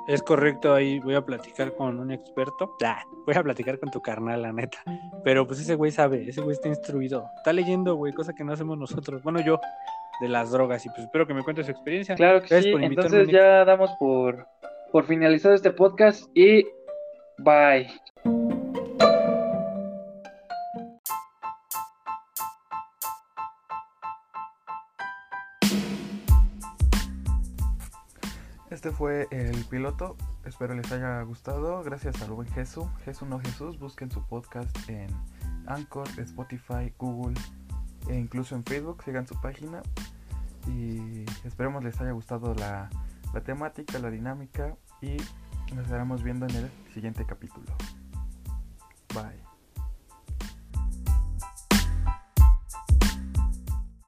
Es 0.09 0.23
correcto, 0.23 0.75
ahí 0.75 0.99
voy 1.01 1.15
a 1.15 1.25
platicar 1.25 1.75
con 1.75 1.99
un 1.99 2.11
experto. 2.11 2.77
voy 3.27 3.35
a 3.37 3.43
platicar 3.43 3.79
con 3.79 3.91
tu 3.91 4.01
carnal, 4.01 4.43
la 4.43 4.53
neta. 4.53 4.79
Pero 5.23 5.47
pues 5.47 5.61
ese 5.61 5.75
güey 5.75 5.91
sabe, 5.91 6.29
ese 6.29 6.41
güey 6.41 6.55
está 6.55 6.69
instruido. 6.69 7.27
Está 7.37 7.53
leyendo, 7.53 7.95
güey, 7.95 8.15
cosa 8.15 8.33
que 8.33 8.43
no 8.43 8.55
hacemos 8.55 8.79
nosotros. 8.79 9.23
Bueno, 9.23 9.41
yo, 9.41 9.61
de 10.21 10.29
las 10.29 10.51
drogas. 10.51 10.85
Y 10.87 10.89
pues 10.89 11.03
espero 11.03 11.27
que 11.27 11.35
me 11.35 11.43
cuente 11.43 11.63
su 11.63 11.71
experiencia. 11.71 12.15
Claro 12.15 12.41
que 12.41 12.63
sí. 12.63 12.73
Entonces 12.81 13.29
ya 13.29 13.65
damos 13.67 13.91
por, 13.99 14.47
por 14.91 15.05
finalizado 15.05 15.55
este 15.55 15.73
podcast 15.73 16.25
y 16.35 16.65
Bye. 17.39 17.89
Este 28.79 28.93
fue 28.93 29.27
el 29.33 29.65
piloto. 29.65 30.17
Espero 30.45 30.73
les 30.73 30.93
haya 30.93 31.21
gustado. 31.23 31.83
Gracias 31.83 32.23
al 32.23 32.31
buen 32.31 32.47
Jesús. 32.47 32.87
Jesús 33.05 33.27
no 33.27 33.41
Jesús. 33.41 33.77
Busquen 33.77 34.09
su 34.09 34.25
podcast 34.25 34.71
en 34.89 35.09
Anchor, 35.67 36.07
Spotify, 36.17 36.95
Google 36.97 37.35
e 38.09 38.15
incluso 38.15 38.55
en 38.55 38.63
Facebook. 38.63 39.03
Sigan 39.03 39.27
su 39.27 39.35
página. 39.41 39.83
Y 40.69 41.25
esperemos 41.45 41.83
les 41.83 42.01
haya 42.01 42.13
gustado 42.13 42.55
la, 42.55 42.89
la 43.35 43.41
temática, 43.41 43.99
la 43.99 44.13
dinámica 44.13 44.77
y 45.03 45.17
nos 45.75 45.87
estaremos 45.87 46.23
viendo 46.23 46.47
en 46.47 46.55
el 46.55 46.71
siguiente 46.95 47.27
capítulo. 47.27 47.73
Bye. 49.13 49.48